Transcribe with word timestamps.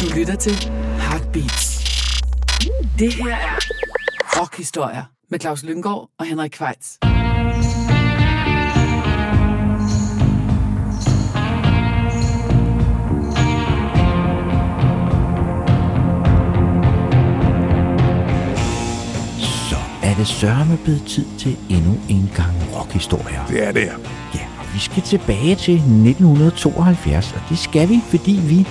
Du 0.00 0.14
lytter 0.16 0.36
til 0.40 0.52
Heartbeats. 0.98 1.84
Det 2.98 3.14
her 3.14 3.36
er 3.36 3.58
Rockhistorier 4.40 5.04
med 5.30 5.40
Claus 5.40 5.62
Lynggaard 5.62 6.10
og 6.18 6.26
Henrik 6.26 6.50
Kvejts. 6.50 6.98
Så 19.70 19.76
er 20.02 20.14
det 20.14 20.26
sørme 20.26 20.78
blevet 20.84 21.02
tid 21.06 21.26
til 21.38 21.56
endnu 21.70 21.92
en 22.08 22.30
gang 22.36 22.76
rockhistorier. 22.76 23.46
Det 23.46 23.66
er 23.66 23.72
det, 23.72 23.92
ja. 24.34 24.49
Vi 24.74 24.78
skal 24.78 25.02
tilbage 25.02 25.54
til 25.54 25.74
1972, 25.74 27.32
og 27.32 27.40
det 27.48 27.58
skal 27.58 27.88
vi, 27.88 28.00
fordi 28.10 28.40
vi 28.44 28.66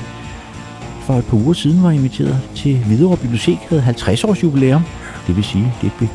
for 1.10 1.14
et 1.14 1.26
par 1.26 1.38
uger 1.38 1.54
siden 1.54 1.84
var 1.84 1.92
inviteret 1.92 2.40
til 2.56 2.78
Hvidovre 2.78 3.18
Bibliotek, 3.18 3.58
havde 3.58 3.82
50 3.82 4.24
års 4.24 4.44
jubilæum. 4.44 4.82
Det 5.28 5.36
vil 5.36 5.44
sige, 5.44 5.74
det 5.82 5.92
blev 5.98 6.10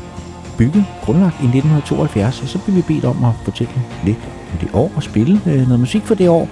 bygget, 0.57 0.85
grundlagt 1.01 1.33
i 1.33 1.45
1972, 1.45 2.41
og 2.41 2.47
så 2.47 2.59
blev 2.59 2.75
vi 2.75 2.81
bedt 2.81 3.05
om 3.05 3.25
at 3.25 3.31
fortælle 3.43 3.73
lidt 4.05 4.17
om 4.51 4.57
det 4.57 4.69
år 4.73 4.91
og 4.95 5.03
spille 5.03 5.41
øh, 5.45 5.61
noget 5.67 5.79
musik 5.79 6.03
for 6.03 6.15
det 6.15 6.29
år. 6.29 6.49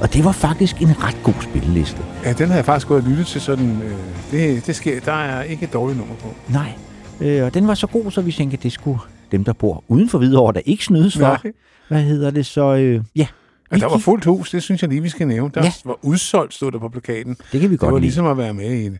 Og 0.00 0.14
det 0.14 0.24
var 0.24 0.32
faktisk 0.32 0.82
en 0.82 1.04
ret 1.04 1.16
god 1.22 1.34
spilleliste. 1.40 2.02
Ja, 2.24 2.32
den 2.32 2.48
har 2.48 2.56
jeg 2.56 2.64
faktisk 2.64 2.88
gået 2.88 3.04
og 3.04 3.10
lyttet 3.10 3.26
til 3.26 3.40
sådan... 3.40 3.82
Øh, 3.82 3.96
det, 4.30 4.66
det 4.66 4.76
sker, 4.76 5.00
der 5.00 5.12
er 5.12 5.42
ikke 5.42 5.64
et 5.64 5.72
dårligt 5.72 5.98
nummer 5.98 6.14
på. 6.14 6.34
Nej, 6.48 6.72
øh, 7.20 7.44
og 7.44 7.54
den 7.54 7.66
var 7.66 7.74
så 7.74 7.86
god, 7.86 8.10
så 8.10 8.20
vi 8.20 8.32
tænkte, 8.32 8.56
at 8.56 8.62
det 8.62 8.72
skulle 8.72 8.98
dem, 9.32 9.44
der 9.44 9.52
bor 9.52 9.84
uden 9.88 10.08
for 10.08 10.18
Hvidovre, 10.18 10.52
der 10.52 10.60
ikke 10.64 10.84
snydes 10.84 11.14
for. 11.14 11.20
Nej. 11.20 11.52
Hvad 11.88 12.02
hedder 12.02 12.30
det 12.30 12.46
så? 12.46 12.74
Øh, 12.76 13.04
ja, 13.16 13.26
Ja, 13.72 13.76
der 13.76 13.88
var 13.88 13.98
fuldt 13.98 14.24
hus, 14.24 14.50
det 14.50 14.62
synes 14.62 14.82
jeg 14.82 14.90
lige, 14.90 15.02
vi 15.02 15.08
skal 15.08 15.26
nævne. 15.28 15.50
Der 15.54 15.64
Ja. 15.64 15.72
var 15.84 15.98
udsolgt, 16.02 16.54
stod 16.54 16.72
der 16.72 16.78
på 16.78 16.88
plakaten. 16.88 17.34
det 17.52 17.60
kan 17.60 17.70
vi 17.70 17.74
Det 17.76 17.82
var 17.82 17.88
godt 17.88 17.94
lide. 17.94 18.00
ligesom 18.00 18.26
at 18.26 18.36
være 18.38 18.54
med 18.54 18.70
i 18.72 18.86
en, 18.86 18.98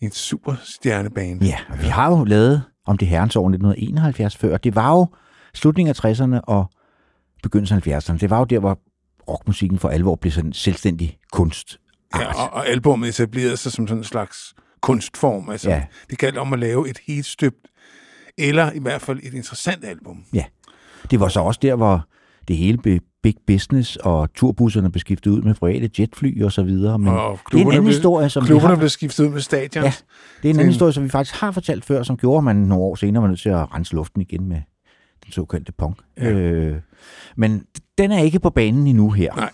i 0.00 0.04
en 0.04 0.10
superstjernebane. 0.10 1.44
Ja, 1.46 1.56
og 1.68 1.82
vi 1.82 1.86
har 1.86 2.10
jo 2.10 2.24
lavet 2.24 2.62
om 2.86 2.98
det 2.98 3.08
herrens 3.08 3.36
år 3.36 3.48
1971 3.48 4.36
før. 4.36 4.56
Det 4.56 4.74
var 4.74 4.90
jo 4.92 5.06
slutningen 5.54 5.94
af 5.98 6.04
60'erne 6.04 6.40
og 6.40 6.70
begyndelsen 7.42 7.76
af 7.76 7.86
70'erne. 7.86 8.18
Det 8.18 8.30
var 8.30 8.38
jo 8.38 8.44
der, 8.44 8.58
hvor 8.58 8.78
rockmusikken 9.28 9.78
for 9.78 9.88
alvor 9.88 10.14
blev 10.16 10.32
sådan 10.32 10.50
en 10.50 10.52
selvstændig 10.52 11.18
kunst. 11.32 11.78
Ja, 12.16 12.42
og, 12.42 12.52
og 12.52 12.68
albumet 12.68 13.08
etablerede 13.08 13.56
sig 13.56 13.72
som 13.72 13.86
sådan 13.88 13.98
en 14.00 14.04
slags 14.04 14.54
kunstform. 14.82 15.50
Altså, 15.50 15.70
ja. 15.70 15.84
Det 16.10 16.18
galt 16.18 16.36
om 16.38 16.52
at 16.52 16.58
lave 16.58 16.90
et 16.90 16.98
helt 17.06 17.26
støbt, 17.26 17.66
eller 18.38 18.72
i 18.72 18.78
hvert 18.78 19.00
fald 19.02 19.18
et 19.22 19.34
interessant 19.34 19.84
album. 19.84 20.24
Ja. 20.34 20.44
Det 21.10 21.20
var 21.20 21.28
så 21.28 21.40
også 21.40 21.60
der, 21.62 21.74
hvor 21.74 22.06
det 22.48 22.56
hele 22.56 22.78
blev 22.78 23.00
big 23.22 23.34
business, 23.46 23.96
og 23.96 24.34
turbusserne 24.34 24.90
blev 24.92 25.00
skiftet 25.00 25.30
ud 25.30 25.42
med 25.42 25.54
private 25.54 25.90
jetfly 25.98 26.42
og 26.42 26.52
så 26.52 26.62
videre. 26.62 26.98
Men 26.98 27.08
og 27.08 27.38
det 27.52 27.60
er 27.60 27.64
en 27.64 27.72
anden 27.72 27.86
historie, 27.86 28.28
som 28.28 28.44
klubberne 28.44 28.68
har, 28.68 28.76
blev 28.76 28.88
skiftet 28.88 29.24
ud 29.24 29.28
med 29.30 29.40
stadions. 29.40 29.84
Ja. 29.84 29.92
det 30.42 30.48
er 30.48 30.50
en 30.50 30.56
anden 30.56 30.58
Det- 30.58 30.66
historie, 30.66 30.92
som 30.92 31.04
vi 31.04 31.08
faktisk 31.08 31.40
har 31.40 31.50
fortalt 31.50 31.84
før, 31.84 32.02
som 32.02 32.16
gjorde, 32.16 32.38
at 32.38 32.44
man 32.44 32.56
nogle 32.56 32.84
år 32.84 32.94
senere 32.94 33.22
var 33.22 33.28
nødt 33.28 33.40
til 33.40 33.48
at 33.48 33.74
rense 33.74 33.94
luften 33.94 34.20
igen 34.20 34.48
med 34.48 34.60
den 35.24 35.32
såkaldte 35.32 35.72
punk. 35.72 35.96
Ja. 36.18 36.30
Øh, 36.30 36.76
men 37.36 37.62
den 37.98 38.12
er 38.12 38.18
ikke 38.18 38.40
på 38.40 38.50
banen 38.50 38.86
endnu 38.86 39.10
her. 39.10 39.34
Nej. 39.34 39.50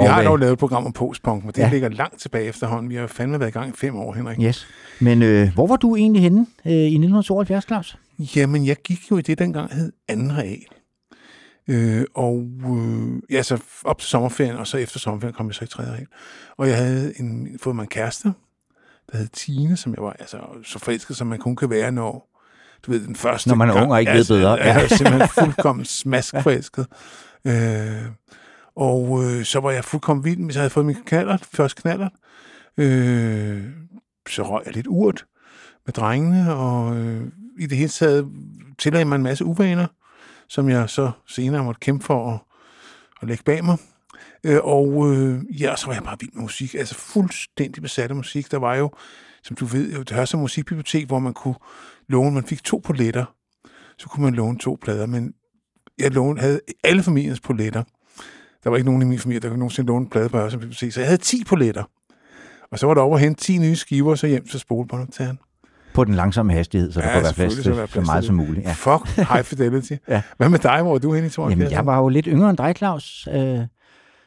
Vi 0.00 0.06
har 0.06 0.22
dog 0.22 0.38
lavet 0.38 0.52
et 0.52 0.58
program 0.58 0.86
om 0.86 0.92
postpunk, 0.92 1.44
men 1.44 1.52
det 1.52 1.58
Ja. 1.62 1.70
ligger 1.70 1.88
langt 1.88 2.20
tilbage 2.20 2.44
efterhånden. 2.44 2.90
Vi 2.90 2.94
har 2.96 3.06
fandme 3.06 3.40
været 3.40 3.50
i 3.50 3.52
gang 3.52 3.68
i 3.68 3.72
fem 3.76 3.96
år, 3.96 4.12
Henrik. 4.14 4.38
Yes. 4.42 4.66
Men 5.00 5.22
øh, 5.22 5.54
hvor 5.54 5.66
var 5.66 5.76
du 5.76 5.96
egentlig 5.96 6.22
henne 6.22 6.46
øh, 6.66 6.72
i 6.72 6.76
1972, 6.76 7.64
Claus? 7.64 7.98
Jamen, 8.36 8.66
jeg 8.66 8.76
gik 8.76 9.10
jo 9.10 9.18
i 9.18 9.22
det, 9.22 9.38
dengang 9.38 9.74
hed 9.74 9.92
anden 10.08 10.36
real. 10.38 10.62
Øh, 11.68 12.04
og 12.14 12.44
øh, 12.70 13.22
ja, 13.30 13.42
så 13.42 13.58
op 13.84 13.98
til 13.98 14.08
sommerferien, 14.08 14.56
og 14.56 14.66
så 14.66 14.76
efter 14.78 14.98
sommerferien 14.98 15.34
kom 15.34 15.46
jeg 15.46 15.54
så 15.54 15.64
i 15.64 15.68
tredje 15.68 15.92
regel. 15.92 16.06
Og 16.58 16.68
jeg 16.68 16.76
havde 16.76 17.12
en, 17.20 17.48
fået 17.62 17.76
mig 17.76 17.82
en 17.82 17.88
kæreste, 17.88 18.32
der 19.12 19.18
hed 19.18 19.26
Tine, 19.28 19.76
som 19.76 19.94
jeg 19.96 20.04
var 20.04 20.12
altså, 20.18 20.36
så 20.64 20.78
forelsket, 20.78 21.16
som 21.16 21.26
man 21.26 21.38
kun 21.38 21.56
kan 21.56 21.70
være, 21.70 21.92
når 21.92 22.28
du 22.86 22.90
ved, 22.90 23.00
den 23.06 23.16
første 23.16 23.48
Når 23.48 23.56
man 23.56 23.68
er 23.68 23.72
gang. 23.72 23.84
ung 23.84 23.92
og 23.92 24.00
ikke 24.00 24.12
ved 24.12 24.24
bedre, 24.28 24.50
Ja. 24.52 24.66
ja. 24.66 24.74
Jeg 24.74 24.84
er 24.84 24.88
simpelthen 24.96 25.28
fuldkommen 25.28 25.84
smaskforelsket. 25.84 26.86
Øh, 27.46 27.52
og 28.76 29.24
øh, 29.24 29.44
så 29.44 29.60
var 29.60 29.70
jeg 29.70 29.84
fuldkommen 29.84 30.24
vild, 30.24 30.44
hvis 30.44 30.54
jeg 30.54 30.60
havde 30.60 30.70
fået 30.70 30.86
min 30.86 31.02
knaller, 31.06 31.36
først 31.36 31.76
knaller. 31.76 32.08
Øh, 32.76 33.64
så 34.28 34.42
røg 34.42 34.62
jeg 34.66 34.74
lidt 34.74 34.86
urt 34.86 35.26
med 35.86 35.92
drengene, 35.92 36.54
og 36.54 36.96
øh, 36.96 37.26
i 37.58 37.66
det 37.66 37.78
hele 37.78 37.90
taget 37.90 38.32
tillagde 38.78 39.04
mig 39.04 39.16
en 39.16 39.22
masse 39.22 39.44
uvaner, 39.44 39.86
som 40.48 40.68
jeg 40.68 40.90
så 40.90 41.10
senere 41.26 41.64
måtte 41.64 41.80
kæmpe 41.80 42.04
for 42.04 42.32
at, 42.32 42.38
at 43.22 43.28
lægge 43.28 43.44
bag 43.44 43.64
mig. 43.64 43.78
Øh, 44.44 44.60
og 44.62 45.12
øh, 45.12 45.60
ja, 45.60 45.76
så 45.76 45.86
var 45.86 45.94
jeg 45.94 46.02
bare 46.02 46.16
vild 46.20 46.32
med 46.32 46.42
musik, 46.42 46.74
altså 46.74 46.94
fuldstændig 46.94 47.82
besat 47.82 48.10
af 48.10 48.16
musik. 48.16 48.50
Der 48.50 48.58
var 48.58 48.74
jo, 48.74 48.90
som 49.42 49.56
du 49.56 49.64
ved, 49.64 49.92
jo, 49.92 50.02
det 50.02 50.10
hørte 50.10 50.36
musikbibliotek, 50.36 51.06
hvor 51.06 51.18
man 51.18 51.34
kunne 51.34 51.54
låne, 52.08 52.34
man 52.34 52.44
fik 52.44 52.64
to 52.64 52.82
poletter, 52.84 53.24
så 53.98 54.08
kunne 54.08 54.24
man 54.24 54.34
låne 54.34 54.58
to 54.58 54.78
plader, 54.82 55.06
men 55.06 55.34
jeg 55.98 56.10
låne, 56.10 56.40
havde 56.40 56.60
alle 56.84 57.02
familiens 57.02 57.40
poletter. 57.40 57.82
Der 58.66 58.70
var 58.70 58.76
ikke 58.76 58.88
nogen 58.90 59.02
i 59.02 59.04
min 59.04 59.18
familie, 59.18 59.40
der 59.40 59.48
kunne 59.48 59.58
nogensinde 59.58 59.86
låne 59.86 60.02
en 60.04 60.10
plade 60.10 60.28
på 60.28 60.38
Hørsholm 60.38 60.60
Bibliotek, 60.60 60.92
så 60.92 61.00
jeg 61.00 61.08
havde 61.08 61.22
10 61.22 61.44
poletter. 61.44 61.84
Og 62.70 62.78
så 62.78 62.86
var 62.86 62.94
der 62.94 63.00
over 63.00 63.18
hente 63.18 63.40
10 63.40 63.58
nye 63.58 63.76
skiver, 63.76 64.14
så 64.14 64.26
hjem 64.26 64.46
til 64.46 64.60
spolebåndoptageren. 64.60 65.38
På 65.94 66.04
den 66.04 66.14
langsomme 66.14 66.52
hastighed, 66.52 66.92
så 66.92 67.00
der 67.00 67.06
Ja, 67.06 67.12
kunne 67.12 67.22
være 67.22 67.32
plads 67.32 67.54
til 67.54 67.64
så 67.88 68.00
meget 68.00 68.24
som 68.24 68.34
muligt. 68.34 68.66
Ja. 68.66 68.72
Fuck 68.72 69.16
high 69.16 69.44
fidelity. 69.44 69.92
Ja. 70.08 70.22
Hvad 70.36 70.48
med 70.48 70.58
dig? 70.58 70.82
Hvor 70.82 70.94
er 70.94 70.98
du 70.98 71.12
henne 71.14 71.26
i 71.26 71.30
72? 71.30 71.60
Jamen, 71.60 71.72
jeg 71.72 71.86
var 71.86 71.98
jo 71.98 72.08
lidt 72.08 72.26
yngre 72.26 72.50
end 72.50 72.56
dig, 72.58 72.74
Claus. 72.76 73.28
Øh, 73.32 73.60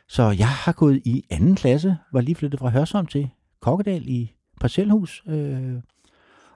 så 0.07 0.23
jeg 0.23 0.47
har 0.47 0.71
gået 0.71 1.01
i 1.05 1.25
anden 1.29 1.55
klasse, 1.55 1.97
var 2.13 2.21
lige 2.21 2.35
flyttet 2.35 2.59
fra 2.59 2.69
Hørsholm 2.69 3.05
til 3.07 3.29
Kokkedal 3.61 4.03
i 4.07 4.31
parcelhus. 4.61 5.23
Øh, 5.29 5.73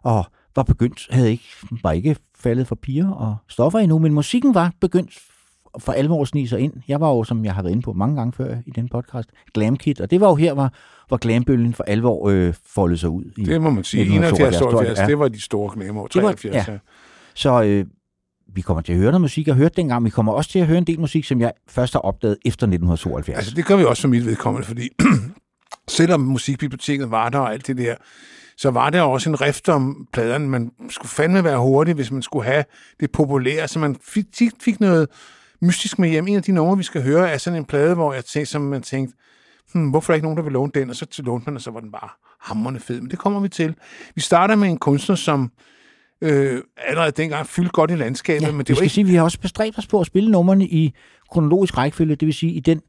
og 0.04 0.26
var 0.56 0.64
begyndt, 0.64 1.08
havde 1.10 1.32
ikke, 1.32 1.50
var 1.84 1.92
ikke 1.92 2.16
faldet 2.38 2.68
for 2.68 2.76
piger 2.76 3.12
og 3.12 3.38
stoffer 3.50 3.80
endnu, 3.80 4.00
men 4.00 4.14
musikken 4.14 4.54
var 4.54 4.72
begyndt 4.82 5.20
for 5.80 5.92
alvor 5.92 6.26
snige 6.26 6.48
sig 6.50 6.60
ind. 6.60 6.74
Jeg 6.88 7.02
var 7.02 7.10
jo, 7.10 7.24
som 7.24 7.46
jeg 7.46 7.54
har 7.56 7.62
været 7.62 7.72
inde 7.72 7.84
på 7.84 7.94
mange 7.94 8.16
gange 8.16 8.34
før 8.34 8.56
i 8.66 8.72
den 8.76 8.90
podcast, 8.90 9.30
Glam 9.54 9.78
Kid, 9.78 10.02
og 10.02 10.12
det 10.12 10.22
var 10.22 10.28
jo 10.30 10.36
her, 10.36 10.54
hvor, 10.54 10.70
hvor 11.08 11.18
glambølgen 11.18 11.74
for 11.74 11.84
alvor 11.84 12.30
øh, 12.30 12.54
foldede 12.66 12.98
sig 13.00 13.10
ud. 13.10 13.24
I, 13.38 13.44
Det 13.44 13.62
må 13.62 13.70
man 13.70 13.84
sige. 13.84 14.02
1972, 14.02 14.56
71 14.56 14.60
72, 14.60 15.00
ja. 15.00 15.06
det 15.08 15.20
var 15.20 15.28
de 15.28 15.42
store 15.42 15.96
var- 15.96 16.08
73, 16.08 16.56
ja. 16.56 16.66
ja. 16.74 16.78
Så 17.36 17.64
øh, 17.64 17.86
vi 18.56 18.62
kommer 18.62 18.82
til 18.82 18.94
at 18.94 19.00
høre 19.00 19.12
noget 19.12 19.22
musik, 19.22 19.48
jeg 19.48 19.56
hørte 19.56 19.76
dengang. 19.76 20.06
Vi 20.06 20.10
kommer 20.10 20.32
også 20.34 20.50
til 20.50 20.60
at 20.60 20.68
høre 20.68 20.78
en 20.78 20.84
del 20.88 21.00
musik, 21.00 21.26
som 21.26 21.42
jeg 21.42 21.52
først 21.68 21.94
har 21.94 22.00
opdaget 22.00 22.38
efter 22.46 22.68
1972. 22.68 23.38
Altså, 23.38 23.54
det 23.56 23.66
gør 23.66 23.76
vi 23.76 23.84
også 23.84 24.02
for 24.02 24.08
mit 24.10 24.26
vedkommende, 24.26 24.68
fordi 24.68 24.90
selvom 25.88 26.20
musikbiblioteket 26.20 27.12
var 27.12 27.30
der 27.30 27.40
og 27.40 27.54
alt 27.54 27.68
det 27.68 27.78
der, 27.78 27.96
så 28.58 28.72
var 28.72 28.90
der 28.90 29.02
også 29.02 29.30
en 29.30 29.42
rift 29.42 29.70
om 29.70 30.08
pladerne. 30.14 30.48
Man 30.48 30.72
skulle 30.90 31.10
fandme 31.10 31.44
være 31.44 31.60
hurtig, 31.60 31.94
hvis 31.94 32.12
man 32.12 32.22
skulle 32.22 32.46
have 32.46 32.64
det 33.00 33.12
populære, 33.12 33.68
så 33.68 33.80
man 33.80 33.96
fik, 34.04 34.26
fik 34.64 34.80
noget 34.80 35.08
mystisk 35.64 36.00
med 36.00 36.10
hjem. 36.10 36.28
En 36.28 36.36
af 36.36 36.44
de 36.44 36.52
numre, 36.52 36.78
vi 36.78 36.84
skal 36.84 37.04
høre, 37.04 37.30
er 37.30 37.38
sådan 37.38 37.60
en 37.60 37.66
plade, 37.66 37.96
hvor 37.96 38.14
jeg 38.14 38.26
tænkte, 38.26 38.52
som 38.52 38.62
man 38.62 38.82
tænkte, 38.82 39.16
hmm, 39.74 39.90
hvorfor 39.90 40.14
er 40.14 40.16
ikke 40.16 40.26
nogen, 40.26 40.38
der 40.38 40.44
vil 40.44 40.54
låne 40.54 40.72
den? 40.76 40.90
Og 40.90 40.96
så 40.96 41.06
til 41.06 41.24
lånte 41.24 41.46
man, 41.46 41.56
og 41.56 41.62
så 41.62 41.72
var 41.72 41.80
den 41.80 41.92
bare 41.92 42.10
hammerende 42.40 42.80
fed. 42.80 43.02
Men 43.02 43.12
det 43.12 43.20
kommer 43.20 43.40
vi 43.40 43.50
til. 43.50 43.76
Vi 44.16 44.22
starter 44.22 44.56
med 44.56 44.70
en 44.70 44.78
kunstner, 44.78 45.16
som 45.16 45.52
øh, 46.22 46.62
allerede 46.78 47.12
dengang 47.12 47.48
fyldte 47.48 47.72
godt 47.72 47.92
i 47.92 47.96
landskabet, 47.96 48.42
Ja, 48.42 48.52
men 48.52 48.58
vi 48.58 48.64
det 48.64 48.70
var 48.70 48.76
skal 48.76 48.84
ikke 48.84 48.94
sige, 48.94 49.08
vi 49.08 49.16
har 49.16 49.24
også 49.24 49.40
bestræbt 49.40 49.78
os 49.78 49.88
på 49.88 50.00
at 50.00 50.08
spille 50.08 50.32
numrene 50.32 50.68
i 50.68 50.94
kronologisk 51.32 51.78
rækkefølge, 51.78 52.16
det 52.16 52.26
vil 52.26 52.34
sige 52.34 52.52
i 52.52 52.60
den 52.60 52.82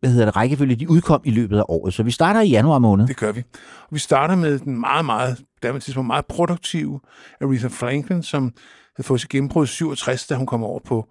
hvad 0.00 0.10
hedder 0.10 0.24
det, 0.24 0.36
rækkefølge, 0.36 0.76
de 0.76 0.90
udkom 0.90 1.20
i 1.24 1.30
løbet 1.30 1.58
af 1.58 1.62
året. 1.68 1.94
Så 1.94 2.02
vi 2.02 2.10
starter 2.10 2.40
i 2.40 2.48
januar 2.48 2.78
måned. 2.78 3.06
Det 3.06 3.16
gør 3.16 3.32
vi. 3.32 3.42
Og 3.82 3.88
vi 3.90 3.98
starter 3.98 4.34
med 4.34 4.58
den 4.58 4.80
meget, 4.80 5.04
meget, 5.04 5.40
der 5.62 5.78
tidspunkt 5.78 6.06
meget 6.06 6.26
produktive 6.26 7.00
Aretha 7.40 7.68
Franklin, 7.68 8.22
som 8.22 8.42
havde 8.96 9.06
fået 9.06 9.20
sit 9.20 9.30
gennembrud 9.30 9.64
i 9.64 9.68
67, 9.68 10.26
da 10.26 10.34
hun 10.34 10.46
kom 10.46 10.64
over 10.64 10.80
på 10.86 11.08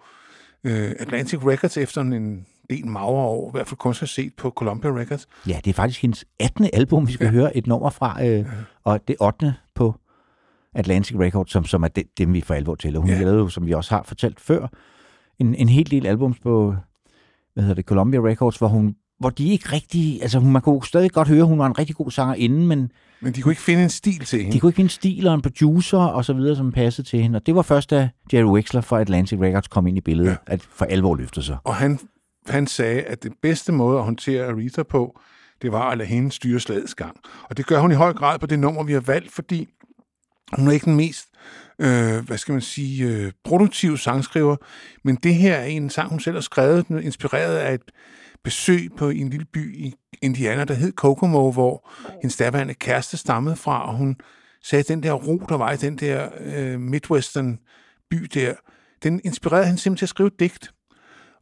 øh, 0.64 0.92
Atlantic 1.00 1.40
Records 1.46 1.78
efter 1.78 2.02
en 2.02 2.46
del 2.70 2.88
magre 2.88 3.08
år, 3.08 3.50
i 3.50 3.52
hvert 3.52 3.68
fald 3.68 3.78
kun 3.78 3.94
skal 3.94 4.08
set 4.08 4.34
på 4.38 4.50
Columbia 4.50 4.92
Records. 4.92 5.28
Ja, 5.48 5.60
det 5.66 5.70
er 5.70 5.74
faktisk 5.74 6.02
hendes 6.02 6.26
18. 6.40 6.70
album, 6.74 7.08
vi 7.08 7.12
skal 7.14 7.26
ja. 7.26 7.32
høre 7.32 7.58
et 7.58 7.68
nummer 7.68 7.90
fra, 7.90 8.26
øh, 8.26 8.46
og 8.84 9.08
det 9.08 9.16
8. 9.20 9.56
på 9.76 9.96
Atlantic 10.76 11.18
Records, 11.20 11.52
som, 11.52 11.66
som 11.66 11.84
er 11.84 11.88
det, 11.88 12.04
dem, 12.18 12.34
vi 12.34 12.42
for 12.42 12.54
alvor 12.54 12.76
tæller. 12.76 13.00
Hun 13.00 13.10
Ja. 13.10 13.16
ja. 13.16 13.22
lavede 13.22 13.38
jo, 13.38 13.48
som 13.50 13.66
vi 13.66 13.74
også 13.74 13.96
har 13.96 14.04
fortalt 14.04 14.40
før, 14.40 14.68
en, 15.40 15.56
en 15.56 15.70
hel 15.70 15.92
del 15.92 16.06
albums 16.06 16.40
på, 16.40 16.76
hvad 17.54 17.64
hedder 17.64 17.76
det, 17.76 17.86
Columbia 17.86 18.20
Records, 18.20 18.58
hvor 18.58 18.68
hun 18.68 18.96
hvor 19.20 19.30
de 19.30 19.48
ikke 19.50 19.70
rigtig, 19.74 20.22
altså 20.22 20.40
man 20.40 20.62
kunne 20.62 20.86
stadig 20.86 21.12
godt 21.12 21.28
høre, 21.28 21.40
at 21.40 21.46
hun 21.48 21.60
var 21.60 21.66
en 21.66 21.80
rigtig 21.80 21.96
god 21.96 22.12
sanger 22.12 22.36
inden, 22.36 22.68
men 22.68 22.92
Men 23.22 23.34
de 23.34 23.42
kunne 23.42 23.52
ikke 23.52 23.62
finde 23.62 23.84
en 23.84 23.90
stil 23.90 24.20
til 24.26 24.40
hende. 24.40 24.52
de 24.54 24.60
kunne 24.60 24.70
ikke 24.70 24.76
finde 24.76 24.86
en 24.86 24.90
stil 24.90 25.28
og 25.28 25.34
en 25.34 25.42
producer 25.42 25.98
og 25.98 26.26
så 26.26 26.34
videre, 26.34 26.56
som 26.56 26.72
passede 26.72 27.08
til 27.08 27.20
hende. 27.22 27.38
Og 27.38 27.46
det 27.46 27.56
var 27.56 27.62
først, 27.62 27.90
da 27.90 28.10
Jerry 28.34 28.44
Wexler 28.46 28.82
fra 28.82 29.02
Atlantic 29.02 29.40
Records 29.40 29.68
kom 29.68 29.88
ind 29.88 29.98
i 29.98 30.02
billedet, 30.02 30.30
Ja. 30.30 30.36
at 30.46 30.62
for 30.62 30.86
alvor 30.86 31.16
løftede 31.16 31.46
sig. 31.46 31.58
Og 31.64 31.76
han, 31.76 32.00
han 32.48 32.68
sagde, 32.68 33.02
at 33.02 33.24
det 33.24 33.32
bedste 33.42 33.72
måde 33.72 33.98
at 33.98 34.04
håndtere 34.04 34.46
Aretha 34.46 34.84
på, 34.84 35.20
det 35.62 35.72
var 35.72 35.90
at 35.90 35.98
lade 35.98 36.10
hende 36.10 36.32
styre 36.32 36.60
slagets 36.60 36.96
gang. 36.96 37.18
Og 37.50 37.58
det 37.58 37.66
gør 37.68 37.80
hun 37.80 37.92
i 37.92 37.96
høj 37.96 38.14
grad 38.14 38.40
på 38.40 38.46
det 38.46 38.60
nummer, 38.60 38.84
vi 38.84 38.94
har 38.94 39.00
valgt, 39.00 39.32
fordi 39.32 39.68
hun 40.58 40.68
er 40.68 40.72
ikke 40.72 40.86
den 40.86 40.96
mest, 40.96 41.26
øh, 41.80 42.26
hvad 42.26 42.38
skal 42.38 42.52
man 42.52 42.62
sige, 42.62 43.06
øh, 43.08 43.32
produktive 43.44 43.98
sangskriver, 43.98 44.56
men 45.04 45.16
det 45.16 45.36
her 45.36 45.56
er 45.56 45.66
en 45.66 45.90
sang, 45.90 46.10
hun 46.10 46.20
selv 46.20 46.36
har 46.36 46.42
skrevet, 46.42 46.86
er 46.90 47.00
inspireret 47.00 47.56
af 47.58 47.74
et 47.74 47.82
besøg 48.44 48.90
på 48.98 49.10
en 49.10 49.30
lille 49.30 49.46
by 49.46 49.76
i 49.76 49.94
Indiana, 50.22 50.64
der 50.64 50.74
hed 50.74 50.92
Kokomo, 50.92 51.52
hvor 51.52 51.90
hendes 52.22 52.38
daværende 52.38 52.74
kæreste 52.74 53.18
stammede 53.18 53.56
fra, 53.56 53.88
og 53.88 53.98
hun 53.98 54.16
sagde, 54.64 54.80
at 54.80 54.88
den 54.88 55.04
der 55.04 55.14
ro, 55.14 55.42
der 55.50 55.56
var 55.56 55.72
i 55.72 55.78
den 55.78 55.98
der 55.98 56.30
øh, 56.40 56.80
Midwestern 56.80 57.60
by 58.10 58.18
der, 58.34 58.54
den 59.04 59.22
inspirerede 59.24 59.66
hende 59.66 59.80
simpelthen 59.80 59.98
til 59.98 60.06
at 60.06 60.10
skrive 60.10 60.32
digt. 60.40 60.74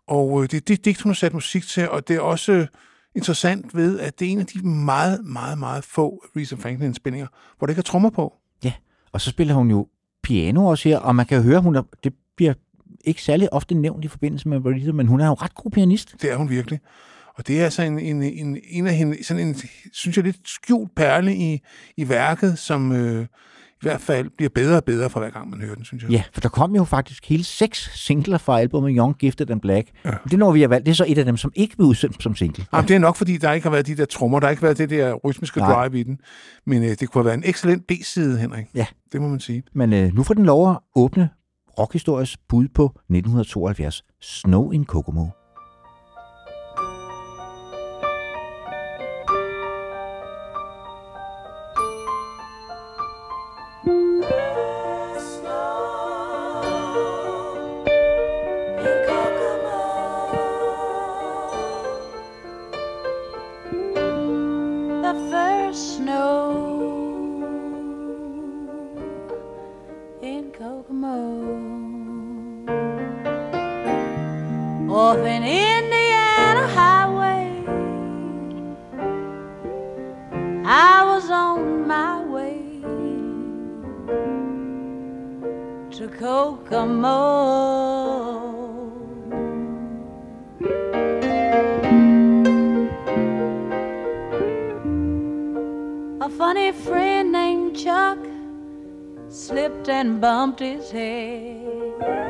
Og 0.07 0.43
øh, 0.43 0.49
det 0.49 0.57
er 0.57 0.61
det 0.61 0.85
digt, 0.85 1.01
hun 1.01 1.09
har 1.09 1.15
sat 1.15 1.33
musik 1.33 1.67
til, 1.67 1.89
og 1.89 2.07
det 2.07 2.15
er 2.15 2.19
også 2.19 2.51
øh, 2.51 2.67
interessant 3.15 3.75
ved, 3.75 3.99
at 3.99 4.19
det 4.19 4.27
er 4.27 4.31
en 4.31 4.39
af 4.39 4.45
de 4.45 4.67
meget, 4.67 5.25
meget, 5.25 5.57
meget 5.57 5.83
få 5.83 6.23
Aretha 6.35 6.55
Franklin-indspillinger, 6.55 7.27
hvor 7.57 7.67
der 7.67 7.71
ikke 7.71 7.79
er 7.79 7.83
trommer 7.83 8.09
på. 8.09 8.33
Ja, 8.63 8.73
og 9.11 9.21
så 9.21 9.29
spiller 9.29 9.53
hun 9.53 9.71
jo 9.71 9.87
piano 10.23 10.65
også 10.65 10.89
her, 10.89 10.99
og 10.99 11.15
man 11.15 11.25
kan 11.25 11.37
jo 11.37 11.43
høre, 11.43 11.61
hun 11.61 11.75
er, 11.75 11.81
det 12.03 12.13
bliver 12.35 12.53
ikke 13.07 13.23
særlig 13.23 13.53
ofte 13.53 13.75
nævnt 13.75 14.05
i 14.05 14.07
forbindelse 14.07 14.49
med 14.49 14.57
Aretha, 14.65 14.91
men 14.91 15.07
hun 15.07 15.21
er 15.21 15.27
jo 15.27 15.33
ret 15.33 15.55
god 15.55 15.71
pianist. 15.71 16.15
Det 16.21 16.31
er 16.31 16.35
hun 16.35 16.49
virkelig. 16.49 16.79
Og 17.35 17.47
det 17.47 17.59
er 17.59 17.63
altså 17.63 17.81
en, 17.81 17.99
en, 17.99 18.23
en, 18.23 18.57
en 18.69 18.87
af 18.87 18.95
hende, 18.95 19.23
sådan 19.23 19.47
en, 19.47 19.55
synes 19.93 20.17
jeg, 20.17 20.25
lidt 20.25 20.37
skjult 20.45 20.95
perle 20.95 21.35
i, 21.35 21.61
i 21.97 22.09
værket, 22.09 22.59
som 22.59 22.91
øh, 22.91 23.25
i 23.77 23.79
hvert 23.81 24.01
fald 24.01 24.29
bliver 24.37 24.49
bedre 24.49 24.77
og 24.77 24.83
bedre 24.83 25.09
for 25.09 25.19
hver 25.19 25.29
gang, 25.29 25.49
man 25.49 25.61
hører 25.61 25.75
den, 25.75 25.85
synes 25.85 26.03
jeg. 26.03 26.11
Ja, 26.11 26.23
for 26.33 26.41
der 26.41 26.49
kom 26.49 26.75
jo 26.75 26.83
faktisk 26.83 27.29
hele 27.29 27.43
seks 27.43 28.05
singler 28.05 28.37
fra 28.37 28.59
albumet 28.59 28.93
Young, 28.97 29.15
Gifted 29.17 29.49
and 29.49 29.61
Black. 29.61 29.89
Ja. 30.05 30.11
Det 30.31 30.39
når 30.39 30.51
vi 30.51 30.61
har 30.61 30.67
valgt, 30.67 30.85
det 30.85 30.91
er 30.91 30.95
så 30.95 31.05
et 31.07 31.17
af 31.17 31.25
dem, 31.25 31.37
som 31.37 31.51
ikke 31.55 31.75
blev 31.75 31.87
udsendt 31.87 32.23
som 32.23 32.35
single. 32.35 32.65
Jamen, 32.73 32.87
det 32.87 32.95
er 32.95 32.99
nok, 32.99 33.15
fordi 33.15 33.37
der 33.37 33.51
ikke 33.51 33.65
har 33.65 33.71
været 33.71 33.87
de 33.87 33.97
der 33.97 34.05
trommer, 34.05 34.39
der 34.39 34.47
har 34.47 34.51
ikke 34.51 34.63
været 34.63 34.77
det 34.77 34.89
der 34.89 35.13
rytmiske 35.13 35.59
Nej. 35.59 35.73
drive 35.73 35.99
i 35.99 36.03
den. 36.03 36.19
Men 36.65 36.83
øh, 36.83 36.89
det 36.89 36.99
kunne 36.99 37.19
have 37.19 37.25
været 37.25 37.37
en 37.37 37.49
excellent 37.49 37.87
B-side, 37.87 38.39
Henrik. 38.39 38.65
Ja. 38.75 38.85
Det 39.11 39.21
må 39.21 39.27
man 39.27 39.39
sige. 39.39 39.63
Men 39.73 39.93
øh, 39.93 40.13
nu 40.13 40.23
får 40.23 40.33
den 40.33 40.45
lov 40.45 40.71
at 40.71 40.77
åbne 40.95 41.29
rockhistorisk 41.79 42.39
bud 42.47 42.67
på 42.67 42.85
1972, 42.85 44.03
Snow 44.21 44.71
in 44.73 44.85
Kokomo. 44.85 45.36
Bumped 100.27 100.59
his 100.59 100.91
head. 100.91 102.26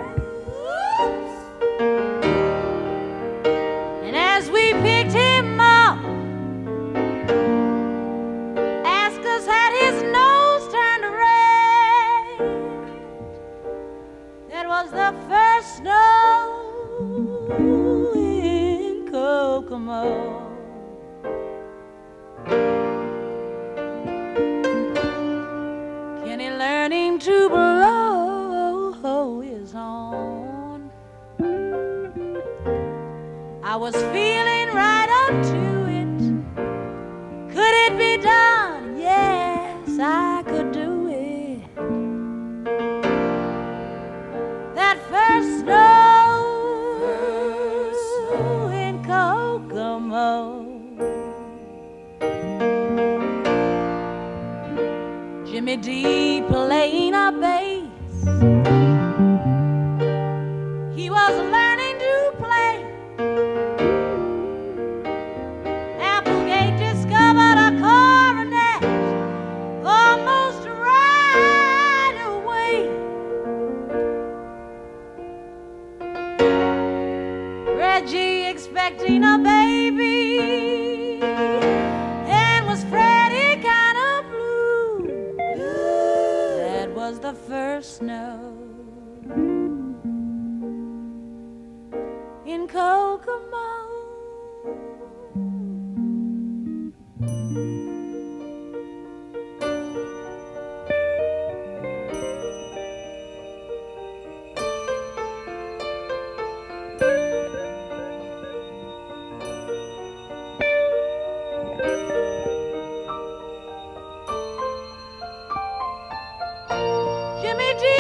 Jimmy 117.58 117.74
D 117.80 117.97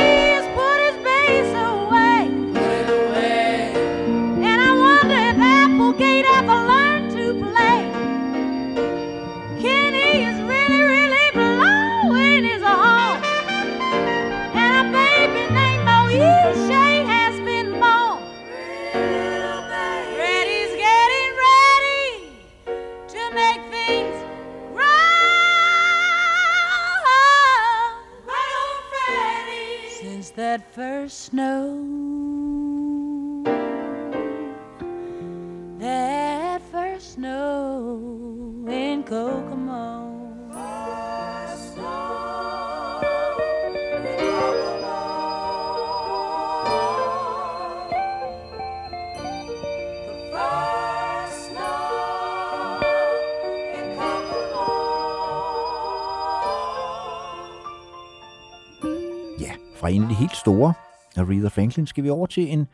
Aretha 61.17 61.47
Franklin, 61.47 61.87
skal 61.87 62.03
vi 62.03 62.09
over 62.09 62.25
til 62.27 62.53
en 62.53 62.67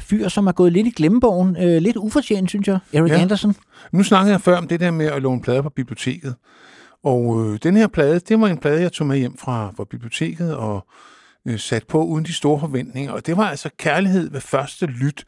fyr, 0.00 0.28
som 0.28 0.46
er 0.46 0.52
gået 0.52 0.72
lidt 0.72 0.86
i 0.86 0.90
glemmebogen. 0.90 1.56
Øh, 1.56 1.82
lidt 1.82 1.96
ufortjent, 1.96 2.48
synes 2.50 2.68
jeg. 2.68 2.78
Eric 2.92 3.10
Ja. 3.10 3.20
Anderson. 3.20 3.54
Nu 3.92 4.02
snakkede 4.02 4.32
jeg 4.32 4.40
før 4.40 4.56
om 4.56 4.68
det 4.68 4.80
der 4.80 4.90
med 4.90 5.06
at 5.06 5.22
låne 5.22 5.40
plader 5.42 5.62
på 5.62 5.70
biblioteket. 5.70 6.34
Og 7.04 7.40
øh, 7.52 7.58
den 7.62 7.76
her 7.76 7.86
plade, 7.86 8.18
det 8.20 8.40
var 8.40 8.46
en 8.46 8.58
plade, 8.58 8.80
jeg 8.82 8.92
tog 8.92 9.06
med 9.06 9.18
hjem 9.18 9.36
fra, 9.38 9.72
fra 9.76 9.84
biblioteket 9.90 10.56
og 10.56 10.86
øh, 11.48 11.58
sat 11.58 11.84
på 11.86 12.04
uden 12.04 12.24
de 12.24 12.32
store 12.32 12.60
forventninger. 12.60 13.12
Og 13.12 13.26
det 13.26 13.36
var 13.36 13.50
altså 13.50 13.70
kærlighed 13.78 14.30
ved 14.30 14.40
første 14.40 14.86
lyt. 14.86 15.24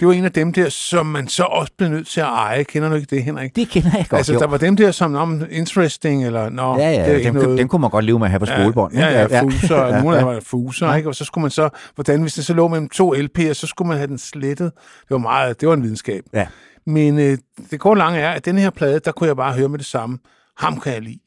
Det 0.00 0.08
var 0.08 0.14
en 0.14 0.24
af 0.24 0.32
dem 0.32 0.52
der, 0.52 0.68
som 0.68 1.06
man 1.06 1.28
så 1.28 1.42
også 1.42 1.72
blev 1.78 1.90
nødt 1.90 2.06
til 2.06 2.20
at 2.20 2.26
eje. 2.26 2.64
Kender 2.64 2.88
du 2.88 2.94
ikke 2.94 3.16
det, 3.16 3.24
Henrik? 3.24 3.56
Det 3.56 3.68
kender 3.68 3.90
jeg 3.94 4.06
godt, 4.08 4.18
altså, 4.18 4.32
jo. 4.32 4.38
der 4.38 4.46
var 4.46 4.56
dem 4.56 4.76
der, 4.76 4.90
som 4.90 5.14
om 5.14 5.42
interesting, 5.50 6.26
eller 6.26 6.48
nå, 6.48 6.78
Ja, 6.78 6.90
det 6.90 6.98
er 6.98 7.12
ja, 7.12 7.22
dem, 7.24 7.34
noget. 7.34 7.58
dem 7.58 7.68
kunne 7.68 7.80
man 7.80 7.90
godt 7.90 8.04
leve 8.04 8.18
med 8.18 8.26
at 8.26 8.30
have 8.30 8.40
på 8.40 8.46
skolebånd. 8.46 8.94
Ja, 8.94 9.08
ja, 9.08 9.26
ja, 9.30 9.42
fuser, 9.42 9.76
ja, 9.76 9.86
ja, 9.86 10.02
nogle 10.02 10.16
af 10.16 10.20
ja. 10.22 10.26
dem 10.26 10.34
var 10.34 10.40
fuser, 10.40 10.94
ikke? 10.94 11.08
Og 11.08 11.14
så 11.14 11.24
skulle 11.24 11.42
man 11.42 11.50
så, 11.50 11.68
hvordan, 11.94 12.22
hvis 12.22 12.34
det 12.34 12.46
så 12.46 12.54
lå 12.54 12.68
mellem 12.68 12.88
to 12.88 13.14
LP'er, 13.14 13.52
så 13.52 13.66
skulle 13.66 13.88
man 13.88 13.96
have 13.96 14.06
den 14.06 14.18
slettet. 14.18 14.72
Det 14.74 15.10
var 15.10 15.18
meget, 15.18 15.60
det 15.60 15.68
var 15.68 15.74
en 15.74 15.82
videnskab. 15.82 16.22
Ja. 16.34 16.46
Men 16.86 17.18
øh, 17.18 17.38
det 17.70 17.80
korte 17.80 17.98
lange 17.98 18.18
er, 18.18 18.30
at 18.30 18.44
den 18.44 18.58
her 18.58 18.70
plade, 18.70 19.00
der 19.04 19.12
kunne 19.12 19.26
jeg 19.26 19.36
bare 19.36 19.52
høre 19.52 19.68
med 19.68 19.78
det 19.78 19.86
samme. 19.86 20.18
Ham 20.58 20.80
kan 20.80 20.92
jeg 20.92 21.02
lide. 21.02 21.18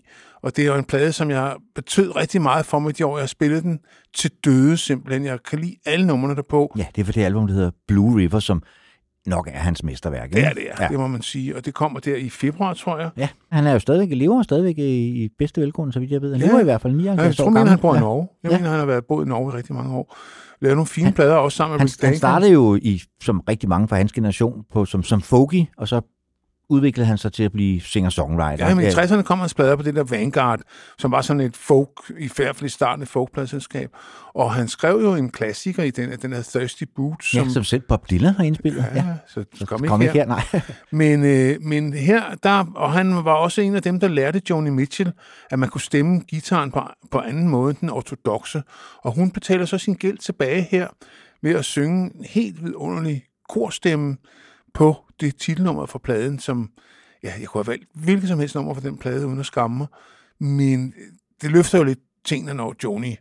Og 0.43 0.55
det 0.55 0.61
er 0.63 0.67
jo 0.67 0.75
en 0.75 0.83
plade, 0.83 1.11
som 1.13 1.29
jeg 1.29 1.55
betød 1.75 2.15
rigtig 2.15 2.41
meget 2.41 2.65
for 2.65 2.79
mig 2.79 2.97
de 2.97 3.05
år, 3.05 3.17
jeg 3.17 3.21
har 3.21 3.27
spillet 3.27 3.63
den 3.63 3.79
til 4.15 4.31
døde 4.45 4.77
simpelthen. 4.77 5.25
Jeg 5.25 5.39
kan 5.49 5.59
lide 5.59 5.75
alle 5.85 6.07
numrene 6.07 6.35
derpå. 6.35 6.73
Ja, 6.77 6.85
det 6.95 7.01
er 7.01 7.05
for 7.05 7.11
det 7.13 7.23
album, 7.23 7.47
der 7.47 7.53
hedder 7.53 7.71
Blue 7.87 8.17
River, 8.19 8.39
som 8.39 8.63
nok 9.25 9.47
er 9.53 9.59
hans 9.59 9.83
mesterværk. 9.83 10.29
Det 10.29 10.35
ikke? 10.37 10.49
er 10.49 10.53
det, 10.53 10.63
ja. 10.79 10.83
ja. 10.83 10.89
det 10.89 10.99
må 10.99 11.07
man 11.07 11.21
sige. 11.21 11.55
Og 11.55 11.65
det 11.65 11.73
kommer 11.73 11.99
der 11.99 12.15
i 12.15 12.29
februar, 12.29 12.73
tror 12.73 12.99
jeg. 12.99 13.09
Ja, 13.17 13.27
han 13.51 13.67
er 13.67 13.71
jo 13.73 13.79
stadigvæk, 13.79 14.17
lever 14.17 14.41
stadigvæk 14.43 14.77
i, 14.77 15.23
i 15.23 15.29
bedste 15.37 15.61
velgående, 15.61 15.93
så 15.93 15.99
vidt 15.99 16.11
jeg 16.11 16.21
ved. 16.21 16.31
Han 16.33 16.41
Ja. 16.41 16.47
lever 16.47 16.59
i 16.59 16.63
hvert 16.63 16.81
fald 16.81 16.93
Ja, 16.93 16.97
79 16.97 17.25
jeg 17.39 17.45
tror, 17.45 17.59
år 17.61 17.65
han 17.65 17.79
bor 17.79 17.93
i 17.93 17.95
ja. 17.97 18.01
Norge. 18.01 18.27
Jeg 18.43 18.51
Ja. 18.51 18.57
mener, 18.57 18.69
han 18.69 18.79
har 18.79 18.85
været 18.85 19.05
boet 19.05 19.25
i 19.25 19.29
Norge 19.29 19.53
i 19.53 19.57
rigtig 19.57 19.75
mange 19.75 19.95
år. 19.95 20.17
Lavet 20.61 20.75
nogle 20.77 20.87
fine 20.87 21.11
plader 21.11 21.35
også 21.35 21.55
sammen 21.55 21.73
med 21.73 21.79
Han, 21.79 21.87
Rick 21.87 22.03
han 22.03 22.17
startede 22.17 22.51
jo 22.51 22.75
i, 22.81 23.01
som 23.23 23.39
rigtig 23.49 23.69
mange 23.69 23.87
fra 23.87 23.95
hans 23.95 24.11
generation 24.11 24.63
på, 24.73 24.85
som, 24.85 25.03
som 25.03 25.21
folky, 25.21 25.63
og 25.77 25.87
så 25.87 26.01
udviklede 26.71 27.07
han 27.07 27.17
sig 27.17 27.33
til 27.33 27.43
at 27.43 27.51
blive 27.51 27.81
singer-songwriter. 27.81 28.67
Ja, 28.67 28.75
men 28.75 28.85
i 28.85 28.89
60'erne 28.89 29.21
kom 29.21 29.39
hans 29.39 29.53
plader 29.53 29.75
på 29.75 29.83
det 29.83 29.95
der 29.95 30.03
Vanguard, 30.03 30.59
som 30.97 31.11
var 31.11 31.21
sådan 31.21 31.39
et 31.39 31.57
folk, 31.57 31.89
i 32.19 32.29
hvert 32.35 32.55
fald 32.55 32.65
i 32.65 32.69
starten 32.69 33.03
et 33.03 33.09
folkpladselskab. 33.09 33.89
Og 34.33 34.53
han 34.53 34.67
skrev 34.67 34.99
jo 35.01 35.15
en 35.15 35.29
klassiker 35.29 35.83
i 35.83 35.89
den, 35.89 36.09
den 36.21 36.33
her 36.33 36.41
Thirsty 36.41 36.83
Boots, 36.95 37.33
ja, 37.33 37.39
som, 37.39 37.49
som 37.49 37.63
selv 37.63 37.81
Bob 37.81 38.09
Dylan 38.09 38.33
har 38.33 38.43
indspillet. 38.43 38.85
ja, 38.95 39.05
så, 39.27 39.45
så 39.55 39.65
kom, 39.65 39.87
Kom 39.87 40.01
ikke 40.01 40.13
her. 40.13 40.19
her, 40.21 40.27
nej. 40.27 40.61
Men, 40.91 41.25
øh, 41.25 41.61
men 41.61 41.93
her, 41.93 42.23
der, 42.43 42.65
og 42.75 42.91
han 42.91 43.15
var 43.15 43.33
også 43.33 43.61
en 43.61 43.75
af 43.75 43.81
dem, 43.81 43.99
der 43.99 44.07
lærte 44.07 44.41
Joni 44.49 44.69
Mitchell, 44.69 45.11
at 45.49 45.59
man 45.59 45.69
kunne 45.69 45.81
stemme 45.81 46.19
gitaren 46.19 46.71
på, 46.71 46.81
på 47.11 47.19
anden 47.19 47.47
måde 47.47 47.69
end 47.69 47.77
den 47.81 47.89
ortodoxe. 47.89 48.63
Og 49.03 49.15
hun 49.15 49.31
betaler 49.31 49.65
så 49.65 49.77
sin 49.77 49.93
gæld 49.93 50.17
tilbage 50.17 50.61
her 50.71 50.87
ved 51.41 51.55
at 51.55 51.65
synge 51.65 52.03
en 52.15 52.25
helt 52.29 52.63
vidunderlig 52.63 53.23
korstemme 53.49 54.17
på 54.73 54.97
det 55.19 55.35
titelnummer 55.35 55.85
fra 55.85 55.99
pladen, 56.03 56.39
som 56.39 56.69
ja, 57.23 57.31
jeg 57.39 57.47
kunne 57.47 57.63
have 57.63 57.71
valgt 57.71 57.85
hvilket 57.93 58.27
som 58.29 58.39
helst 58.39 58.55
nummer 58.55 58.73
fra 58.73 58.81
den 58.81 58.97
plade, 58.97 59.27
uden 59.27 59.39
at 59.39 59.45
skamme 59.45 59.77
mig. 59.77 59.87
Men 60.39 60.93
det 61.41 61.51
løfter 61.51 61.77
jo 61.77 61.83
lidt 61.83 61.99
tingene, 62.25 62.53
når 62.53 62.75
Joni 62.83 63.15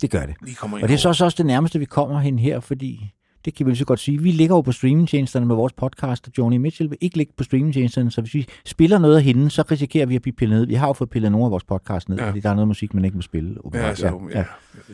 Det 0.00 0.10
gør 0.10 0.26
det. 0.26 0.34
lige 0.42 0.54
kommer 0.54 0.82
Og 0.82 0.88
det 0.88 0.94
er 0.94 0.98
så 0.98 1.08
også 1.24 1.34
det 1.38 1.46
nærmeste, 1.46 1.78
vi 1.78 1.84
kommer 1.84 2.20
hen 2.20 2.38
her, 2.38 2.60
fordi 2.60 3.12
det 3.44 3.54
kan 3.54 3.66
vi 3.66 3.70
lige 3.70 3.78
så 3.78 3.84
godt 3.84 4.00
sige. 4.00 4.22
Vi 4.22 4.30
ligger 4.30 4.54
jo 4.56 4.60
på 4.60 4.72
streamingtjenesterne 4.72 5.46
med 5.46 5.54
vores 5.56 5.72
podcast, 5.72 6.26
og 6.26 6.32
Joni 6.38 6.56
Mitchell 6.58 6.90
vil 6.90 6.98
ikke 7.00 7.16
ligge 7.16 7.32
på 7.36 7.44
streamingtjenesterne, 7.44 8.10
så 8.10 8.20
hvis 8.20 8.34
vi 8.34 8.46
spiller 8.64 8.98
noget 8.98 9.16
af 9.16 9.22
hende, 9.22 9.50
så 9.50 9.62
risikerer 9.70 10.06
vi 10.06 10.16
at 10.16 10.22
blive 10.22 10.34
pillet 10.34 10.58
ned. 10.58 10.66
Vi 10.66 10.74
har 10.74 10.86
jo 10.86 10.92
fået 10.92 11.10
pillet 11.10 11.32
nogle 11.32 11.44
af 11.44 11.50
vores 11.50 11.64
podcast 11.64 12.08
ned, 12.08 12.16
Ja. 12.16 12.22
ja. 12.24 12.30
fordi 12.30 12.40
der 12.40 12.50
er 12.50 12.54
noget 12.54 12.68
musik, 12.68 12.94
man 12.94 13.04
ikke 13.04 13.16
må 13.16 13.22
spille. 13.22 13.56
Ja, 13.74 13.94
så, 13.94 14.06
ja, 14.06 14.38
ja. 14.38 14.44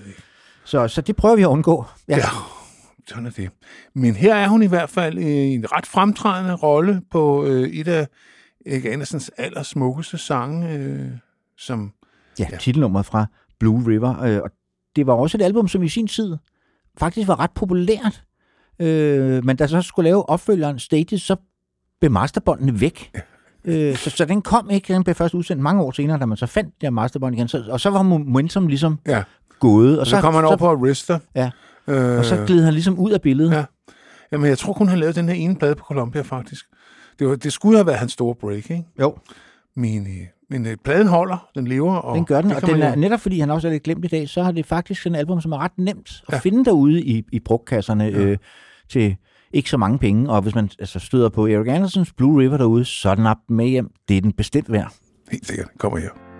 Ikke. 0.07 0.23
Så, 0.65 0.89
så 0.89 1.01
det 1.01 1.17
prøver 1.17 1.37
vi 1.37 1.43
at 1.43 1.47
undgå. 1.47 1.85
Ja. 2.09 2.17
Ja, 2.17 2.23
sådan 3.09 3.27
er 3.27 3.31
det. 3.31 3.51
Men 3.95 4.15
her 4.15 4.35
er 4.35 4.49
hun 4.49 4.63
i 4.63 4.67
hvert 4.67 4.91
fald 4.91 5.19
i 5.19 5.55
en 5.55 5.73
ret 5.73 5.87
fremtrædende 5.87 6.55
rolle 6.55 7.03
på 7.11 7.45
øh, 7.45 7.69
et 7.69 7.89
af 7.89 8.09
Erik 8.67 8.85
Andersens 8.85 9.31
allersmukkeste 9.37 10.19
sange, 10.19 10.73
øh, 10.75 11.09
som... 11.59 11.93
Ja, 12.39 12.47
titelnummeret 12.61 13.07
fra 13.07 13.27
Blue 13.61 13.87
River. 13.87 14.23
Øh, 14.23 14.41
og 14.43 14.51
det 14.97 15.07
var 15.07 15.13
også 15.13 15.39
et 15.39 15.43
album, 15.43 15.69
som 15.69 15.83
i 15.83 15.89
sin 15.89 16.07
tid 16.07 16.37
faktisk 16.99 17.29
var 17.29 17.41
ret 17.41 17.51
populært. 17.51 18.25
Øh, 18.79 19.45
men 19.45 19.57
da 19.57 19.67
så 19.67 19.83
skulle 19.83 20.05
lave 20.05 20.29
opfølgeren 20.29 20.79
Stages, 20.79 21.23
så 21.23 21.37
blev 22.01 22.11
masterbåndene 22.11 22.81
væk. 22.81 23.11
Øh, 23.65 23.97
så, 23.97 24.11
så 24.11 24.25
den 24.25 24.43
kom 24.43 24.71
ikke, 24.71 24.95
den 24.95 25.05
blev 25.05 25.15
først 25.15 25.35
udsendt 25.35 25.63
mange 25.63 25.83
år 25.83 25.91
senere, 25.91 26.19
da 26.19 26.27
man 26.27 26.37
så 26.37 26.47
fandt 26.47 26.75
det 26.75 26.83
her 26.83 26.91
masterbånd 26.91 27.35
igen. 27.35 27.49
Så, 27.49 27.65
og 27.69 27.81
så 27.81 27.91
var 27.91 28.03
momentum 28.03 28.67
ligesom 28.67 28.99
Ja, 29.07 29.23
gået. 29.59 29.95
Og 29.95 30.01
og 30.01 30.07
så, 30.07 30.11
så 30.11 30.21
kommer 30.21 30.41
han 30.41 30.45
over 30.47 30.55
så, 30.55 30.59
på 30.59 30.69
Arista. 30.69 31.19
Ja, 31.35 31.51
Øh, 31.89 32.19
og 32.19 32.25
så 32.25 32.45
gled 32.47 32.65
han 32.65 32.73
ligesom 32.75 32.99
ud 32.99 33.11
af 33.11 33.21
billedet. 33.23 33.53
Ja. 33.53 33.65
Jamen, 34.33 34.49
jeg 34.49 34.59
tror 34.59 34.73
kun, 34.73 34.89
han 34.89 34.99
lavede 34.99 35.15
den 35.21 35.29
her 35.29 35.35
ene 35.35 35.57
plade 35.57 35.75
på 35.75 35.85
Columbia, 35.85 36.21
faktisk. 36.23 36.65
Det, 37.19 37.29
var, 37.29 37.37
det 37.37 37.53
skulle 37.53 37.77
have 37.77 37.87
været 37.87 37.99
hans 37.99 38.12
store 38.12 38.35
break, 38.35 38.57
ikke? 38.71 38.85
Jo, 39.01 39.17
Men, 39.77 40.07
øh, 40.07 40.27
men 40.51 40.67
øh, 40.67 40.77
pladen 40.85 41.07
holder, 41.07 41.49
den 41.55 41.67
lever. 41.67 41.95
Og 41.95 42.17
den 42.17 42.25
gør 42.25 42.41
den, 42.41 42.53
og 42.53 42.62
den 42.62 42.83
er, 42.83 42.91
jo- 42.91 42.97
netop 43.01 43.21
fordi 43.21 43.41
han 43.41 43.51
også 43.51 43.69
er 43.69 43.73
lidt 43.73 43.83
glemt 43.83 44.05
i 44.05 44.09
dag, 44.09 44.29
så 44.29 44.43
har 44.43 44.53
det 44.53 44.67
faktisk 44.67 45.03
sådan 45.03 45.15
et 45.15 45.19
album, 45.19 45.41
som 45.41 45.53
er 45.53 45.59
ret 45.59 45.79
nemt 45.79 46.23
at 46.29 46.35
ja. 46.35 46.39
finde 46.39 46.65
derude 46.65 47.03
i, 47.03 47.25
i 47.33 47.41
brugkasserne 47.41 48.05
ja. 48.05 48.11
øh, 48.11 48.39
til 48.91 49.17
ikke 49.53 49.71
så 49.71 49.77
mange 49.77 49.99
penge. 49.99 50.31
Og 50.31 50.43
hvis 50.43 50.55
man 50.55 50.71
altså, 50.79 50.99
støder 50.99 51.29
på 51.29 51.47
Eric 51.47 51.69
Andersons 51.69 52.12
Blue 52.12 52.41
River 52.43 52.57
derude, 52.57 52.85
så 52.85 53.11
er 53.11 53.15
den 53.15 53.27
op 53.27 53.39
med 53.49 53.67
hjem. 53.67 53.91
Det 54.09 54.17
er 54.17 54.21
den 54.21 54.33
bestemt 54.33 54.73
værd. 54.73 54.93
Helt 55.31 55.47
sikkert. 55.47 55.69
Kommer 55.79 55.99
her. 55.99 56.32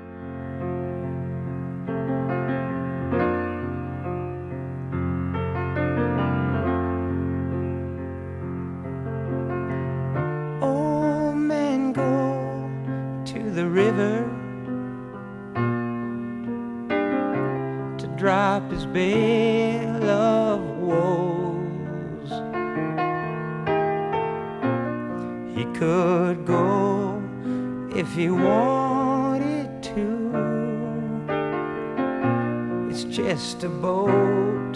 Just 33.12 33.62
a 33.62 33.69
boat 33.69 34.73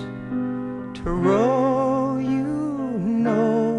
to 0.92 1.02
row, 1.10 2.18
you 2.18 2.44
know. 2.98 3.72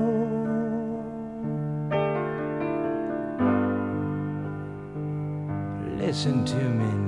Listen 6.00 6.44
to 6.46 6.56
me 6.56 7.07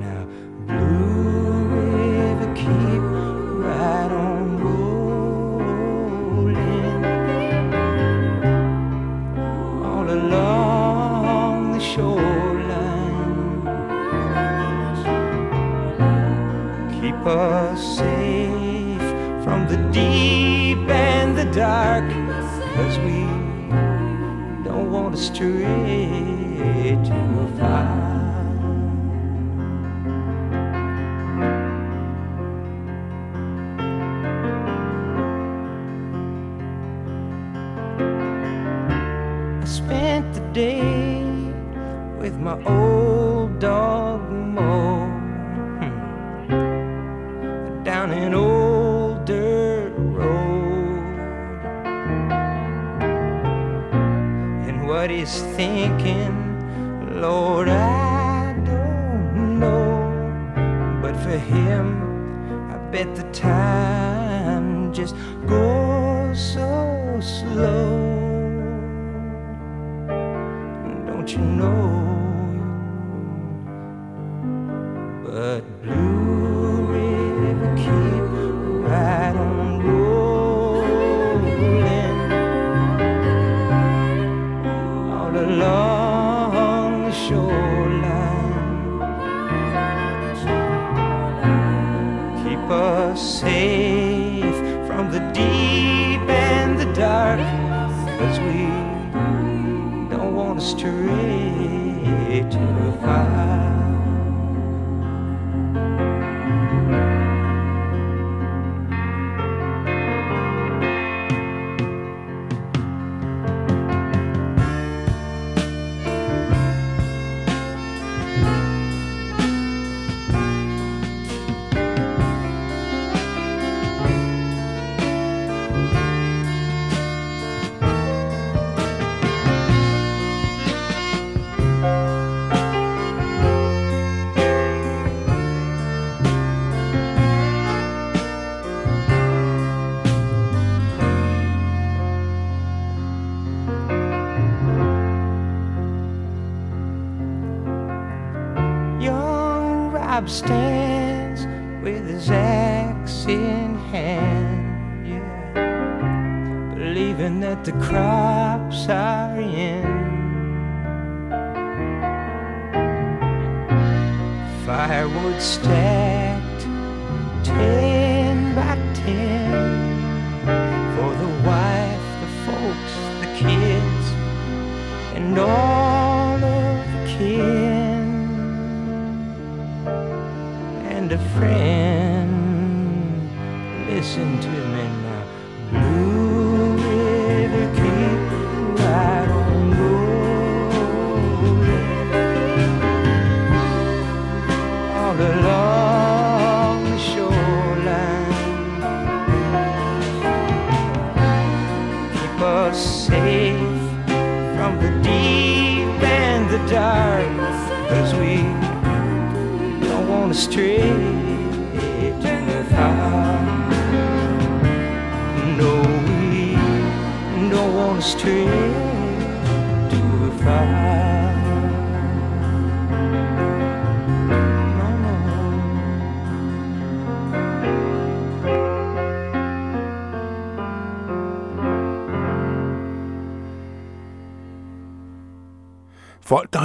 Young 150.30 150.59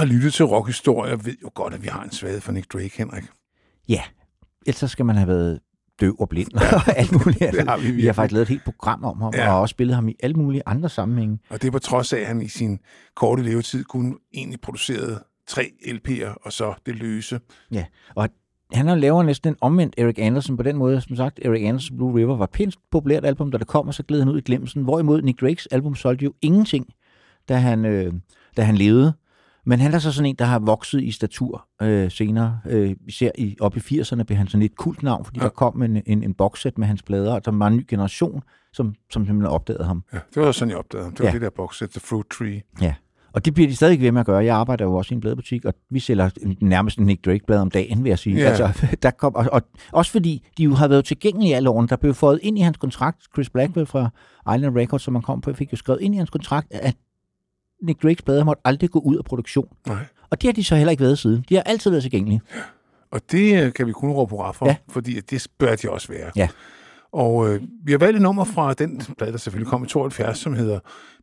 har 0.05 0.13
lyttet 0.13 0.33
til 0.33 0.45
rockhistorier, 0.45 1.15
ved 1.15 1.33
jo 1.43 1.51
godt, 1.53 1.73
at 1.73 1.83
vi 1.83 1.87
har 1.87 2.03
en 2.03 2.11
svaghed 2.11 2.41
for 2.41 2.51
Nick 2.51 2.73
Drake, 2.73 2.91
Henrik. 2.97 3.23
Ja, 3.89 4.01
ellers 4.65 4.79
så 4.79 4.87
skal 4.87 5.05
man 5.05 5.15
have 5.15 5.27
været 5.27 5.59
døv 6.01 6.15
og 6.19 6.29
blind 6.29 6.53
og 6.53 6.97
alt 6.97 7.11
muligt. 7.11 7.39
det 7.39 7.67
har 7.69 7.77
vi 7.77 7.91
vi 7.91 8.05
har 8.05 8.13
faktisk 8.13 8.31
lavet 8.33 8.41
et 8.41 8.49
helt 8.49 8.63
program 8.63 9.03
om 9.03 9.21
ham, 9.21 9.33
Ja. 9.35 9.43
ja. 9.43 9.53
og 9.53 9.61
også 9.61 9.71
spillet 9.73 9.95
ham 9.95 10.07
i 10.07 10.15
alle 10.23 10.33
mulige 10.35 10.61
andre 10.65 10.89
sammenhænge. 10.89 11.39
Og 11.49 11.61
det 11.61 11.67
er 11.67 11.71
på 11.71 11.79
trods 11.79 12.13
af, 12.13 12.19
at 12.19 12.27
han 12.27 12.41
i 12.41 12.47
sin 12.47 12.79
korte 13.15 13.43
levetid 13.43 13.83
kun 13.83 14.17
egentlig 14.33 14.61
producerede 14.61 15.23
tre 15.47 15.71
LP'er, 15.85 16.35
og 16.45 16.53
så 16.53 16.73
det 16.85 16.95
løse. 16.95 17.39
Ja, 17.71 17.85
og 18.15 18.29
han 18.73 18.87
har 18.87 18.95
lavet 18.95 19.25
næsten 19.25 19.49
en 19.49 19.57
omvendt 19.61 19.95
Eric 19.97 20.15
Anderson 20.19 20.57
på 20.57 20.63
den 20.63 20.75
måde. 20.77 21.01
Som 21.01 21.15
sagt, 21.15 21.39
Eric 21.45 21.61
Anderson 21.67 21.97
Blue 21.97 22.15
River 22.19 22.37
var 22.37 22.45
pænt 22.45 22.75
populært 22.91 23.25
album, 23.25 23.51
da 23.51 23.57
det 23.57 23.67
kom, 23.67 23.87
og 23.87 23.93
så 23.93 24.03
gled 24.03 24.19
han 24.19 24.29
ud 24.29 24.37
i 24.37 24.41
glemmelsen. 24.41 24.83
Hvorimod 24.83 25.21
Nick 25.21 25.41
Drakes 25.41 25.65
album 25.65 25.95
solgte 25.95 26.25
jo 26.25 26.33
ingenting, 26.41 26.85
da 27.49 27.55
han, 27.55 27.85
øh, 27.85 28.13
da 28.57 28.61
han 28.63 28.75
levede. 28.75 29.13
Men 29.65 29.79
han 29.79 29.93
er 29.93 29.99
så 29.99 30.11
sådan 30.11 30.25
en, 30.29 30.35
der 30.35 30.45
har 30.45 30.59
vokset 30.59 31.03
i 31.03 31.11
statur 31.11 31.67
øh, 31.81 32.11
senere. 32.11 32.59
Øh, 32.69 32.95
især 33.07 33.29
i, 33.37 33.55
op 33.61 33.77
i 33.77 33.79
80'erne 33.79 34.23
blev 34.23 34.37
han 34.37 34.47
sådan 34.47 34.61
et 34.65 34.75
kult 34.75 35.03
navn, 35.03 35.25
fordi 35.25 35.39
Ja. 35.39 35.43
der 35.43 35.49
kom 35.49 35.81
en, 35.81 36.01
en, 36.05 36.23
en 36.23 36.33
boxset 36.33 36.77
med 36.77 36.87
hans 36.87 37.03
plader, 37.03 37.33
og 37.33 37.45
der 37.45 37.51
var 37.51 37.67
en 37.67 37.75
ny 37.77 37.85
generation, 37.87 38.43
som, 38.73 38.93
som 39.11 39.25
simpelthen 39.25 39.45
opdagede 39.45 39.83
ham. 39.85 40.03
Ja, 40.13 40.19
det 40.35 40.43
var 40.43 40.51
sådan, 40.51 40.69
jeg 40.69 40.77
opdagede 40.77 41.05
ham. 41.05 41.13
Det 41.13 41.19
var 41.19 41.25
ja. 41.25 41.33
Det 41.33 41.41
der 41.41 41.49
boxset, 41.49 41.89
The 41.89 41.99
Fruit 41.99 42.25
Tree. 42.37 42.61
Ja, 42.81 42.93
og 43.33 43.45
det 43.45 43.53
bliver 43.53 43.67
de 43.69 43.75
stadig 43.75 44.01
ved 44.01 44.11
med 44.11 44.19
at 44.19 44.25
gøre. 44.25 44.45
Jeg 44.45 44.55
arbejder 44.55 44.85
jo 44.85 44.93
også 44.95 45.13
i 45.13 45.15
en 45.15 45.21
bladebutik, 45.21 45.65
og 45.65 45.73
vi 45.89 45.99
sælger 45.99 46.29
nærmest 46.61 46.97
en 46.97 47.05
Nick 47.05 47.25
Drake-blad 47.25 47.59
om 47.59 47.71
dagen, 47.71 48.03
vil 48.03 48.09
jeg 48.09 48.19
sige. 48.19 48.37
Ja. 48.37 48.49
Altså, 48.49 48.87
der 49.03 49.11
kom, 49.11 49.35
og, 49.35 49.45
og, 49.51 49.61
også 49.91 50.11
fordi 50.11 50.47
de 50.57 50.63
jo 50.63 50.73
har 50.73 50.87
været 50.87 51.05
tilgængelige 51.05 51.55
alle 51.55 51.69
årene. 51.69 51.87
Der 51.87 51.95
blev 51.95 52.13
fået 52.13 52.39
ind 52.43 52.57
i 52.57 52.61
hans 52.61 52.77
kontrakt, 52.77 53.23
Chris 53.33 53.49
Blackwell 53.49 53.85
fra 53.87 54.09
Island 54.55 54.77
Records, 54.77 55.01
som 55.01 55.13
man 55.13 55.21
kom 55.21 55.41
på, 55.41 55.53
fik 55.53 55.71
jo 55.71 55.77
skrevet 55.77 56.01
ind 56.01 56.15
i 56.15 56.17
hans 56.17 56.29
kontrakt, 56.29 56.67
at 56.73 56.95
Nick 57.85 58.03
Drakes 58.03 58.21
plader 58.21 58.43
måtte 58.43 58.61
aldrig 58.65 58.89
gå 58.89 58.99
ud 58.99 59.17
af 59.17 59.23
produktion. 59.25 59.67
Nej. 59.87 60.05
Og 60.29 60.41
det 60.41 60.47
har 60.47 60.53
de 60.53 60.63
så 60.63 60.75
heller 60.75 60.91
ikke 60.91 61.03
været 61.03 61.19
siden. 61.19 61.45
De 61.49 61.55
har 61.55 61.61
altid 61.61 61.91
været 61.91 62.03
tilgængelige. 62.03 62.41
Og 63.11 63.21
det 63.31 63.63
øh, 63.63 63.73
kan 63.73 63.87
vi 63.87 63.91
kun 63.91 64.11
råbe 64.11 64.35
hurra 64.35 64.51
for, 64.51 64.65
ja. 64.65 64.75
Fordi 64.89 65.19
det 65.19 65.47
bør 65.57 65.75
de 65.75 65.89
også 65.89 66.07
være. 66.07 66.31
Ja. 66.35 66.47
Og 67.11 67.49
øh, 67.49 67.61
vi 67.83 67.91
har 67.91 67.99
valgt 67.99 68.15
et 68.15 68.21
nummer 68.21 68.43
fra 68.43 68.73
den 68.73 69.01
plade, 69.17 69.31
der 69.31 69.37
selvfølgelig 69.37 69.69
kom 69.69 69.83
i 69.83 69.87
72, 69.87 70.37
som 70.37 70.53
hedder 70.53 70.79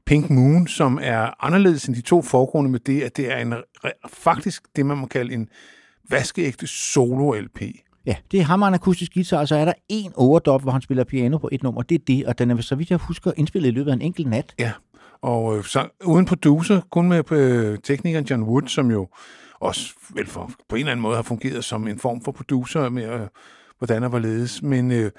Pink 0.07 0.31
Moon, 0.31 0.67
som 0.67 0.99
er 1.03 1.45
anderledes 1.45 1.85
end 1.85 1.95
de 1.97 2.01
to 2.01 2.23
foregående 2.23 2.71
med 2.71 2.81
det, 2.81 3.03
at 3.03 3.17
det 3.17 3.33
er 3.33 3.37
en 3.37 3.55
faktisk 4.09 4.63
det, 4.77 4.87
man 4.87 4.99
må 4.99 5.07
kalde 5.07 5.35
en 5.35 5.49
vaskeægte 6.11 6.67
solo-LP. 6.67 7.61
Ja, 8.07 8.17
det 8.31 8.41
er 8.41 8.45
ham 8.45 8.63
og 8.63 8.69
en 8.69 8.75
akustisk 8.75 9.15
guitar, 9.15 9.39
og 9.39 9.49
så 9.49 9.57
er 9.57 9.65
der 9.65 9.73
en 9.89 10.13
overdub, 10.15 10.63
hvor 10.63 10.73
han 10.73 10.83
spiller 10.83 11.05
piano 11.05 11.39
på 11.39 11.49
et 11.53 11.63
nummer. 11.63 11.83
Det 11.83 11.95
er 11.95 12.05
det, 12.07 12.27
og 12.27 12.39
den 12.39 12.51
er, 12.51 12.61
så 12.61 12.75
vidt 12.75 12.91
jeg 12.91 12.99
husker, 12.99 13.33
indspillet 13.37 13.69
i 13.69 13.73
løbet 13.73 13.91
af 13.91 13.95
en 13.95 14.03
enkelt 14.03 14.29
nat. 14.29 14.55
Ja, 14.59 14.73
og 15.23 15.59
øh, 15.59 15.65
så 15.65 15.89
uden 16.05 16.25
producer, 16.27 16.81
kun 16.91 17.09
med 17.09 17.33
øh, 17.33 17.79
teknikeren 17.85 18.25
John 18.25 18.43
Wood, 18.43 18.69
som 18.69 18.91
jo 18.91 19.09
også 19.61 19.95
vel 20.15 20.27
for, 20.27 20.51
på 20.69 20.77
en 20.77 20.81
eller 20.81 20.93
anden 20.93 21.03
måde 21.03 21.17
har 21.17 21.23
fungeret 21.23 21.65
som 21.65 21.89
en 21.89 21.99
form 21.99 22.25
for 22.25 22.33
producer 22.33 22.89
med, 22.89 23.05
øh, 23.21 23.21
hvordan 23.79 24.03
og 24.03 24.09
hvorledes. 24.11 24.63
Men 24.63 24.91
øh, 24.93 25.11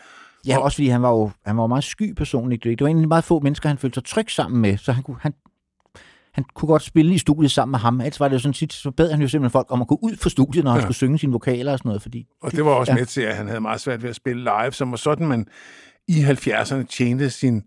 Ja, 0.47 0.57
Og- 0.57 0.63
også 0.63 0.75
fordi 0.75 0.87
han 0.87 1.01
var 1.01 1.09
jo 1.09 1.31
han 1.45 1.57
var 1.57 1.63
jo 1.63 1.67
meget 1.67 1.83
sky 1.83 2.13
personligt. 2.13 2.63
Det 2.63 2.81
var 2.81 2.87
egentlig 2.87 3.07
meget 3.07 3.23
få 3.23 3.39
mennesker, 3.39 3.69
han 3.69 3.77
følte 3.77 3.93
sig 3.95 4.03
tryg 4.03 4.31
sammen 4.31 4.61
med, 4.61 4.77
så 4.77 4.91
han 4.91 5.03
kunne, 5.03 5.17
han, 5.21 5.33
han 6.33 6.45
kunne 6.55 6.67
godt 6.67 6.83
spille 6.83 7.13
i 7.13 7.17
studiet 7.17 7.51
sammen 7.51 7.71
med 7.71 7.79
ham. 7.79 7.99
Ellers 8.01 8.19
var 8.19 8.27
det 8.27 8.33
jo 8.33 8.39
sådan 8.39 8.53
tit, 8.53 8.73
så 8.73 8.91
bad 8.91 9.11
han 9.11 9.21
jo 9.21 9.27
simpelthen 9.27 9.51
folk 9.51 9.67
om 9.69 9.81
at 9.81 9.87
gå 9.87 9.99
ud 10.01 10.15
for 10.15 10.29
studiet, 10.29 10.63
når 10.63 10.71
han 10.71 10.79
Ja. 10.79 10.85
skulle 10.85 10.95
synge 10.95 11.19
sine 11.19 11.31
vokaler 11.31 11.71
og 11.71 11.77
sådan 11.77 11.89
noget. 11.89 12.01
Fordi, 12.01 12.27
Og 12.41 12.51
det 12.51 12.65
var 12.65 12.71
også. 12.71 12.91
Ja. 12.91 12.97
med 12.97 13.05
til, 13.05 13.21
at 13.21 13.35
han 13.35 13.47
havde 13.47 13.61
meget 13.61 13.81
svært 13.81 14.03
ved 14.03 14.09
at 14.09 14.15
spille 14.15 14.43
live, 14.43 14.71
som 14.71 14.91
var 14.91 14.97
sådan, 14.97 15.27
man 15.27 15.45
i 16.07 16.23
70'erne 16.23 16.83
tjente 16.83 17.29
sin, 17.29 17.63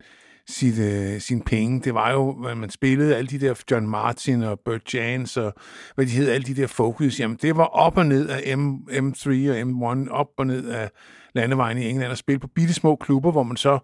sit, 0.48 0.78
øh, 0.78 1.20
sin 1.20 1.40
penge. 1.40 1.80
Det 1.80 1.94
var 1.94 2.12
jo, 2.12 2.32
hvad 2.32 2.54
man 2.54 2.70
spillede, 2.70 3.16
alle 3.16 3.28
de 3.28 3.40
der 3.40 3.54
John 3.70 3.88
Martin 3.88 4.42
og 4.42 4.60
Burt 4.60 4.94
Jans 4.94 5.36
og 5.36 5.54
hvad 5.94 6.06
de 6.06 6.10
hed, 6.10 6.28
alle 6.28 6.46
de 6.46 6.56
der 6.56 6.66
focus, 6.66 7.20
jamen 7.20 7.38
det 7.42 7.56
var 7.56 7.64
op 7.64 7.96
og 7.96 8.06
ned 8.06 8.28
af 8.28 8.58
M, 8.58 8.74
M3 8.74 9.28
og 9.28 9.60
M1, 9.60 10.10
op 10.10 10.28
og 10.36 10.46
ned 10.46 10.68
af 10.68 10.90
landevejen 11.34 11.78
i 11.78 11.88
England 11.88 12.10
og 12.10 12.18
spille 12.18 12.38
på 12.38 12.46
bitte 12.46 12.74
små 12.74 12.96
klubber, 12.96 13.32
hvor 13.32 13.42
man 13.42 13.56
så, 13.56 13.78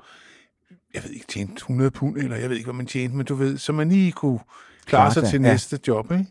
jeg 0.94 1.03
ved 1.05 1.11
ikke, 1.11 1.27
tjente 1.27 1.55
100 1.55 1.90
pund, 1.90 2.16
eller 2.16 2.37
jeg 2.37 2.48
ved 2.51 2.57
ikke, 2.57 2.66
hvad 2.66 2.75
man 2.75 2.87
tjente, 2.87 3.16
men 3.16 3.27
du 3.27 3.35
ved, 3.35 3.59
så 3.59 3.72
man 3.72 3.88
lige 3.88 4.12
kunne 4.12 4.40
klare 4.87 5.12
sig, 5.12 5.25
til 5.25 5.42
ja. 5.42 5.51
næste 5.51 5.79
job, 5.88 6.12
ikke? 6.12 6.27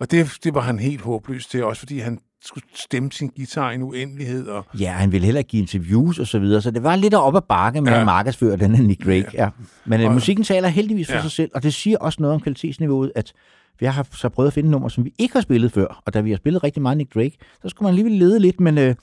Og 0.00 0.10
det, 0.10 0.38
det 0.44 0.54
var 0.54 0.60
han 0.60 0.78
helt 0.78 1.00
håbløs 1.00 1.46
til, 1.46 1.64
også 1.64 1.80
fordi 1.80 1.98
han 1.98 2.18
skulle 2.44 2.64
stemme 2.74 3.12
sin 3.12 3.28
guitar 3.36 3.70
i 3.70 3.74
en 3.74 3.82
uendelighed, 3.82 4.46
og 4.46 4.66
ja, 4.80 4.92
han 4.92 5.12
ville 5.12 5.24
heller 5.24 5.38
ikke 5.38 5.48
give 5.48 5.60
interviews 5.62 6.18
og 6.18 6.26
så 6.26 6.38
videre, 6.38 6.62
så 6.62 6.70
det 6.70 6.82
var 6.82 6.96
lidt 6.96 7.14
op 7.14 7.36
ad 7.36 7.40
bakke 7.48 7.80
med 7.80 7.92
Ja. 7.92 8.00
at 8.00 8.06
markedsføre 8.06 8.56
den 8.56 8.74
her 8.74 8.84
Nick 8.84 9.04
Drake. 9.04 9.26
Ja. 9.34 9.42
Ja. 9.44 9.48
Men 9.84 10.00
Og- 10.00 10.06
øh, 10.06 10.12
musikken 10.12 10.44
taler 10.44 10.68
heldigvis 10.68 11.06
for 11.08 11.14
Ja. 11.16 11.22
sig 11.22 11.30
selv, 11.30 11.50
og 11.54 11.62
det 11.62 11.74
siger 11.74 11.98
også 11.98 12.22
noget 12.22 12.34
om 12.34 12.40
kvalitetsniveauet, 12.40 13.12
at 13.14 13.32
jeg 13.80 13.94
har 13.94 14.06
så 14.12 14.28
prøvet 14.28 14.46
at 14.46 14.52
finde 14.54 14.66
et 14.66 14.70
nummer, 14.70 14.88
som 14.88 15.04
vi 15.04 15.12
ikke 15.18 15.34
har 15.34 15.40
spillet 15.40 15.72
før, 15.72 16.02
og 16.06 16.14
da 16.14 16.20
vi 16.20 16.30
har 16.30 16.36
spillet 16.36 16.64
rigtig 16.64 16.82
meget 16.82 16.96
Nick 16.98 17.14
Drake, 17.14 17.36
så 17.62 17.68
skulle 17.68 17.86
man 17.86 17.90
alligevel 17.90 18.12
lede 18.12 18.40
lidt, 18.40 18.60
men 18.60 18.78
øh, 18.78 18.94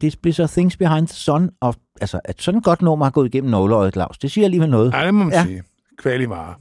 det 0.00 0.16
blev 0.22 0.32
så 0.34 0.46
Things 0.46 0.76
Behind 0.76 1.06
the 1.08 1.14
Sun, 1.14 1.50
og 1.60 1.74
altså, 2.00 2.20
at 2.24 2.42
sådan 2.42 2.58
et 2.58 2.64
godt 2.64 2.82
nummer 2.82 3.04
har 3.06 3.10
gået 3.10 3.26
igennem 3.26 3.50
nåleøjet, 3.50 3.92
Claus, 3.94 4.18
det 4.18 4.30
siger 4.30 4.44
alligevel 4.44 4.70
noget. 4.70 4.92
Ja, 4.94 5.06
det 5.06 5.14
må 5.14 5.24
man 5.24 5.32
Ja. 5.32 5.44
sige. 5.44 5.62
Kvalig 5.98 6.30
vare. 6.30 6.54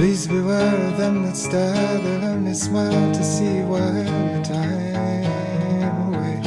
Please 0.00 0.24
beware 0.26 0.86
of 0.86 0.96
them 0.96 1.24
that 1.24 1.36
stare, 1.36 1.98
they'll 1.98 2.24
only 2.24 2.54
smile 2.54 3.12
to 3.12 3.22
see 3.22 3.58
you 3.58 3.66
while 3.66 3.94
your 3.94 4.42
time 4.42 6.14
away. 6.14 6.40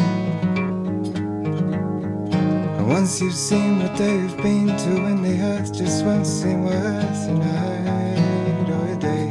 And 2.77 2.87
once 2.89 3.21
you've 3.21 3.35
seen 3.35 3.77
what 3.77 3.95
they've 3.95 4.35
been 4.37 4.75
to, 4.75 5.03
when 5.03 5.21
the 5.21 5.39
earth 5.39 5.71
just 5.71 6.03
won't 6.03 6.25
seem 6.25 6.63
worth 6.63 7.27
a 7.29 7.33
night 7.35 8.69
or 8.71 8.87
a 8.91 8.95
day. 8.97 9.29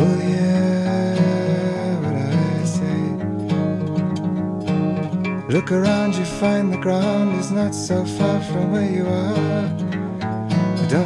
Oh, 0.00 0.18
yeah, 0.32 2.00
what 2.00 2.16
I 2.16 2.64
say. 2.64 2.96
Look 5.52 5.70
around, 5.70 6.14
you 6.14 6.24
find 6.24 6.72
the 6.72 6.78
ground 6.78 7.38
is 7.38 7.50
not 7.50 7.74
so 7.74 8.06
far 8.06 8.40
from 8.40 8.72
where 8.72 8.90
you 8.90 9.06
are. 9.06 10.03
Too 10.94 11.02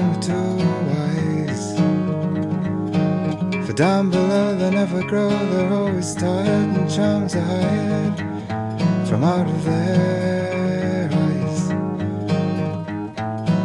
wise. 0.91 1.75
For 3.67 3.73
down 3.73 4.11
below 4.11 4.55
they 4.55 4.71
never 4.71 5.03
grow, 5.03 5.31
they're 5.31 5.73
always 5.73 6.15
tired 6.15 6.77
and 6.77 6.91
charms 6.91 7.35
are 7.35 7.41
hired 7.41 8.19
from 9.09 9.25
out 9.25 9.49
of 9.49 9.65
their 9.65 11.09
eyes. 11.11 11.71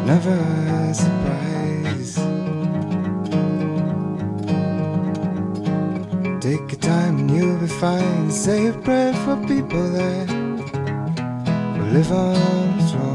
Never 0.06 0.32
a 0.32 0.94
surprise. 0.94 2.16
Take 6.40 6.72
your 6.72 6.80
time 6.80 7.18
and 7.20 7.32
you'll 7.32 7.58
be 7.58 7.68
fine. 7.68 8.32
Say 8.32 8.68
a 8.68 8.74
prayer 8.74 9.14
for 9.26 9.36
people 9.46 9.90
that 9.90 10.30
will 11.78 11.92
live 11.92 12.12
on 12.14 12.80
throne. 12.88 13.13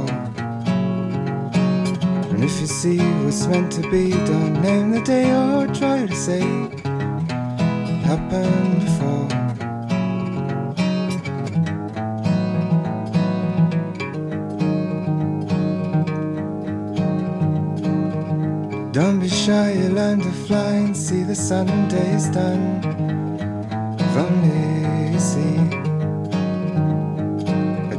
And 2.38 2.48
if 2.48 2.60
you 2.60 2.68
see 2.68 2.98
what's 3.24 3.48
meant 3.48 3.72
to 3.72 3.80
be, 3.90 4.12
don't 4.12 4.62
name 4.62 4.92
the 4.92 5.00
day 5.00 5.28
or 5.34 5.66
try 5.74 6.06
to 6.06 6.14
say 6.14 6.40
it 6.40 6.78
happened 8.06 8.80
before. 8.84 9.28
Don't 18.92 19.18
be 19.18 19.28
shy, 19.28 19.72
you 19.72 19.88
learn 19.88 20.20
to 20.20 20.30
fly 20.46 20.74
and 20.74 20.96
see 20.96 21.24
the 21.24 21.34
sun 21.34 21.68
and 21.68 21.90
day 21.90 22.12
is 22.12 22.28
done. 22.28 22.87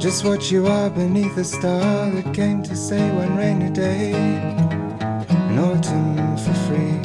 Just 0.10 0.26
what 0.26 0.50
you 0.50 0.66
are 0.66 0.90
beneath 0.90 1.38
a 1.38 1.44
star 1.44 2.10
that 2.10 2.34
came 2.34 2.64
to 2.64 2.76
say 2.76 3.12
one 3.12 3.36
rainy 3.36 3.70
day 3.70 4.10
in 4.10 5.60
autumn 5.60 6.36
for 6.36 6.54
free. 6.66 7.00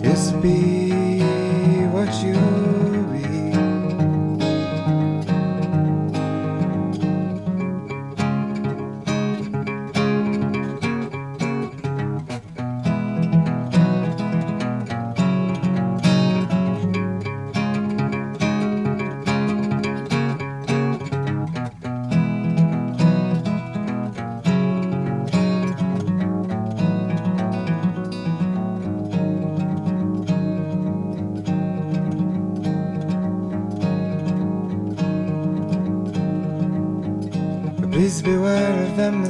Just 0.00 0.40
be 0.40 0.83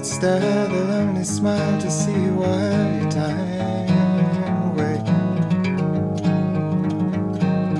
that 0.05 0.11
stare, 0.11 0.69
they'll 0.69 0.93
only 0.93 1.25
smile 1.25 1.81
to 1.81 1.90
see 1.90 2.29
while 2.31 3.01
your 3.01 3.11
time 3.11 4.71
away. 4.71 4.97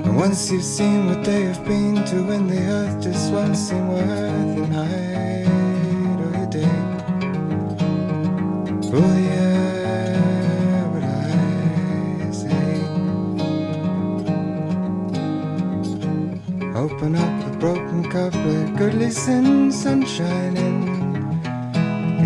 And 0.03 0.15
once 0.17 0.51
you've 0.51 0.63
seen 0.63 1.05
what 1.07 1.23
they 1.23 1.43
have 1.43 1.63
been 1.65 2.03
to, 2.05 2.23
when 2.23 2.47
the 2.47 2.59
earth 2.59 3.03
just 3.03 3.31
won't 3.31 3.55
seem 3.55 3.87
worth 3.87 4.57
a 4.57 4.67
night 4.67 6.19
or 6.25 6.33
a 6.43 6.47
day. 6.47 6.79
Oh, 8.97 9.17
yeah, 9.29 10.17
I 12.23 12.31
say. 12.31 12.75
Open 16.75 17.15
up 17.15 17.35
a 17.45 17.57
broken 17.57 18.03
cup, 18.09 18.33
let 18.33 18.75
good 18.77 18.95
listen, 18.95 19.71
sunshine 19.71 20.57
in. 20.57 20.64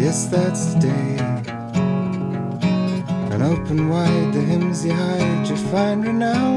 Yes, 0.09 0.25
that's 0.25 0.73
the 0.73 0.79
day. 0.79 1.17
And 3.31 3.43
open 3.43 3.89
wide 3.89 4.33
the 4.33 4.41
hymns 4.41 4.83
you 4.83 4.91
hide, 4.91 5.47
you 5.47 5.55
find 5.55 6.03
renown 6.03 6.48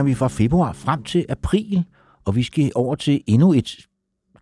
springer 0.00 0.10
vi 0.14 0.18
fra 0.18 0.28
februar 0.28 0.72
frem 0.72 1.02
til 1.02 1.26
april, 1.28 1.84
og 2.24 2.36
vi 2.36 2.42
skal 2.42 2.72
over 2.74 2.94
til 2.94 3.22
endnu 3.26 3.52
et 3.52 3.76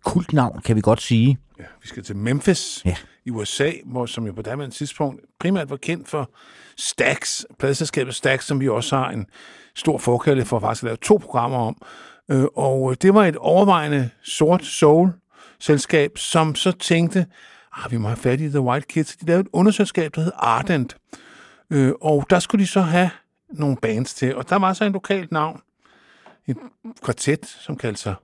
kultnavn, 0.05 0.61
kan 0.61 0.75
vi 0.75 0.81
godt 0.81 1.01
sige. 1.01 1.37
Ja, 1.59 1.63
vi 1.81 1.87
skal 1.87 2.03
til 2.03 2.15
Memphis 2.15 2.81
Ja. 2.85 2.95
i 3.25 3.29
USA, 3.29 3.71
hvor, 3.85 4.05
som 4.05 4.25
jo 4.25 4.33
på 4.33 4.41
daværende 4.41 4.75
tidspunkt 4.75 5.21
primært 5.39 5.69
var 5.69 5.75
kendt 5.77 6.07
for 6.09 6.31
Stax, 6.77 7.41
pladselskabet 7.59 8.15
Stax, 8.15 8.43
som 8.45 8.59
vi 8.59 8.69
også 8.69 8.97
har 8.97 9.09
en 9.11 9.25
stor 9.75 9.97
forkærlighed 9.97 10.45
for 10.45 10.59
faktisk 10.59 10.83
at 10.83 10.87
lave 10.87 10.97
to 10.97 11.17
programmer 11.17 11.57
om. 11.57 11.81
Øh, 12.31 12.43
Og 12.55 13.01
det 13.01 13.13
var 13.13 13.25
et 13.25 13.35
overvejende 13.35 14.09
sort 14.23 14.65
soul-selskab, 14.65 16.17
som 16.17 16.55
så 16.55 16.71
tænkte, 16.71 17.25
ah, 17.73 17.91
vi 17.91 17.97
må 17.97 18.07
have 18.07 18.17
fat 18.17 18.41
i 18.41 18.49
The 18.49 18.61
White 18.61 18.87
Kids. 18.87 19.15
De 19.15 19.25
lavede 19.25 19.41
et 19.41 19.47
underselskab, 19.53 20.15
der 20.15 20.21
hed 20.21 20.31
Ardent. 20.35 20.97
Øh, 21.69 21.91
Og 22.01 22.25
der 22.29 22.39
skulle 22.39 22.61
de 22.63 22.67
så 22.67 22.81
have 22.81 23.09
nogle 23.51 23.77
bands 23.77 24.13
til, 24.13 24.35
og 24.35 24.49
der 24.49 24.55
var 24.55 24.73
så 24.73 24.85
en 24.85 24.93
lokalt 24.93 25.31
navn, 25.31 25.61
en 26.47 26.55
kvartet, 27.03 27.45
som 27.45 27.77
kaldte 27.77 28.01
sig 28.01 28.15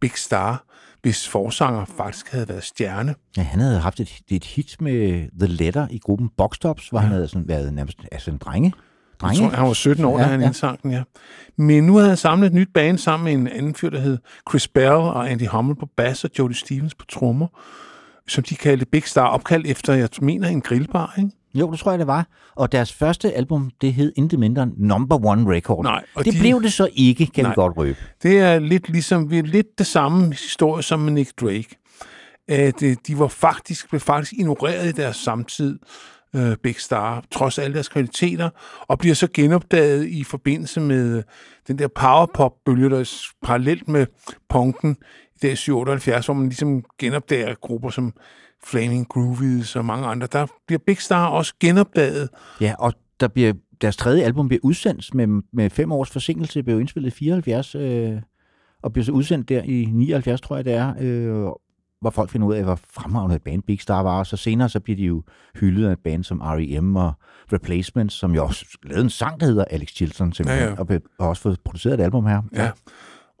Big 0.00 0.12
Star, 0.16 0.64
hvis 1.02 1.28
forsanger 1.28 1.84
faktisk 1.84 2.32
havde 2.32 2.48
været 2.48 2.64
stjerne. 2.64 3.14
Ja, 3.36 3.42
han 3.42 3.60
havde 3.60 3.80
haft 3.80 4.00
et, 4.00 4.20
et 4.28 4.44
hit 4.44 4.80
med 4.80 5.28
The 5.38 5.46
Letter 5.46 5.88
i 5.90 5.98
gruppen 5.98 6.28
Boxtops, 6.36 6.88
hvor 6.88 6.98
ja. 6.98 7.02
han 7.02 7.12
havde 7.12 7.28
sådan 7.28 7.48
været 7.48 7.74
nærmest 7.74 7.98
altså 8.12 8.30
en 8.30 8.38
drenge. 8.38 8.72
Jeg 8.76 9.20
drenge. 9.20 9.48
tror, 9.48 9.56
han 9.56 9.66
var 9.66 9.72
17 9.72 10.04
år, 10.04 10.18
ja, 10.18 10.24
da 10.24 10.30
han 10.30 10.40
ja. 10.40 10.46
indsang 10.46 10.82
den, 10.82 10.90
ja. 10.90 11.02
Men 11.56 11.84
nu 11.84 11.96
havde 11.96 12.08
han 12.08 12.16
samlet 12.16 12.46
et 12.46 12.52
nyt 12.52 12.68
band 12.74 12.98
sammen 12.98 13.24
med 13.24 13.32
en 13.32 13.58
anden 13.58 13.74
fyr, 13.74 13.90
der 13.90 14.00
hed 14.00 14.18
Chris 14.50 14.68
Bell 14.68 14.90
og 14.90 15.30
Andy 15.30 15.46
Hummel 15.48 15.76
på 15.76 15.86
bass 15.96 16.24
og 16.24 16.30
Jody 16.38 16.52
Stevens 16.52 16.94
på 16.94 17.04
trommer, 17.04 17.46
som 18.28 18.44
de 18.44 18.54
kaldte 18.54 18.86
Big 18.86 19.04
Star, 19.04 19.26
opkaldt 19.26 19.66
efter, 19.66 19.94
jeg 19.94 20.08
mener, 20.20 20.48
en 20.48 20.60
grillbar, 20.60 21.14
ikke? 21.18 21.30
Jo, 21.54 21.70
det 21.70 21.78
tror 21.78 21.92
jeg, 21.92 21.98
det 21.98 22.06
var. 22.06 22.26
Og 22.56 22.72
deres 22.72 22.92
første 22.92 23.32
album, 23.32 23.70
det 23.80 23.94
hed 23.94 24.12
intet 24.16 24.38
mindre 24.38 24.66
Number 24.76 25.26
One 25.26 25.54
Record. 25.56 25.84
Nej, 25.84 26.04
og 26.14 26.24
det 26.24 26.34
de- 26.34 26.38
blev 26.38 26.62
det 26.62 26.72
så 26.72 26.88
ikke, 26.94 27.26
kan 27.26 27.44
Nej. 27.44 27.50
vi 27.50 27.54
godt 27.54 27.76
røbe. 27.76 27.98
Det 28.22 28.38
er 28.38 28.58
lidt 28.58 28.88
ligesom, 28.88 29.30
vi 29.30 29.38
er 29.38 29.42
lidt 29.42 29.78
det 29.78 29.86
samme 29.86 30.26
historie 30.32 30.82
som 30.82 31.00
med 31.00 31.12
Nick 31.12 31.40
Drake. 31.40 31.68
At 32.48 32.82
øh, 32.82 32.96
de 33.06 33.18
var 33.18 33.28
faktisk, 33.28 33.88
blev 33.88 34.00
faktisk 34.00 34.32
ignoreret 34.32 34.88
i 34.88 34.92
deres 34.92 35.16
samtid, 35.16 35.78
øh, 36.36 36.56
Big 36.62 36.80
Star, 36.80 37.24
trods 37.30 37.58
alle 37.58 37.74
deres 37.74 37.88
kvaliteter, 37.88 38.50
og 38.88 38.98
bliver 38.98 39.14
så 39.14 39.28
genopdaget 39.34 40.06
i 40.06 40.24
forbindelse 40.24 40.80
med 40.80 41.16
øh, 41.16 41.22
den 41.68 41.78
der 41.78 41.88
powerpop-bølge, 41.88 42.90
der 42.90 42.98
er 43.00 43.10
parallelt 43.42 43.88
med 43.88 44.06
punken 44.48 44.96
i 45.34 45.38
dag 45.42 45.56
78, 45.70 46.26
hvor 46.26 46.34
man 46.34 46.44
ligesom 46.48 46.84
genopdager 46.98 47.54
grupper 47.54 47.90
som 47.90 48.12
Flaming 48.64 49.08
Groovies 49.08 49.76
og 49.76 49.84
mange 49.84 50.06
andre. 50.06 50.26
Der 50.32 50.46
bliver 50.66 50.80
Big 50.86 50.98
Star 50.98 51.26
også 51.26 51.54
genopdaget. 51.60 52.28
Ja, 52.60 52.74
og 52.78 52.92
der 53.20 53.28
bliver, 53.28 53.52
deres 53.80 53.96
tredje 53.96 54.22
album 54.22 54.48
bliver 54.48 54.60
udsendt 54.62 55.14
med, 55.14 55.42
med 55.52 55.70
fem 55.70 55.92
års 55.92 56.10
forsinkelse. 56.10 56.62
Blev 56.62 56.80
indspillet 56.80 57.08
i 57.10 57.18
74, 57.18 57.74
øh, 57.74 58.12
og 58.82 58.92
bliver 58.92 59.04
så 59.04 59.12
udsendt 59.12 59.48
der 59.48 59.62
i 59.62 59.84
79, 59.92 60.40
tror 60.40 60.56
jeg 60.56 60.64
det 60.64 60.72
er, 60.74 60.94
øh, 61.00 61.52
hvor 62.00 62.10
folk 62.10 62.30
finder 62.30 62.46
ud 62.46 62.54
af, 62.54 62.64
hvor 62.64 62.78
fremragende 62.90 63.36
et 63.36 63.42
band 63.42 63.62
Big 63.62 63.80
Star 63.80 64.02
var. 64.02 64.18
Og 64.18 64.26
så 64.26 64.36
senere 64.36 64.68
så 64.68 64.80
bliver 64.80 64.96
de 64.96 65.02
jo 65.02 65.22
hyldet 65.54 65.86
af 65.88 65.92
et 65.92 65.98
band 66.04 66.24
som 66.24 66.40
R.E.M. 66.40 66.96
og 66.96 67.12
Replacements, 67.52 68.14
som 68.14 68.34
jo 68.34 68.44
også 68.44 68.64
lavede 68.82 69.04
en 69.04 69.10
sang, 69.10 69.40
der 69.40 69.46
hedder 69.46 69.64
Alex 69.64 69.88
Chilton, 69.88 70.32
simpelthen, 70.32 70.68
Ja, 70.68 70.70
ja. 70.70 70.80
og 70.80 70.86
har 71.20 71.28
også 71.28 71.42
fået 71.42 71.60
produceret 71.64 71.94
et 72.00 72.04
album 72.04 72.26
her. 72.26 72.42
Ja. 72.54 72.70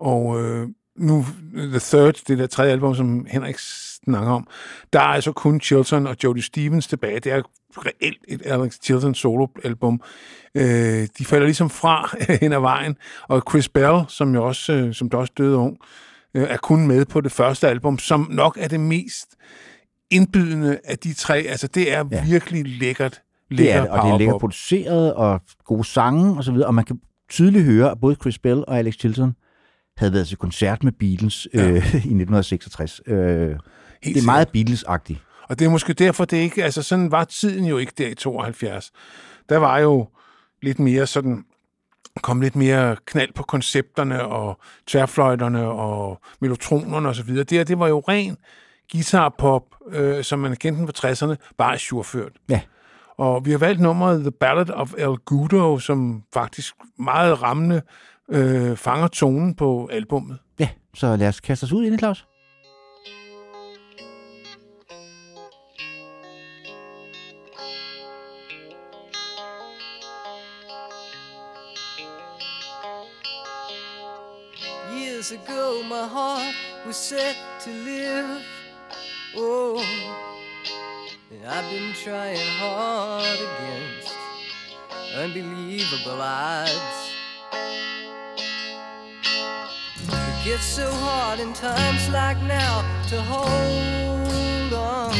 Og 0.00 0.40
øh, 0.42 0.68
nu, 0.98 1.26
The 1.54 1.78
Third, 1.78 2.14
det 2.28 2.38
der 2.38 2.46
tredje 2.46 2.72
album, 2.72 2.94
som 2.94 3.26
Henrik 3.30 3.56
snakker 3.58 4.30
om, 4.32 4.46
der 4.92 5.00
er 5.00 5.04
altså 5.04 5.32
kun 5.32 5.60
Chilton 5.60 6.06
og 6.06 6.16
Jody 6.24 6.38
Stevens 6.38 6.86
tilbage. 6.86 7.20
Det 7.20 7.32
er 7.32 7.42
reelt 7.76 8.18
et 8.28 8.42
Alex 8.46 8.76
Chilton 8.82 9.14
soloalbum. 9.14 10.00
Øh, 10.54 11.08
de 11.18 11.24
falder 11.24 11.46
ligesom 11.46 11.70
fra 11.70 12.16
hen 12.40 12.52
ad 12.52 12.60
vejen, 12.60 12.96
og 13.28 13.42
Chris 13.50 13.68
Bell, 13.68 13.98
som 14.08 14.34
jo 14.34 14.46
også, 14.46 14.72
øh, 14.72 14.94
som 14.94 15.10
der 15.10 15.18
også 15.18 15.32
døde 15.38 15.56
ung, 15.56 15.76
øh, 16.34 16.42
er 16.42 16.56
kun 16.56 16.86
med 16.86 17.04
på 17.04 17.20
det 17.20 17.32
første 17.32 17.68
album, 17.68 17.98
som 17.98 18.28
nok 18.30 18.58
er 18.60 18.68
det 18.68 18.80
mest 18.80 19.26
indbydende 20.10 20.78
af 20.84 20.98
de 20.98 21.14
tre. 21.14 21.36
Altså, 21.38 21.66
det 21.66 21.92
er 21.92 22.04
Ja. 22.12 22.24
virkelig 22.24 22.78
lækkert. 22.78 23.22
Det 23.48 23.56
lækker 23.58 23.74
er 23.74 23.80
det, 23.80 23.90
og 23.90 24.04
det 24.06 24.12
er 24.12 24.18
lækkert 24.18 24.40
produceret, 24.40 25.14
og 25.14 25.40
gode 25.64 25.84
sange 25.84 26.36
og 26.36 26.44
så 26.44 26.52
videre, 26.52 26.66
og 26.66 26.74
man 26.74 26.84
kan 26.84 27.00
tydeligt 27.28 27.64
høre, 27.64 27.90
at 27.90 28.00
både 28.00 28.14
Chris 28.14 28.38
Bell 28.38 28.64
og 28.68 28.78
Alex 28.78 28.94
Chilton 28.94 29.34
havde 30.00 30.12
været 30.12 30.28
til 30.28 30.36
koncert 30.36 30.84
med 30.84 30.92
Beatles 30.92 31.48
øh, 31.54 31.62
i 31.74 31.76
1966. 31.76 33.00
Øh, 33.06 33.16
Helt 33.16 33.58
det 34.02 34.16
er 34.16 34.24
meget 34.24 34.48
Beatles-agtigt. 34.56 35.18
Og 35.48 35.58
det 35.58 35.64
er 35.64 35.70
måske 35.70 35.92
derfor, 35.92 36.24
det 36.24 36.36
ikke... 36.36 36.64
Altså, 36.64 36.82
sådan 36.82 37.10
var 37.10 37.24
tiden 37.24 37.64
jo 37.64 37.78
ikke 37.78 37.92
der 37.98 38.08
i 38.08 38.14
72. 38.14 38.92
Der 39.48 39.56
var 39.56 39.78
jo 39.78 40.08
lidt 40.62 40.78
mere 40.78 41.06
sådan 41.06 41.44
kom 42.22 42.40
lidt 42.40 42.56
mere 42.56 42.96
knald 43.06 43.32
på 43.34 43.42
koncepterne 43.42 44.24
og 44.24 44.60
tværfløjterne 44.86 45.64
og 45.68 46.20
melotronerne 46.40 47.08
og 47.08 47.14
så 47.14 47.22
videre. 47.22 47.44
Det 47.44 47.58
her, 47.58 47.64
det 47.64 47.78
var 47.78 47.88
jo 47.88 47.98
ren 48.08 48.36
guitarpop, 48.92 49.62
øh, 49.92 50.24
som 50.24 50.38
man 50.38 50.56
kendte 50.56 50.80
den 50.80 50.88
fra 50.88 51.08
60'erne, 51.08 51.54
bare 51.58 51.78
surført. 51.78 52.32
Ja. 52.48 52.60
Og 53.18 53.46
vi 53.46 53.50
har 53.50 53.58
valgt 53.58 53.80
nummeret 53.80 54.20
The 54.20 54.30
Ballad 54.30 54.70
of 54.70 54.92
El 54.98 55.16
Gudo, 55.24 55.78
som 55.78 56.22
faktisk 56.34 56.74
meget 56.98 57.42
rammende 57.42 57.82
øh, 58.30 58.76
fanger 58.76 59.08
tonen 59.08 59.54
på 59.54 59.88
albummet. 59.92 60.38
Ja, 60.58 60.68
så 60.94 61.16
lad 61.16 61.28
os 61.28 61.40
kaste 61.40 61.64
os 61.64 61.72
ud 61.72 61.84
i 61.84 61.90
det, 61.90 61.98
Claus. 61.98 62.26
Years 74.92 75.32
ago, 75.32 75.82
my 75.82 76.06
heart 76.08 76.54
was 76.86 76.96
set 76.96 77.36
to 77.64 77.70
live. 77.70 78.42
Oh, 79.36 79.78
and 81.30 81.46
I've 81.46 81.70
been 81.70 81.92
trying 82.04 82.50
hard 82.58 83.38
against 83.48 84.14
unbelievable 85.16 86.20
odds. 86.20 86.99
Gets 90.44 90.64
so 90.64 90.90
hard 90.90 91.38
in 91.38 91.52
times 91.52 92.08
like 92.08 92.40
now 92.42 92.80
to 93.08 93.20
hold 93.20 94.72
on. 94.72 95.12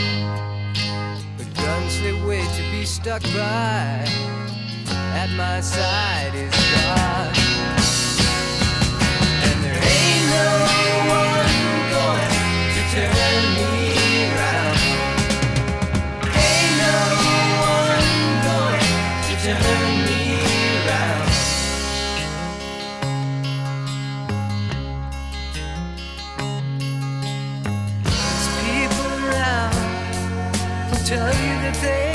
The 1.37 1.45
guns 1.61 2.01
they 2.01 2.15
wait 2.27 2.49
to 2.49 2.63
be 2.71 2.87
stuck 2.87 3.23
by 3.35 4.05
at 5.21 5.31
my 5.37 5.61
side 5.61 6.35
is 6.35 6.51
God. 6.73 7.37
And 9.45 9.65
there 9.65 9.83
ain't 9.95 10.27
no 10.39 10.53
one 11.13 11.57
going 11.93 12.31
to 12.75 12.83
turn 12.95 13.60
today. 31.73 32.10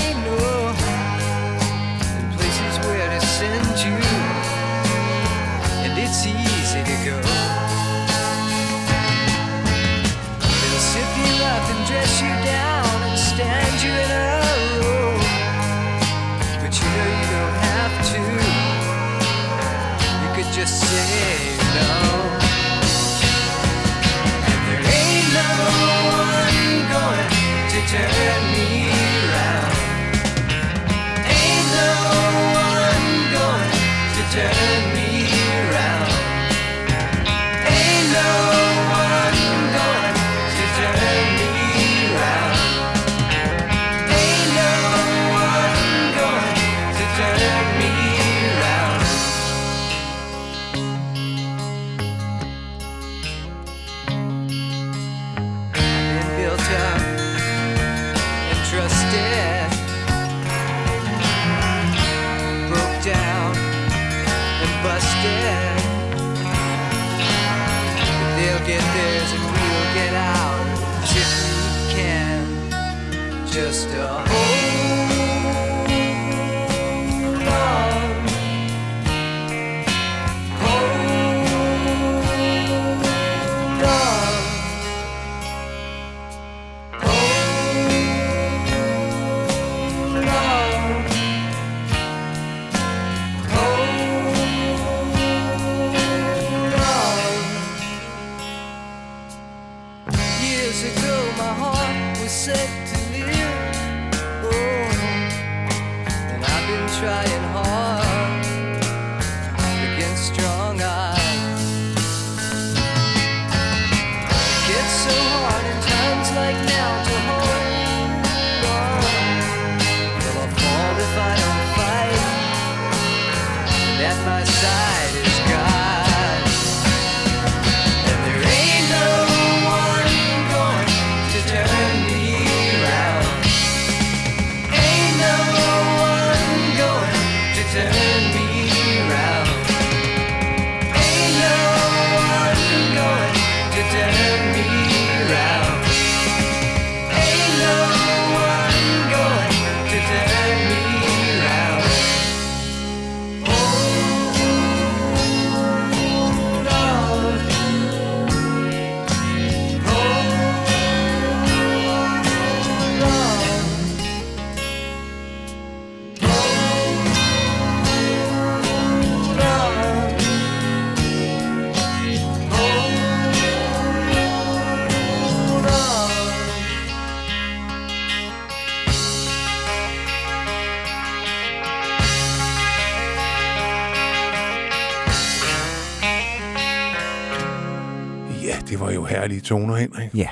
Det 188.69 188.79
var 188.79 188.91
jo 188.91 189.03
herlige 189.05 189.41
toner, 189.41 189.75
Henrik. 189.75 190.09
Ja. 190.15 190.27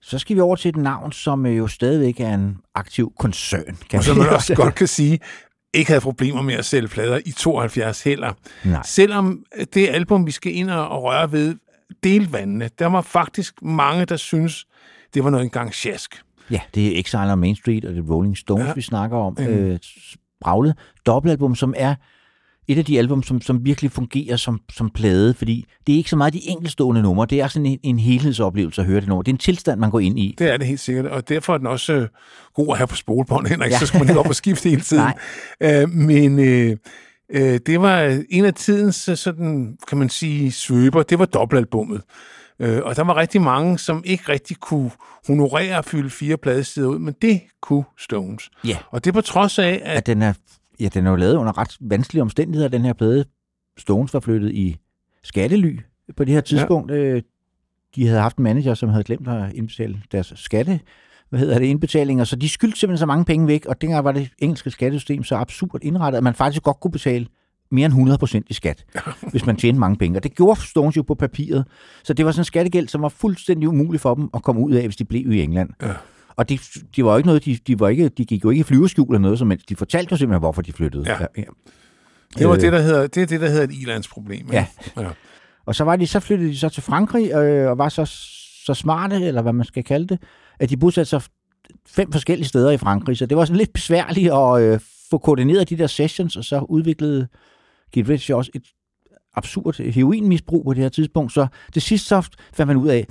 Så 0.00 0.18
skal 0.18 0.36
vi 0.36 0.40
over 0.40 0.56
til 0.56 0.68
et 0.68 0.76
navn, 0.76 1.12
som 1.12 1.46
øh, 1.46 1.56
jo 1.58 1.66
stadigvæk 1.66 2.20
er 2.20 2.34
en 2.34 2.56
aktiv 2.74 3.12
koncern. 3.18 3.76
Kan 3.90 3.98
Og 3.98 4.04
som 4.04 4.16
man 4.16 4.28
også 4.28 4.54
godt 4.54 4.74
kan 4.74 4.86
sige, 4.86 5.18
ikke 5.74 5.90
havde 5.90 6.00
problemer 6.00 6.42
med 6.42 6.54
at 6.54 6.64
sælge 6.64 6.88
plader 6.88 7.20
i 7.26 7.30
72 7.30 8.02
heller. 8.02 8.32
Nej. 8.64 8.82
Selvom 8.84 9.44
det 9.74 9.88
album, 9.88 10.26
vi 10.26 10.30
skal 10.30 10.54
ind 10.54 10.70
og 10.70 11.02
røre 11.02 11.32
ved, 11.32 11.54
delvandene, 12.02 12.70
der 12.78 12.86
var 12.86 13.00
faktisk 13.00 13.54
mange, 13.62 14.04
der 14.04 14.16
synes, 14.16 14.66
det 15.14 15.24
var 15.24 15.30
noget 15.30 15.44
engang 15.44 15.74
sjask. 15.74 16.22
Ja, 16.50 16.60
det 16.74 16.86
er 16.96 17.00
Exile 17.00 17.32
on 17.32 17.38
Main 17.38 17.56
Street 17.56 17.84
og 17.84 17.94
det 17.94 18.04
Rolling 18.10 18.36
Stones, 18.36 18.66
Ja. 18.66 18.72
vi 18.72 18.80
snakker 18.80 19.16
om. 19.16 19.36
Mm. 19.38 19.44
Øh, 19.46 19.78
Spraglet 20.40 20.74
dobbeltalbum, 21.06 21.54
som 21.54 21.74
er 21.76 21.94
et 22.68 22.78
af 22.78 22.84
de 22.84 22.98
album, 22.98 23.22
som, 23.22 23.40
som 23.40 23.64
virkelig 23.64 23.90
fungerer 23.90 24.36
som, 24.36 24.60
som 24.72 24.90
plade, 24.90 25.34
fordi 25.34 25.66
det 25.86 25.92
er 25.92 25.96
ikke 25.96 26.10
så 26.10 26.16
meget 26.16 26.32
de 26.32 26.48
enkeltstående 26.48 27.02
numre, 27.02 27.26
det 27.26 27.40
er 27.40 27.48
sådan 27.48 27.66
en, 27.66 27.78
en 27.82 27.98
helhedsoplevelse 27.98 28.80
at 28.80 28.86
høre 28.86 29.00
det 29.00 29.08
nummer. 29.08 29.22
Det 29.22 29.30
er 29.30 29.34
en 29.34 29.38
tilstand, 29.38 29.80
man 29.80 29.90
går 29.90 30.00
ind 30.00 30.18
i. 30.18 30.34
Det 30.38 30.52
er 30.52 30.56
det 30.56 30.66
helt 30.66 30.80
sikkert, 30.80 31.06
og 31.06 31.28
derfor 31.28 31.54
er 31.54 31.58
den 31.58 31.66
også 31.66 31.92
øh, 31.92 32.08
god 32.54 32.68
at 32.70 32.76
have 32.76 32.86
på 32.86 32.96
spolebånd, 32.96 33.46
Henrik, 33.46 33.70
ja. 33.70 33.74
Ja. 33.74 33.78
så 33.78 33.86
skal 33.86 33.98
man 33.98 34.08
ikke 34.08 34.20
op 34.20 34.28
og 34.28 34.34
skifte 34.34 34.68
hele 34.68 34.82
tiden. 34.82 35.12
Øh, 35.60 35.88
men 35.88 36.38
øh, 36.38 36.76
øh, 37.30 37.60
det 37.66 37.80
var 37.80 38.22
en 38.30 38.44
af 38.44 38.54
tidens, 38.54 39.08
øh, 39.08 39.16
sådan, 39.16 39.76
kan 39.88 39.98
man 39.98 40.08
sige, 40.08 40.52
svøber, 40.52 41.02
det 41.02 41.18
var 41.18 41.24
dobbeltalbummet. 41.24 42.02
Øh, 42.60 42.80
og 42.84 42.96
der 42.96 43.04
var 43.04 43.16
rigtig 43.16 43.40
mange, 43.40 43.78
som 43.78 44.02
ikke 44.06 44.24
rigtig 44.28 44.56
kunne 44.56 44.90
honorere 45.26 45.78
at 45.78 45.84
fylde 45.84 46.10
fire 46.10 46.36
pladesider 46.36 46.88
ud, 46.88 46.98
men 46.98 47.14
det 47.22 47.40
kunne 47.62 47.84
Stones. 47.98 48.50
Ja. 48.64 48.76
Og 48.90 49.04
det 49.04 49.14
på 49.14 49.20
trods 49.20 49.58
af, 49.58 49.82
at 49.84 49.96
At 49.96 50.06
den 50.06 50.22
er, 50.22 50.32
ja, 50.80 50.88
den 50.94 51.06
er 51.06 51.10
jo 51.10 51.16
lavet 51.16 51.36
under 51.36 51.58
ret 51.58 51.76
vanskelige 51.80 52.22
omstændigheder, 52.22 52.68
den 52.68 52.84
her 52.84 52.92
plade. 52.92 53.24
Stones 53.78 54.14
var 54.14 54.20
flyttet 54.20 54.52
i 54.52 54.76
skattely 55.22 55.78
på 56.16 56.24
det 56.24 56.34
her 56.34 56.40
tidspunkt. 56.40 56.92
Ja. 56.92 57.20
De 57.94 58.06
havde 58.06 58.20
haft 58.20 58.36
en 58.36 58.44
manager, 58.44 58.74
som 58.74 58.88
havde 58.88 59.04
glemt 59.04 59.28
at 59.28 59.52
indbetale 59.52 60.02
deres 60.12 60.32
skatte, 60.36 60.80
hvad 61.28 61.40
hedder 61.40 61.58
det, 61.58 61.66
indbetalinger, 61.66 62.24
så 62.24 62.36
de 62.36 62.48
skyldte 62.48 62.78
simpelthen 62.78 62.98
så 62.98 63.06
mange 63.06 63.24
penge 63.24 63.46
væk, 63.46 63.66
og 63.66 63.80
dengang 63.80 64.04
var 64.04 64.12
det 64.12 64.30
engelske 64.38 64.70
skattesystem 64.70 65.24
så 65.24 65.36
absurd 65.36 65.78
indrettet, 65.82 66.16
at 66.16 66.24
man 66.24 66.34
faktisk 66.34 66.62
godt 66.62 66.80
kunne 66.80 66.90
betale 66.90 67.26
mere 67.70 67.86
end 67.86 68.12
100% 68.40 68.40
i 68.48 68.54
skat, 68.54 68.84
hvis 69.32 69.46
man 69.46 69.56
tjente 69.56 69.80
mange 69.80 69.96
penge. 69.96 70.18
Og 70.18 70.22
det 70.22 70.34
gjorde 70.34 70.60
Stones 70.60 70.96
jo 70.96 71.02
på 71.02 71.14
papiret. 71.14 71.64
Så 72.04 72.12
det 72.12 72.24
var 72.24 72.32
sådan 72.32 72.40
en 72.40 72.44
skattegæld, 72.44 72.88
som 72.88 73.02
var 73.02 73.08
fuldstændig 73.08 73.68
umulig 73.68 74.00
for 74.00 74.14
dem 74.14 74.30
at 74.34 74.42
komme 74.42 74.60
ud 74.60 74.72
af, 74.72 74.82
hvis 74.84 74.96
de 74.96 75.04
blev 75.04 75.32
i 75.32 75.42
England. 75.42 75.70
Ja. 75.82 75.92
Og 76.36 76.48
det, 76.48 76.60
de 76.96 77.04
var 77.04 77.10
jo 77.10 77.16
ikke 77.16 77.26
noget, 77.26 77.44
de, 77.44 77.58
de, 77.66 77.80
var 77.80 77.88
ikke, 77.88 78.08
de 78.08 78.24
gik 78.24 78.44
jo 78.44 78.50
ikke 78.50 78.60
i 78.60 78.62
flyveskjul 78.62 79.08
eller 79.08 79.18
noget 79.18 79.38
som 79.38 79.50
helst. 79.50 79.68
De 79.68 79.76
fortalte 79.76 80.12
jo 80.12 80.16
simpelthen, 80.16 80.40
hvorfor 80.40 80.62
de 80.62 80.72
flyttede. 80.72 81.04
Ja. 81.06 81.18
ja. 81.36 81.42
det 82.38 82.48
var 82.48 82.54
Øh. 82.54 82.60
det, 82.60 82.72
der 82.72 82.80
hedder, 82.80 83.06
det 83.06 83.22
er 83.22 83.26
det, 83.26 83.40
der 83.40 83.48
hedder 83.48 83.64
et 83.64 83.72
ilandsproblem. 83.72 84.48
Ja. 84.52 84.66
ja. 84.96 85.08
Og 85.66 85.74
så, 85.74 85.84
var 85.84 85.96
de, 85.96 86.06
så 86.06 86.20
flyttede 86.20 86.50
de 86.50 86.58
så 86.58 86.68
til 86.68 86.82
Frankrig, 86.82 87.32
øh, 87.32 87.70
og 87.70 87.78
var 87.78 87.88
så, 87.88 88.04
så 88.66 88.74
smarte, 88.74 89.16
eller 89.16 89.42
hvad 89.42 89.52
man 89.52 89.66
skal 89.66 89.84
kalde 89.84 90.06
det, 90.06 90.22
at 90.58 90.70
de 90.70 90.76
bosatte 90.76 91.10
sig 91.10 91.22
fem 91.88 92.12
forskellige 92.12 92.48
steder 92.48 92.70
i 92.70 92.76
Frankrig. 92.76 93.16
Så 93.18 93.26
det 93.26 93.36
var 93.36 93.44
sådan 93.44 93.58
lidt 93.58 93.72
besværligt 93.72 94.32
at 94.32 94.62
øh, 94.62 94.80
få 95.10 95.18
koordineret 95.18 95.70
de 95.70 95.78
der 95.78 95.86
sessions, 95.86 96.36
og 96.36 96.44
så 96.44 96.58
udviklede 96.68 97.28
Keith 97.92 98.08
Richards 98.08 98.36
også 98.38 98.50
et 98.54 98.62
absurd 99.34 99.92
heroinmisbrug 99.92 100.64
på 100.64 100.74
det 100.74 100.82
her 100.82 100.88
tidspunkt. 100.88 101.32
Så 101.32 101.46
til 101.72 101.82
sidst 101.82 102.06
så 102.06 102.20
fandt 102.54 102.66
man 102.66 102.76
ud 102.76 102.88
af, 102.88 103.06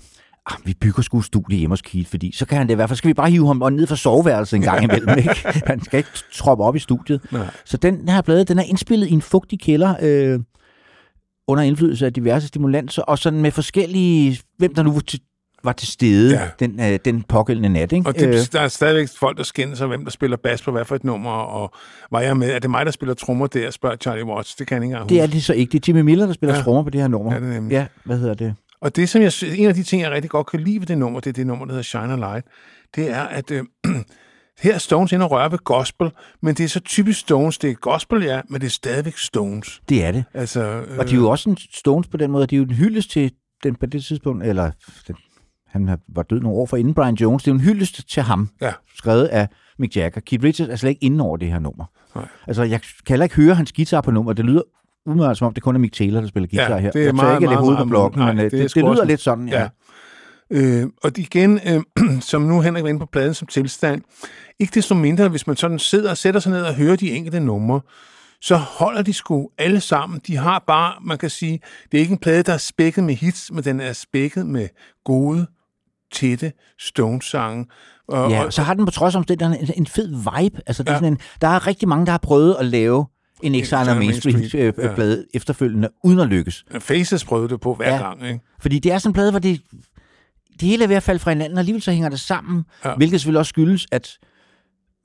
ah, 0.51 0.57
vi 0.65 0.73
bygger 0.81 1.03
sgu 1.03 1.17
et 1.19 1.25
studie 1.25 1.57
hjemme 1.57 1.71
hos 1.73 1.81
Keith, 1.81 2.09
fordi 2.09 2.31
så 2.35 2.45
kan 2.45 2.57
han 2.57 2.67
det 2.67 2.73
i 2.73 2.75
hvert 2.75 2.89
fald, 2.89 2.97
skal 2.97 3.07
vi 3.07 3.13
bare 3.13 3.29
hive 3.29 3.47
ham 3.47 3.73
ned 3.73 3.87
fra 3.87 3.95
soveværelset 3.95 4.57
en 4.57 4.63
gang 4.63 4.83
imellem. 4.83 5.17
Ikke? 5.17 5.35
Han 5.67 5.83
skal 5.83 5.97
ikke 5.97 6.09
troppe 6.33 6.63
op 6.63 6.75
i 6.75 6.79
studiet. 6.79 7.21
Nej. 7.31 7.47
Så 7.65 7.77
den 7.77 8.09
her 8.09 8.21
plade, 8.21 8.43
den 8.45 8.59
er 8.59 8.63
indspillet 8.63 9.07
i 9.07 9.11
en 9.11 9.21
fugtig 9.21 9.59
kælder, 9.59 9.95
øh, 10.01 10.39
under 11.47 11.63
indflydelse 11.63 12.05
af 12.05 12.13
diverse 12.13 12.47
stimulanser, 12.47 13.01
og 13.01 13.17
sådan 13.19 13.41
med 13.41 13.51
forskellige, 13.51 14.39
hvem 14.57 14.75
der 14.75 14.83
nu 14.83 14.91
var 14.91 14.99
til, 14.99 15.19
var 15.63 15.71
til 15.71 15.87
stede 15.87 16.33
Ja. 16.33 16.47
den, 16.59 16.79
øh, 16.79 16.99
den 17.05 17.23
pågældende 17.23 17.69
nat. 17.69 17.91
Ikke? 17.91 18.09
Og 18.09 18.15
det, 18.15 18.53
der 18.53 18.61
er 18.61 18.67
stadigvæk 18.67 19.07
folk, 19.19 19.37
der 19.37 19.43
skændes 19.43 19.77
sig, 19.77 19.87
hvem 19.87 20.03
der 20.03 20.11
spiller 20.11 20.37
bas 20.37 20.61
på 20.61 20.71
hvad 20.71 20.85
for 20.85 20.95
et 20.95 21.03
nummer, 21.03 21.31
og 21.31 21.71
var 22.11 22.19
jeg 22.21 22.37
med? 22.37 22.49
Er 22.49 22.59
det 22.59 22.69
mig, 22.69 22.85
der 22.85 22.91
spiller 22.91 23.13
trommer 23.15 23.47
der, 23.47 23.71
spørger 23.71 23.95
Charlie 23.95 24.25
Watts. 24.25 24.55
Det 24.55 24.67
kan 24.67 24.75
jeg 24.75 24.83
ikke 24.83 24.93
engang 24.93 25.09
det 25.09 25.21
er 25.21 25.27
det 25.27 25.43
så 25.43 25.53
ikke. 25.53 25.71
Det 25.71 25.77
er 25.77 25.83
Jimmy 25.87 26.01
Miller, 26.01 26.25
der 26.25 26.33
spiller 26.33 26.55
ja. 26.55 26.61
trommer 26.61 26.83
på 26.83 26.89
det 26.89 27.01
her 27.01 27.07
nummer. 27.07 27.33
Ja, 27.33 27.39
det 27.39 27.47
er 27.47 27.53
nemlig. 27.53 27.71
ja, 27.71 27.85
hvad 28.03 28.17
hedder 28.17 28.33
det? 28.33 28.55
Og 28.81 28.95
det, 28.95 29.09
som 29.09 29.21
jeg, 29.21 29.31
en 29.57 29.67
af 29.67 29.73
de 29.73 29.83
ting, 29.83 30.01
jeg 30.01 30.11
rigtig 30.11 30.31
godt 30.31 30.47
kan 30.47 30.59
lide 30.59 30.79
ved 30.79 30.87
det 30.87 30.97
nummer, 30.97 31.19
det 31.19 31.29
er 31.29 31.33
det 31.33 31.47
nummer, 31.47 31.65
der 31.65 31.71
hedder 31.71 31.83
Shine 31.83 32.13
a 32.13 32.15
Light, 32.15 32.47
det 32.95 33.09
er, 33.11 33.21
at 33.23 33.51
øh, 33.51 33.63
her 34.63 34.73
er 34.73 34.77
Stones 34.77 35.11
inde 35.11 35.25
og 35.25 35.31
rører 35.31 35.49
ved 35.49 35.57
gospel, 35.59 36.11
men 36.41 36.55
det 36.55 36.63
er 36.63 36.67
så 36.67 36.79
typisk 36.79 37.19
Stones. 37.19 37.57
Det 37.57 37.69
er 37.69 37.73
gospel, 37.73 38.23
ja, 38.23 38.41
men 38.49 38.61
det 38.61 38.67
er 38.67 38.71
stadigvæk 38.71 39.17
Stones. 39.17 39.81
Det 39.89 40.05
er 40.05 40.11
det. 40.11 40.23
Altså, 40.33 40.61
øh, 40.63 40.97
Og 40.97 41.05
de 41.09 41.11
er 41.11 41.15
jo 41.15 41.29
også 41.29 41.49
en 41.49 41.57
Stones 41.73 42.07
på 42.07 42.17
den 42.17 42.31
måde. 42.31 42.47
De 42.47 42.55
er 42.55 42.57
jo 42.57 42.63
en 42.65 42.71
hyldest 42.71 43.11
til 43.11 43.31
den 43.63 43.75
på 43.75 43.85
det 43.85 44.03
tidspunkt, 44.05 44.43
eller 44.45 44.71
den, 45.07 45.15
han 45.67 45.97
var 46.15 46.23
død 46.23 46.39
nogle 46.39 46.57
år 46.57 46.65
for 46.65 46.77
inden 46.77 46.93
Brian 46.93 47.15
Jones. 47.15 47.43
Det 47.43 47.47
er 47.51 47.53
jo 47.53 47.59
en 47.59 47.65
hyldest 47.65 48.09
til 48.09 48.23
ham, 48.23 48.49
Ja. 48.61 48.71
skrevet 48.95 49.25
af 49.25 49.47
Mick 49.79 49.95
Jagger. 49.95 50.21
Keith 50.21 50.43
Richards 50.43 50.69
er 50.69 50.75
slet 50.75 50.89
ikke 50.89 51.03
inde 51.05 51.23
over 51.23 51.37
det 51.37 51.47
her 51.51 51.59
nummer. 51.59 51.85
Nej. 52.15 52.27
Altså, 52.47 52.63
jeg 52.63 52.81
kan 52.81 52.89
heller 53.13 53.23
ikke 53.23 53.35
høre 53.35 53.55
hans 53.55 53.71
guitar 53.73 54.01
på 54.01 54.11
nummer. 54.11 54.33
Det 54.33 54.45
lyder 54.45 54.61
umiddelbart 55.05 55.37
som 55.37 55.47
om, 55.47 55.53
det 55.53 55.63
kun 55.63 55.75
er 55.75 55.79
Mick 55.79 55.93
Taylor, 55.93 56.21
der 56.21 56.27
spiller 56.27 56.47
guitar 56.47 56.75
Ja, 56.75 56.77
her. 56.81 56.91
det 56.91 57.01
er 57.01 57.05
jeg 57.05 57.15
meget, 57.15 57.35
ikke 57.35 57.45
meget, 57.45 57.59
hovedet 57.59 57.77
på 57.79 57.85
blokken, 57.85 58.19
nej, 58.21 58.31
men 58.33 58.37
øh, 58.39 58.43
det 58.43 58.51
det, 58.51 58.59
er 58.59 58.63
det, 58.67 58.75
det 58.75 58.83
lyder 58.83 59.05
lidt 59.05 59.21
sådan, 59.21 59.49
ja. 59.49 59.61
Ja. 59.61 59.67
Øh, 60.51 60.87
og 61.03 61.11
igen, 61.17 61.59
øh, 61.67 61.81
som 62.21 62.41
nu 62.41 62.61
Henrik 62.61 62.83
var 62.83 62.89
inde 62.89 62.99
på 62.99 63.05
pladen 63.11 63.33
som 63.33 63.47
tilstand, 63.47 64.01
ikke 64.59 64.71
desto 64.75 64.95
mindre, 64.95 65.27
hvis 65.27 65.47
man 65.47 65.55
sådan 65.55 65.79
sidder 65.79 66.09
og 66.09 66.17
sætter 66.17 66.39
sig 66.39 66.51
ned 66.51 66.61
og 66.61 66.75
hører 66.75 66.95
de 66.95 67.11
enkelte 67.11 67.39
numre, 67.39 67.81
så 68.41 68.55
holder 68.55 69.01
de 69.01 69.13
sgu 69.13 69.49
alle 69.57 69.79
sammen. 69.79 70.21
De 70.27 70.37
har 70.37 70.63
bare, 70.67 70.93
man 71.01 71.17
kan 71.17 71.29
sige, 71.29 71.59
det 71.91 71.97
er 71.97 72.01
ikke 72.01 72.11
en 72.11 72.17
plade, 72.17 72.43
der 72.43 72.53
er 72.53 72.57
spækket 72.57 73.03
med 73.03 73.13
hits, 73.15 73.51
men 73.51 73.63
den 73.63 73.79
er 73.79 73.93
spækket 73.93 74.45
med 74.45 74.67
gode, 75.05 75.45
tætte 76.13 76.51
Stones-sange. 76.79 77.65
Og, 78.07 78.31
Ja, 78.31 78.43
og, 78.45 78.53
så 78.53 78.61
har 78.61 78.73
den 78.73 78.85
på 78.85 78.91
trods 78.91 79.15
af 79.15 79.19
omstændighederne 79.19 79.61
en, 79.61 79.69
en 79.77 79.87
fed 79.87 80.07
vibe. 80.07 80.61
Altså, 80.67 80.83
det 80.83 80.89
er 80.89 80.93
Ja. 80.93 80.99
sådan 80.99 81.13
en, 81.13 81.19
der 81.41 81.47
er 81.47 81.67
rigtig 81.67 81.87
mange, 81.87 82.05
der 82.05 82.11
har 82.11 82.17
prøvet 82.23 82.55
at 82.59 82.65
lave 82.65 83.05
en 83.43 83.55
on 83.73 83.97
Main 83.97 84.13
Street 84.13 84.55
øh, 84.55 84.73
Ja. 84.97 85.15
efterfølgende, 85.33 85.89
uden 86.03 86.19
at 86.19 86.27
lykkes. 86.27 86.65
Faces 86.79 87.25
prøvede 87.25 87.49
det 87.49 87.59
på 87.61 87.73
hver 87.73 87.93
Ja. 87.95 88.01
gang, 88.01 88.27
ikke? 88.27 88.39
Fordi 88.59 88.79
det 88.79 88.91
er 88.91 88.97
sådan 88.97 89.09
en 89.09 89.13
plade, 89.13 89.31
hvor 89.31 89.39
det, 89.39 89.61
det 90.59 90.61
hele 90.69 90.83
er 90.83 90.87
ved 90.87 90.95
at 90.95 91.03
falde 91.03 91.19
fra 91.19 91.31
hinanden, 91.31 91.57
og 91.57 91.59
alligevel 91.59 91.81
så 91.81 91.91
hænger 91.91 92.09
det 92.09 92.19
sammen. 92.19 92.63
Ja. 92.85 92.95
Hvilket 92.95 93.19
selvfølgelig 93.21 93.39
også 93.39 93.49
skyldes, 93.49 93.87
at 93.91 94.17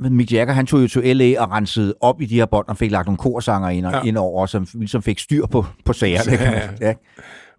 Mick 0.00 0.32
Jagger, 0.32 0.54
han 0.54 0.66
tog 0.66 0.82
jo 0.82 0.88
til 0.88 1.16
L.A. 1.16 1.40
og 1.42 1.50
rensede 1.50 1.94
op 2.00 2.20
i 2.20 2.26
de 2.26 2.34
her 2.34 2.46
bånd, 2.46 2.68
og 2.68 2.76
fik 2.76 2.90
lagt 2.90 3.06
nogle 3.06 3.18
korsanger 3.18 3.68
ind, 3.68 3.86
Ja. 3.88 4.02
ind 4.02 4.16
over, 4.16 4.46
som 4.46 4.66
ligesom 4.74 5.02
fik 5.02 5.18
styr 5.18 5.46
på, 5.46 5.66
på 5.84 5.92
sagerne. 5.92 6.32
Ja, 6.32 6.50
ja. 6.60 6.68
ja. 6.80 6.94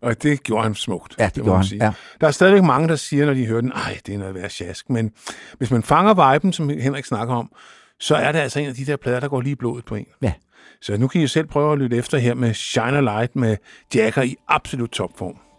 Og 0.01 0.23
det 0.23 0.43
gjorde 0.43 0.63
han 0.63 0.75
smukt. 0.75 1.15
Ja, 1.19 1.25
det 1.25 1.37
må 1.37 1.43
gjorde 1.43 1.57
han, 1.57 1.65
sige. 1.65 1.85
ja. 1.85 1.91
Der 2.21 2.27
er 2.27 2.31
stadigvæk 2.31 2.63
mange, 2.63 2.87
der 2.87 2.95
siger, 2.95 3.25
når 3.25 3.33
de 3.33 3.45
hører 3.45 3.61
den, 3.61 3.71
ej, 3.71 3.97
det 4.05 4.13
er 4.15 4.17
noget 4.19 4.35
værd 4.35 4.49
sjask. 4.49 4.89
Men 4.89 5.11
hvis 5.57 5.71
man 5.71 5.83
fanger 5.83 6.33
viben, 6.33 6.53
som 6.53 6.69
Henrik 6.69 7.05
snakker 7.05 7.33
om, 7.35 7.51
så 7.99 8.15
er 8.15 8.31
det 8.31 8.39
altså 8.39 8.59
en 8.59 8.67
af 8.67 8.73
de 8.75 8.85
der 8.85 8.95
plader, 8.97 9.19
der 9.19 9.27
går 9.27 9.41
lige 9.41 9.51
i 9.51 9.55
blodet 9.55 9.85
på 9.85 9.95
en. 9.95 10.05
Ja. 10.21 10.33
Så 10.81 10.97
nu 10.97 11.07
kan 11.07 11.21
I 11.21 11.27
selv 11.27 11.47
prøve 11.47 11.71
at 11.71 11.79
lytte 11.79 11.97
efter 11.97 12.17
her 12.17 12.33
med 12.33 12.53
Shine 12.53 12.97
a 12.97 13.01
Light 13.01 13.35
med 13.35 13.57
Jacker 13.95 14.21
i 14.21 14.35
absolut 14.47 14.89
topform. 14.89 15.50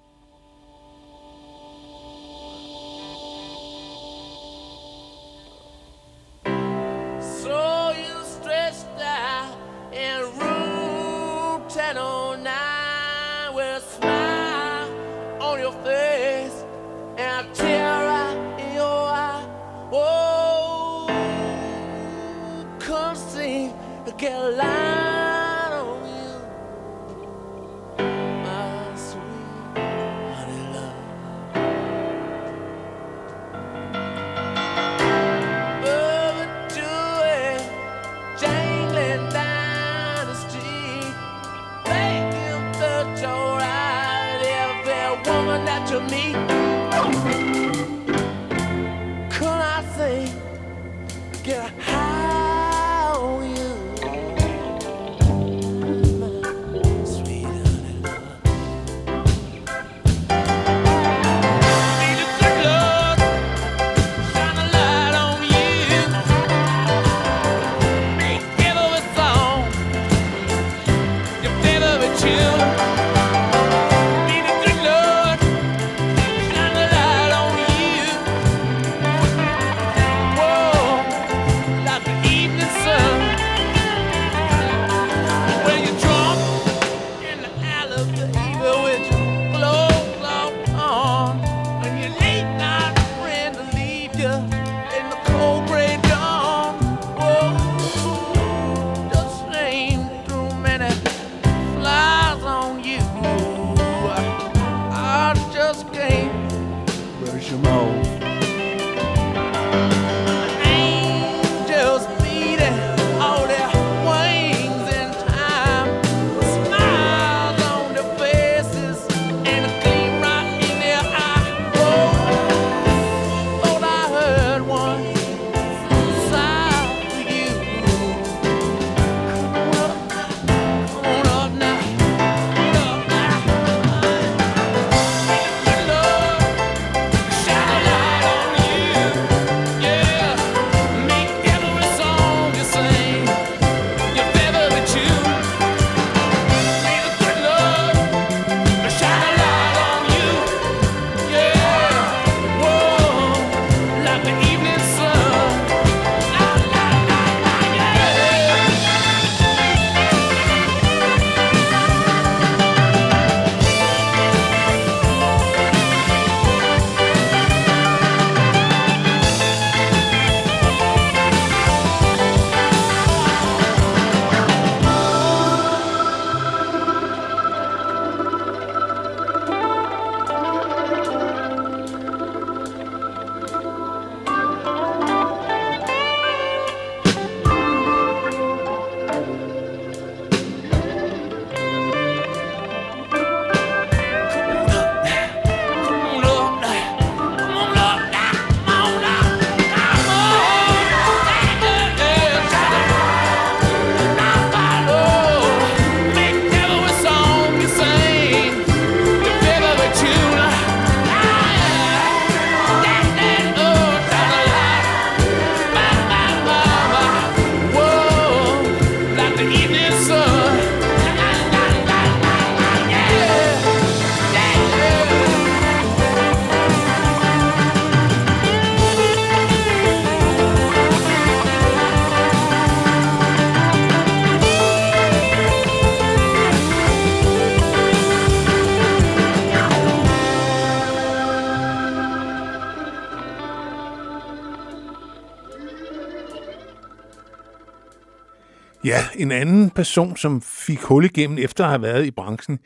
En 249.23 249.33
anden 249.33 249.71
person, 249.71 250.17
som 250.17 250.41
fik 250.43 250.81
hul 250.81 251.05
igennem 251.05 251.39
efter 251.39 251.65
at 251.65 251.71
have 251.71 251.83
været 251.83 252.07
i 252.07 252.11
branchen 252.11 252.59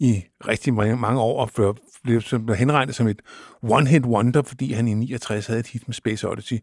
i 0.00 0.22
rigtig 0.48 0.74
mange, 0.74 1.20
år, 1.20 1.40
og 1.40 1.50
før 1.50 1.72
blev 2.04 2.22
henregnet 2.56 2.94
som 2.94 3.06
et 3.06 3.20
one-hit 3.62 4.06
wonder, 4.06 4.42
fordi 4.42 4.72
han 4.72 4.88
i 4.88 4.94
69 4.94 5.46
havde 5.46 5.60
et 5.60 5.66
hit 5.66 5.88
med 5.88 5.94
Space 5.94 6.28
Odyssey, 6.28 6.58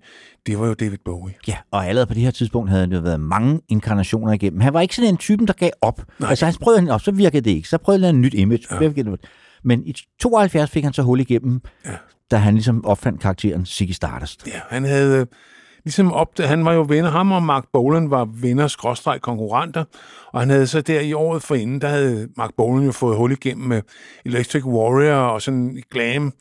det 0.46 0.60
var 0.60 0.68
jo 0.68 0.74
David 0.74 0.98
Bowie. 1.06 1.34
Ja, 1.48 1.58
og 1.72 1.88
allerede 1.88 2.08
på 2.08 2.14
det 2.14 2.24
her 2.24 2.32
tidspunkt 2.32 2.70
havde 2.70 2.82
han 2.82 2.92
jo 2.92 3.00
været 3.00 3.20
mange 3.20 3.62
inkarnationer 3.70 4.34
igennem. 4.34 4.62
Han 4.62 4.74
var 4.74 4.82
ikke 4.82 4.96
sådan 4.96 5.10
en 5.10 5.18
typen, 5.18 5.48
der 5.48 5.54
gav 5.54 5.70
op. 5.82 6.02
Nej. 6.20 6.30
Altså 6.30 6.46
han 6.46 6.56
prøvede, 6.62 6.94
og 6.94 7.02
så 7.02 7.12
virkede 7.12 7.42
det 7.42 7.52
ikke. 7.52 7.70
Så 7.70 7.78
prøvede 7.78 8.06
han 8.06 8.16
et 8.16 8.22
nyt 8.22 8.34
image. 8.34 8.64
Ja. 8.72 9.16
Men 9.64 9.88
i 9.88 9.94
72 10.20 10.72
fik 10.72 10.84
han 10.84 10.94
så 10.94 11.02
hul 11.02 11.20
igennem, 11.20 11.62
ja. 11.86 11.92
da 12.32 12.38
han 12.38 12.54
ligesom 12.54 12.86
opfandt 12.86 13.22
karakteren 13.22 13.66
Ziggy 13.66 13.92
Stardust. 13.92 14.48
Ja, 14.48 14.60
han 14.70 14.84
havde 14.84 15.20
øh, 15.20 15.26
ligesom 15.84 16.12
opdagede, 16.12 16.50
han 16.50 16.66
var 16.66 16.74
jo 16.74 16.86
venner, 16.90 17.10
ham 17.10 17.32
og 17.32 17.44
Mark 17.44 17.66
Bolan 17.74 18.10
var 18.10 18.26
venner, 18.26 18.68
skråstreg 18.68 19.22
konkurrenter, 19.22 19.84
og 20.34 20.40
han 20.40 20.50
havde 20.50 20.68
så 20.68 20.82
der 20.82 21.00
i 21.00 21.14
året 21.14 21.44
forinden, 21.44 21.82
der 21.82 21.88
havde 21.88 22.30
Mark 22.38 22.52
Bolan 22.58 22.86
jo 22.86 22.92
fået 22.92 23.18
hul 23.18 23.32
igennem 23.32 23.68
med 23.68 23.82
Electric 24.26 24.66
Warrior 24.66 25.16
og 25.16 25.42
sådan 25.42 25.84
glam. 25.92 26.34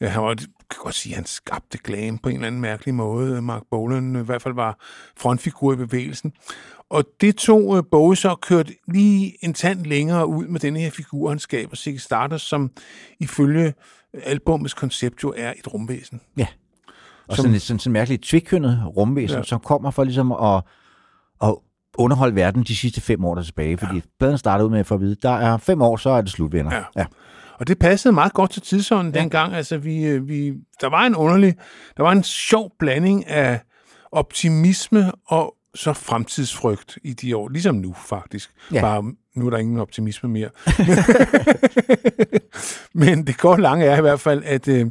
Han 0.00 0.22
var, 0.22 0.34
kan 0.70 0.78
godt 0.82 0.94
sige, 0.94 1.12
at 1.12 1.16
han 1.16 1.26
skabte 1.26 1.78
glam 1.78 2.18
på 2.18 2.28
en 2.28 2.34
eller 2.34 2.46
anden 2.46 2.60
mærkelig 2.60 2.94
måde. 2.94 3.42
Mark 3.42 3.62
Bolan 3.70 4.16
øh, 4.16 4.22
i 4.22 4.24
hvert 4.24 4.42
fald 4.42 4.54
var 4.54 4.76
frontfigur 5.16 5.72
i 5.72 5.76
bevægelsen. 5.76 6.32
Og 6.90 7.04
det 7.20 7.36
tog 7.36 7.76
øh, 7.76 7.82
Bowie 7.90 8.16
så 8.16 8.34
kørt 8.34 8.70
lige 8.88 9.44
en 9.44 9.54
tand 9.54 9.86
længere 9.86 10.26
ud 10.26 10.46
med 10.46 10.60
den 10.60 10.76
her 10.76 10.90
figur, 10.90 11.28
han 11.28 11.38
skaber, 11.38 11.76
Ziggy 11.76 11.98
Stardust, 11.98 12.48
som 12.48 12.70
ifølge 13.20 13.66
øh, 14.14 14.22
albumets 14.24 14.74
koncept 14.74 15.22
jo 15.22 15.34
er 15.36 15.52
et 15.58 15.74
rumvæsen. 15.74 16.20
Ja. 16.36 16.46
Og 17.28 17.36
Som- 17.36 17.42
sådan 17.42 17.54
et 17.54 17.62
sådan, 17.62 17.78
sådan 17.78 17.92
mærkeligt 17.92 18.22
tvikkønnet 18.22 18.82
rumvæsen, 18.96 19.36
Ja. 19.36 19.42
som 19.42 19.60
kommer 19.60 19.90
for 19.90 20.04
ligesom 20.04 20.32
at, 20.32 20.62
at 21.42 21.54
underholdt 21.98 22.34
verden 22.34 22.62
de 22.62 22.76
sidste 22.76 23.00
fem 23.00 23.24
år 23.24 23.34
der 23.34 23.40
er 23.42 23.44
tilbage, 23.44 23.78
fordi 23.78 23.94
ja. 23.94 24.00
pladen 24.18 24.38
startede 24.38 24.66
ud 24.66 24.70
med 24.70 24.80
at 24.80 24.86
få 24.86 24.94
at 24.94 25.00
vide, 25.00 25.16
der 25.22 25.30
er 25.30 25.56
fem 25.56 25.82
år, 25.82 25.96
så 25.96 26.10
er 26.10 26.20
det 26.20 26.30
slut, 26.30 26.52
venner. 26.52 26.74
Ja. 26.74 26.82
ja. 26.96 27.04
Og 27.60 27.66
det 27.68 27.78
passede 27.78 28.14
meget 28.14 28.32
godt 28.32 28.50
til 28.50 28.62
tidsånden 28.62 29.14
Ja. 29.14 29.20
dengang. 29.20 29.54
Altså, 29.54 29.78
vi, 29.78 30.04
øh, 30.04 30.28
vi, 30.28 30.52
der 30.80 30.88
var 30.90 31.06
en 31.06 31.16
underlig, 31.16 31.54
der 31.96 32.02
var 32.02 32.12
en 32.12 32.22
sjov 32.22 32.70
blanding 32.78 33.26
af 33.26 33.60
optimisme 34.12 35.12
og 35.26 35.54
så 35.74 35.92
fremtidsfrygt 35.92 36.98
i 37.04 37.12
de 37.12 37.36
år. 37.36 37.48
Ligesom 37.48 37.74
nu, 37.74 37.94
faktisk. 38.06 38.50
Ja. 38.72 38.80
Bare 38.80 39.04
nu 39.36 39.46
er 39.46 39.50
der 39.50 39.58
ingen 39.58 39.78
optimisme 39.78 40.28
mere. 40.28 40.48
Men 42.94 43.26
det 43.26 43.38
går 43.38 43.56
lange 43.56 43.84
er 43.86 43.98
i 43.98 44.00
hvert 44.00 44.20
fald, 44.20 44.42
at, 44.44 44.68
øh, 44.68 44.86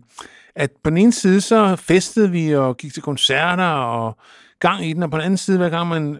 at 0.57 0.71
på 0.83 0.89
den 0.89 0.97
ene 0.97 1.11
side, 1.11 1.41
så 1.41 1.75
festede 1.75 2.31
vi 2.31 2.55
og 2.55 2.77
gik 2.77 2.93
til 2.93 3.03
koncerter 3.03 3.63
og 3.63 4.17
gang 4.59 4.85
i 4.85 4.93
den, 4.93 5.03
og 5.03 5.11
på 5.11 5.17
den 5.17 5.25
anden 5.25 5.37
side, 5.37 5.57
hver 5.57 5.69
gang 5.69 5.87
man 5.87 6.19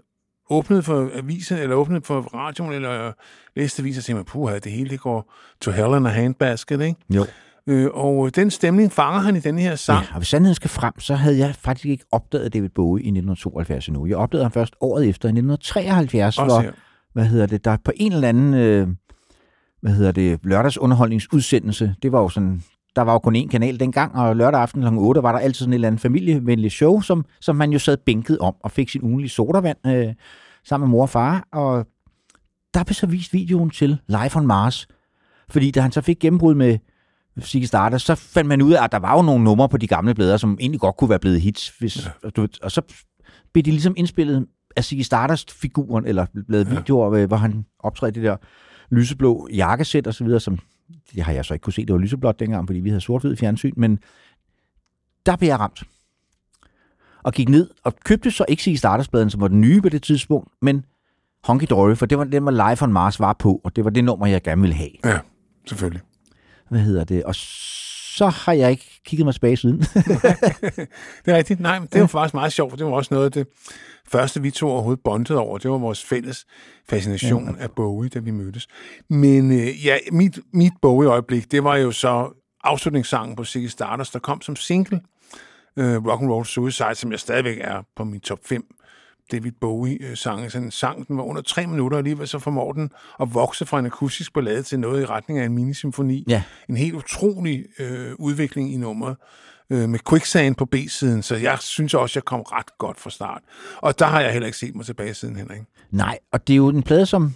åbnede 0.49 0.83
for 0.83 1.09
avisen, 1.13 1.57
eller 1.57 1.75
åbnede 1.75 2.01
for 2.01 2.21
radioen, 2.21 2.73
eller 2.73 3.11
læste 3.55 3.81
aviser, 3.81 4.01
så 4.01 4.05
tænkte 4.05 4.17
man, 4.17 4.25
puha, 4.25 4.59
det 4.59 4.71
hele 4.71 4.89
det 4.89 4.99
går 4.99 5.33
to 5.61 5.71
hell 5.71 5.97
in 5.97 6.05
a 6.05 6.09
handbasket, 6.09 6.81
ikke? 6.81 6.99
Jo. 7.09 7.25
Øh, 7.67 7.89
og 7.93 8.35
den 8.35 8.51
stemning 8.51 8.91
fanger 8.91 9.19
han 9.19 9.35
i 9.35 9.39
den 9.39 9.59
her 9.59 9.75
sang. 9.75 10.05
Ja, 10.05 10.11
og 10.11 10.17
hvis 10.17 10.27
sandheden 10.27 10.55
skal 10.55 10.69
frem, 10.69 10.99
så 10.99 11.15
havde 11.15 11.37
jeg 11.37 11.55
faktisk 11.55 11.85
ikke 11.85 12.05
opdaget 12.11 12.53
David 12.53 12.69
Bowie 12.69 13.03
i 13.03 13.07
1972 13.07 13.87
endnu. 13.87 14.05
Jeg 14.05 14.17
opdagede 14.17 14.43
ham 14.43 14.51
først 14.51 14.75
året 14.81 15.09
efter, 15.09 15.27
i 15.27 15.31
1973, 15.31 16.37
Også 16.37 16.53
hvor, 16.53 16.61
her. 16.61 16.71
hvad 17.13 17.25
hedder 17.25 17.45
det, 17.45 17.65
der 17.65 17.77
på 17.85 17.91
en 17.95 18.11
eller 18.11 18.29
anden, 18.29 18.53
øh, 18.53 18.87
hvad 19.81 19.91
hedder 19.91 20.11
det, 20.11 20.39
lørdagsunderholdningsudsendelse, 20.43 21.95
det 22.03 22.11
var 22.11 22.21
jo 22.21 22.29
sådan, 22.29 22.63
der 22.97 23.03
var 23.03 23.13
jo 23.13 23.19
kun 23.19 23.35
én 23.35 23.47
kanal 23.47 23.79
dengang, 23.79 24.15
og 24.15 24.35
lørdag 24.35 24.61
aften 24.61 24.81
kl. 24.81 24.87
8 24.97 25.23
var 25.23 25.31
der 25.31 25.39
altid 25.39 25.59
sådan 25.59 25.73
et 25.73 25.75
eller 25.75 25.87
andet 25.87 26.01
familievenligt 26.01 26.73
show, 26.73 27.01
som, 27.01 27.25
som 27.41 27.55
man 27.55 27.71
jo 27.71 27.79
sad 27.79 27.97
bænket 27.97 28.39
om, 28.39 28.55
og 28.63 28.71
fik 28.71 28.89
sin 28.89 29.03
ugenlige 29.03 29.29
sodavand 29.29 29.77
øh, 29.87 30.13
sammen 30.65 30.87
med 30.87 30.91
mor 30.91 31.01
og 31.01 31.09
far, 31.09 31.47
og 31.53 31.85
der 32.73 32.83
blev 32.83 32.93
så 32.93 33.07
vist 33.07 33.33
videoen 33.33 33.69
til 33.69 33.97
Live 34.07 34.35
on 34.35 34.47
Mars, 34.47 34.87
fordi 35.49 35.71
da 35.71 35.81
han 35.81 35.91
så 35.91 36.01
fik 36.01 36.19
gennembrud 36.19 36.55
med 36.55 36.77
Ziggy 37.41 37.65
Stardust, 37.65 38.05
så 38.05 38.15
fandt 38.15 38.47
man 38.47 38.61
ud 38.61 38.73
af, 38.73 38.83
at 38.83 38.91
der 38.91 38.99
var 38.99 39.15
jo 39.15 39.21
nogle 39.21 39.43
numre 39.43 39.69
på 39.69 39.77
de 39.77 39.87
gamle 39.87 40.15
blader, 40.15 40.37
som 40.37 40.57
egentlig 40.59 40.79
godt 40.79 40.97
kunne 40.97 41.09
være 41.09 41.19
blevet 41.19 41.41
hits. 41.41 41.77
Hvis, 41.79 42.05
ja. 42.23 42.29
du, 42.29 42.47
og 42.63 42.71
så 42.71 42.81
blev 43.53 43.63
de 43.63 43.71
ligesom 43.71 43.93
indspillet 43.97 44.47
af 44.75 44.83
Ziggy 44.83 45.01
Stardust-figuren, 45.01 46.05
eller 46.05 46.25
lavet 46.49 46.67
ja. 46.67 46.69
videoer, 46.69 47.11
øh, 47.11 47.27
hvor 47.27 47.37
han 47.37 47.65
optræder 47.79 48.13
det 48.13 48.23
der 48.23 48.37
lyseblå 48.91 49.47
jakkesæt 49.53 50.07
og 50.07 50.13
så 50.13 50.23
videre, 50.23 50.39
som 50.39 50.59
det 51.15 51.23
har 51.23 51.33
jeg 51.33 51.45
så 51.45 51.53
ikke 51.53 51.63
kunne 51.63 51.73
se, 51.73 51.85
det 51.85 51.93
var 51.93 51.99
lyseblåt 51.99 52.39
dengang, 52.39 52.67
fordi 52.67 52.79
vi 52.79 52.89
havde 52.89 53.01
sort-hvid 53.01 53.35
fjernsyn, 53.35 53.73
men 53.77 53.99
der 55.25 55.35
blev 55.35 55.49
jeg 55.49 55.59
ramt. 55.59 55.83
Og 57.23 57.33
gik 57.33 57.49
ned 57.49 57.69
og 57.83 57.95
købte 57.95 58.31
så 58.31 58.45
ikke 58.47 58.63
Ziggy 58.63 58.77
Stardust-bladen, 58.77 59.29
som 59.29 59.41
var 59.41 59.47
den 59.47 59.61
nye 59.61 59.81
på 59.81 59.89
det 59.89 60.03
tidspunkt, 60.03 60.51
men 60.61 60.85
Honky 61.43 61.65
Dory, 61.69 61.95
for 61.95 62.05
det 62.05 62.17
var 62.17 62.23
den, 62.23 62.43
hvor 62.43 62.51
Live 62.51 62.83
on 62.83 62.93
Mars 62.93 63.19
var 63.19 63.33
på, 63.33 63.61
og 63.63 63.75
det 63.75 63.83
var 63.83 63.89
det 63.89 64.03
nummer, 64.03 64.27
jeg 64.27 64.43
gerne 64.43 64.61
ville 64.61 64.75
have. 64.75 64.89
Ja, 65.05 65.19
selvfølgelig. 65.67 66.01
Hvad 66.69 66.79
hedder 66.79 67.03
det? 67.03 67.23
Og 67.23 67.35
så 67.35 68.27
har 68.27 68.53
jeg 68.53 68.71
ikke 68.71 69.01
kigget 69.05 69.25
mig 69.25 69.33
tilbage 69.33 69.57
siden. 69.57 69.79
Det 71.25 71.33
er 71.33 71.37
rigtigt. 71.37 71.59
Nej, 71.59 71.79
men 71.79 71.87
det 71.93 72.01
var 72.01 72.07
faktisk 72.07 72.33
meget 72.33 72.53
sjovt, 72.53 72.71
for 72.71 72.77
det 72.77 72.85
var 72.85 72.91
også 72.91 73.13
noget 73.13 73.25
af 73.25 73.31
det 73.31 73.47
første, 74.07 74.41
vi 74.41 74.51
to 74.51 74.69
overhovedet 74.69 75.03
bondede 75.03 75.39
over. 75.39 75.57
Det 75.57 75.71
var 75.71 75.77
vores 75.77 76.03
fælles 76.03 76.45
fascination 76.89 77.55
ja. 77.57 77.63
af 77.63 77.71
Bowie, 77.71 78.09
da 78.09 78.19
vi 78.19 78.31
mødtes. 78.31 78.67
Men 79.09 79.51
øh, 79.51 79.85
ja, 79.85 79.97
mit, 80.11 80.39
mit 80.53 80.73
Bowie-øjeblik, 80.81 81.51
det 81.51 81.63
var 81.63 81.75
jo 81.75 81.91
så 81.91 82.29
afslutningssangen 82.63 83.35
på 83.35 83.43
Ziggy 83.43 83.67
Stardust, 83.67 84.13
der 84.13 84.19
kom 84.19 84.41
som 84.41 84.55
single. 84.55 85.01
Øh, 85.77 86.05
Rock 86.05 86.21
and 86.21 86.31
Roll 86.31 86.45
Suicide, 86.45 86.95
som 86.95 87.11
jeg 87.11 87.19
stadigvæk 87.19 87.57
er 87.61 87.83
på 87.95 88.03
min 88.03 88.19
top 88.19 88.39
5 88.45 88.63
David 89.31 89.51
Bowie-sange. 89.51 90.49
Sådan 90.49 90.67
en 90.67 90.71
sang, 90.71 91.07
den 91.07 91.17
var 91.17 91.23
under 91.23 91.41
tre 91.41 91.67
minutter, 91.67 91.95
og 91.95 91.99
alligevel 91.99 92.27
så 92.27 92.39
formår 92.39 92.73
den 92.73 92.89
at 93.21 93.33
vokse 93.33 93.65
fra 93.65 93.79
en 93.79 93.85
akustisk 93.85 94.33
ballade 94.33 94.63
til 94.63 94.79
noget 94.79 95.01
i 95.01 95.05
retning 95.05 95.39
af 95.39 95.45
en 95.45 95.53
minisymfoni. 95.53 96.23
Ja. 96.27 96.43
En 96.69 96.77
helt 96.77 96.95
utrolig 96.95 97.65
øh, 97.79 98.11
udvikling 98.19 98.73
i 98.73 98.77
nummeret 98.77 99.17
øh, 99.69 99.89
med 99.89 99.99
Quicksand 100.09 100.55
på 100.55 100.65
B-siden, 100.65 101.23
så 101.23 101.35
jeg 101.35 101.57
synes 101.59 101.93
også, 101.93 102.19
jeg 102.19 102.23
kom 102.25 102.41
ret 102.41 102.77
godt 102.77 102.99
fra 102.99 103.09
start. 103.09 103.41
Og 103.77 103.99
der 103.99 104.05
har 104.05 104.21
jeg 104.21 104.31
heller 104.31 104.45
ikke 104.45 104.57
set 104.57 104.75
mig 104.75 104.85
tilbage 104.85 105.13
siden, 105.13 105.35
Henrik. 105.35 105.61
Nej, 105.91 106.19
og 106.31 106.47
det 106.47 106.53
er 106.53 106.57
jo 106.57 106.69
en 106.69 106.83
plade, 106.83 107.05
som 107.05 107.33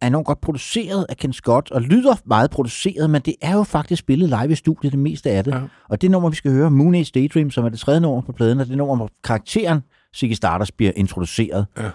er 0.00 0.06
enormt 0.06 0.26
godt 0.26 0.40
produceret 0.40 1.06
af 1.08 1.16
Ken 1.16 1.32
Scott, 1.32 1.70
og 1.70 1.82
lyder 1.82 2.16
meget 2.24 2.50
produceret, 2.50 3.10
men 3.10 3.22
det 3.22 3.34
er 3.40 3.52
jo 3.52 3.62
faktisk 3.62 4.00
spillet 4.00 4.28
live 4.28 4.52
i 4.52 4.54
studiet, 4.54 4.92
det 4.92 5.00
meste 5.00 5.30
af 5.30 5.44
det. 5.44 5.54
Ja. 5.54 5.60
Og 5.88 6.02
det 6.02 6.10
nummer, 6.10 6.30
vi 6.30 6.36
skal 6.36 6.52
høre, 6.52 6.70
Moon 6.70 6.94
Age 6.94 7.10
Daydream, 7.14 7.50
som 7.50 7.64
er 7.64 7.68
det 7.68 7.78
tredje 7.78 8.00
nummer 8.00 8.20
på 8.20 8.32
pladen, 8.32 8.60
og 8.60 8.66
det 8.66 8.76
nummer, 8.76 8.96
hvor 8.96 9.10
karakteren 9.24 9.80
Ziggy 10.16 10.32
Stardust 10.32 10.76
bliver 10.76 10.92
introduceret. 10.96 11.66
Ja. 11.78 11.90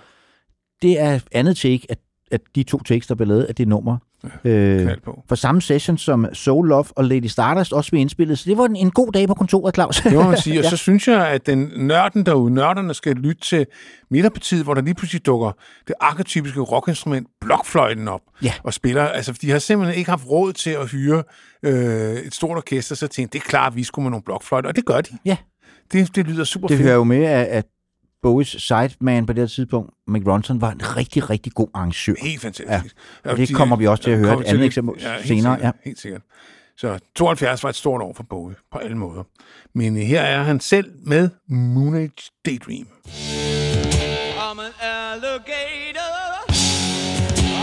Det 0.82 1.00
er 1.00 1.20
andet 1.32 1.58
take 1.58 1.86
af, 1.90 1.98
af 2.32 2.40
de 2.56 2.64
to 2.64 2.78
takes, 2.78 3.08
der 3.08 3.16
bliver 3.16 3.28
lavet 3.28 3.44
af 3.44 3.56
det 3.56 3.68
nummer. 3.68 3.98
Ja. 4.44 4.50
Øh, 4.50 4.92
for 5.30 5.36
samme 5.36 5.62
session 5.62 5.98
som 5.98 6.28
Soul 6.34 6.68
Love 6.68 6.86
og 6.96 7.04
Lady 7.06 7.26
Stardust 7.26 7.74
også 7.74 7.92
blev 7.92 8.02
indspillet. 8.02 8.40
Så 8.40 8.50
det 8.50 8.58
var 8.58 8.66
en, 8.66 8.76
en 8.76 8.92
god 8.92 9.12
dag 9.12 9.28
på 9.28 9.34
kontoret, 9.34 9.76
Claus. 9.76 10.02
Det 10.02 10.14
må 10.14 10.24
man 10.24 10.38
sige. 10.38 10.60
Og 10.64 10.66
så 10.66 10.78
synes 10.78 11.08
jeg, 11.08 11.28
at 11.28 11.46
den 11.46 11.72
nørden 11.78 12.26
derude, 12.26 12.54
nørderne 12.54 12.94
skal 12.94 13.16
lytte 13.16 13.42
til 13.42 13.66
midterpartiet, 14.12 14.64
hvor 14.64 14.74
der 14.74 14.82
lige 14.82 14.94
pludselig 14.96 15.26
dukker 15.26 15.52
det 15.88 15.96
arketypiske 16.02 16.60
rockinstrument, 16.60 17.28
blokfløjten 17.42 18.08
op 18.08 18.22
Ja. 18.44 18.54
og 18.64 18.74
spiller. 18.74 19.04
Altså, 19.04 19.34
de 19.42 19.52
har 19.52 19.60
simpelthen 19.60 19.98
ikke 20.00 20.10
haft 20.10 20.26
råd 20.30 20.54
til 20.54 20.70
at 20.70 20.92
hyre 20.92 21.24
øh, 21.64 22.14
et 22.14 22.34
stort 22.36 22.58
orkester, 22.58 22.96
så 22.96 23.08
tænkte 23.08 23.38
det 23.40 23.46
er 23.46 23.50
klart, 23.50 23.72
at 23.74 23.76
vi 23.76 23.84
skulle 23.84 24.04
med 24.04 24.12
nogle 24.12 24.24
blokfløjter, 24.24 24.70
og 24.70 24.76
det 24.76 24.86
gør 24.86 25.02
de. 25.02 25.18
Ja. 25.26 25.38
Det, 25.92 26.16
det 26.16 26.28
lyder 26.28 26.44
super 26.44 26.68
Det 26.68 26.78
fedt. 26.78 26.86
hører 26.86 26.96
jo 26.98 27.04
med, 27.04 27.24
at 27.26 27.66
Bowies 28.22 28.48
sideman 28.48 29.26
på 29.26 29.34
det 29.34 29.42
her 29.42 29.48
tidspunkt, 29.48 29.94
Mick 30.08 30.28
Ronson, 30.28 30.62
var 30.62 30.72
en 30.72 30.98
rigtig, 30.98 31.30
rigtig 31.30 31.54
god 31.54 31.68
arrangør. 31.74 32.14
Helt 32.22 32.42
fantastisk. 32.42 32.96
Ja. 33.26 33.32
Og 33.32 33.38
det 33.38 33.56
kommer 33.56 33.76
vi 33.76 33.88
også 33.88 34.04
til 34.04 34.12
at 34.12 34.18
høre 34.18 34.34
et 34.34 34.46
andet 34.46 34.60
det- 34.60 34.66
eksempel 34.66 35.02
helt 35.02 35.28
senere, 35.28 35.56
Sikkert, 35.56 35.62
ja. 35.64 35.72
Helt 35.86 36.00
sikkert. 36.00 36.22
Så 36.78 37.00
72 37.16 37.64
var 37.64 37.70
et 37.70 37.76
stort 37.76 38.02
år 38.02 38.14
for 38.14 38.24
Bowie 38.30 38.56
på 38.72 38.78
alle 38.78 38.98
måder. 38.98 39.24
Men 39.76 39.98
her 39.98 40.22
er 40.22 40.44
han 40.44 40.60
selv 40.60 40.92
med 41.06 41.30
Moonage 41.50 42.32
Daydream. 42.46 42.88
I'm 43.06 44.60
an 44.60 44.72
alligator. 44.82 46.14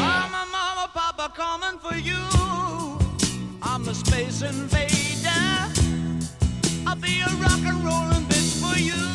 I'm 0.06 0.34
a 0.42 0.44
mama, 0.56 0.86
papa 0.94 1.26
coming 1.42 1.76
for 1.84 1.94
you. 2.10 2.24
I'm 3.62 3.88
a 3.88 3.94
space 3.94 4.42
invader. 4.48 5.44
I'll 6.86 7.00
be 7.00 7.14
a 7.28 7.30
rock 7.44 7.62
and 7.70 7.78
rollin' 7.88 8.26
bitch 8.28 8.52
for 8.62 8.76
you. 8.88 9.13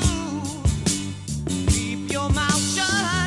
mouth 2.39 2.73
shut. 2.73 3.18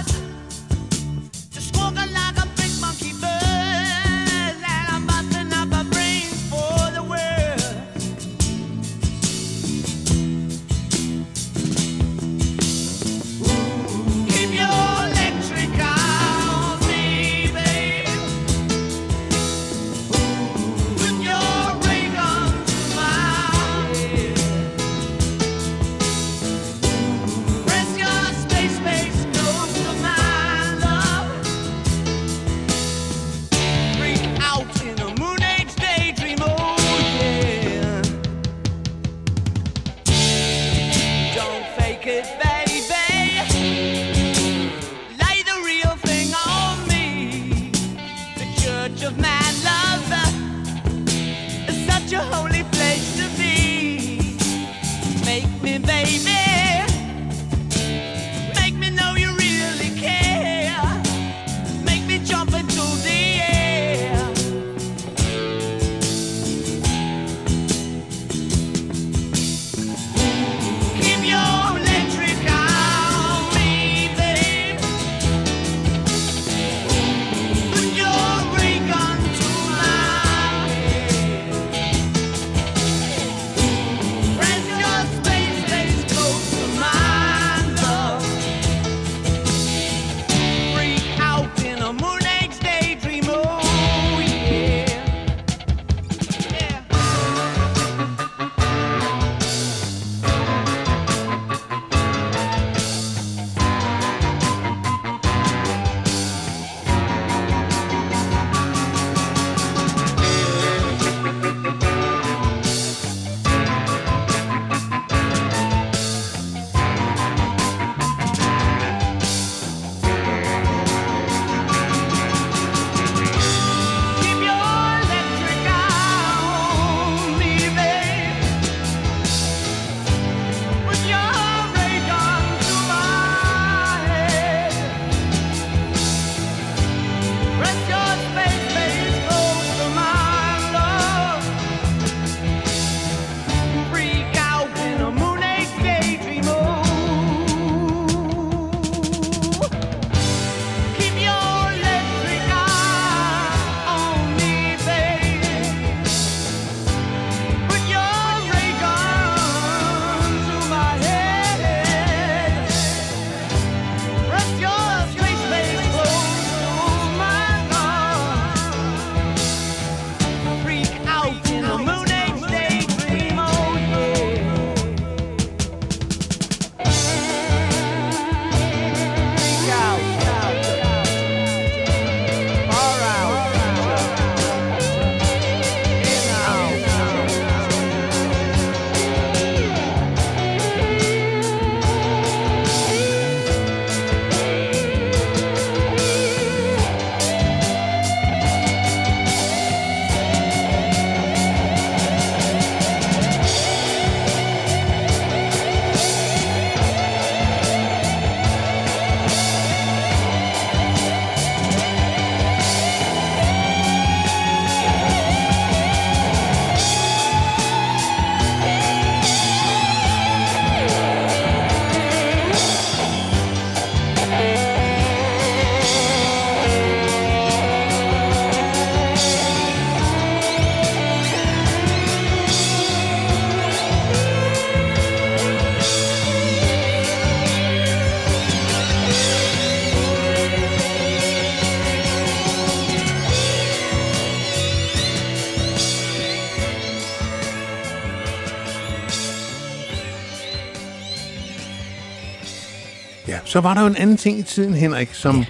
Så 253.53 253.61
var 253.61 253.75
der 253.75 253.81
jo 253.81 253.87
en 253.87 253.97
anden 253.97 254.17
ting 254.17 254.39
i 254.39 254.43
tiden, 254.43 254.75
Henrik, 254.75 255.15
som, 255.15 255.39
ja. 255.39 255.45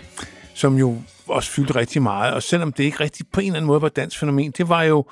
som 0.55 0.77
jo 0.79 1.03
også 1.27 1.51
fyldte 1.51 1.75
rigtig 1.75 2.03
meget, 2.03 2.35
og 2.35 2.43
selvom 2.43 2.73
det 2.73 2.85
ikke 2.85 3.01
rigtig 3.01 3.27
på 3.33 3.41
en 3.41 3.47
eller 3.47 3.57
anden 3.57 3.67
måde 3.67 3.81
var 3.81 3.87
et 3.87 3.97
dansk 3.97 4.19
fænomen, 4.19 4.51
det 4.51 4.69
var 4.69 4.83
jo, 4.83 5.05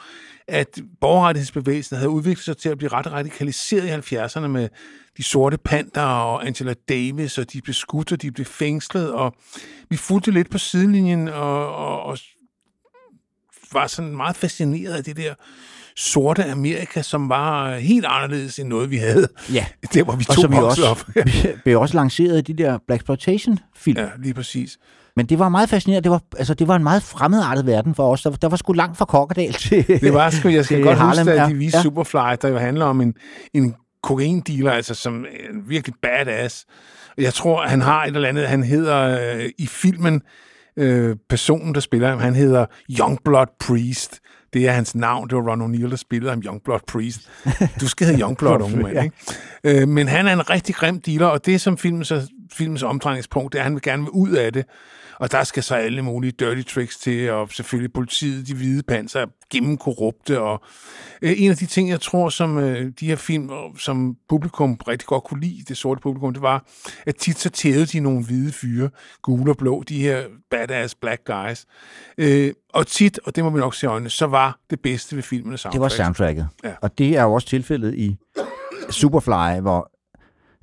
at 0.49 0.81
borgerrettighedsbevægelsen 1.01 1.97
havde 1.97 2.11
udviklet 2.11 2.45
sig 2.45 2.57
til 2.57 2.69
at 2.69 2.79
blive 2.79 2.93
ret 2.93 3.13
radikaliseret 3.13 4.11
i 4.11 4.17
70'erne 4.17 4.47
med 4.47 4.69
de 5.17 5.23
sorte 5.23 5.59
panter 5.59 6.03
og 6.03 6.47
Angela 6.47 6.75
Davis, 6.89 7.39
og 7.39 7.53
de 7.53 7.63
blev 7.63 7.75
skudt, 7.75 8.13
og 8.13 8.23
de 8.23 8.33
blev 8.33 8.47
fængslet, 8.47 9.13
og 9.13 9.35
vi 9.89 9.97
fulgte 9.97 10.31
lidt 10.31 10.51
på 10.51 10.59
sidelinjen, 10.59 11.29
og, 11.29 11.77
og, 11.77 12.03
og 12.03 12.19
var 13.73 13.87
sådan 13.87 14.17
meget 14.17 14.37
fascineret 14.37 14.95
af 14.95 15.05
det 15.05 15.17
der 15.17 15.35
sorte 16.01 16.45
Amerika, 16.45 17.03
som 17.03 17.29
var 17.29 17.75
helt 17.77 18.07
anderledes 18.09 18.59
end 18.59 18.69
noget, 18.69 18.91
vi 18.91 18.97
havde. 18.97 19.29
Ja. 19.53 19.67
Der, 19.95 20.03
hvor 20.05 20.17
vi 20.17 20.25
Og 20.29 20.35
to 20.35 20.43
jo 20.43 20.49
voksede 20.49 20.91
også 20.91 21.05
op. 21.07 21.25
blev 21.65 21.81
også 21.81 21.95
lanceret 21.95 22.39
i 22.49 22.53
de 22.53 22.63
der 22.63 22.79
Black 22.87 23.01
Exploitation-film. 23.01 23.99
ja, 23.99 24.07
lige 24.23 24.35
præcis. 24.35 24.79
Men 25.17 25.27
det 25.27 25.39
var 25.39 25.49
meget 25.49 25.69
fascinerende. 25.69 26.05
Det 26.05 26.11
var, 26.11 26.23
altså, 26.39 26.55
det 26.55 26.69
var 26.69 26.77
en 26.77 26.83
meget 26.83 27.03
fremmedartet 27.03 27.67
verden 27.67 27.95
for 27.95 28.13
os. 28.13 28.23
Der, 28.23 28.31
der 28.31 28.49
var 28.49 28.57
sgu 28.57 28.73
langt 28.73 28.99
fra 28.99 29.05
Kokkerdal 29.05 29.53
til... 29.53 29.87
Det 29.87 30.15
var 30.15 30.31
sgu, 30.31 30.49
jeg 30.49 30.65
skal 30.65 30.83
godt 30.85 30.99
Harlem, 30.99 31.27
huske, 31.27 31.41
at 31.43 31.51
de 31.51 31.55
viste 31.55 31.79
Ja. 31.79 31.83
Superfly, 31.83 32.37
der 32.43 32.49
jo 32.49 32.59
handler 32.59 32.85
om 32.85 33.01
en, 33.01 33.15
en 33.55 33.75
kokaindealer, 34.03 34.73
altså 34.73 34.95
som 34.95 35.15
en 35.51 35.63
virkelig 35.69 35.95
badass. 36.03 36.67
Jeg 37.19 37.35
tror, 37.35 37.63
han 37.67 37.81
har 37.81 38.05
et 38.05 38.15
eller 38.17 38.29
andet, 38.29 38.49
han 38.49 38.63
hedder 38.63 39.19
øh, 39.37 39.51
i 39.59 39.67
filmen, 39.67 40.23
øh, 40.77 41.17
personen, 41.29 41.75
der 41.75 41.81
spiller 41.81 42.09
ham, 42.09 42.19
han 42.19 42.35
hedder 42.35 42.67
Youngblood 42.99 43.47
Priest. 43.61 44.20
Det 44.53 44.69
er 44.69 44.73
hans 44.73 44.95
navn. 44.95 45.29
Det 45.29 45.37
var 45.37 45.51
Ron 45.51 45.75
O'Neill, 45.75 45.91
der 45.91 45.97
spillede 45.97 46.31
ham 46.31 46.43
Youngblood 46.45 46.81
Priest. 46.87 47.21
Du 47.81 47.89
skal 47.89 48.07
hedde 48.07 48.21
Youngblood, 48.21 48.61
unge 48.67 48.77
mand, 48.77 49.05
ikke? 49.05 49.83
Øh, 49.83 49.89
men 49.89 50.09
han 50.09 50.27
er 50.27 50.33
en 50.33 50.51
rigtig 50.51 50.75
grim 50.75 51.01
dealer, 51.01 51.27
og 51.27 51.47
det 51.47 51.61
som 51.61 51.79
filmens, 51.79 52.13
filmens 52.53 52.83
omdrejningspunkt, 52.83 53.53
det 53.53 53.59
er, 53.59 53.63
at 53.63 53.65
han 53.65 53.75
vil 53.75 53.83
gerne 53.83 54.03
vil 54.03 54.11
ud 54.11 54.31
af 54.31 54.53
det. 54.53 54.65
Og 55.21 55.33
der 55.33 55.45
skal 55.45 55.63
så 55.63 55.75
alle 55.75 56.03
mulige 56.03 56.33
dirty 56.33 56.75
tricks 56.75 56.97
til, 56.97 57.31
og 57.31 57.49
selvfølgelig 57.53 57.93
politiet, 57.93 58.47
de 58.47 58.55
hvide 58.55 58.83
panser, 58.83 59.27
gennem 59.51 59.77
korrupte. 59.77 60.41
Og 60.41 60.63
øh, 61.23 61.33
en 61.37 61.51
af 61.51 61.57
de 61.57 61.67
ting, 61.67 61.91
jeg 61.91 62.01
tror, 62.01 62.29
som 62.29 62.59
øh, 62.59 62.93
de 63.01 63.07
her 63.07 63.17
film, 63.17 63.51
som 63.79 64.17
publikum 64.29 64.75
rigtig 64.89 65.07
godt 65.07 65.25
kunne 65.25 65.41
lide, 65.41 65.65
det 65.69 65.77
sorte 65.77 66.01
publikum, 66.01 66.33
det 66.33 66.43
var, 66.43 66.65
at 67.07 67.17
tit 67.17 67.39
så 67.39 67.51
tævede 67.51 67.87
de 67.87 68.01
nogle 68.01 68.25
hvide 68.25 68.53
fyre, 68.53 68.91
gule 69.23 69.53
og 69.53 69.57
blå, 69.57 69.83
de 69.83 70.03
her 70.03 70.23
badass 70.51 70.95
black 70.95 71.21
guys. 71.25 71.67
Øh, 72.19 72.53
og 72.75 72.87
tit, 72.87 73.21
og 73.25 73.37
det 73.37 73.45
må 73.45 73.51
vi 73.51 73.59
nok 73.59 73.75
se 73.75 73.87
i 73.87 73.89
øjnene, 73.89 74.11
så 74.11 74.27
var 74.27 74.59
det 74.71 74.81
bedste 74.81 75.17
ved 75.17 75.23
filmene 75.23 75.59
soundtrack. 75.59 75.75
Det 75.75 75.99
var 75.99 76.05
soundtracket. 76.05 76.49
Ja. 76.65 76.73
Og 76.83 76.99
det 76.99 77.17
er 77.17 77.23
jo 77.23 77.33
også 77.33 77.49
tilfældet 77.49 77.95
i 77.95 78.17
Superfly, 78.91 79.61
hvor 79.61 79.91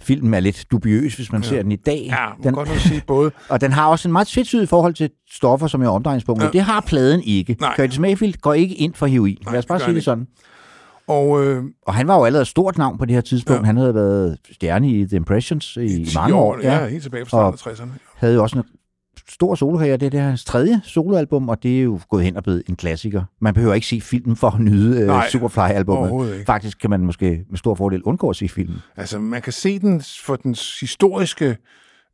filmen 0.02 0.34
er 0.34 0.40
lidt 0.40 0.66
dubiøs, 0.72 1.16
hvis 1.16 1.32
man 1.32 1.42
ja. 1.42 1.48
ser 1.50 1.62
den 1.62 1.72
i 1.72 1.76
dag. 1.76 2.04
Ja, 2.06 2.28
man 2.28 2.44
den, 2.44 2.54
godt 2.54 2.70
nok 2.70 2.78
sige 2.78 3.02
både 3.08 3.32
og 3.50 3.62
den 3.62 3.72
har 3.72 3.88
også 3.88 4.08
en 4.08 4.12
meget 4.12 4.28
tvetydig 4.28 4.70
forhold 4.70 4.94
til 4.94 5.10
stoffer, 5.32 5.68
som 5.68 5.82
er 5.82 5.88
omdrejningspunkt. 5.90 6.42
Ja. 6.42 6.46
Ja. 6.46 6.52
Det 6.52 6.62
har 6.62 6.82
pladen 6.82 7.22
ikke. 7.24 7.58
Nej. 7.60 7.76
Curtis 7.76 8.00
Mayfield 8.00 8.34
går 8.42 8.54
ikke 8.54 8.76
ind 8.76 8.94
for 8.94 9.06
heroin. 9.06 9.38
Nej, 9.46 9.52
Lad 9.52 9.60
os 9.60 9.66
bare 9.66 9.80
sige 9.80 9.96
det 9.96 10.04
sådan. 10.04 10.28
Og 11.08 11.46
øh, 11.46 11.64
Og 11.88 11.94
han 11.94 12.08
var 12.08 12.16
jo 12.18 12.24
allerede 12.26 12.42
et 12.42 12.48
stort 12.48 12.78
navn 12.78 12.98
på 12.98 13.06
det 13.06 13.14
her 13.14 13.22
tidspunkt. 13.22 13.58
Ja. 13.58 13.62
Ja. 13.62 13.66
Han 13.66 13.78
havde 13.78 13.96
været 13.96 14.38
stjerne 14.52 14.90
i 14.90 15.06
The 15.06 15.16
Impressions 15.16 15.78
i, 15.78 16.02
i 16.02 16.06
10 16.06 16.16
mange 16.16 16.36
år. 16.36 16.60
Ja, 16.62 16.88
helt 16.88 17.04
tilbage 17.04 17.26
fra 17.26 17.58
starten 17.58 17.86
af 17.86 17.86
60'erne. 17.86 18.00
Havde 18.16 18.34
jo 18.34 18.44
også 18.44 18.58
en 18.58 18.64
stor 19.30 19.56
solokarriere. 19.56 19.98
Det 19.98 20.14
er 20.14 20.22
hans 20.22 20.46
tredje 20.46 20.82
soloalbum, 20.84 21.50
og 21.50 21.64
det 21.64 21.80
er 21.80 21.84
jo 21.84 22.00
gået 22.10 22.24
hen 22.24 22.38
og 22.38 22.44
blevet 22.44 22.64
en 22.70 22.76
klassiker. 22.76 23.24
Man 23.42 23.54
behøver 23.54 23.74
ikke 23.74 23.88
se 23.88 24.02
filmen 24.02 24.36
for 24.36 24.50
at 24.50 24.60
nyde 24.60 25.06
Nej, 25.08 25.30
Superfly-albummet. 25.30 26.44
Faktisk 26.46 26.80
kan 26.80 26.90
man 26.90 27.00
måske 27.00 27.46
med 27.50 27.58
stor 27.58 27.76
fordel 27.76 28.04
undgå 28.04 28.30
at 28.30 28.36
se 28.36 28.50
filmen. 28.50 28.78
Altså, 28.96 29.20
man 29.20 29.42
kan 29.42 29.54
se 29.54 29.80
den 29.80 30.02
for 30.26 30.36
den 30.36 30.56
historiske, 30.80 31.58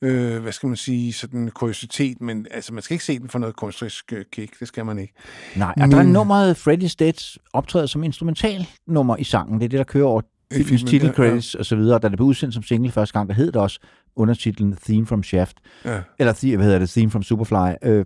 øh, 0.01 0.41
hvad 0.41 0.51
skal 0.51 0.68
man 0.68 0.76
sige, 0.76 1.14
sådan 1.14 1.49
kuriositet, 1.55 2.22
men 2.22 2.47
altså, 2.51 2.74
man 2.74 2.84
skal 2.84 2.93
ikke 2.93 3.05
se 3.05 3.20
den 3.20 3.30
for 3.30 3.39
noget 3.39 3.55
kunstnerisk 3.55 4.14
øh, 4.14 4.26
kick. 4.32 4.59
Det 4.59 4.68
skal 4.68 4.86
man 4.86 4.99
ikke. 4.99 5.14
Nej, 5.55 5.74
og 5.82 5.91
der 5.91 5.97
er 5.97 6.03
Men- 6.03 6.14
nummeret 6.14 6.68
Freddy's 6.68 6.95
Dead 6.99 7.38
optræder 7.53 7.86
som 7.86 8.03
instrumental 8.03 8.68
nummer 8.88 9.18
i 9.18 9.24
sangen. 9.24 9.59
Det 9.59 9.66
er 9.66 9.70
det, 9.70 9.78
der 9.78 9.84
kører 9.84 10.05
over 10.05 10.22
filmens 10.53 10.70
filmen, 10.70 10.88
titel 10.88 11.14
ja, 11.53 11.59
og 11.59 11.66
så 11.66 11.76
videre. 11.76 11.99
Da 11.99 12.09
det 12.09 12.18
blev 12.18 12.28
udsendt 12.28 12.53
som 12.53 12.64
single 12.64 12.91
første 12.91 13.14
gang, 13.14 13.30
der 13.30 13.36
hed 13.36 13.45
det 13.47 13.55
også 13.55 13.80
undertitlen 14.16 14.78
Theme 14.86 15.05
from 15.05 15.24
Shaft. 15.24 15.57
Ja. 15.86 16.01
Eller 16.20 16.55
hvad 16.55 16.66
hedder 16.66 16.80
det, 16.80 16.89
Theme 16.89 17.11
from 17.11 17.24
Superfly. 17.24 17.74
Øh, 17.84 18.05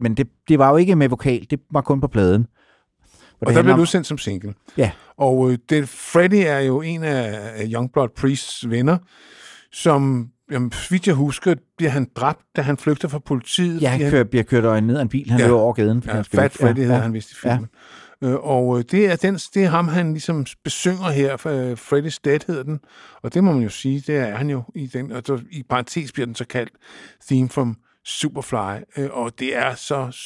men 0.00 0.14
det, 0.16 0.28
det 0.48 0.58
var 0.58 0.70
jo 0.70 0.76
ikke 0.76 0.96
med 0.96 1.08
vokal, 1.08 1.46
det 1.50 1.60
var 1.70 1.80
kun 1.80 2.00
på 2.00 2.08
pladen. 2.08 2.46
Og 3.40 3.54
der 3.54 3.62
blev 3.62 3.74
det 3.74 3.80
udsendt 3.80 4.06
som 4.06 4.18
single. 4.18 4.54
Ja. 4.76 4.90
Og 5.16 5.50
øh, 5.50 5.58
det, 5.70 5.88
Freddy 5.88 6.42
er 6.46 6.58
jo 6.58 6.80
en 6.80 7.02
af 7.02 7.66
Youngblood 7.66 8.08
Priests 8.08 8.70
venner, 8.70 8.98
som, 9.72 10.30
jamen, 10.50 10.72
vidt 10.90 11.06
jeg 11.06 11.14
husker, 11.14 11.54
bliver 11.76 11.90
han 11.90 12.06
dræbt, 12.16 12.40
da 12.56 12.62
han 12.62 12.76
flygter 12.76 13.08
fra 13.08 13.18
politiet. 13.18 13.82
Ja, 13.82 13.88
han 13.88 14.10
kører, 14.10 14.24
bliver 14.24 14.42
kørt 14.42 14.64
øjne 14.64 14.86
ned 14.86 14.96
af 14.96 15.02
en 15.02 15.08
bil. 15.08 15.30
Han 15.30 15.38
Ja. 15.38 15.44
ja. 15.44 15.48
løber 15.48 15.60
over 15.60 15.72
gaden. 15.72 16.02
Ja, 16.06 16.12
han 16.12 16.24
Fat. 16.24 16.52
Freddy 16.52 16.78
hedder 16.78 16.94
ja. 16.94 17.00
han 17.00 17.12
vist 17.12 17.30
i 17.30 17.34
filmen. 17.34 17.60
Ja. 17.60 17.66
Øh, 18.22 18.34
og 18.34 18.78
øh, 18.78 18.84
det 18.90 19.06
er, 19.06 19.16
den, 19.16 19.34
det 19.34 19.64
er 19.64 19.68
ham, 19.68 19.88
han 19.88 20.12
ligesom 20.12 20.46
besynger 20.64 21.10
her. 21.10 21.46
Øh, 21.46 21.72
Freddy's 21.72 22.18
Dead 22.24 22.40
hedder 22.46 22.62
den. 22.62 22.80
Og 23.22 23.34
det 23.34 23.44
må 23.44 23.52
man 23.52 23.62
jo 23.62 23.68
sige, 23.68 24.00
det 24.06 24.16
er 24.16 24.36
han 24.36 24.50
jo 24.50 24.62
i 24.74 24.86
den. 24.86 25.12
Og 25.12 25.22
så, 25.26 25.40
i 25.50 25.62
parentes 25.62 26.12
bliver 26.12 26.26
den 26.26 26.34
så 26.34 26.44
kaldt 26.44 26.72
Theme 27.26 27.48
from 27.48 27.76
Superfly. 28.04 28.82
Øh, 28.96 29.08
og 29.12 29.38
det 29.38 29.56
er 29.56 29.74
så 29.74 30.16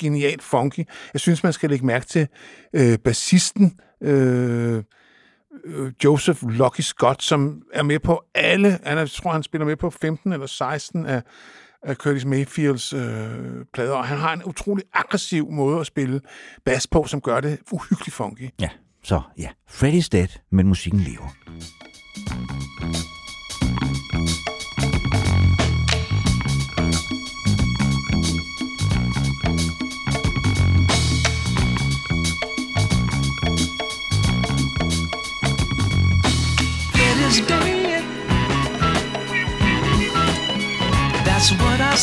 genialt 0.00 0.42
funky. 0.42 0.84
Jeg 1.12 1.20
synes, 1.20 1.42
man 1.42 1.52
skal 1.52 1.70
lægge 1.70 1.86
mærke 1.86 2.06
til 2.06 2.28
øh, 2.72 2.98
bassisten, 2.98 3.80
øh, 4.02 4.82
øh, 5.64 5.92
Joseph 6.04 6.42
Lucky 6.48 6.80
Scott, 6.80 7.22
som 7.22 7.62
er 7.72 7.82
med 7.82 7.98
på 7.98 8.24
alle, 8.34 8.70
han 8.84 8.96
er, 8.98 9.00
jeg 9.00 9.10
tror, 9.10 9.32
han 9.32 9.42
spiller 9.42 9.66
med 9.66 9.76
på 9.76 9.90
15 9.90 10.32
eller 10.32 10.46
16 10.46 11.06
af, 11.06 11.22
af 11.84 11.96
Curtis 11.96 12.24
Mayfields 12.24 12.92
øh, 12.92 13.00
plader, 13.74 13.94
og 13.94 14.06
han 14.06 14.18
har 14.18 14.32
en 14.32 14.44
utrolig 14.44 14.84
aggressiv 14.92 15.50
måde 15.50 15.80
at 15.80 15.86
spille 15.86 16.20
bas 16.64 16.86
på, 16.86 17.06
som 17.06 17.20
gør 17.20 17.40
det 17.40 17.58
uhyggeligt 17.72 18.14
funky. 18.14 18.50
Ja, 18.60 18.68
så 19.02 19.20
ja. 19.38 19.48
Freddy's 19.70 20.08
Dead, 20.12 20.28
men 20.50 20.68
musikken 20.68 21.00
lever. 21.00 21.36
It 22.94 23.13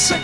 Let 0.10 0.18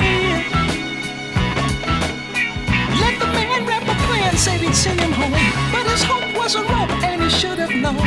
the 3.19 3.27
man 3.27 3.61
rap 3.67 3.83
a 3.83 3.93
plan, 4.09 4.33
he'd 4.57 4.73
him 4.99 5.11
home. 5.11 5.37
But 5.71 5.85
his 5.85 6.01
hope 6.01 6.33
was 6.35 6.55
a 6.55 6.63
rope, 6.63 6.89
and 7.05 7.21
he 7.21 7.29
should 7.29 7.59
have 7.59 7.69
known. 7.69 8.01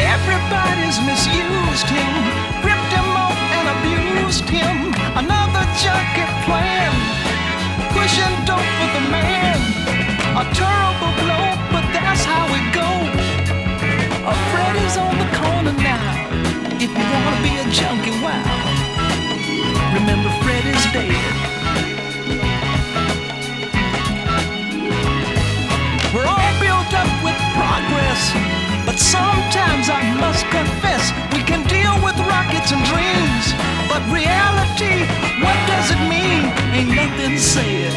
Everybody's 0.00 0.96
misused 1.04 1.88
him, 1.92 2.12
ripped 2.64 2.92
him 2.96 3.08
off 3.12 3.36
and 3.36 3.66
abused 3.76 4.48
him. 4.48 4.96
Another 5.20 5.64
junkie 5.76 6.24
plan, 6.48 6.92
pushing 7.92 8.36
dope 8.48 8.64
for 8.80 8.88
the 8.96 9.04
man. 9.12 9.60
A 10.40 10.44
terrible 10.56 11.12
blow, 11.20 11.52
but 11.68 11.84
that's 11.92 12.24
how 12.24 12.48
it 12.48 12.66
goes. 12.72 13.12
A 14.24 14.34
on 14.96 15.14
the 15.20 15.28
corner 15.36 15.76
now. 15.84 16.16
If 16.80 16.88
you 16.88 17.04
wanna 17.12 17.42
be 17.44 17.52
a 17.60 17.64
junkie, 17.70 18.16
wow. 18.24 18.81
Remember 19.92 20.30
Freddy's 20.42 20.84
dead. 20.92 21.12
We're 26.14 26.24
all 26.24 26.54
built 26.60 26.92
up 26.94 27.12
with 27.22 27.36
progress, 27.52 28.32
but 28.86 28.98
sometimes 28.98 29.90
I 29.90 30.02
must 30.18 30.46
confess 30.46 31.12
we 31.34 31.42
can 31.42 31.62
deal 31.68 31.94
with 32.02 32.16
rockets 32.26 32.72
and 32.72 32.82
dreams. 32.88 33.52
But 33.86 34.00
reality, 34.08 35.04
what 35.44 35.58
does 35.68 35.90
it 35.90 36.00
mean? 36.08 36.48
Ain't 36.72 36.94
nothing 36.96 37.36
said. 37.36 37.92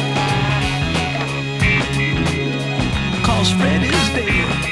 Cause 3.24 3.50
Fred 3.52 3.82
is 3.82 4.08
dead. 4.14 4.65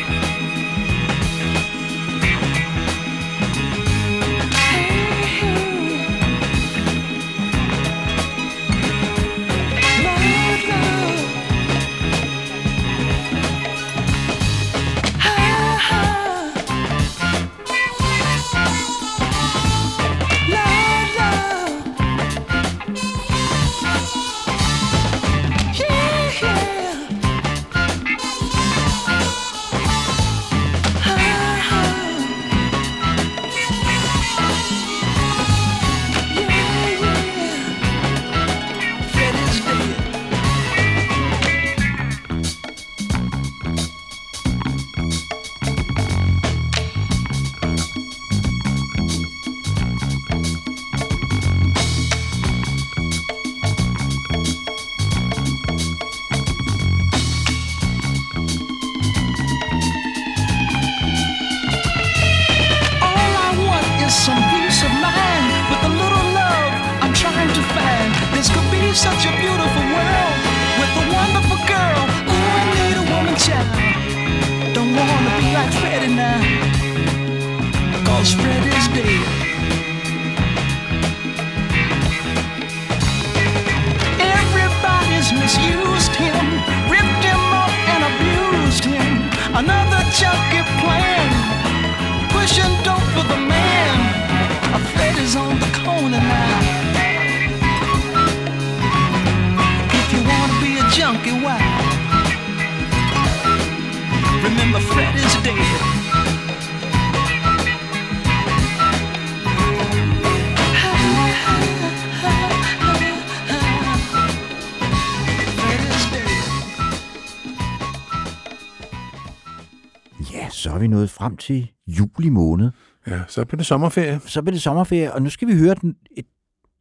Vi 120.84 120.88
nået 120.88 121.10
frem 121.10 121.36
til 121.36 121.70
juli 121.86 122.28
måned. 122.28 122.70
Ja, 123.06 123.20
så 123.28 123.44
bliver 123.44 123.56
det 123.56 123.66
sommerferie. 123.66 124.20
Så 124.26 124.42
bliver 124.42 124.52
det 124.52 124.62
sommerferie, 124.62 125.12
og 125.12 125.22
nu 125.22 125.30
skal 125.30 125.48
vi 125.48 125.54
høre 125.54 125.74
den, 125.74 125.96
et, 126.16 126.26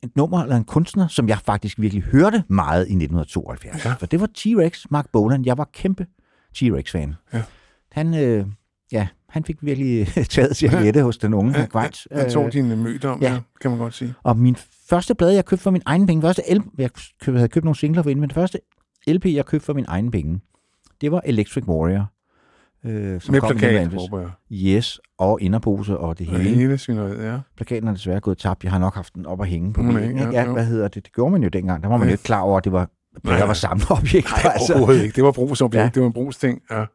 et 0.03 0.15
nummer 0.15 0.43
eller 0.43 0.55
en 0.55 0.63
kunstner, 0.63 1.07
som 1.07 1.29
jeg 1.29 1.37
faktisk 1.45 1.79
virkelig 1.79 2.03
hørte 2.03 2.43
meget 2.47 2.79
i 2.79 2.93
1972. 2.93 3.85
Ja. 3.85 3.93
For 3.93 4.05
det 4.05 4.19
var 4.19 4.29
T-Rex, 4.37 4.85
Mark 4.89 5.09
Bolan. 5.11 5.45
Jeg 5.45 5.57
var 5.57 5.69
kæmpe 5.73 6.07
T-Rex-fan. 6.55 7.13
Ja. 7.33 7.43
Han, 7.91 8.13
øh, 8.13 8.45
ja, 8.91 9.07
han 9.29 9.43
fik 9.43 9.57
virkelig 9.61 10.07
taget 10.29 10.55
sin 10.55 10.69
lette 10.71 11.03
hos 11.03 11.17
den 11.17 11.33
unge 11.33 11.59
ja, 11.59 11.65
Kvejt. 11.65 12.07
Han 12.11 12.29
tog 12.29 12.53
din 12.53 12.83
møde 12.83 13.07
om, 13.07 13.21
ja. 13.21 13.33
ja. 13.33 13.39
kan 13.61 13.71
man 13.71 13.79
godt 13.79 13.93
sige. 13.93 14.13
Og 14.23 14.37
min 14.37 14.55
første 14.89 15.15
plade, 15.15 15.33
jeg 15.33 15.45
købte 15.45 15.63
for 15.63 15.71
min 15.71 15.81
egen 15.85 16.07
penge, 16.07 16.21
første 16.21 16.41
LP, 16.53 16.65
jeg 16.77 16.89
havde 17.25 17.47
købt 17.47 17.63
nogle 17.63 17.77
singler 17.77 18.03
for 18.03 18.09
inden, 18.09 18.21
men 18.21 18.29
det 18.29 18.35
første 18.35 18.59
LP, 19.07 19.25
jeg 19.25 19.45
købte 19.45 19.65
for 19.65 19.73
min 19.73 19.85
egen 19.87 20.11
penge, 20.11 20.39
det 21.01 21.11
var 21.11 21.21
Electric 21.25 21.67
Warrior. 21.67 22.12
Øh, 22.85 23.21
som 23.21 23.31
Med 23.31 23.39
kom 23.41 23.47
plakat, 23.49 23.81
1991. 23.81 24.01
håber 24.01 24.19
jeg. 24.19 24.29
Yes, 24.77 24.99
og 25.17 25.41
inderpose 25.41 25.97
og 25.97 26.19
det 26.19 26.27
hele. 26.27 26.43
hele 26.43 26.77
svineriet, 26.77 27.23
ja. 27.25 27.37
Plakaten 27.55 27.87
er 27.87 27.93
desværre 27.93 28.19
gået 28.19 28.37
tabt. 28.37 28.63
Jeg 28.63 28.71
har 28.71 28.79
nok 28.79 28.95
haft 28.95 29.13
den 29.15 29.25
op 29.25 29.41
at 29.41 29.47
hænge 29.47 29.73
på 29.73 29.81
Mm, 29.81 29.95
væggen. 29.95 30.17
ja? 30.17 30.29
Ja, 30.31 30.51
hvad 30.51 30.65
hedder 30.65 30.87
det? 30.87 31.05
Det 31.05 31.13
gjorde 31.13 31.31
man 31.31 31.43
jo 31.43 31.49
dengang. 31.49 31.83
Der 31.83 31.89
var 31.89 31.97
man 31.97 32.07
jo 32.07 32.11
ikke 32.11 32.23
klar 32.23 32.39
over, 32.41 32.57
at 32.57 32.63
det 32.63 32.71
var, 32.71 32.89
Nej, 33.23 33.33
det 33.33 33.41
var 33.41 33.45
nej. 33.47 33.53
samleobjekter. 33.53 34.35
Nej, 34.43 34.51
altså. 34.55 34.73
overhovedet 34.73 35.03
ikke. 35.03 35.15
Det 35.15 35.23
var 35.23 35.31
brugsobjekt. 35.31 35.83
Ja. 35.83 35.89
Det 35.93 36.01
var 36.01 36.07
en 36.07 36.13
brugsting. 36.13 36.61
Ja. 36.71 36.85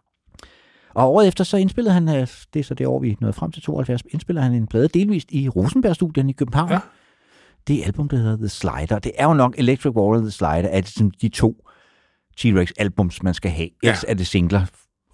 Og 0.95 1.13
året 1.15 1.29
efter 1.29 1.45
så 1.45 1.57
indspillede 1.57 1.95
han, 1.95 2.09
øh, 2.09 2.27
det 2.55 2.61
er 2.61 2.65
så 2.65 2.75
det 2.75 2.87
år, 2.87 2.99
vi 3.01 3.17
nåede 3.21 3.33
frem 3.33 3.51
til 3.53 3.63
72, 3.63 4.03
indspillede 4.11 4.45
han 4.45 4.55
en 4.55 4.67
plade 4.67 4.89
delvist 4.89 5.33
i 5.33 5.49
Rosenberg-studien 5.49 6.31
i 6.31 6.33
København. 6.33 6.71
Ja. 6.71 6.79
Det 7.69 7.83
album, 7.87 8.09
der 8.09 8.17
hedder 8.17 8.37
The 8.37 8.49
Slider. 8.49 8.99
Det 8.99 9.13
er 9.19 9.25
jo 9.29 9.35
nok 9.35 9.55
Electric 9.59 9.95
Warrior 9.97 10.17
og 10.17 10.23
The 10.23 10.31
Slider, 10.31 10.69
er 10.69 10.81
det 10.81 11.21
de 11.23 11.29
to 11.29 11.65
T-Rex 12.41 12.67
albums, 12.79 13.23
man 13.23 13.35
skal 13.35 13.51
have. 13.51 13.69
Ja. 13.83 13.89
Ellers 13.89 14.05
er 14.09 14.15
det 14.15 14.27
singler. 14.27 14.67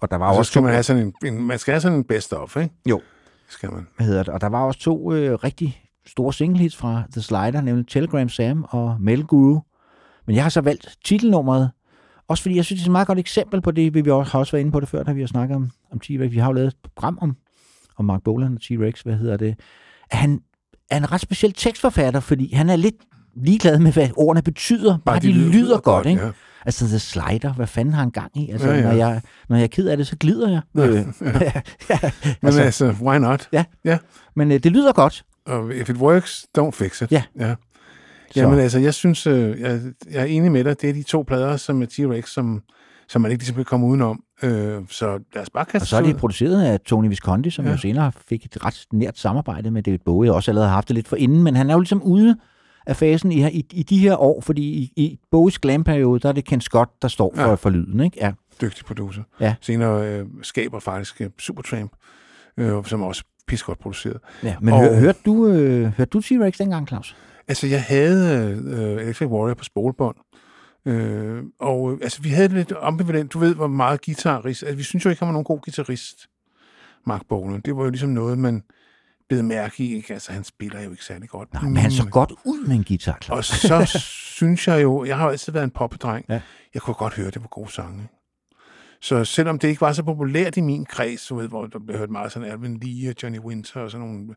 Og 0.05 0.11
der 0.11 0.17
var 0.17 0.27
Og 0.27 0.33
så 0.33 0.39
også 0.39 0.51
skal 0.51 0.59
to, 0.59 0.63
man 0.63 0.73
have 0.73 0.83
sådan 0.83 1.13
en, 1.23 1.33
en, 1.33 1.47
man 1.47 1.59
skal 1.59 1.71
have 1.71 1.81
sådan 1.81 1.97
en 1.97 2.03
best 2.03 2.33
of, 2.33 2.57
ikke? 2.57 2.73
Jo. 2.89 3.01
Skal 3.49 3.71
man. 3.73 3.87
hvad 3.97 4.07
hedder 4.07 4.23
det? 4.23 4.33
Og 4.33 4.41
der 4.41 4.47
var 4.47 4.63
også 4.63 4.79
to 4.79 5.13
øh, 5.13 5.33
rigtig 5.33 5.81
store 6.07 6.33
singlehits 6.33 6.75
fra 6.75 7.03
The 7.11 7.21
Slider, 7.21 7.61
nemlig 7.61 7.87
Telegram 7.87 8.29
Sam 8.29 8.65
og 8.69 8.97
Metal 8.99 9.25
Guru. 9.25 9.59
Men 10.27 10.35
jeg 10.35 10.43
har 10.43 10.49
så 10.49 10.61
valgt 10.61 10.97
titelnummeret, 11.05 11.71
også 12.27 12.41
fordi 12.41 12.55
jeg 12.55 12.65
synes, 12.65 12.81
det 12.81 12.85
er 12.85 12.89
et 12.89 12.91
meget 12.91 13.07
godt 13.07 13.19
eksempel 13.19 13.61
på 13.61 13.71
det, 13.71 13.93
vi 13.93 14.11
også, 14.11 14.31
har 14.31 14.39
også 14.39 14.51
været 14.51 14.61
inde 14.61 14.71
på 14.71 14.79
det 14.79 14.89
før, 14.89 15.03
da 15.03 15.11
vi 15.11 15.19
har 15.19 15.27
snakket 15.27 15.55
om, 15.55 15.69
om 15.91 15.99
T-Rex. 16.05 16.27
Vi 16.27 16.37
har 16.37 16.47
jo 16.47 16.53
lavet 16.53 16.67
et 16.67 16.75
program 16.95 17.17
om, 17.21 17.35
om 17.97 18.05
Mark 18.05 18.23
Bolan 18.23 18.53
og 18.53 18.59
T-Rex, 18.63 19.01
hvad 19.03 19.15
hedder 19.15 19.37
det. 19.37 19.59
Han 20.11 20.41
er 20.89 20.97
en 20.97 21.11
ret 21.11 21.21
speciel 21.21 21.53
tekstforfatter, 21.53 22.19
fordi 22.19 22.53
han 22.53 22.69
er 22.69 22.75
lidt 22.75 22.95
ligeglad 23.35 23.79
med, 23.79 23.91
hvad 23.91 24.09
ordene 24.15 24.41
betyder, 24.41 24.97
bare, 25.05 25.19
de, 25.19 25.27
de 25.27 25.31
lyder, 25.31 25.51
lyder 25.51 25.79
godt, 25.79 26.07
ikke? 26.07 26.21
Ja. 26.21 26.31
Altså, 26.65 26.85
The 26.87 26.99
Slider, 26.99 27.53
hvad 27.53 27.67
fanden 27.67 27.93
har 27.93 28.01
han 28.01 28.11
gang 28.11 28.31
i? 28.37 28.49
Altså, 28.51 28.67
Ja, 28.69 28.73
ja, 28.75 28.81
ja. 28.81 28.87
ja. 28.87 28.93
Når, 28.93 28.97
jeg, 29.11 29.21
når 29.49 29.55
jeg 29.55 29.63
er 29.63 29.67
ked 29.67 29.87
af 29.87 29.97
det, 29.97 30.07
så 30.07 30.15
glider 30.19 30.49
jeg. 30.49 30.61
Ja, 30.75 30.87
øh, 30.87 30.95
ja, 31.89 31.99
Men 32.41 32.47
altså, 32.47 32.61
altså, 32.61 32.95
why 33.01 33.17
not? 33.17 33.49
men 34.35 34.51
øh, 34.51 34.59
det 34.59 34.71
lyder 34.71 34.93
godt. 34.93 35.25
Og 35.45 35.75
if 35.75 35.89
it 35.89 35.97
works, 35.97 36.45
don't 36.57 36.71
fix 36.71 37.01
it. 37.01 37.11
Ja. 37.11 37.23
ja. 37.39 37.55
Så- 38.31 38.39
Jamen 38.41 38.59
altså, 38.59 38.79
jeg 38.79 38.93
synes, 38.93 39.27
øh, 39.27 39.61
jeg, 39.61 39.81
jeg 40.11 40.21
er 40.21 40.25
enig 40.25 40.51
med 40.51 40.63
dig. 40.63 40.81
Det 40.81 40.89
er 40.89 40.93
de 40.93 41.03
to 41.03 41.23
plader, 41.27 41.57
som 41.57 41.81
er 41.81 41.85
T-Rex, 41.85 42.25
som, 42.33 42.61
som 43.07 43.21
man 43.21 43.31
ikke 43.31 43.43
ligesom 43.43 43.55
kan 43.55 43.65
komme 43.65 43.85
udenom. 43.87 44.21
Øh, 44.43 44.81
så 44.89 45.19
lad 45.35 45.41
os 45.41 45.49
bare 45.49 45.65
kaste 45.65 45.83
Og 45.83 45.87
så 45.87 45.97
er 45.97 46.01
det 46.01 46.13
ud. 46.13 46.19
produceret 46.19 46.63
af 46.63 46.79
Tony 46.79 47.07
Visconti, 47.09 47.49
som 47.49 47.65
ja. 47.65 47.69
Ja. 47.69 47.75
jo 47.75 47.81
senere 47.81 48.11
fik 48.29 48.45
et 48.45 48.65
ret 48.65 48.85
nært 48.93 49.19
samarbejde 49.19 49.71
med 49.71 49.83
David 49.83 49.99
Bowie, 50.05 50.31
og 50.31 50.35
også 50.35 50.51
allerede 50.51 50.67
har 50.67 50.75
haft 50.75 50.87
det 50.87 50.95
lidt 50.95 51.07
for 51.07 51.15
inden, 51.15 51.43
men 51.43 51.55
han 51.55 51.69
er 51.69 51.73
jo 51.73 51.79
ligesom 51.79 52.03
ude 52.03 52.37
af 52.85 52.95
fasen 52.95 53.31
i, 53.31 53.47
i, 53.49 53.65
i 53.71 53.83
de 53.83 53.97
her 53.99 54.15
år, 54.17 54.41
fordi 54.41 54.61
i, 54.63 54.91
i 54.95 55.19
Bowies 55.31 55.59
glam-periode, 55.59 56.19
der 56.19 56.29
er 56.29 56.33
det 56.33 56.45
Ken 56.45 56.61
Scott, 56.61 56.91
der 57.01 57.07
står 57.07 57.33
for, 57.35 57.41
ja. 57.49 57.53
For 57.53 57.69
lyden, 57.69 57.99
ikke? 57.99 58.17
Ja. 58.21 58.31
Dygtig 58.61 58.85
producer. 58.85 59.21
Ja. 59.39 59.55
Senere 59.61 60.07
øh, 60.19 60.25
skaber 60.41 60.79
faktisk 60.79 61.21
øh, 61.21 61.29
Supertramp, 61.39 61.91
øh, 62.57 62.85
som 62.85 63.01
også 63.01 63.23
pissegodt 63.47 63.79
produceret. 63.79 64.17
ja. 64.43 64.55
Men 64.61 64.73
Og- 64.73 64.79
hør, 64.79 64.99
hørte 64.99 65.19
du, 65.25 65.47
øh, 65.47 65.85
hørte 65.85 66.09
du 66.09 66.19
T-Rex 66.19 66.51
dengang, 66.59 66.87
Claus? 66.87 67.15
Altså, 67.47 67.67
jeg 67.67 67.83
havde 67.83 68.51
øh, 68.67 69.01
Electric 69.03 69.27
Warrior 69.29 69.53
på 69.53 69.63
spolebånd. 69.63 70.15
Øh, 70.85 71.43
og 71.59 71.91
øh, 71.91 71.97
altså, 72.01 72.21
vi 72.21 72.29
havde 72.29 72.47
lidt 72.47 72.73
ambivalent. 72.81 73.33
Du 73.33 73.39
ved, 73.39 73.55
hvor 73.55 73.67
meget 73.67 74.05
guitarist... 74.05 74.63
Altså, 74.63 74.75
vi 74.77 74.83
synes 74.83 75.05
jo 75.05 75.09
ikke, 75.09 75.19
han 75.19 75.25
var 75.27 75.31
nogen 75.33 75.43
god 75.43 75.59
guitarist, 75.61 76.15
Mark 77.05 77.21
Bolan. 77.29 77.61
Det 77.65 77.75
var 77.75 77.83
jo 77.83 77.89
ligesom 77.89 78.09
noget, 78.09 78.37
man 78.37 78.63
blev 79.29 79.43
mærke 79.43 79.83
i. 79.83 79.95
Ikke? 79.95 80.13
Altså, 80.13 80.31
han 80.31 80.43
spiller 80.43 80.81
jo 80.81 80.91
ikke 80.91 81.03
særlig 81.03 81.29
godt. 81.29 81.53
Nej, 81.53 81.63
men 81.63 81.77
han 81.77 81.91
så 81.91 82.03
Mm. 82.03 82.09
godt 82.09 82.31
ud 82.45 82.67
med 82.67 82.75
en 82.75 82.83
guitar, 82.83 83.17
Claus. 83.23 83.37
Og 83.51 83.85
så 83.85 83.85
synes 84.35 84.67
jeg 84.67 84.83
jo... 84.83 85.05
Jeg 85.05 85.17
har 85.17 85.25
jo 85.25 85.31
altid 85.31 85.53
været 85.53 85.63
en 85.63 85.71
popdreng. 85.71 86.25
Ja. 86.29 86.41
Jeg 86.73 86.81
kunne 86.81 86.93
godt 86.93 87.13
høre, 87.13 87.31
det 87.31 87.41
var 87.41 87.47
gode 87.47 87.71
sange. 87.71 88.07
Så 89.01 89.25
selvom 89.25 89.59
det 89.59 89.67
ikke 89.67 89.81
var 89.81 89.93
så 89.93 90.03
populært 90.03 90.57
i 90.57 90.61
min 90.61 90.85
kreds, 90.85 91.27
du 91.27 91.35
ved, 91.35 91.47
hvor 91.47 91.65
der 91.65 91.79
blev 91.79 91.97
hørt 91.97 92.09
meget 92.09 92.31
sådan 92.31 92.51
Alvin 92.51 92.79
Lee 92.79 93.09
og 93.09 93.15
Johnny 93.23 93.39
Winter 93.39 93.79
og 93.81 93.91
sådan 93.91 94.07
nogle 94.07 94.27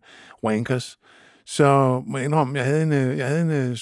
wankers, 0.45 0.99
så 1.47 2.01
må 2.07 2.19
jeg 2.19 2.25
indrømme, 2.25 2.59
jeg 2.59 2.65
havde 2.67 2.83
en, 2.83 2.93
øh, 2.93 3.19
jeg 3.19 3.27
havde 3.29 3.43
en, 3.43 3.51
øh, 3.51 3.77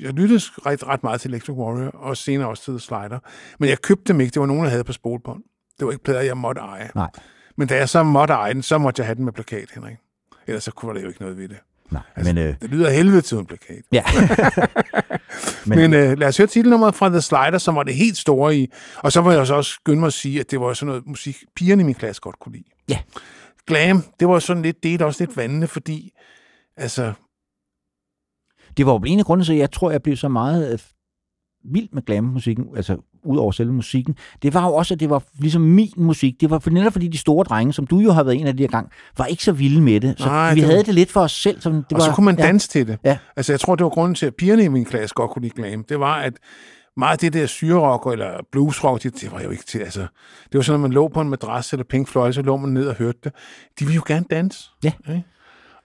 jeg 0.00 0.12
lyttede 0.12 0.40
ret, 0.66 0.86
ret 0.86 1.02
meget 1.02 1.20
til 1.20 1.28
Electric 1.30 1.56
Warrior, 1.56 1.90
og 1.90 2.16
senere 2.16 2.48
også 2.48 2.62
til 2.64 2.80
Slider. 2.80 3.18
Men 3.58 3.68
jeg 3.68 3.78
købte 3.82 4.12
dem 4.12 4.20
ikke. 4.20 4.34
Det 4.34 4.40
var 4.40 4.46
nogen, 4.46 4.62
jeg 4.62 4.70
havde 4.70 4.84
på 4.84 4.92
spolebånd. 4.92 5.42
Det 5.78 5.86
var 5.86 5.92
ikke 5.92 6.04
plader, 6.04 6.20
jeg 6.20 6.36
måtte 6.36 6.60
eje. 6.60 6.90
Nej. 6.94 7.10
Men 7.56 7.68
da 7.68 7.76
jeg 7.76 7.88
så 7.88 8.02
måtte 8.02 8.34
eje 8.34 8.54
den, 8.54 8.62
så 8.62 8.78
måtte 8.78 9.00
jeg 9.00 9.06
have 9.06 9.14
den 9.14 9.24
med 9.24 9.32
plakat, 9.32 9.68
Henrik. 9.74 9.96
Ellers 10.48 10.64
så 10.64 10.70
kunne 10.70 10.94
der 10.94 11.00
jo 11.00 11.08
ikke 11.08 11.20
noget 11.20 11.36
ved 11.36 11.48
det. 11.48 11.58
Nej, 11.90 12.02
Altså, 12.16 12.34
men... 12.34 12.44
Øh, 12.44 12.54
Det 12.62 12.70
lyder 12.70 12.90
helvede 12.90 13.20
til 13.20 13.38
en 13.38 13.46
plakat. 13.46 13.82
ja. 13.92 14.02
Men, 15.66 15.78
Men 15.90 15.94
øh, 15.94 16.18
lad 16.18 16.28
os 16.28 16.36
høre 16.36 16.46
titelnummeret 16.46 16.94
fra 16.94 17.08
The 17.08 17.20
Slider, 17.20 17.58
som 17.58 17.74
var 17.74 17.82
det 17.82 17.94
helt 17.94 18.16
store 18.16 18.56
i. 18.56 18.68
Og 18.96 19.12
så 19.12 19.22
må 19.22 19.30
jeg 19.30 19.46
så 19.46 19.54
også 19.54 19.70
skynde 19.70 19.98
mig 20.00 20.06
at 20.06 20.12
sige, 20.12 20.40
at 20.40 20.50
det 20.50 20.60
var 20.60 20.72
sådan 20.74 20.86
noget 20.86 21.06
musik, 21.06 21.36
pigerne 21.56 21.82
i 21.82 21.84
min 21.84 21.94
klasse 21.94 22.22
godt 22.22 22.38
kunne 22.38 22.52
lide. 22.52 22.64
Ja. 22.88 22.98
Glam, 23.66 24.02
det 24.20 24.28
var 24.28 24.38
sådan 24.38 24.62
lidt, 24.62 24.82
det 24.82 25.00
er 25.00 25.04
også 25.04 25.24
lidt 25.24 25.36
vandende, 25.36 25.66
fordi 25.66 26.12
altså, 26.76 27.12
det 28.76 28.86
var 28.86 28.92
jo 28.92 28.98
en 29.06 29.18
af 29.18 29.24
grundene 29.24 29.44
til, 29.44 29.52
at 29.52 29.58
jeg 29.58 29.70
tror, 29.72 29.90
jeg 29.90 30.02
blev 30.02 30.16
så 30.16 30.28
meget 30.28 30.72
øh, 30.72 30.78
vild 31.72 31.88
med 31.92 32.02
glam-musikken, 32.02 32.66
altså 32.76 32.96
ud 33.28 33.36
over 33.38 33.52
selve 33.52 33.72
musikken, 33.72 34.16
det 34.42 34.54
var 34.54 34.66
jo 34.66 34.74
også, 34.74 34.94
at 34.94 35.00
det 35.00 35.10
var 35.10 35.22
ligesom 35.38 35.62
min 35.62 35.92
musik. 35.96 36.40
Det 36.40 36.50
var 36.50 36.58
for- 36.58 36.70
netop 36.70 36.92
fordi 36.92 37.08
de 37.08 37.18
store 37.18 37.44
drenge, 37.44 37.72
som 37.72 37.86
du 37.86 37.98
jo 37.98 38.12
har 38.12 38.22
været 38.22 38.40
en 38.40 38.46
af 38.46 38.56
de 38.56 38.62
her 38.62 38.68
gang, 38.68 38.88
var 39.18 39.24
ikke 39.26 39.44
så 39.44 39.52
vilde 39.52 39.80
med 39.80 40.00
det. 40.00 40.14
Så 40.18 40.26
Nej, 40.26 40.54
vi 40.54 40.60
det 40.60 40.66
var- 40.66 40.72
havde 40.72 40.84
det 40.84 40.94
lidt 40.94 41.10
for 41.10 41.20
os 41.20 41.32
selv. 41.32 41.60
Som 41.60 41.72
det 41.72 41.84
og 41.92 41.98
var, 41.98 42.04
så 42.04 42.12
kunne 42.12 42.24
man 42.24 42.38
ja. 42.38 42.42
danse 42.46 42.68
til 42.68 42.86
det. 42.86 42.98
Ja. 43.04 43.18
Altså, 43.36 43.52
jeg 43.52 43.60
tror, 43.60 43.74
det 43.74 43.84
var 43.84 43.90
grunden 43.90 44.14
til, 44.14 44.26
at 44.26 44.34
pigerne 44.34 44.64
i 44.64 44.68
min 44.68 44.84
klasse 44.84 45.14
godt 45.14 45.30
kunne 45.30 45.42
lide 45.42 45.54
glam. 45.62 45.84
Det 45.84 46.00
var, 46.00 46.14
at 46.14 46.32
meget 46.96 47.12
af 47.12 47.18
det 47.18 47.32
der 47.32 47.46
syrerock 47.46 48.12
eller 48.12 48.30
bluesrock, 48.52 49.02
det, 49.02 49.20
det 49.20 49.32
var 49.32 49.40
jo 49.40 49.50
ikke 49.50 49.64
til, 49.64 49.78
altså, 49.78 50.00
det 50.52 50.54
var 50.54 50.60
sådan, 50.62 50.74
at 50.76 50.80
man 50.82 50.92
lå 50.92 51.08
på 51.08 51.20
en 51.20 51.28
madras 51.28 51.72
eller 51.72 51.84
Pink 51.90 52.08
Floyd, 52.08 52.32
så 52.32 52.42
lå 52.42 52.56
man 52.56 52.70
ned 52.70 52.86
og 52.88 52.94
hørte 52.94 53.18
det. 53.24 53.32
De 53.78 53.84
ville 53.84 53.94
jo 53.96 54.02
gerne 54.06 54.24
danse. 54.30 54.64
Ja. 54.84 54.92
Ikke? 55.08 55.22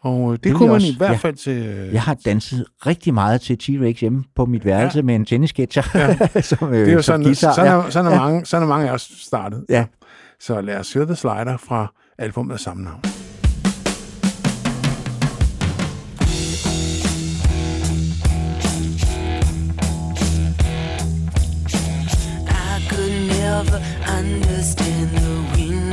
Og 0.04 0.32
øh, 0.32 0.32
det, 0.38 0.44
det 0.44 0.54
kunne 0.56 0.68
man 0.68 0.76
også, 0.76 0.88
i 0.88 0.96
hvert 0.98 1.10
ja. 1.12 1.16
fald 1.16 1.36
til... 1.36 1.58
øh, 1.66 1.94
Jeg 1.94 2.02
har 2.02 2.18
danset 2.26 2.66
rigtig 2.86 3.14
meget 3.14 3.42
til 3.42 3.58
T-Rex 3.64 4.00
hjemme 4.00 4.24
på 4.36 4.46
mit 4.46 4.66
værelse 4.66 4.98
ja. 4.98 5.04
med 5.04 5.16
en 5.16 5.26
tennisketcher. 5.26 5.84
Ja. 5.96 6.42
som, 6.42 6.74
øh, 6.74 6.80
Det 6.80 6.90
er 6.90 6.94
jo 6.94 7.02
som 7.02 7.14
sådan, 7.14 7.24
guitar. 7.26 7.54
sådan, 7.54 7.72
ja. 7.84 7.90
sådan, 7.90 8.12
er 8.12 8.16
mange, 8.16 8.46
sådan 8.46 8.64
er 8.64 8.68
mange 8.68 8.90
af 8.90 8.94
os 8.94 9.12
startet. 9.22 9.66
Ja. 9.70 9.86
Så 10.40 10.62
lad 10.62 10.78
os 10.80 10.94
høre 10.94 11.06
The 11.06 11.16
Slider 11.16 11.58
fra 11.58 11.94
albumet 12.18 12.54
af 12.54 12.60
samme 12.60 12.84
navn. 12.84 13.00
I 22.50 22.88
could 22.90 23.28
never 23.28 23.80
understand 24.18 25.10
the 25.18 25.34
wind 25.56 25.93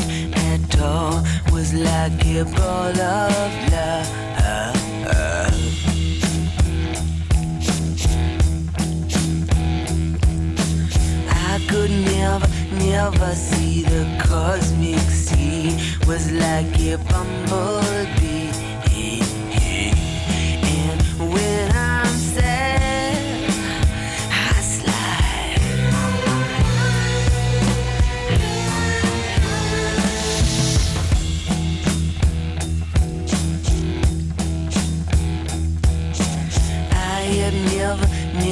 call 0.81 1.23
was 1.53 1.75
like 1.75 2.25
a 2.41 2.45
ball 2.57 2.99
of 3.17 3.53
love. 3.73 4.11
I 11.53 11.55
could 11.69 11.91
never, 11.91 12.49
never 12.93 13.33
see 13.35 13.83
the 13.83 14.05
cosmic 14.27 15.07
sea 15.25 15.79
was 16.07 16.33
like 16.33 16.75
a 16.81 16.97
bumblebee. 17.11 18.30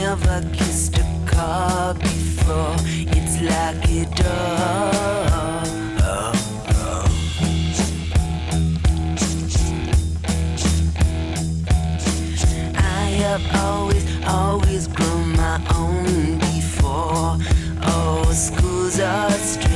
Never, 0.00 0.48
kissed 0.52 0.96
a 0.98 1.06
car 1.26 1.94
before. 1.94 2.76
It's 3.16 3.36
like 3.50 3.82
a 3.90 4.04
dog. 4.14 5.68
I 12.76 13.04
have 13.24 13.44
always, 13.64 14.04
always 14.26 14.86
grown 14.88 15.32
my 15.36 15.58
own 15.74 16.38
before. 16.38 17.36
Oh, 17.82 18.30
schools 18.32 19.00
are 19.00 19.30
strange. 19.30 19.67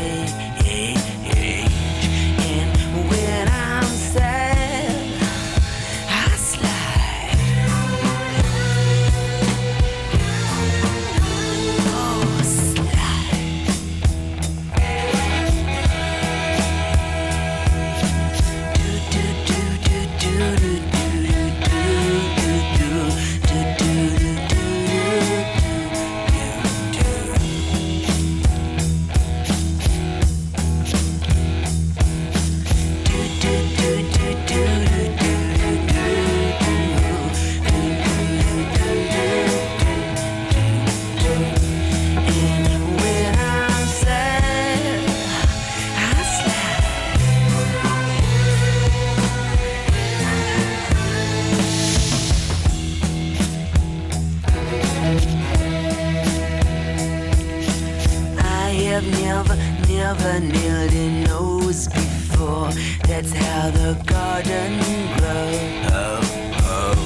Never 60.15 60.41
nailed 60.41 60.93
a 60.93 61.25
nose 61.27 61.89
before. 61.89 62.71
That's 63.09 63.33
how 63.33 63.71
the 63.71 63.95
garden 64.07 64.79
grows. 65.17 65.59
Oh, 65.91 66.21
oh. 66.65 66.99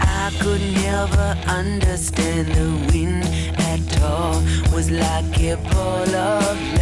I 0.00 0.30
could 0.40 0.62
never 0.84 1.36
understand 1.48 2.48
the 2.48 2.68
wind 2.92 3.24
at 3.58 4.02
all. 4.02 4.42
Was 4.74 4.90
like 4.90 5.38
a 5.42 5.56
ball 5.56 6.14
of 6.14 6.79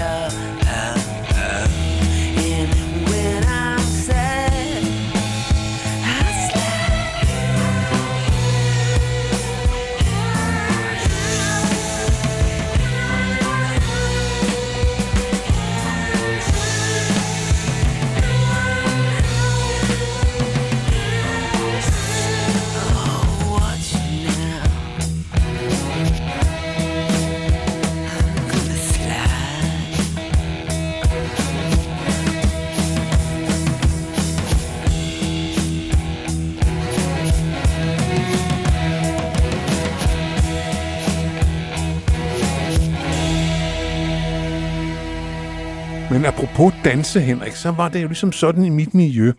Men 46.19 46.27
apropos 46.27 46.73
danse, 46.85 47.21
Henrik, 47.21 47.53
så 47.53 47.71
var 47.71 47.89
det 47.89 48.03
jo 48.03 48.07
ligesom 48.07 48.33
sådan 48.33 48.65
i 48.65 48.69
mit 48.69 48.95
miljø. 48.95 49.33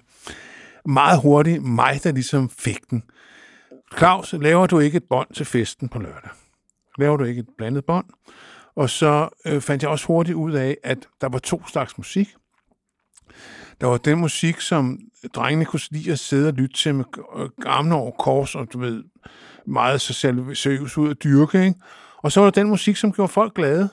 Meget 0.85 1.21
hurtigt 1.21 1.63
mig, 1.63 1.99
der 2.03 2.11
ligesom 2.11 2.49
fik 2.49 2.89
den. 2.89 3.03
Claus, 3.97 4.33
laver 4.33 4.67
du 4.67 4.79
ikke 4.79 4.97
et 4.97 5.03
bånd 5.09 5.27
til 5.33 5.45
festen 5.45 5.89
på 5.89 5.99
lørdag? 5.99 6.29
Laver 6.97 7.17
du 7.17 7.23
ikke 7.23 7.39
et 7.39 7.47
blandet 7.57 7.85
bånd? 7.85 8.05
Og 8.75 8.89
så 8.89 9.29
øh, 9.45 9.61
fandt 9.61 9.83
jeg 9.83 9.91
også 9.91 10.05
hurtigt 10.05 10.35
ud 10.35 10.51
af, 10.51 10.77
at 10.83 10.97
der 11.21 11.29
var 11.29 11.39
to 11.39 11.67
slags 11.67 11.97
musik. 11.97 12.29
Der 13.81 13.87
var 13.87 13.97
den 13.97 14.19
musik, 14.19 14.61
som 14.61 14.99
drengene 15.35 15.65
kunne 15.65 15.81
lide 15.91 16.11
at 16.11 16.19
sidde 16.19 16.47
og 16.47 16.53
lytte 16.53 16.75
til 16.75 16.95
med 16.95 17.05
øh, 17.37 17.49
armene 17.65 17.95
over 17.95 18.11
kors, 18.11 18.55
og 18.55 18.67
du 18.73 18.79
ved, 18.79 19.03
meget 19.67 20.01
så 20.01 20.13
seriøst 20.13 20.97
ud 20.97 21.11
at 21.11 21.23
dyrke, 21.23 21.65
ikke? 21.65 21.79
Og 22.17 22.31
så 22.31 22.39
var 22.39 22.49
der 22.49 22.61
den 22.61 22.69
musik, 22.69 22.95
som 22.95 23.11
gjorde 23.11 23.31
folk 23.31 23.55
glade 23.55 23.89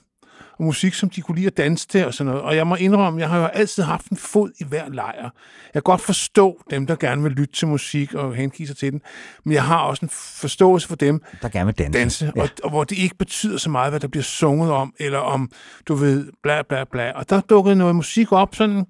og 0.58 0.64
musik, 0.64 0.94
som 0.94 1.10
de 1.10 1.20
kunne 1.20 1.34
lide 1.36 1.46
at 1.46 1.56
danse 1.56 1.88
til 1.88 2.06
og 2.06 2.14
sådan 2.14 2.32
noget. 2.32 2.42
Og 2.42 2.56
jeg 2.56 2.66
må 2.66 2.74
indrømme, 2.74 3.20
jeg 3.20 3.28
har 3.28 3.38
jo 3.38 3.46
altid 3.46 3.82
haft 3.82 4.08
en 4.08 4.16
fod 4.16 4.50
i 4.60 4.64
hver 4.64 4.88
lejr. 4.88 5.22
Jeg 5.22 5.30
kan 5.72 5.82
godt 5.82 6.00
forstå 6.00 6.62
dem, 6.70 6.86
der 6.86 6.96
gerne 6.96 7.22
vil 7.22 7.32
lytte 7.32 7.54
til 7.54 7.68
musik 7.68 8.14
og 8.14 8.34
hengive 8.34 8.66
sig 8.68 8.76
til 8.76 8.92
den, 8.92 9.00
men 9.44 9.54
jeg 9.54 9.64
har 9.64 9.78
også 9.78 10.04
en 10.04 10.10
forståelse 10.12 10.88
for 10.88 10.96
dem, 10.96 11.22
Der 11.42 11.48
gerne 11.48 11.66
vil 11.66 11.78
danse. 11.78 11.98
danse, 11.98 12.32
ja. 12.36 12.42
og, 12.42 12.48
og 12.64 12.70
hvor 12.70 12.84
det 12.84 12.98
ikke 12.98 13.14
betyder 13.14 13.58
så 13.58 13.70
meget, 13.70 13.92
hvad 13.92 14.00
der 14.00 14.08
bliver 14.08 14.24
sunget 14.24 14.72
om, 14.72 14.94
eller 14.98 15.18
om, 15.18 15.50
du 15.88 15.94
ved, 15.94 16.26
bla 16.42 16.62
bla 16.62 16.84
bla. 16.84 17.10
Og 17.10 17.30
der 17.30 17.40
dukkede 17.40 17.76
noget 17.76 17.96
musik 17.96 18.32
op, 18.32 18.54
sådan 18.54 18.86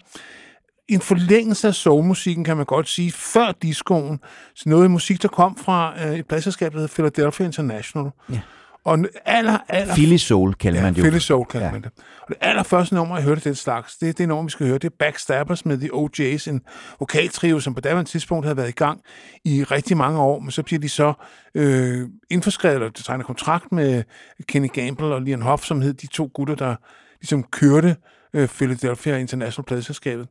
en 0.89 1.01
forlængelse 1.01 1.69
af 1.69 1.75
soulmusikken, 1.75 2.45
kan 2.45 2.57
man 2.57 2.67
godt 2.67 2.89
sige, 2.89 3.13
før 3.13 3.53
discoen. 3.63 4.21
Så 4.55 4.69
noget 4.69 4.91
musik, 4.91 5.23
der 5.23 5.29
kom 5.29 5.57
fra 5.57 5.95
øh, 6.07 6.15
et 6.19 6.27
pladselskab, 6.27 6.73
der 6.73 6.79
hedder 6.79 6.95
Philadelphia 6.95 7.47
International. 7.47 8.11
Ja. 8.33 8.41
Og 8.87 8.99
aller, 9.25 9.59
aller 9.69 9.95
Philly 9.95 10.17
Soul 10.17 10.55
kalder 10.55 10.83
man 10.83 10.95
det. 10.95 11.03
Philly 11.03 11.19
Soul 11.19 11.47
kalder 11.47 11.67
Ja. 11.67 11.69
ja. 11.69 11.73
man 11.73 11.83
det. 11.83 11.91
Og 12.23 12.29
det 12.29 12.37
allerførste 12.41 12.95
nummer, 12.95 13.17
jeg 13.17 13.25
hørte 13.25 13.41
den 13.41 13.55
slags, 13.55 13.97
det 13.97 14.09
er 14.09 14.13
det 14.13 14.29
nummer, 14.29 14.45
vi 14.45 14.51
skal 14.51 14.67
høre. 14.67 14.79
Det 14.79 14.85
er 14.85 14.95
Backstabbers 14.99 15.67
med 15.67 15.79
The 15.79 15.91
OJ's, 15.93 16.51
en 16.51 16.61
vokaltrio, 16.99 17.61
som 17.61 17.75
på 17.75 17.81
daværende 17.81 18.11
tidspunkt 18.11 18.45
havde 18.47 18.57
været 18.57 18.69
i 18.69 18.73
gang 18.73 19.01
i 19.45 19.65
rigtig 19.65 19.97
mange 19.97 20.21
år, 20.21 20.41
men 20.41 20.51
så 20.51 20.63
bliver 20.63 20.81
de 20.81 20.89
så 20.89 21.13
øh, 21.55 22.09
indforskrevet, 22.31 22.75
eller 22.77 22.91
tegner 22.91 23.25
kontrakt 23.25 23.73
med 23.73 24.03
Kenny 24.49 24.73
Gamble 24.73 25.07
og 25.07 25.23
Leon 25.23 25.43
Hoff, 25.43 25.65
som 25.65 25.81
hed 25.81 25.95
de 25.95 26.07
to 26.07 26.31
gutter, 26.35 26.55
der 26.55 26.77
ligesom 27.21 27.43
kørte 27.43 27.97
øh, 28.35 28.49
Philadelphia 28.49 29.17
International 29.17 29.65
Pladeselskabet. 29.65 30.29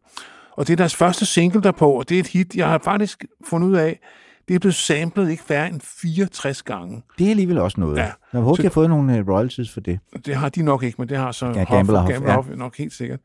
Og 0.57 0.67
det 0.67 0.73
er 0.73 0.77
deres 0.77 0.95
første 0.95 1.25
single 1.25 1.61
derpå, 1.61 1.91
og 1.91 2.09
det 2.09 2.15
er 2.15 2.19
et 2.19 2.27
hit, 2.27 2.55
jeg 2.55 2.67
har 2.67 2.77
faktisk 2.83 3.25
fundet 3.49 3.67
ud 3.67 3.75
af, 3.75 3.99
det 4.47 4.55
er 4.55 4.59
blevet 4.59 4.75
samlet 4.75 5.29
ikke 5.31 5.43
færre 5.43 5.67
end 5.69 5.81
64 5.83 6.63
gange. 6.63 7.03
Det 7.19 7.25
er 7.25 7.29
alligevel 7.29 7.57
også 7.57 7.79
noget. 7.79 7.97
Ja. 7.97 8.11
Jeg 8.33 8.41
håber, 8.41 8.55
Så- 8.55 8.61
de 8.61 8.67
har 8.67 8.71
fået 8.71 8.89
nogle 8.89 9.21
uh, 9.21 9.27
royalties 9.29 9.71
for 9.71 9.79
det. 9.79 9.99
Det 10.25 10.35
har 10.35 10.49
de 10.49 10.63
nok 10.63 10.83
ikke, 10.83 10.95
men 10.99 11.09
det 11.09 11.17
har 11.17 11.31
så 11.31 11.45
Ja, 11.45 11.51
Hoff, 11.51 11.69
Gamble 11.71 11.97
Hoff, 11.99 12.11
Gamble 12.11 12.29
ja. 12.31 12.35
Hoff 12.35 12.47
nok 12.55 12.77
helt 12.77 12.93
sikkert. 12.93 13.19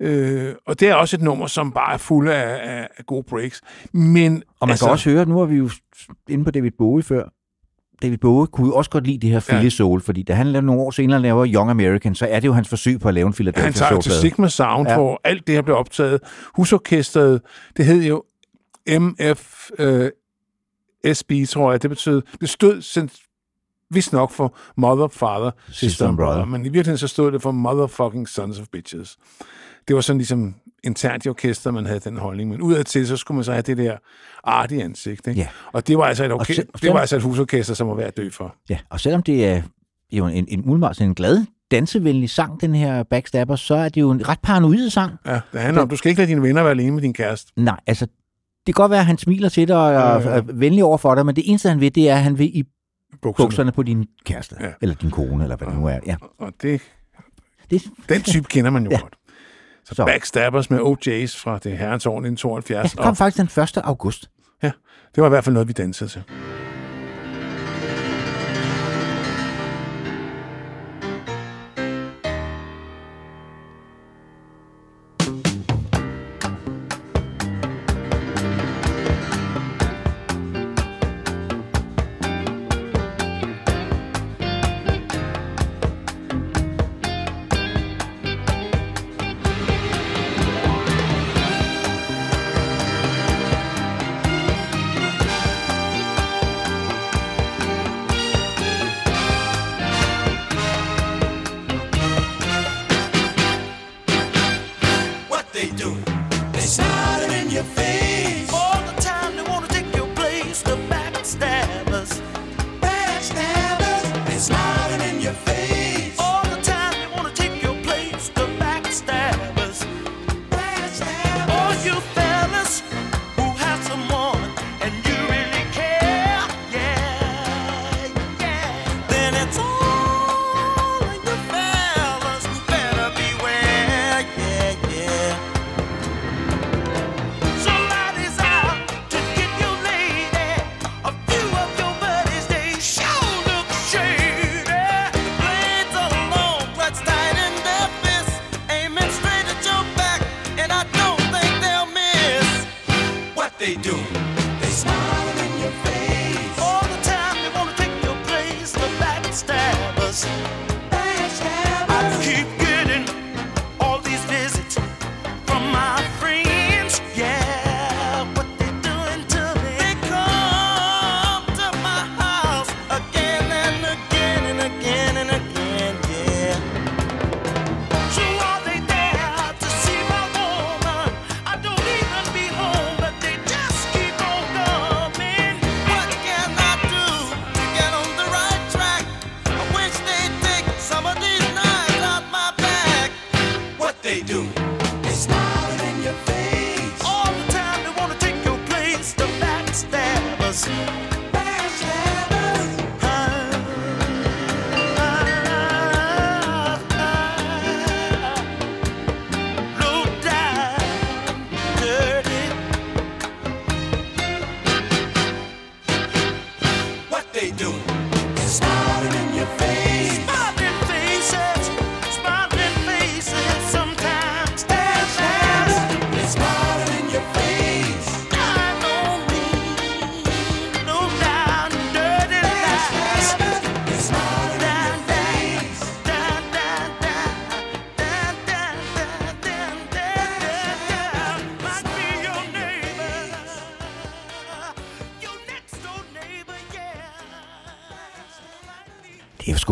Øh, 0.00 0.54
og 0.66 0.80
det 0.80 0.88
er 0.88 0.94
også 0.94 1.16
et 1.16 1.22
nummer, 1.22 1.46
som 1.46 1.72
bare 1.72 1.92
er 1.94 1.98
fuld 1.98 2.28
af, 2.28 2.58
af, 2.62 2.88
af 2.98 3.06
gode 3.06 3.22
breaks. 3.22 3.60
Men 3.92 4.42
Og 4.60 4.68
man 4.68 4.70
altså, 4.72 4.84
kan 4.84 4.92
også 4.92 5.10
høre, 5.10 5.26
nu 5.26 5.38
har 5.38 5.44
vi 5.46 5.56
jo 5.56 5.70
inde 6.28 6.44
på 6.44 6.50
David 6.50 6.70
Bowie 6.78 7.02
før, 7.02 7.28
David 8.02 8.18
Bowie 8.18 8.46
kunne 8.46 8.74
også 8.74 8.90
godt 8.90 9.06
lide 9.06 9.18
det 9.18 9.30
her 9.30 9.40
Philly 9.40 9.64
Ja. 9.64 9.68
Soul, 9.68 10.00
fordi 10.00 10.22
da 10.22 10.34
han 10.34 10.46
lavede 10.46 10.66
nogle 10.66 10.82
år 10.82 10.90
senere 10.90 11.20
laver 11.20 11.46
Young 11.54 11.70
American, 11.70 12.14
så 12.14 12.26
er 12.26 12.40
det 12.40 12.48
jo 12.48 12.52
hans 12.52 12.68
forsøg 12.68 13.00
på 13.00 13.08
at 13.08 13.14
lave 13.14 13.26
en 13.26 13.32
Philadelphia 13.32 13.64
han 13.64 13.72
tager 13.72 14.00
til. 14.00 14.12
Sigma 14.12 14.48
Sound, 14.48 14.88
Ja. 14.88 14.92
ja. 14.94 14.98
hvor 15.00 15.20
alt 15.24 15.46
det 15.46 15.54
her 15.54 15.62
blev 15.62 15.76
optaget. 15.76 16.20
Husorkestret, 16.54 17.40
det 17.76 17.84
hed 17.86 18.02
jo 18.02 18.22
MF 18.98 19.70
øh, 19.78 20.10
SB, 21.14 21.32
tror 21.48 21.70
jeg. 21.70 21.82
Det 21.82 21.90
betød, 21.90 22.22
det 22.40 22.48
stod 22.48 22.82
vist 23.90 24.12
nok 24.12 24.30
for 24.30 24.56
Mother, 24.76 25.08
Father, 25.08 25.50
Sister, 25.68 25.88
Sister 25.88 26.08
and 26.08 26.16
Brother. 26.16 26.34
Brother. 26.34 26.44
Men 26.44 26.60
i 26.60 26.64
virkeligheden 26.68 26.98
så 26.98 27.08
stod 27.08 27.32
det 27.32 27.42
for 27.42 27.50
Motherfucking 27.50 28.28
Sons 28.28 28.58
of 28.60 28.66
Bitches. 28.72 29.16
Det 29.88 29.96
var 29.96 30.02
sådan 30.02 30.18
ligesom 30.18 30.54
internt 30.84 31.26
i 31.26 31.28
orkester, 31.28 31.70
man 31.70 31.86
havde 31.86 32.00
den 32.00 32.16
holdning. 32.16 32.50
Men 32.50 32.60
udadtil, 32.62 33.06
så 33.06 33.16
skulle 33.16 33.36
man 33.36 33.44
så 33.44 33.52
have 33.52 33.62
det 33.62 33.76
der 33.76 33.96
artige 34.44 34.84
ansigt. 34.84 35.26
Ikke? 35.26 35.40
Ja. 35.40 35.48
Og 35.72 35.86
det 35.88 35.98
var, 35.98 36.04
altså 36.04 36.24
et 36.24 36.32
orke- 36.32 36.54
se- 36.54 36.62
og 36.62 36.72
det 36.72 36.80
selv- 36.80 36.92
var 36.94 37.00
altså 37.00 37.16
et 37.16 37.22
husorkester, 37.22 37.74
som 37.74 37.88
var 37.88 37.94
værd 37.94 38.06
at 38.06 38.16
dø 38.16 38.30
for. 38.30 38.54
Ja, 38.68 38.78
og 38.90 39.00
selvom 39.00 39.22
det 39.22 39.46
er 39.46 39.62
jo 40.12 40.26
en, 40.26 40.46
en 40.48 40.82
sådan 40.94 41.06
en 41.06 41.14
glad, 41.14 41.44
dansevenlig 41.70 42.30
sang, 42.30 42.60
den 42.60 42.74
her 42.74 43.02
Backstabber, 43.02 43.56
så 43.56 43.74
er 43.74 43.88
det 43.88 44.00
jo 44.00 44.10
en 44.10 44.28
ret 44.28 44.38
paranoid 44.42 44.90
sang. 44.90 45.12
Ja, 45.26 45.40
det 45.52 45.60
handler 45.60 45.82
om, 45.82 45.88
du 45.88 45.96
skal 45.96 46.08
ikke 46.08 46.20
lade 46.20 46.28
dine 46.30 46.42
venner 46.42 46.62
være 46.62 46.70
alene 46.70 46.90
med 46.90 47.02
din 47.02 47.14
kæreste. 47.14 47.52
Nej, 47.56 47.80
altså, 47.86 48.06
det 48.66 48.74
kan 48.74 48.82
godt 48.82 48.90
være, 48.90 49.00
at 49.00 49.06
han 49.06 49.18
smiler 49.18 49.48
til 49.48 49.68
dig 49.68 49.76
og 49.76 49.92
Ja, 49.92 49.98
er 49.98 50.30
ja. 50.30 50.36
er 50.36 50.42
venlig 50.54 50.84
over 50.84 50.98
for 50.98 51.14
dig, 51.14 51.26
men 51.26 51.36
det 51.36 51.50
eneste, 51.50 51.68
han 51.68 51.80
vil, 51.80 51.94
det 51.94 52.08
er, 52.10 52.14
at 52.16 52.22
han 52.22 52.38
vil 52.38 52.56
i 52.58 52.64
Bukserne. 53.22 53.46
bukserne 53.48 53.72
på 53.72 53.82
din 53.82 54.06
kæreste, 54.24 54.56
Ja. 54.60 54.66
ja. 54.66 54.72
eller 54.82 54.94
din 54.94 55.10
kone, 55.10 55.42
eller 55.44 55.56
hvad 55.56 55.68
det 55.68 55.76
nu 55.76 55.86
er. 55.86 55.98
Ja. 56.06 56.16
Og 56.38 56.52
det, 56.62 56.80
Det, 57.70 57.82
den 58.08 58.22
type 58.22 58.48
kender 58.48 58.70
man 58.70 58.84
jo 58.84 58.90
ja. 58.90 58.96
Ja. 58.96 59.00
godt. 59.02 59.14
Så, 59.84 59.94
Så. 59.94 60.04
Backstabbers 60.04 60.70
med 60.70 60.78
OJ's 60.78 61.42
fra 61.42 61.58
det 61.58 61.78
herrens 61.78 62.06
år 62.06 62.12
1972. 62.18 62.76
ja, 62.76 62.82
det 62.82 62.98
kom 62.98 63.16
faktisk 63.16 63.54
den 63.56 63.62
1. 63.62 63.76
august. 63.84 64.30
Ja, 64.62 64.70
det 65.14 65.20
var 65.22 65.26
i 65.26 65.28
hvert 65.28 65.44
fald 65.44 65.52
noget, 65.54 65.68
vi 65.68 65.72
dansede 65.72 66.10
til. 66.10 66.22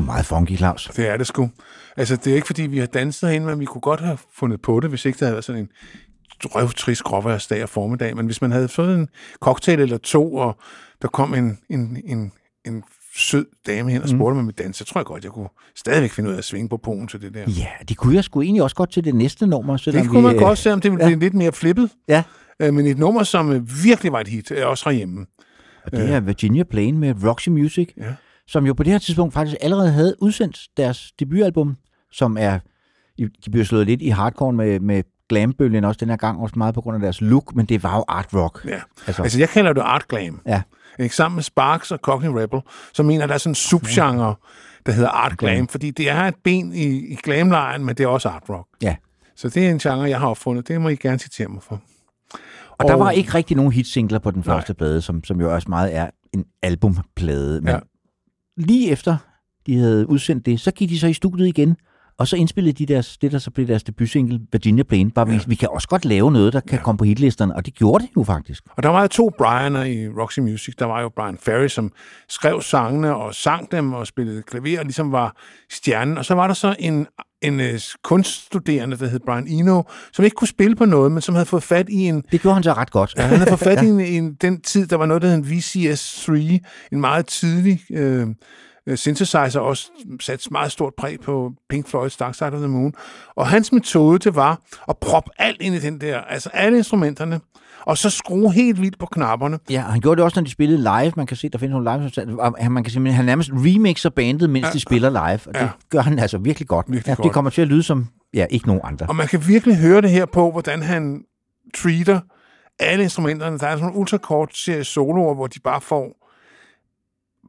Sgu 0.00 0.06
meget 0.06 0.26
funky, 0.26 0.56
Claus. 0.56 0.90
Det 0.96 1.08
er 1.08 1.16
det 1.16 1.26
sgu. 1.26 1.50
Altså, 1.96 2.16
det 2.16 2.26
er 2.30 2.34
ikke, 2.34 2.46
fordi 2.46 2.62
vi 2.62 2.78
har 2.78 2.86
danset 2.86 3.28
herinde, 3.28 3.46
men 3.46 3.60
vi 3.60 3.64
kunne 3.64 3.80
godt 3.80 4.00
have 4.00 4.18
fundet 4.34 4.62
på 4.62 4.80
det, 4.80 4.90
hvis 4.90 5.04
ikke 5.04 5.16
det 5.18 5.26
havde 5.26 5.32
været 5.34 5.44
sådan 5.44 5.62
en 5.62 5.68
røvtrist 6.44 7.02
gråværsdag 7.02 7.62
og 7.62 7.68
formiddag. 7.68 8.16
Men 8.16 8.26
hvis 8.26 8.40
man 8.42 8.52
havde 8.52 8.68
fået 8.68 8.94
en 8.94 9.08
cocktail 9.40 9.80
eller 9.80 9.98
to, 9.98 10.34
og 10.34 10.56
der 11.02 11.08
kom 11.08 11.34
en, 11.34 11.58
en, 11.70 11.96
en, 12.04 12.32
en 12.66 12.82
sød 13.16 13.46
dame 13.66 13.90
hen 13.90 14.02
og 14.02 14.08
spurgte 14.08 14.34
mig 14.36 14.44
med 14.44 14.52
dans, 14.52 14.76
så 14.76 14.84
tror 14.84 15.00
jeg 15.00 15.06
godt, 15.06 15.24
jeg 15.24 15.32
kunne 15.32 15.48
stadigvæk 15.76 16.10
finde 16.10 16.28
ud 16.30 16.34
af 16.34 16.38
at 16.38 16.44
svinge 16.44 16.68
på 16.68 16.76
poen 16.76 17.08
til 17.08 17.20
det 17.20 17.34
der. 17.34 17.44
Ja, 17.48 17.66
de 17.88 17.94
kunne 17.94 18.14
jeg 18.14 18.24
sgu 18.24 18.40
egentlig 18.42 18.62
også 18.62 18.76
godt 18.76 18.92
til 18.92 19.04
det 19.04 19.14
næste 19.14 19.46
nummer. 19.46 19.76
Selvom 19.76 20.02
Det 20.02 20.10
kunne 20.10 20.22
man 20.22 20.30
vi, 20.32 20.36
øh, 20.36 20.42
godt, 20.42 20.58
selvom 20.58 20.80
det 20.80 20.90
ville 20.90 21.04
ja. 21.04 21.08
blive 21.08 21.20
lidt 21.20 21.34
mere 21.34 21.52
flippet. 21.52 21.90
Ja, 22.08 22.22
Øh, 22.62 22.74
Men 22.74 22.86
et 22.86 22.98
nummer, 22.98 23.22
som 23.22 23.52
øh, 23.52 23.62
virkelig 23.84 24.12
var 24.12 24.20
et 24.20 24.28
hit, 24.28 24.50
er 24.50 24.64
også 24.64 24.90
herhjemme. 24.90 25.26
og 25.84 25.92
det 25.92 26.10
er 26.10 26.20
Virginia 26.20 26.62
Plain 26.62 26.98
med 26.98 27.14
Roxy 27.24 27.48
Music, 27.48 27.88
Ja. 27.96 28.14
Som 28.48 28.66
jo 28.66 28.72
på 28.74 28.82
det 28.82 28.92
her 28.92 28.98
tidspunkt 28.98 29.34
faktisk 29.34 29.56
allerede 29.60 29.90
havde 29.92 30.14
udsendt 30.22 30.58
deres 30.76 31.12
debutalbum, 31.20 31.76
som 32.12 32.36
er, 32.40 32.58
de 33.18 33.50
blev 33.52 33.64
slået 33.64 33.86
lidt 33.86 34.02
i 34.02 34.08
hardcore 34.08 34.52
med, 34.52 34.80
med 34.80 35.02
glambølgen 35.28 35.84
også 35.84 35.98
den 36.00 36.08
her 36.08 36.16
gang, 36.16 36.40
også 36.40 36.54
meget 36.58 36.74
på 36.74 36.80
grund 36.80 36.94
af 36.94 37.00
deres 37.00 37.20
look, 37.20 37.54
men 37.54 37.66
det 37.66 37.82
var 37.82 37.96
jo 37.96 38.04
art 38.08 38.28
rock. 38.34 38.64
Ja. 38.68 38.80
Altså- 39.06 39.22
Altså, 39.22 39.38
jeg 39.38 39.48
kalder 39.48 39.72
det 39.72 39.80
art 39.80 40.08
glam. 40.08 40.40
Ja. 40.46 40.62
Ikke? 40.98 41.14
Sammen 41.16 41.36
med 41.36 41.42
Sparks 41.42 41.90
og 41.92 41.98
Cockney 41.98 42.30
Rebel, 42.30 42.60
så 42.94 43.02
mener 43.02 43.26
der 43.26 43.34
er 43.34 43.38
sådan 43.38 43.50
en 43.50 43.54
subgenre, 43.54 44.34
der 44.86 44.92
hedder 44.92 45.08
art 45.10 45.38
glam, 45.38 45.68
fordi 45.68 45.90
det 45.90 46.10
er 46.10 46.20
et 46.22 46.34
ben 46.44 46.72
i, 46.74 47.12
i 47.12 47.14
glamlejren, 47.22 47.84
men 47.84 47.94
det 47.96 48.04
er 48.04 48.08
også 48.08 48.28
art 48.28 48.42
rock. 48.48 48.68
Ja. 48.82 48.96
Så 49.36 49.48
det 49.48 49.66
er 49.66 49.70
en 49.70 49.78
genre, 49.78 50.08
jeg 50.08 50.20
har 50.20 50.28
opfundet. 50.28 50.68
Det 50.68 50.80
må 50.80 50.88
I 50.88 50.96
gerne 50.96 51.18
citere 51.18 51.48
mig 51.48 51.62
for. 51.62 51.80
Og 52.70 52.88
der 52.88 52.94
Og- 52.94 53.00
var 53.00 53.10
ikke 53.10 53.34
rigtig 53.34 53.56
nogen 53.56 53.72
hitsingler 53.72 54.18
på 54.18 54.30
den 54.30 54.42
Nej. 54.46 54.54
første 54.56 54.74
plade, 54.74 55.00
som, 55.00 55.24
som 55.24 55.40
jo 55.40 55.54
også 55.54 55.68
meget 55.68 55.96
er 55.96 56.10
en 56.34 56.44
albumplade. 56.62 57.60
Men 57.60 57.74
Ja. 57.74 57.78
Lige 58.58 58.90
efter 58.90 59.16
de 59.66 59.78
havde 59.78 60.08
udsendt 60.08 60.46
det, 60.46 60.60
så 60.60 60.70
gik 60.70 60.88
de 60.88 60.98
så 60.98 61.06
i 61.06 61.12
studiet 61.12 61.46
igen 61.46 61.76
Og 62.18 62.28
så 62.28 62.36
indspillede 62.36 62.72
de 62.72 62.86
deres, 62.94 63.18
det, 63.18 63.32
der 63.32 63.38
så 63.38 63.50
blev 63.50 63.66
deres 63.66 63.82
debutsingle, 63.82 64.40
Virginia 64.52 64.82
Plain. 64.84 65.10
Bare, 65.10 65.28
ja. 65.28 65.36
vi, 65.36 65.44
vi 65.46 65.54
kan 65.54 65.68
også 65.68 65.88
godt 65.88 66.04
lave 66.04 66.32
noget, 66.32 66.52
der 66.52 66.60
kan 66.60 66.78
ja. 66.78 66.82
komme 66.82 66.98
på 66.98 67.04
hitlisterne, 67.04 67.56
og 67.56 67.66
det 67.66 67.74
gjorde 67.74 68.04
det 68.04 68.10
jo 68.16 68.22
faktisk. 68.22 68.64
Og 68.76 68.82
der 68.82 68.88
var 68.88 69.02
jo 69.02 69.08
to 69.08 69.30
Brianer 69.38 69.84
i 69.84 70.08
Roxy 70.08 70.40
Music. 70.40 70.74
Der 70.74 70.84
var 70.84 71.00
jo 71.00 71.08
Brian 71.08 71.38
Ferry, 71.38 71.68
som 71.68 71.92
skrev 72.28 72.62
sangene 72.62 73.16
og 73.16 73.34
sang 73.34 73.70
dem 73.72 73.92
og 73.92 74.06
spillede 74.06 74.42
klaver 74.42 74.78
og 74.78 74.84
ligesom 74.84 75.12
var 75.12 75.36
stjernen. 75.70 76.18
Og 76.18 76.24
så 76.24 76.34
var 76.34 76.46
der 76.46 76.54
så 76.54 76.76
en, 76.78 77.06
en 77.42 77.60
øh, 77.60 77.80
kunststuderende, 78.04 78.98
der 78.98 79.06
hed 79.06 79.20
Brian 79.20 79.46
Eno, 79.46 79.82
som 80.12 80.24
ikke 80.24 80.34
kunne 80.34 80.48
spille 80.48 80.76
på 80.76 80.84
noget, 80.84 81.12
men 81.12 81.22
som 81.22 81.34
havde 81.34 81.46
fået 81.46 81.62
fat 81.62 81.88
i 81.88 82.08
en... 82.08 82.24
Det 82.32 82.40
gjorde 82.40 82.54
han 82.54 82.62
så 82.62 82.72
ret 82.72 82.90
godt. 82.90 83.14
Ja, 83.16 83.22
han 83.22 83.38
havde 83.38 83.50
fået 83.50 83.60
fat 83.60 83.82
i 83.86 83.88
en, 83.88 84.00
en, 84.00 84.34
den 84.34 84.60
tid, 84.60 84.86
der 84.86 84.96
var 84.96 85.06
noget, 85.06 85.22
der 85.22 85.28
hed 85.28 85.36
en 85.36 85.44
VCS3, 85.44 86.32
en 86.92 87.00
meget 87.00 87.26
tidlig 87.26 87.80
øh, 87.90 88.26
øh, 88.86 88.96
synthesizer, 88.96 89.60
også 89.60 89.90
sat 90.20 90.50
meget 90.50 90.72
stort 90.72 90.92
præg 90.98 91.20
på 91.20 91.52
Pink 91.68 91.94
Floyd's 91.94 92.16
Dark 92.18 92.34
Side 92.34 92.52
of 92.52 92.58
the 92.58 92.68
Moon. 92.68 92.94
Og 93.36 93.48
hans 93.48 93.72
metode, 93.72 94.18
det 94.18 94.34
var 94.34 94.60
at 94.88 94.98
proppe 94.98 95.30
alt 95.38 95.62
ind 95.62 95.74
i 95.74 95.78
den 95.78 96.00
der, 96.00 96.20
altså 96.20 96.50
alle 96.52 96.78
instrumenterne, 96.78 97.40
og 97.88 97.98
så 97.98 98.10
skrue 98.10 98.52
helt 98.52 98.80
vildt 98.80 98.98
på 98.98 99.06
knapperne. 99.06 99.58
Ja, 99.70 99.80
han 99.80 100.00
gjorde 100.00 100.16
det 100.16 100.24
også, 100.24 100.40
når 100.40 100.44
de 100.44 100.50
spillede 100.50 100.78
live. 100.78 101.12
Man 101.16 101.26
kan 101.26 101.36
se, 101.36 101.48
der 101.48 101.58
findes 101.58 101.72
nogle 101.72 101.90
live 102.24 102.42
og 102.42 102.72
Man 102.72 102.84
kan 102.84 102.92
simpelthen, 102.92 103.16
han 103.16 103.24
nærmest 103.24 103.50
remixer 103.52 104.10
bandet, 104.10 104.50
mens 104.50 104.66
ja. 104.66 104.70
de 104.72 104.80
spiller 104.80 105.10
live. 105.10 105.40
Og 105.46 105.54
det 105.54 105.60
Ja. 105.60 105.68
gør 105.90 106.00
han 106.00 106.18
altså 106.18 106.38
virkelig 106.38 106.68
godt. 106.68 106.86
Virkelig 106.88 107.08
ja, 107.10 107.14
godt. 107.14 107.24
Det 107.24 107.32
kommer 107.32 107.50
til 107.50 107.62
at 107.62 107.68
lyde 107.68 107.82
som 107.82 108.06
ja, 108.34 108.46
ikke 108.50 108.66
nogen 108.66 108.80
andre. 108.84 109.06
Og 109.06 109.16
man 109.16 109.26
kan 109.28 109.46
virkelig 109.48 109.76
høre 109.76 110.00
det 110.02 110.10
her 110.10 110.26
på, 110.26 110.50
hvordan 110.50 110.82
han 110.82 111.22
treater 111.76 112.20
alle 112.78 113.02
instrumenterne. 113.04 113.58
Der 113.58 113.66
er 113.66 113.70
sådan 113.70 113.84
nogle 113.84 113.96
ultrakort 114.00 114.56
serie 114.56 114.84
soloer, 114.84 115.34
hvor 115.34 115.46
de 115.46 115.60
bare 115.60 115.80
får 115.80 116.26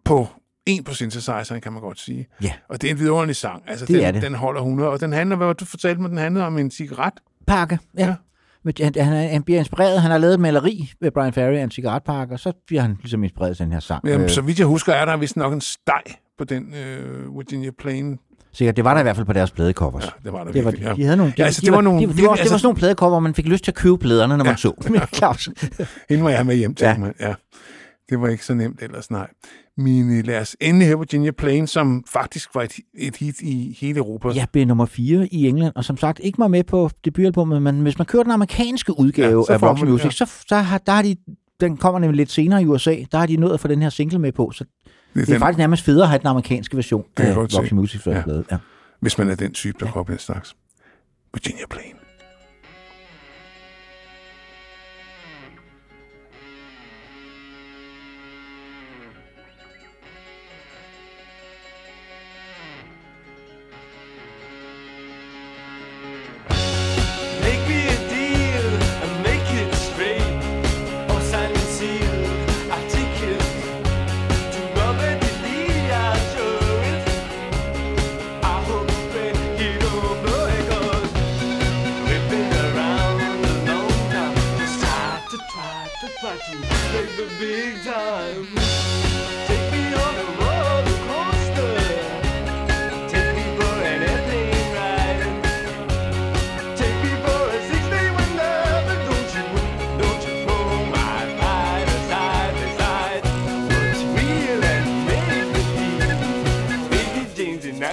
på 0.05 0.27
en 0.65 0.83
på 0.83 0.93
synthesizeren, 0.93 1.61
kan 1.61 1.73
man 1.73 1.81
godt 1.81 1.99
sige. 1.99 2.27
Ja. 2.43 2.53
Og 2.69 2.81
det 2.81 2.87
er 2.87 2.91
en 2.91 2.99
vidunderlig 2.99 3.35
sang. 3.35 3.63
Altså, 3.67 3.85
Det 3.85 3.95
den, 3.95 4.03
er 4.05 4.11
det. 4.11 4.21
den 4.21 4.35
holder 4.35 4.61
100, 4.61 4.89
og 4.89 4.99
den 5.01 5.13
handler, 5.13 5.35
hvad 5.35 5.53
du 5.53 5.65
fortalte 5.65 6.01
mig, 6.01 6.09
den 6.09 6.17
handlede 6.17 6.45
om 6.45 6.57
en 6.57 6.71
cigaret. 6.71 7.13
Pakke, 7.47 7.79
ja. 7.97 8.05
Ja. 8.07 8.13
Han, 8.81 8.93
han, 8.97 9.29
han 9.29 9.43
bliver 9.43 9.59
inspireret. 9.59 10.01
Han 10.01 10.11
har 10.11 10.17
lavet 10.17 10.33
et 10.33 10.39
maleri 10.39 10.91
ved 11.01 11.11
Brian 11.11 11.33
Ferry 11.33 11.53
af 11.55 11.63
en 11.63 11.71
cigaretpakke, 11.71 12.33
og 12.35 12.39
så 12.39 12.51
bliver 12.67 12.81
han 12.81 12.97
ligesom 13.01 13.23
inspireret 13.23 13.57
til 13.57 13.63
den 13.65 13.73
her 13.73 13.79
sang. 13.79 14.07
Jamen, 14.07 14.21
Øh, 14.23 14.29
så 14.29 14.41
vidt 14.41 14.59
jeg 14.59 14.67
husker, 14.67 14.93
er 14.93 15.05
der 15.05 15.17
vist 15.17 15.37
nok 15.37 15.53
en 15.53 15.61
steg 15.61 16.01
på 16.37 16.43
den 16.43 16.73
øh, 16.73 17.37
Virginia 17.37 17.71
Plain. 17.79 18.19
Sikkert, 18.53 18.75
det 18.75 18.85
var 18.85 18.93
der 18.93 18.99
i 18.99 19.03
hvert 19.03 19.15
fald 19.15 19.25
på 19.25 19.33
deres 19.33 19.51
pladecovers. 19.51 20.03
Ja, 20.05 20.09
det 20.23 20.33
var 20.33 20.43
der 20.43 20.51
det 20.51 20.65
var, 20.65 20.71
virkelig, 20.71 20.87
ja. 20.89 20.93
de 20.95 21.03
havde 21.03 21.17
nogle, 21.17 21.33
Ja, 21.37 21.43
altså, 21.43 21.61
de, 21.61 21.65
det 21.65 21.73
var 21.73 21.81
nogle 21.81 21.99
de, 21.99 22.03
de, 22.03 22.07
virkelig- 22.07 22.25
var, 22.27 22.33
det 22.35 22.39
var 22.39 22.41
altså- 22.43 22.57
sådan 22.57 22.65
nogle 22.65 22.77
pladecover, 22.77 23.09
hvor 23.09 23.19
man 23.19 23.33
fik 23.33 23.45
lyst 23.47 23.63
til 23.63 23.71
at 23.71 23.75
købe 23.75 23.97
pladerne, 23.97 24.37
når 24.37 24.45
man 24.45 24.57
så 24.57 24.73
dem. 24.87 24.95
Claus. 25.13 25.49
Hende 26.09 26.23
var 26.23 26.29
jeg 26.29 26.45
med 26.45 26.55
hjem 26.55 26.75
til. 26.75 26.85
Ja. 26.85 26.91
Ja. 26.91 26.97
Man. 26.97 27.13
ja. 27.19 27.33
Det 28.09 28.21
var 28.21 28.27
ikke 28.27 28.45
så 28.45 28.53
nemt 28.53 28.81
ellers, 28.81 29.11
nej. 29.11 29.27
Men 29.77 30.17
øh, 30.19 30.25
lad 30.25 30.41
os 30.41 30.55
endelig 30.61 30.87
høre 30.87 30.97
Virginia 30.99 31.31
Plain, 31.31 31.67
som 31.67 32.03
faktisk 32.07 32.55
var 32.55 32.61
et, 32.61 32.73
et 32.97 33.15
hit 33.17 33.41
i 33.41 33.77
hele 33.81 33.97
Europa. 33.97 34.29
Ja, 34.29 34.45
blev 34.51 34.65
nummer 34.65 34.85
4 34.85 35.27
i 35.31 35.47
England, 35.47 35.73
og 35.75 35.85
som 35.85 35.97
sagt 35.97 36.19
ikke 36.23 36.39
var 36.39 36.47
med 36.47 36.63
på 36.63 36.89
debutalbummet, 37.05 37.61
men 37.61 37.81
hvis 37.81 37.97
man 37.97 38.05
kører 38.05 38.23
den 38.23 38.31
amerikanske 38.31 38.99
udgave 38.99 39.45
Ja, 39.49 39.53
af 39.53 39.75
det, 39.75 39.87
Music, 39.89 40.05
ja. 40.05 40.25
så, 40.25 40.31
så 40.47 40.55
har, 40.55 40.77
der 40.77 40.91
har 40.91 41.01
de, 41.01 41.15
den 41.59 41.77
kommer 41.77 41.99
nemlig 41.99 42.17
lidt 42.17 42.31
senere 42.31 42.61
i 42.61 42.65
USA, 42.65 42.95
der 43.11 43.17
har 43.17 43.25
de 43.25 43.37
nået 43.37 43.53
at 43.53 43.59
få 43.59 43.67
den 43.67 43.81
her 43.81 43.89
single 43.89 44.19
med 44.19 44.31
på, 44.31 44.51
så 44.51 44.63
det 45.13 45.21
er 45.21 45.25
den- 45.25 45.39
faktisk 45.39 45.57
nærmest 45.57 45.83
federe 45.83 46.03
at 46.03 46.09
have 46.09 46.19
den 46.19 46.27
amerikanske 46.27 46.75
version 46.77 47.03
af. 47.17 47.37
Rock 47.37 47.71
Music 47.71 48.07
Ja. 48.07 48.11
ja. 48.27 48.41
ja. 48.51 48.57
Hvis 48.99 49.17
man 49.17 49.29
er 49.29 49.35
den 49.35 49.51
type, 49.51 49.77
der 49.79 49.85
ja. 49.85 49.91
går 49.91 49.99
op 49.99 50.07
den 50.07 50.17
slags. 50.17 50.55
Virginia 51.33 51.63
Plain. 51.69 51.93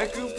Haiku 0.06 0.35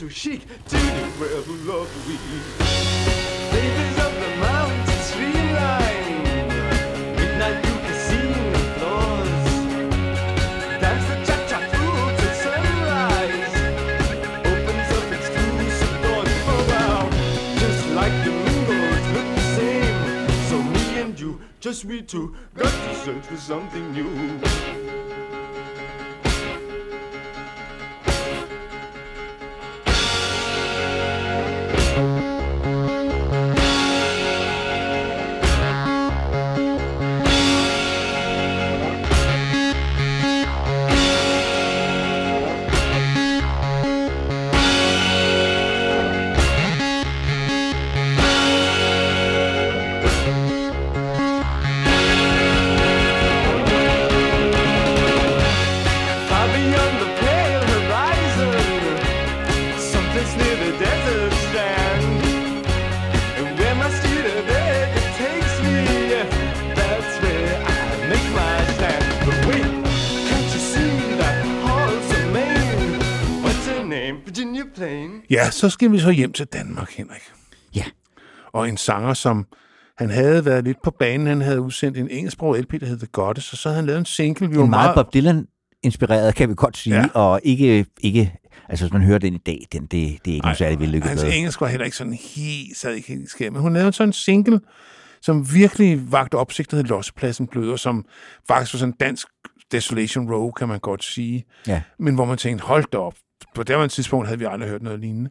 so 0.00 0.08
chic, 0.08 0.40
the 0.68 0.78
rebel 1.18 1.82
of 1.82 2.08
we. 2.08 2.16
Flavors 3.50 3.98
of 4.06 4.12
the 4.18 4.30
mountain 4.40 5.00
streamline, 5.02 6.22
midnight 7.16 7.60
blue 7.62 7.80
casino 7.86 8.40
floors. 8.78 9.44
Dance 10.80 11.06
the 11.06 11.16
cha-cha 11.26 11.58
through 11.68 12.04
till 12.16 12.34
sunrise. 12.44 13.54
Opens 14.48 14.90
up 14.96 15.08
exclusive 15.18 15.94
doors. 16.02 16.32
Oh 16.48 16.62
wow, 16.70 17.02
just 17.58 17.82
like 17.90 18.16
the 18.24 18.32
windows 18.32 19.04
look 19.14 19.28
the 19.36 19.46
same. 19.58 20.00
So 20.48 20.56
me 20.62 20.84
and 21.02 21.20
you, 21.20 21.30
just 21.60 21.84
we 21.84 22.00
two, 22.00 22.34
got 22.54 22.72
to 22.72 22.94
search 23.04 23.24
for 23.26 23.36
something 23.36 23.92
new. 23.92 24.40
Ja, 75.44 75.50
så 75.50 75.70
skal 75.70 75.92
vi 75.92 75.98
så 75.98 76.10
hjem 76.10 76.32
til 76.32 76.46
Danmark, 76.46 76.90
Henrik. 76.90 77.22
Ja. 77.74 77.84
Og 78.52 78.68
en 78.68 78.76
sanger, 78.76 79.14
som 79.14 79.46
han 79.98 80.10
havde 80.10 80.44
været 80.44 80.64
lidt 80.64 80.82
på 80.84 80.90
banen. 80.90 81.26
Han 81.26 81.40
havde 81.40 81.60
udsendt 81.60 81.98
en 81.98 82.10
engelsksproget 82.10 82.60
LP, 82.62 82.80
der 82.80 82.86
hed 82.86 82.98
The 82.98 83.08
Goddess, 83.12 83.52
og 83.52 83.58
så 83.58 83.68
havde 83.68 83.76
han 83.76 83.86
lavet 83.86 83.98
en 83.98 84.04
single. 84.04 84.50
Vi 84.50 84.56
var 84.56 84.64
En 84.64 84.70
meget 84.70 84.94
Bob 84.94 85.14
Dylan 85.14 85.46
inspireret, 85.82 86.34
kan 86.34 86.48
vi 86.48 86.54
godt 86.56 86.76
sige, 86.76 86.96
Ja. 86.96 87.06
og 87.14 87.40
ikke, 87.44 87.86
ikke 88.00 88.32
Altså, 88.68 88.84
hvis 88.84 88.92
man 88.92 89.02
hører 89.02 89.18
den 89.18 89.34
i 89.34 89.38
dag, 89.38 89.66
den, 89.72 89.82
det, 89.82 89.90
det 89.90 90.02
er 90.02 90.34
ikke 90.34 90.38
nogen 90.38 90.56
særlig 90.56 90.80
vellykket 90.80 91.08
Hans 91.08 91.22
engelsk 91.22 91.60
var 91.60 91.66
heller 91.66 91.84
ikke 91.84 91.96
sådan 91.96 92.12
helt, 92.12 92.76
sad 92.76 92.94
ikke 92.94 93.08
helt 93.08 93.30
skært. 93.30 93.52
Men 93.52 93.62
hun 93.62 93.74
lavede 93.74 93.92
sådan 93.92 94.08
en 94.08 94.12
single, 94.12 94.60
som 95.22 95.54
virkelig 95.54 96.12
vagte 96.12 96.34
opsigt, 96.34 96.70
der 96.70 96.76
hed 96.76 96.84
Lossepladsen 96.84 97.46
Bløder, 97.46 97.76
som 97.76 98.04
faktisk 98.48 98.74
var 98.74 98.78
sådan 98.78 98.92
en 98.92 98.96
dansk 99.00 99.26
Desolation 99.72 100.32
Row, 100.32 100.50
kan 100.50 100.68
man 100.68 100.78
godt 100.80 101.04
sige. 101.04 101.44
Ja. 101.66 101.82
Men 101.98 102.14
hvor 102.14 102.24
man 102.24 102.38
tænkte, 102.38 102.64
hold 102.64 102.84
da 102.92 102.98
op. 102.98 103.14
På 103.54 103.62
det 103.62 103.76
et 103.76 103.90
tidspunkt 103.90 104.26
havde 104.26 104.38
vi 104.38 104.44
aldrig 104.44 104.70
hørt 104.70 104.82
noget 104.82 105.00
lignende. 105.00 105.30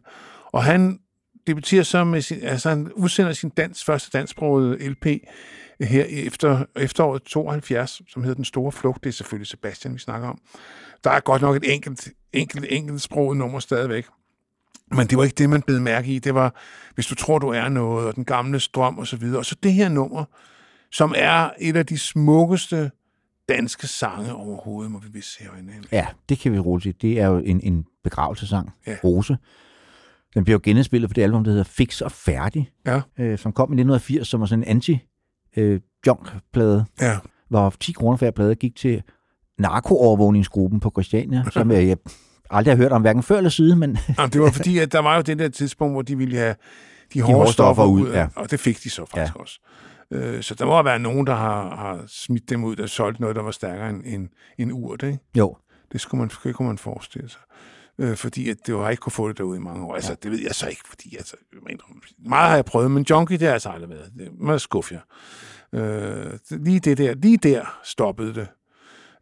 Og 0.52 0.64
han 0.64 0.98
debuterer 1.46 1.82
så 1.82 2.04
med 2.04 2.20
sin, 2.22 2.42
altså 2.42 2.68
han 2.68 2.92
udsender 2.92 3.32
sin 3.32 3.50
dans, 3.50 3.84
første 3.84 4.18
dansksprogede 4.18 4.88
LP 4.88 5.06
her 5.80 6.04
efter 6.04 6.64
efteråret 6.76 7.22
72, 7.22 8.02
som 8.08 8.22
hedder 8.22 8.34
Den 8.34 8.44
Store 8.44 8.72
Flugt. 8.72 9.04
Det 9.04 9.10
er 9.10 9.14
selvfølgelig 9.14 9.46
Sebastian, 9.46 9.94
vi 9.94 9.98
snakker 9.98 10.28
om. 10.28 10.38
Der 11.04 11.10
er 11.10 11.20
godt 11.20 11.42
nok 11.42 11.56
et 11.56 11.74
enkelt, 11.74 12.08
enkelt, 12.32 12.66
enkelt 12.68 13.02
sproget 13.02 13.36
nummer 13.36 13.58
stadigvæk. 13.58 14.06
Men 14.92 15.06
det 15.06 15.18
var 15.18 15.24
ikke 15.24 15.34
det, 15.34 15.50
man 15.50 15.62
blev 15.62 15.80
mærke 15.80 16.14
i. 16.14 16.18
Det 16.18 16.34
var, 16.34 16.54
hvis 16.94 17.06
du 17.06 17.14
tror, 17.14 17.38
du 17.38 17.48
er 17.48 17.68
noget, 17.68 18.08
og 18.08 18.16
den 18.16 18.24
gamle 18.24 18.60
strøm 18.60 18.98
og 18.98 19.06
så 19.06 19.16
videre. 19.16 19.38
Og 19.38 19.46
så 19.46 19.56
det 19.62 19.72
her 19.72 19.88
nummer, 19.88 20.24
som 20.90 21.14
er 21.16 21.50
et 21.60 21.76
af 21.76 21.86
de 21.86 21.98
smukkeste 21.98 22.90
danske 23.48 23.86
sange 23.86 24.34
overhovedet, 24.34 24.92
må 24.92 24.98
vi 24.98 25.08
vist 25.12 25.34
se 25.34 25.42
herinde. 25.42 25.72
Ja, 25.92 26.06
det 26.28 26.38
kan 26.38 26.52
vi 26.52 26.58
roligt 26.58 26.82
sige. 26.82 27.10
Det 27.10 27.20
er 27.20 27.26
jo 27.26 27.38
en, 27.38 27.60
en 27.60 27.86
begravelsesang, 28.04 28.70
Ja. 28.86 28.96
Rose. 29.04 29.36
Den 30.34 30.44
bliver 30.44 30.54
jo 30.54 30.60
genindspillet 30.62 31.10
på 31.10 31.14
det 31.14 31.22
album, 31.22 31.44
der 31.44 31.50
hedder 31.50 31.64
Fix 31.64 32.00
og 32.00 32.12
Færdig, 32.12 32.70
Ja. 32.86 33.00
øh, 33.18 33.38
som 33.38 33.52
kom 33.52 33.72
i 33.72 33.74
1980, 33.74 34.28
som 34.28 34.40
var 34.40 34.46
sådan 34.46 34.62
en 34.64 34.68
anti-junk-plade, 34.68 36.84
Ja. 37.00 37.18
hvor 37.48 37.74
10 37.80 37.92
kroner 37.92 38.16
for 38.16 38.24
hver 38.26 38.30
plade 38.30 38.54
gik 38.54 38.76
til 38.76 39.02
narkoovervågningsgruppen 39.58 40.80
på 40.80 40.90
Christiania, 40.90 41.44
som 41.50 41.70
øh, 41.70 41.88
jeg 41.88 41.96
aldrig 42.50 42.72
har 42.72 42.76
hørt 42.82 42.92
om, 42.92 43.00
hverken 43.02 43.22
før 43.22 43.36
eller 43.36 43.50
siden, 43.50 43.78
men 43.78 43.98
Jamen, 44.18 44.30
det 44.32 44.40
var 44.40 44.50
fordi, 44.50 44.78
at 44.78 44.92
der 44.92 44.98
var 44.98 45.16
jo 45.16 45.22
det 45.22 45.38
der 45.38 45.48
tidspunkt, 45.48 45.94
hvor 45.94 46.02
de 46.02 46.18
ville 46.18 46.36
have 46.36 46.54
de 47.14 47.20
hårde, 47.22 47.34
hårde 47.36 47.52
stoffer, 47.52 47.82
stoffer 47.82 47.92
ud, 48.02 48.10
ja. 48.12 48.20
ja. 48.20 48.28
og 48.36 48.50
det 48.50 48.60
fik 48.60 48.82
de 48.82 48.90
så 48.90 49.04
faktisk 49.06 49.34
ja. 49.36 49.40
også. 49.40 49.60
Øh, 50.12 50.42
så 50.42 50.54
der 50.54 50.64
må 50.66 50.82
være 50.82 50.98
nogen, 50.98 51.26
der 51.26 51.34
har, 51.34 51.76
har 51.76 52.04
smidt 52.06 52.50
dem 52.50 52.64
ud, 52.64 52.76
der 52.76 52.86
solgt 52.86 53.20
noget, 53.20 53.36
der 53.36 53.42
var 53.42 53.50
stærkere 53.50 53.90
end, 53.90 54.02
end, 54.06 54.28
end 54.58 54.72
urt, 54.72 55.02
ikke? 55.02 55.18
jo, 55.38 55.56
Det 55.92 56.00
skulle 56.00 56.18
man, 56.18 56.30
det 56.44 56.54
kunne 56.54 56.68
man 56.68 56.78
forestille 56.78 57.28
sig. 57.28 57.40
Øh, 58.00 58.16
fordi 58.16 58.50
at 58.50 58.56
det 58.66 58.74
var 58.74 58.90
ikke 58.90 59.00
kunne 59.00 59.12
få 59.12 59.28
det 59.28 59.38
derude 59.38 59.56
i 59.56 59.60
mange 59.60 59.84
år. 59.84 59.94
Altså, 59.94 60.16
det 60.22 60.30
ved 60.30 60.38
jeg 60.38 60.54
så 60.54 60.68
ikke, 60.68 60.82
fordi 60.88 61.16
altså, 61.16 61.36
jeg 61.52 61.70
indrømme, 61.70 62.02
meget 62.18 62.48
har 62.48 62.54
jeg 62.54 62.64
prøvet, 62.64 62.90
men 62.90 63.06
junkie, 63.10 63.38
det 63.38 63.42
har 63.42 63.48
jeg 63.48 63.54
altså 63.54 63.68
aldrig 63.68 63.90
været. 63.90 64.12
Det 64.18 64.28
må 64.38 64.50
jeg 64.50 64.60
skuffe 64.60 64.94
jer. 64.94 65.00
Øh, 65.72 66.38
lige, 66.50 66.80
det 66.80 66.98
der, 66.98 67.14
lige 67.14 67.36
der 67.36 67.80
stoppede 67.84 68.34
det. 68.34 68.48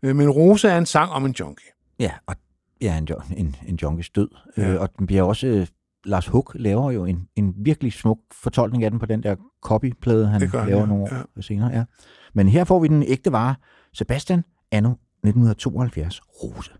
Øh, 0.03 0.17
men 0.17 0.31
Rosa 0.31 0.69
er 0.69 0.79
en 0.79 0.87
sang 0.87 1.11
om 1.13 1.27
en 1.27 1.33
junkie. 1.33 1.71
ja, 1.99 2.13
og 2.27 2.37
ja, 2.81 2.99
en, 2.99 3.09
en, 3.37 3.57
en 3.67 3.79
junkies 3.83 4.11
død. 4.11 4.29
Ja. 4.57 4.63
Ja. 4.63 4.69
Øh, 4.69 4.81
og 4.81 4.99
den 4.99 5.07
bliver 5.07 5.23
også, 5.23 5.47
øh, 5.47 5.67
Lars 6.05 6.27
Huck 6.27 6.51
laver 6.55 6.91
jo 6.91 7.05
en, 7.05 7.29
en 7.37 7.55
virkelig 7.57 7.93
smuk 7.93 8.19
fortolkning 8.33 8.85
af 8.85 8.91
den 8.91 9.01
på 9.01 9.07
den 9.07 9.23
der 9.23 9.37
copyplade, 9.63 10.27
han, 10.27 10.41
laver 10.41 10.67
ja. 10.67 10.87
nogle 10.87 11.03
år 11.03 11.27
ja. 11.37 11.43
senere. 11.43 11.71
Ja. 11.71 11.85
Men 12.35 12.49
her 12.49 12.65
får 12.65 12.81
vi 12.81 12.89
den 12.89 13.03
ægte 13.03 13.33
vare. 13.33 13.55
Sebastian 13.93 14.45
Anno 14.73 14.91
1972 14.91 16.21
Rose. 16.21 16.73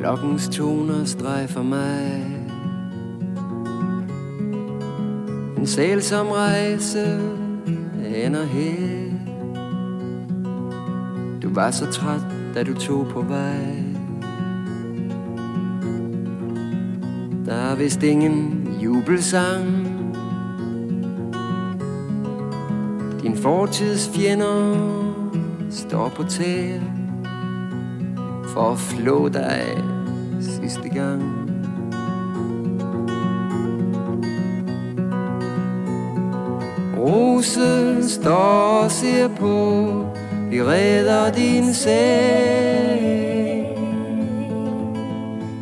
Klokkens 0.00 0.48
toner 0.48 1.04
strejfer 1.04 1.62
mig. 1.62 2.26
En 5.58 5.66
sælsom 5.66 6.26
rejse 6.26 7.20
ender 8.14 8.44
her. 8.44 9.10
Du 11.42 11.54
var 11.54 11.70
så 11.70 11.86
træt, 11.92 12.20
da 12.54 12.62
du 12.62 12.74
tog 12.74 13.06
på 13.10 13.20
vej. 13.20 13.84
Der 17.46 17.54
er 17.54 17.74
vist 17.76 18.02
ingen 18.02 18.68
jubelsang. 18.82 19.66
Din 23.22 23.36
fortids 23.36 24.10
fjender 24.14 24.76
står 25.70 26.08
på 26.08 26.22
tæer 26.22 26.99
for 28.54 28.72
at 28.72 28.78
flå 28.78 29.28
dig 29.28 29.62
sidste 30.40 30.88
gang. 30.88 31.22
Rosen 36.98 38.08
står 38.08 38.80
og 38.84 38.90
ser 38.90 39.28
på, 39.28 40.04
vi 40.50 40.62
redder 40.62 41.32
din 41.32 41.74
sag. 41.74 43.00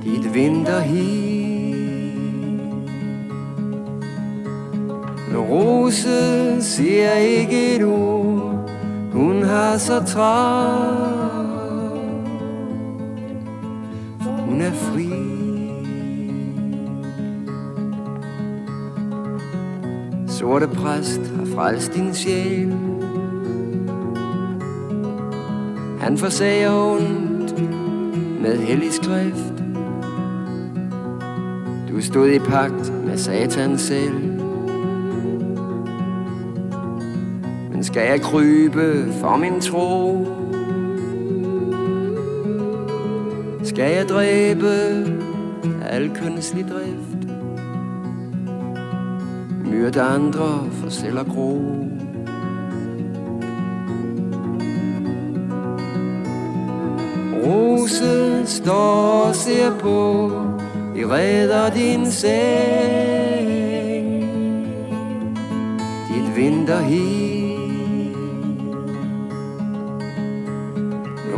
Dit 0.05 0.35
vinterhi. 0.35 1.29
Men 5.29 5.39
Rose 5.39 6.63
siger 6.63 7.15
ikke 7.15 7.77
et 7.77 7.85
ord, 7.85 8.71
hun 9.13 9.43
har 9.43 9.77
så 9.77 10.05
travlt. 10.05 11.18
Hun 14.59 14.67
er 14.67 14.73
fri. 14.73 15.09
Sorte 20.29 20.69
præst 20.69 21.21
har 21.37 21.47
frelst 21.55 21.95
din 21.95 22.15
sjæl. 22.15 22.75
Han 26.01 26.19
forsager 26.19 26.73
ondt 26.73 27.61
med 28.43 28.57
hellig 28.59 28.93
skrift. 28.93 29.65
Du 31.89 32.01
stod 32.01 32.29
i 32.29 32.39
pagt 32.39 32.93
med 33.07 33.19
satan 33.19 33.79
selv. 33.79 34.21
Men 37.71 37.85
skal 37.85 38.09
jeg 38.11 38.21
krybe 38.21 39.13
for 39.21 39.37
min 39.37 39.61
tro? 39.61 40.38
Skal 43.79 43.95
jeg 43.95 44.09
dræbe 44.09 44.73
al 45.83 46.11
kønslig 46.15 46.65
drift? 46.69 47.29
Myrde 49.65 50.01
andre 50.01 50.71
for 50.73 50.89
selv 50.89 51.19
at 51.19 51.27
gro? 51.27 51.63
Rose 57.45 58.47
står 58.47 59.23
og 59.29 59.35
ser 59.35 59.79
på, 59.79 60.31
I 60.97 61.05
redder 61.05 61.71
din 61.71 62.11
seng. 62.11 62.33
Dit 66.09 66.37
vinterhi. 66.37 67.29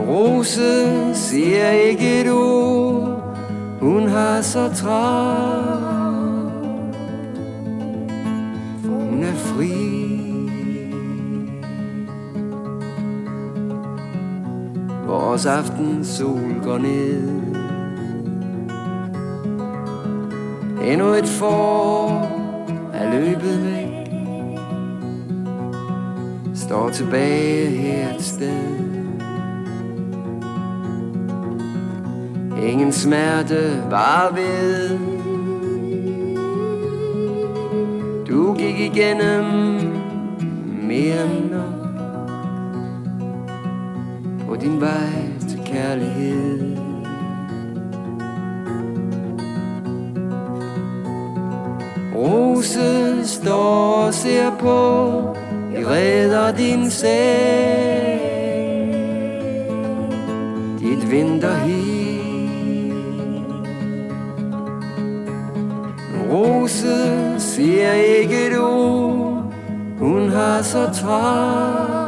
Rose 0.08 1.09
siger 1.30 1.70
ikke 1.70 2.20
et 2.20 2.30
ord, 2.32 3.38
hun 3.80 4.08
har 4.08 4.40
så 4.40 4.74
travlt. 4.74 6.54
For 8.82 8.90
hun 8.90 9.22
er 9.22 9.34
fri. 9.34 9.72
Vores 15.06 15.46
aften 15.46 16.04
sol 16.04 16.54
går 16.64 16.78
ned. 16.78 17.28
Endnu 20.92 21.06
et 21.06 21.28
forår 21.28 22.30
er 22.94 23.10
løbet 23.10 23.64
væk. 23.64 23.86
Står 26.54 26.88
tilbage 26.88 27.66
her 27.66 28.14
et 28.14 28.22
sted. 28.22 28.79
Smerte 33.00 33.82
var 33.90 34.32
ved. 34.34 34.98
Du 38.28 38.54
gik 38.54 38.80
igennem 38.80 39.44
mere 40.82 41.24
end 41.24 41.50
nok 41.50 41.80
På 44.48 44.56
din 44.56 44.80
vej 44.80 45.48
til 45.48 45.60
kærlighed. 45.64 46.76
Rose 52.14 53.28
står 53.28 54.06
og 54.06 54.14
ser 54.14 54.50
på 54.58 55.20
Vi 55.70 55.84
redder 55.84 56.56
din 56.56 56.90
sag. 56.90 58.20
Dit 60.80 61.10
vinterhi 61.10 61.79
rose 66.84 67.40
siger 67.40 67.92
ikke 67.92 68.46
et 68.46 68.58
ord. 68.58 69.54
Hun 69.98 70.28
har 70.28 70.62
så 70.62 70.90
travlt. 71.02 71.99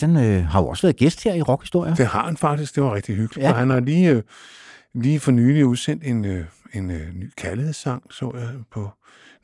Sebastian 0.00 0.40
øh, 0.40 0.46
har 0.46 0.60
jo 0.60 0.68
også 0.68 0.82
været 0.82 0.96
gæst 0.96 1.24
her 1.24 1.34
i 1.34 1.42
Rockhistorie. 1.42 1.94
Det 1.96 2.06
har 2.06 2.24
han 2.24 2.36
faktisk. 2.36 2.74
Det 2.74 2.82
var 2.82 2.94
rigtig 2.94 3.16
hyggeligt. 3.16 3.44
Ja. 3.44 3.50
Og 3.50 3.58
han 3.58 3.70
har 3.70 3.80
lige, 3.80 4.10
øh, 4.10 4.22
lige 4.94 5.20
for 5.20 5.32
nylig 5.32 5.66
udsendt 5.66 6.04
en, 6.06 6.24
øh, 6.24 6.44
en 6.72 6.90
øh, 6.90 7.14
ny 7.14 7.30
kærlighedssang, 7.36 8.02
så 8.10 8.32
jeg 8.34 8.48
på 8.72 8.90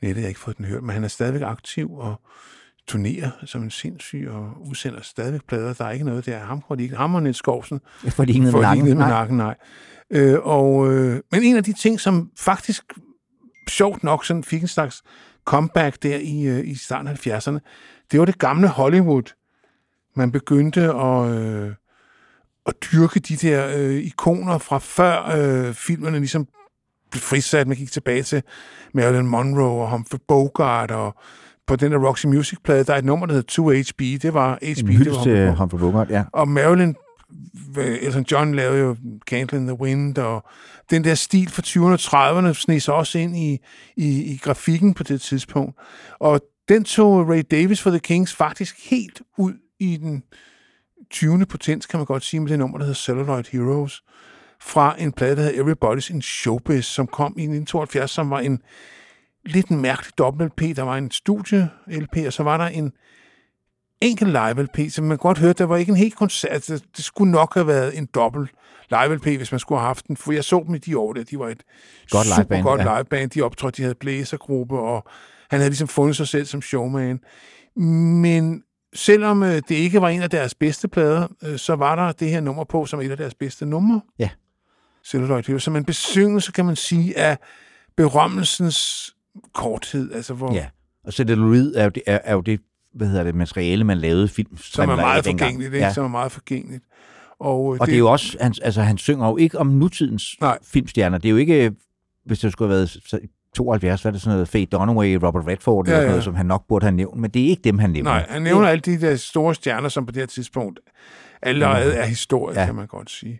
nettet. 0.01 0.15
Jeg 0.15 0.23
har 0.23 0.27
ikke 0.27 0.39
fået 0.39 0.57
den 0.57 0.65
hørt, 0.65 0.83
men 0.83 0.93
han 0.93 1.03
er 1.03 1.07
stadigvæk 1.07 1.41
aktiv 1.41 1.93
og 1.93 2.21
turnerer 2.87 3.29
som 3.45 3.63
en 3.63 3.71
sindssyg 3.71 4.27
og 4.31 4.67
udsender 4.69 5.01
stadigvæk 5.01 5.41
plader. 5.47 5.73
Der 5.73 5.85
er 5.85 5.91
ikke 5.91 6.05
noget 6.05 6.25
der. 6.25 6.39
Ham 6.39 6.63
får 6.67 6.75
de 6.75 6.83
ikke. 6.83 6.95
Ham 6.95 7.15
og 7.15 7.23
Niels 7.23 7.37
Skovsen 7.37 7.79
For 8.09 8.25
de 8.25 8.41
med 8.41 8.51
nakken. 8.51 8.85
med 8.85 8.95
nakken, 8.95 9.37
nej. 9.37 9.55
Øh, 10.09 10.39
og, 10.43 10.93
øh, 10.93 11.19
men 11.31 11.43
en 11.43 11.57
af 11.57 11.63
de 11.63 11.73
ting, 11.73 11.99
som 11.99 12.29
faktisk 12.39 12.83
sjovt 13.69 14.03
nok 14.03 14.25
sådan 14.25 14.43
fik 14.43 14.61
en 14.61 14.67
slags 14.67 15.03
comeback 15.45 16.03
der 16.03 16.17
i, 16.17 16.43
øh, 16.43 16.67
i 16.67 16.75
starten 16.75 17.07
af 17.07 17.27
70'erne, 17.27 17.59
det 18.11 18.19
var 18.19 18.25
det 18.25 18.39
gamle 18.39 18.67
Hollywood. 18.67 19.33
Man 20.17 20.31
begyndte 20.31 20.81
at, 20.81 21.31
øh, 21.31 21.71
at 22.65 22.73
dyrke 22.91 23.19
de 23.19 23.35
der 23.35 23.67
øh, 23.77 23.95
ikoner 23.95 24.57
fra 24.57 24.77
før 24.77 25.35
øh, 25.37 25.73
filmerne 25.73 26.17
ligesom 26.19 26.47
blev 27.11 27.21
frisat. 27.21 27.67
Man 27.67 27.77
gik 27.77 27.91
tilbage 27.91 28.23
til 28.23 28.43
Marilyn 28.93 29.25
Monroe 29.25 29.81
og 29.81 29.91
Humphrey 29.91 30.19
Bogart 30.27 30.91
og 30.91 31.15
på 31.67 31.75
den 31.75 31.91
der 31.91 31.97
Roxy 32.07 32.25
Music-plade, 32.25 32.83
der 32.83 32.93
er 32.93 32.97
et 32.97 33.05
nummer, 33.05 33.25
der 33.25 33.33
hedder 33.33 33.61
2HB. 33.61 34.17
Det 34.21 34.33
var 34.33 34.55
HB. 34.55 34.89
En 34.89 34.99
det 34.99 35.11
var 35.11 35.23
til 35.23 35.37
Humphrey 35.37 35.55
Humphrey 35.55 35.79
Bogart, 35.79 36.09
ja. 36.09 36.23
og 36.33 36.47
Marilyn, 36.47 36.93
Elton 37.77 38.25
John 38.31 38.55
lavede 38.55 38.79
jo 38.79 38.95
Candle 39.29 39.57
in 39.57 39.67
the 39.67 39.79
Wind, 39.79 40.17
og 40.17 40.43
den 40.89 41.03
der 41.03 41.15
stil 41.15 41.49
fra 41.49 41.61
20'erne 41.65 42.15
og 42.15 42.49
30'erne 42.49 42.53
sneg 42.53 42.81
sig 42.81 42.93
også 42.93 43.19
ind 43.19 43.37
i, 43.37 43.59
i, 43.97 44.33
i 44.33 44.39
grafikken 44.43 44.93
på 44.93 45.03
det 45.03 45.21
tidspunkt. 45.21 45.79
Og 46.19 46.41
den 46.69 46.83
tog 46.83 47.29
Ray 47.29 47.43
Davis 47.51 47.81
for 47.81 47.89
The 47.89 47.99
Kings 47.99 48.35
faktisk 48.35 48.89
helt 48.89 49.21
ud 49.37 49.53
i 49.79 49.97
den 49.97 50.23
20. 51.09 51.45
potens, 51.45 51.85
kan 51.85 51.99
man 51.99 52.05
godt 52.05 52.23
sige, 52.23 52.39
med 52.39 52.49
det 52.49 52.59
nummer, 52.59 52.77
der 52.77 52.85
hedder 52.85 52.99
Celluloid 52.99 53.43
Heroes, 53.51 54.03
fra 54.61 54.95
en 54.99 55.11
plade, 55.11 55.35
der 55.35 55.41
hedder 55.41 55.63
Everybody's 55.63 56.13
in 56.13 56.21
Showbiz, 56.21 56.85
som 56.85 57.07
kom 57.07 57.33
i 57.37 57.43
1972, 57.43 58.11
som 58.11 58.29
var 58.29 58.39
en 58.39 58.61
lidt 59.45 59.67
en 59.67 59.81
mærkelig 59.81 60.17
dobbelt-LP. 60.17 60.75
Der 60.75 60.81
var 60.81 60.97
en 60.97 61.11
studie-LP, 61.11 62.25
og 62.27 62.33
så 62.33 62.43
var 62.43 62.57
der 62.57 62.65
en 62.65 62.91
enkelt 64.01 64.31
live-LP, 64.31 64.91
så 64.91 65.01
man 65.01 65.17
godt 65.17 65.37
høre, 65.37 65.53
der 65.53 65.63
var 65.65 65.77
ikke 65.77 65.89
en 65.89 65.97
helt 65.97 66.15
koncert. 66.15 66.67
Det 66.67 67.05
skulle 67.05 67.31
nok 67.31 67.53
have 67.53 67.67
været 67.67 67.97
en 67.97 68.05
dobbelt 68.05 68.51
live-LP, 68.91 69.23
hvis 69.23 69.51
man 69.51 69.59
skulle 69.59 69.79
have 69.79 69.87
haft 69.87 70.07
den. 70.07 70.17
For 70.17 70.31
jeg 70.31 70.43
så 70.43 70.63
dem 70.67 70.75
i 70.75 70.77
de 70.77 70.97
år 70.97 71.13
der. 71.13 71.23
De 71.23 71.39
var 71.39 71.49
et 71.49 71.63
Godt 72.09 72.27
super 72.27 72.37
liveband, 72.41 72.63
godt 72.63 72.81
ja. 72.81 72.97
liveband. 72.97 73.29
De 73.29 73.41
optrådte, 73.41 73.77
de 73.77 73.81
havde 73.81 73.95
blæsergruppe, 73.95 74.79
og 74.79 75.07
han 75.49 75.59
havde 75.59 75.69
ligesom 75.69 75.87
fundet 75.87 76.15
sig 76.15 76.27
selv 76.27 76.45
som 76.45 76.61
showman. 76.61 77.19
Men 77.75 78.63
selvom 78.95 79.43
øh, 79.43 79.49
det 79.55 79.71
ikke 79.71 80.01
var 80.01 80.09
en 80.09 80.21
af 80.21 80.29
deres 80.29 80.55
bedste 80.55 80.87
plader, 80.87 81.27
øh, 81.43 81.57
så 81.57 81.75
var 81.75 81.95
der 81.95 82.11
det 82.11 82.29
her 82.29 82.41
nummer 82.41 82.63
på 82.63 82.85
som 82.85 83.01
et 83.01 83.11
af 83.11 83.17
deres 83.17 83.33
bedste 83.33 83.65
numre. 83.65 84.01
Ja. 84.19 84.29
Celluloid 85.05 85.43
Heroes. 85.47 85.63
Som 85.63 85.75
en 85.75 85.85
besyngelse, 85.85 86.51
kan 86.51 86.65
man 86.65 86.75
sige, 86.75 87.17
af 87.17 87.37
berømmelsens 87.97 89.11
korthed. 89.53 90.11
Altså, 90.13 90.33
hvor, 90.33 90.53
Ja. 90.53 90.65
Og 91.05 91.13
celluloid 91.13 91.73
er 91.75 91.83
jo 91.83 91.89
det, 91.89 92.03
er, 92.07 92.19
er 92.23 92.33
jo 92.33 92.41
det 92.41 92.59
hvad 92.95 93.07
hedder 93.07 93.23
det, 93.23 93.35
materiale, 93.35 93.83
man 93.83 93.97
lavede 93.97 94.27
film. 94.27 94.57
som 94.57 94.89
er 94.89 94.95
meget 94.95 95.25
forgængeligt, 95.25 95.73
ikke? 95.73 95.85
Ja. 95.85 95.93
Som 95.93 96.03
er 96.03 96.09
meget 96.09 96.31
forgængeligt. 96.31 96.83
Og, 97.39 97.73
øh, 97.75 97.79
Og 97.81 97.87
det 97.87 97.93
er 97.93 97.99
jo 97.99 98.11
også, 98.11 98.37
han, 98.41 98.53
altså 98.61 98.81
han 98.81 98.97
synger 98.97 99.27
jo 99.27 99.37
ikke 99.37 99.57
om 99.59 99.67
nutidens 99.67 100.35
Nej. 100.41 100.57
filmstjerner. 100.63 101.17
Det 101.17 101.27
er 101.27 101.31
jo 101.31 101.37
ikke, 101.37 101.71
hvis 102.25 102.39
det 102.39 102.51
skulle 102.51 102.69
have 102.73 102.77
været 102.77 103.21
72, 103.55 104.01
hvad 104.01 104.09
er 104.11 104.13
det 104.13 104.21
sådan 104.21 104.35
noget, 104.35 104.47
Faye 104.47 104.65
Dunaway, 104.65 105.13
Robert 105.23 105.47
Redford, 105.47 105.87
ja, 105.87 105.91
eller 105.91 105.97
Ja, 105.99 106.03
ja. 106.05 106.09
noget, 106.09 106.23
som 106.23 106.35
han 106.35 106.45
nok 106.45 106.67
burde 106.67 106.83
have 106.85 106.95
nævnt, 106.95 107.15
men 107.19 107.29
det 107.31 107.45
er 107.45 107.47
ikke 107.49 107.61
dem, 107.61 107.79
han 107.79 107.89
nævner. 107.89 108.11
Nej, 108.11 108.25
han 108.29 108.41
nævner 108.41 108.67
alle 108.67 108.81
de 108.81 109.01
der 109.01 109.15
store 109.15 109.55
stjerner, 109.55 109.89
som 109.89 110.05
på 110.05 110.11
det 110.11 110.21
her 110.21 110.27
tidspunkt 110.27 110.79
allerede 111.41 111.93
er 111.93 112.05
historie, 112.05 112.53
Ja. 112.55 112.59
ja. 112.59 112.65
kan 112.65 112.75
man 112.75 112.87
godt 112.87 113.09
sige. 113.11 113.39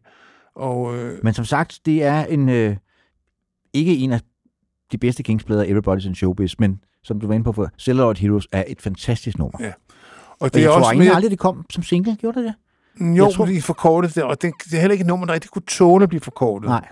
Og 0.56 0.96
øh, 0.98 1.20
Men 1.24 1.34
som 1.34 1.46
sagt, 1.46 1.80
det 1.86 2.04
er 2.04 2.26
en 2.26 2.50
øh, 2.50 2.76
ikke 3.74 3.98
en 3.98 4.14
af 4.14 4.22
de 4.92 4.98
bedste 4.98 5.24
Kings-plader, 5.24 5.64
Everybody's 5.66 6.08
in 6.08 6.16
Showbiz, 6.16 6.54
men 6.60 6.80
som 7.04 7.20
du 7.20 7.28
var 7.28 7.34
inde 7.34 7.44
på 7.44 7.52
før, 7.52 7.68
Celluloid 7.80 8.16
Heroes 8.16 8.48
er 8.52 8.64
et 8.68 8.82
fantastisk 8.82 9.38
nummer. 9.38 9.58
Ja. 9.62 9.72
Og 10.40 10.54
det 10.54 10.62
jeg 10.62 10.70
tror 10.70 10.80
egentlig 10.82 11.06
mere- 11.08 11.16
aldrig, 11.16 11.32
det 11.32 11.40
kom 11.40 11.66
som 11.70 11.84
single, 11.84 12.16
gjorde 12.16 12.40
det 12.40 12.46
det? 12.46 12.54
Jo, 13.08 13.14
Jeg 13.14 13.24
tror- 13.24 13.32
tror... 13.32 13.46
de 13.46 13.58
er 13.58 13.62
forkortet 13.62 14.16
der, 14.16 14.24
og 14.24 14.42
det, 14.42 14.54
det 14.64 14.74
er 14.74 14.80
heller 14.80 14.92
ikke 14.92 15.02
et 15.02 15.08
nummer, 15.08 15.26
der 15.26 15.34
rigtig 15.34 15.52
kunne 15.52 15.62
tåle 15.68 16.04
at 16.04 16.10
blive 16.10 16.22
forkortet. 16.22 16.70
Nej. 16.70 16.88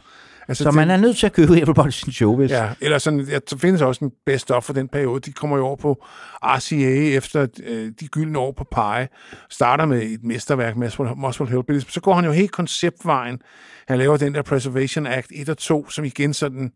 Altså, 0.48 0.64
Så 0.64 0.72
man 0.72 0.90
er 0.90 0.98
nødt 0.98 1.18
til 1.18 1.26
at 1.26 1.34
købe 1.34 1.54
Everybody's 1.54 2.04
in 2.08 2.12
Showbiz. 2.14 2.50
Ja, 2.52 2.70
eller 2.82 2.98
sådan, 2.98 3.20
ja, 3.20 3.40
der 3.50 3.58
findes 3.58 3.82
også 3.82 4.06
en 4.06 4.12
best 4.26 4.52
of 4.52 4.64
for 4.64 4.74
den 4.74 4.88
periode. 4.88 5.20
De 5.20 5.32
kommer 5.32 5.58
jo 5.58 5.66
over 5.66 5.76
på 5.76 6.06
RCA 6.44 7.16
efter 7.18 7.48
øh, 7.64 7.92
de 8.00 8.08
gyldne 8.08 8.40
år 8.40 8.52
på 8.58 8.64
Pie. 8.76 9.08
Starter 9.50 9.86
med 9.86 10.02
et 10.04 10.24
mesterværk, 10.24 10.76
Muswell 11.18 11.52
Hillbillies. 11.52 11.86
Så 11.90 12.02
går 12.02 12.14
han 12.14 12.26
jo 12.26 12.32
helt 12.32 12.52
konceptvejen. 12.52 13.40
Han 13.88 13.98
laver 13.98 14.18
den 14.18 14.36
der 14.36 14.42
Preservation 14.42 15.08
Act 15.08 15.28
1 15.36 15.50
og 15.50 15.58
2, 15.58 15.90
som 15.90 16.06
igen 16.06 16.34
sådan 16.34 16.72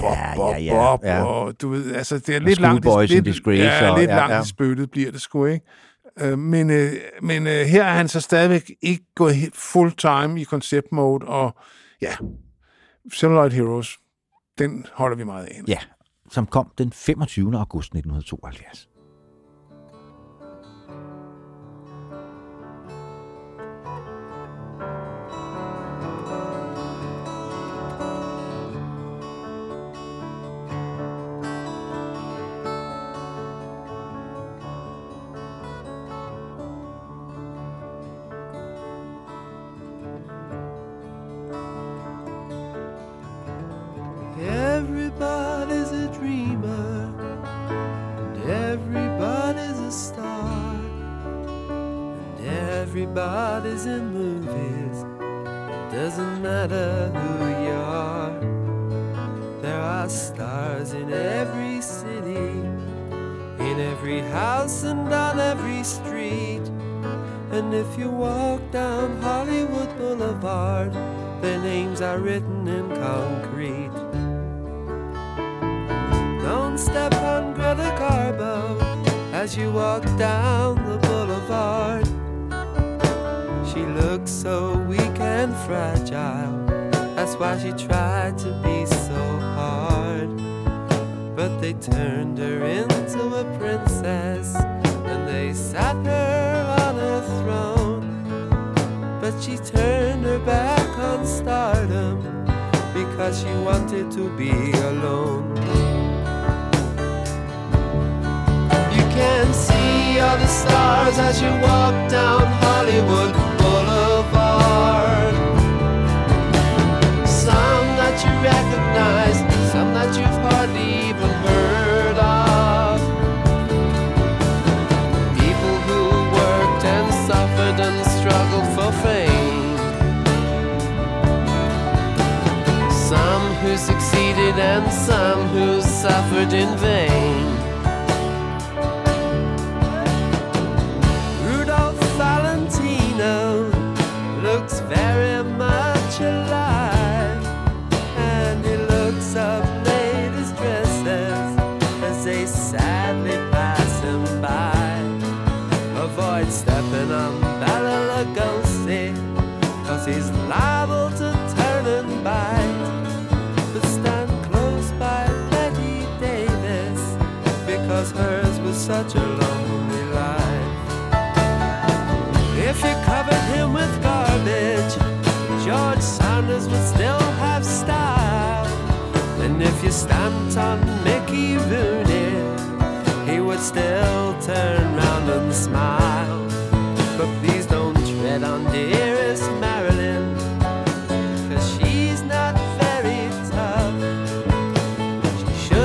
Bob, 0.00 0.16
Ja, 0.16 0.34
Bob, 0.36 0.54
ja, 0.54 0.58
ja, 0.58 0.72
Bob, 0.74 1.04
ja. 1.04 1.24
og 1.24 1.60
du 1.62 1.68
ved, 1.68 1.94
altså 1.94 2.18
det 2.18 2.36
er 2.36 2.40
lidt 2.40 2.60
langt, 2.60 2.84
lidt, 3.10 3.24
Disgrace 3.24 3.62
ja, 3.62 3.90
og- 3.90 3.98
lidt 3.98 4.10
ja, 4.10 4.16
langt 4.16 4.34
ja. 4.34 4.42
i 4.42 4.44
spyttet 4.46 4.90
bliver 4.90 5.10
det 5.12 5.20
sgu, 5.20 5.44
ikke? 5.46 5.66
Øh, 6.20 6.38
men 6.38 6.70
øh, 6.70 6.92
men 7.22 7.46
øh, 7.46 7.52
her 7.66 7.84
er 7.84 7.92
han 7.92 8.08
så 8.08 8.20
stadigvæk 8.20 8.70
ikke 8.82 9.04
gået 9.16 9.34
full 9.54 9.90
time 9.92 10.40
i 10.40 10.44
concept 10.44 10.86
mode, 10.92 11.26
og 11.26 11.56
ja, 12.02 12.12
Celluloid 13.14 13.50
Heroes, 13.50 13.98
den 14.58 14.86
holder 14.92 15.16
vi 15.16 15.24
meget 15.24 15.44
af. 15.46 15.60
ja, 15.68 15.78
som 16.30 16.46
kom 16.46 16.72
den 16.78 16.92
25. 16.92 17.58
august 17.58 17.86
1972. 17.86 18.87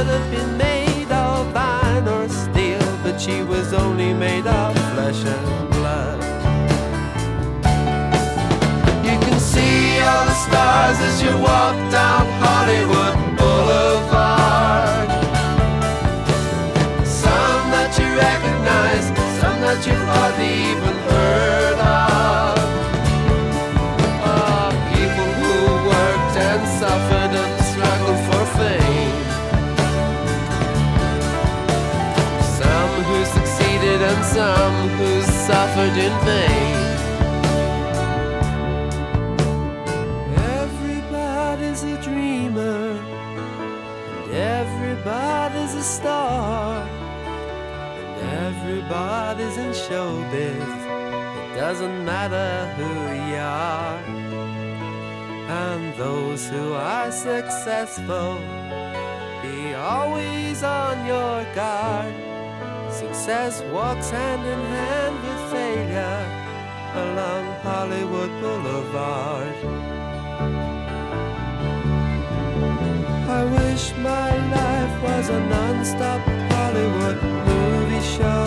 could 0.03 0.19
have 0.19 0.31
been 0.31 0.57
made 0.57 1.11
of 1.11 1.55
iron 1.55 2.07
or 2.09 2.27
steel, 2.27 2.85
but 3.03 3.17
she 3.17 3.41
was 3.43 3.71
only 3.71 4.13
made 4.13 4.45
of 4.45 4.75
flesh 4.91 5.23
and 5.23 5.69
blood. 5.69 6.19
You 9.05 9.17
can 9.25 9.39
see 9.39 9.99
all 10.01 10.25
the 10.25 10.37
stars 10.45 10.99
as 10.99 11.21
you 11.23 11.31
walk 11.39 11.75
down 11.89 12.25
Hollywood 12.43 13.22
be. 36.25 36.43
Everybody's 40.61 41.83
a 41.83 42.01
dreamer, 42.01 42.97
and 44.17 44.31
everybody's 44.31 45.73
a 45.75 45.83
star, 45.83 46.87
and 48.07 48.17
everybody's 48.47 49.57
in 49.57 49.71
showbiz. 49.71 50.81
It 51.45 51.55
doesn't 51.55 52.05
matter 52.05 52.51
who 52.77 52.91
you 53.29 53.37
are, 53.37 53.97
and 55.65 55.93
those 55.95 56.47
who 56.49 56.73
are 56.73 57.11
successful. 57.11 58.39
Be 59.41 59.73
always 59.73 60.63
on 60.63 61.05
your 61.05 61.43
guard. 61.53 62.13
Success 62.89 63.61
walks 63.73 64.09
hand 64.09 64.45
in 64.45 64.59
hand 64.77 65.32
along 67.03 67.45
Hollywood 67.67 68.31
Boulevard. 68.41 69.55
I 73.39 73.41
wish 73.57 73.83
my 74.11 74.31
life 74.57 74.95
was 75.07 75.25
a 75.29 75.39
non-stop 75.53 76.21
Hollywood 76.53 77.17
movie 77.47 78.05
show. 78.15 78.45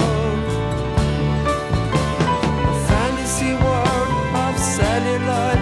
A 2.73 2.77
fantasy 2.89 3.53
world 3.65 4.11
of 4.45 4.55
celluloid. 4.75 5.56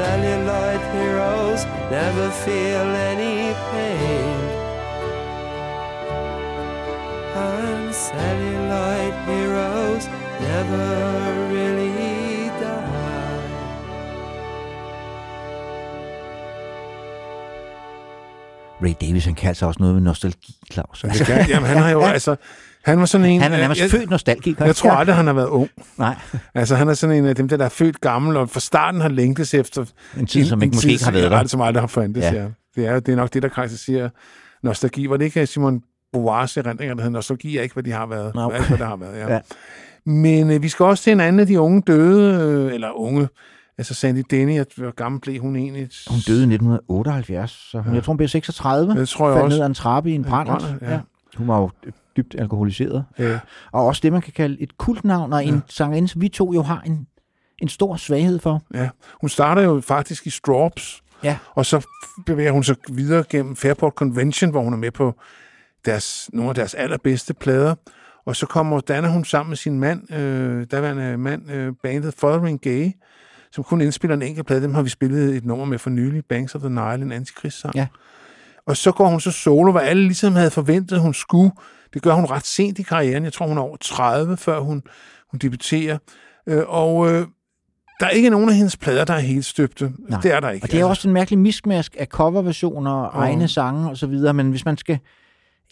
celluloid 0.00 0.82
heroes 0.96 1.62
never 1.96 2.30
feel 2.44 2.88
any 3.10 3.38
pain. 3.70 4.40
And 7.46 7.94
celluloid 8.08 9.14
heroes 9.28 10.04
never 10.46 10.88
really 11.54 12.48
die. 12.60 13.40
Ray 18.82 18.94
Davis, 19.00 19.24
han 19.24 19.34
kan 19.34 19.48
altså 19.48 19.66
også 19.66 19.80
noget 19.80 19.94
med 19.94 20.02
nostalgi, 20.02 20.56
Claus. 20.72 21.04
Altså. 21.04 21.24
Ja, 21.32 21.46
jamen, 21.48 21.68
han 21.68 21.78
har 21.78 21.90
jo 21.90 22.00
altså, 22.16 22.36
han 22.84 22.98
var 22.98 23.06
sådan 23.06 23.26
en... 23.26 23.40
Han 23.40 23.52
er 23.52 23.56
øh, 23.56 23.60
nærmest 23.60 23.80
jeg, 23.80 23.90
født 23.90 24.10
nostalgiker. 24.10 24.64
Jeg 24.64 24.76
tror 24.76 24.90
aldrig, 24.90 25.16
han 25.16 25.26
har 25.26 25.32
været 25.32 25.48
ung. 25.48 25.70
Nej. 25.98 26.16
Altså, 26.54 26.76
han 26.76 26.88
er 26.88 26.94
sådan 26.94 27.16
en 27.16 27.26
af 27.26 27.34
dem, 27.34 27.48
der, 27.48 27.64
er 27.64 27.68
født 27.68 28.00
gammel, 28.00 28.36
og 28.36 28.50
fra 28.50 28.60
starten 28.60 29.00
har 29.00 29.08
længtes 29.08 29.54
efter... 29.54 29.84
En 30.18 30.26
tid, 30.26 30.44
som 30.44 30.58
en, 30.58 30.62
ikke, 30.62 30.72
en 30.72 30.76
måske 30.76 30.86
tid, 30.86 30.90
ikke 30.90 31.04
har 31.04 31.12
været 31.12 31.30
der. 31.30 31.46
som 31.46 31.60
aldrig 31.60 31.82
har 31.82 31.86
fandtes, 31.86 32.24
ja. 32.24 32.32
ja. 32.34 32.46
Det, 32.76 32.86
er, 32.86 33.00
det 33.00 33.12
er 33.12 33.16
nok 33.16 33.34
det, 33.34 33.42
der 33.42 33.48
karakteriserer 33.48 34.08
nostalgi. 34.62 35.06
Var 35.06 35.16
det 35.16 35.24
ikke 35.24 35.40
øh, 35.40 35.46
Simon 35.46 35.82
Boas 36.12 36.56
erindringer, 36.56 36.94
der 36.94 37.02
hedder 37.02 37.12
nostalgi 37.12 37.56
er 37.56 37.62
ikke, 37.62 37.72
hvad 37.72 37.82
de 37.82 37.92
har 37.92 38.06
været. 38.06 38.34
No. 38.34 38.50
Alt, 38.50 38.68
hvad 38.68 38.78
der 38.78 38.86
har 38.86 38.96
været, 38.96 39.18
ja. 39.18 39.32
ja. 39.34 39.40
Men 40.06 40.50
øh, 40.50 40.62
vi 40.62 40.68
skal 40.68 40.84
også 40.84 41.04
til 41.04 41.12
en 41.12 41.20
anden 41.20 41.40
af 41.40 41.46
de 41.46 41.60
unge 41.60 41.82
døde, 41.86 42.42
øh, 42.42 42.74
eller 42.74 42.90
unge, 42.90 43.28
altså 43.78 43.94
Sandy 43.94 44.22
Denny, 44.30 44.62
hvor 44.76 44.94
gammel 44.94 45.20
blev 45.20 45.40
hun 45.40 45.56
egentlig? 45.56 45.88
Hun 46.10 46.18
døde 46.26 46.40
i 46.40 46.54
1978, 46.54 47.50
så 47.50 47.78
hun, 47.78 47.92
ja. 47.92 47.94
jeg 47.94 48.04
tror, 48.04 48.12
hun 48.12 48.16
blev 48.16 48.28
36. 48.28 48.94
Det 48.94 49.08
tror 49.08 49.28
jeg 49.28 49.34
Faldt 49.34 49.44
også. 49.44 49.56
ned 49.56 49.62
ad 49.62 49.66
en 49.66 49.74
trappe 49.74 50.10
i 50.10 50.14
en 50.14 50.24
brand. 50.24 50.48
Ja. 50.82 50.92
ja. 50.92 51.00
Hun 51.36 51.48
var 51.48 51.58
jo 51.58 51.70
dybt 52.16 52.34
alkoholiseret. 52.38 53.04
Øh, 53.18 53.38
og 53.72 53.86
også 53.86 54.00
det, 54.02 54.12
man 54.12 54.22
kan 54.22 54.32
kalde 54.32 54.56
et 54.60 54.78
kultnavn, 54.78 55.32
og 55.32 55.44
en 55.44 55.62
sangerinde, 55.68 56.08
som 56.08 56.20
vi 56.20 56.28
to 56.28 56.52
jo 56.54 56.62
har 56.62 56.80
en, 56.86 57.06
en 57.58 57.68
stor 57.68 57.96
svaghed 57.96 58.38
for. 58.38 58.62
Ja, 58.74 58.88
hun 59.20 59.28
starter 59.28 59.62
jo 59.62 59.80
faktisk 59.80 60.26
i 60.26 60.30
Strawbs, 60.30 61.02
Ja. 61.24 61.36
og 61.54 61.66
så 61.66 61.86
bevæger 62.26 62.52
hun 62.52 62.64
sig 62.64 62.76
videre 62.88 63.24
gennem 63.30 63.56
Fairport 63.56 63.92
Convention, 63.92 64.50
hvor 64.50 64.62
hun 64.62 64.72
er 64.72 64.76
med 64.76 64.90
på 64.90 65.14
deres, 65.84 66.30
nogle 66.32 66.48
af 66.48 66.54
deres 66.54 66.74
allerbedste 66.74 67.34
plader. 67.34 67.74
Og 68.26 68.36
så 68.36 68.46
kommer, 68.46 68.80
danner 68.80 69.08
hun 69.08 69.24
sammen 69.24 69.48
med 69.50 69.56
sin 69.56 69.80
mand, 69.80 70.12
øh, 70.14 70.66
daværende 70.70 71.16
mand, 71.16 71.50
øh, 71.50 71.72
bandet 71.82 72.14
Fothering 72.18 72.60
Gay, 72.60 72.90
som 73.52 73.64
kun 73.64 73.80
indspiller 73.80 74.16
en 74.16 74.22
enkelt 74.22 74.46
plade. 74.46 74.62
Dem 74.62 74.74
har 74.74 74.82
vi 74.82 74.88
spillet 74.88 75.36
et 75.36 75.44
nummer 75.44 75.64
med 75.64 75.78
for 75.78 75.90
nylig, 75.90 76.24
Banks 76.24 76.54
of 76.54 76.60
the 76.60 76.70
Nile, 76.70 76.94
en 77.02 77.12
antikristsang. 77.12 77.74
Ja. 77.74 77.86
Og 78.66 78.76
så 78.76 78.92
går 78.92 79.08
hun 79.08 79.20
så 79.20 79.30
solo, 79.30 79.72
hvad 79.72 79.82
alle 79.82 80.02
ligesom 80.02 80.34
havde 80.34 80.50
forventet, 80.50 81.00
hun 81.00 81.14
skulle. 81.14 81.50
Det 81.94 82.02
gør 82.02 82.12
hun 82.12 82.24
ret 82.24 82.46
sent 82.46 82.78
i 82.78 82.82
karrieren. 82.82 83.24
Jeg 83.24 83.32
tror, 83.32 83.46
hun 83.46 83.58
er 83.58 83.62
over 83.62 83.76
30, 83.80 84.36
før 84.36 84.60
hun, 84.60 84.82
hun 85.30 85.38
debuterer. 85.38 85.98
Øh, 86.46 86.62
og 86.66 87.12
øh, 87.12 87.26
der 88.00 88.06
er 88.06 88.10
ikke 88.10 88.30
nogen 88.30 88.48
af 88.48 88.54
hendes 88.54 88.76
plader, 88.76 89.04
der 89.04 89.14
er 89.14 89.18
helt 89.18 89.44
støbte. 89.44 89.92
Nej. 89.98 90.20
Det 90.20 90.32
er 90.32 90.40
der 90.40 90.50
ikke. 90.50 90.64
Og 90.64 90.72
det 90.72 90.80
er 90.80 90.84
også 90.84 91.08
en 91.08 91.14
mærkelig 91.14 91.38
miskmask 91.38 91.96
af 91.98 92.06
coverversioner, 92.06 92.92
og 92.92 93.22
egne 93.22 93.48
sange 93.48 93.90
og 93.90 93.96
så 93.96 94.06
videre, 94.06 94.34
men 94.34 94.50
hvis 94.50 94.64
man 94.64 94.76
skal... 94.76 94.98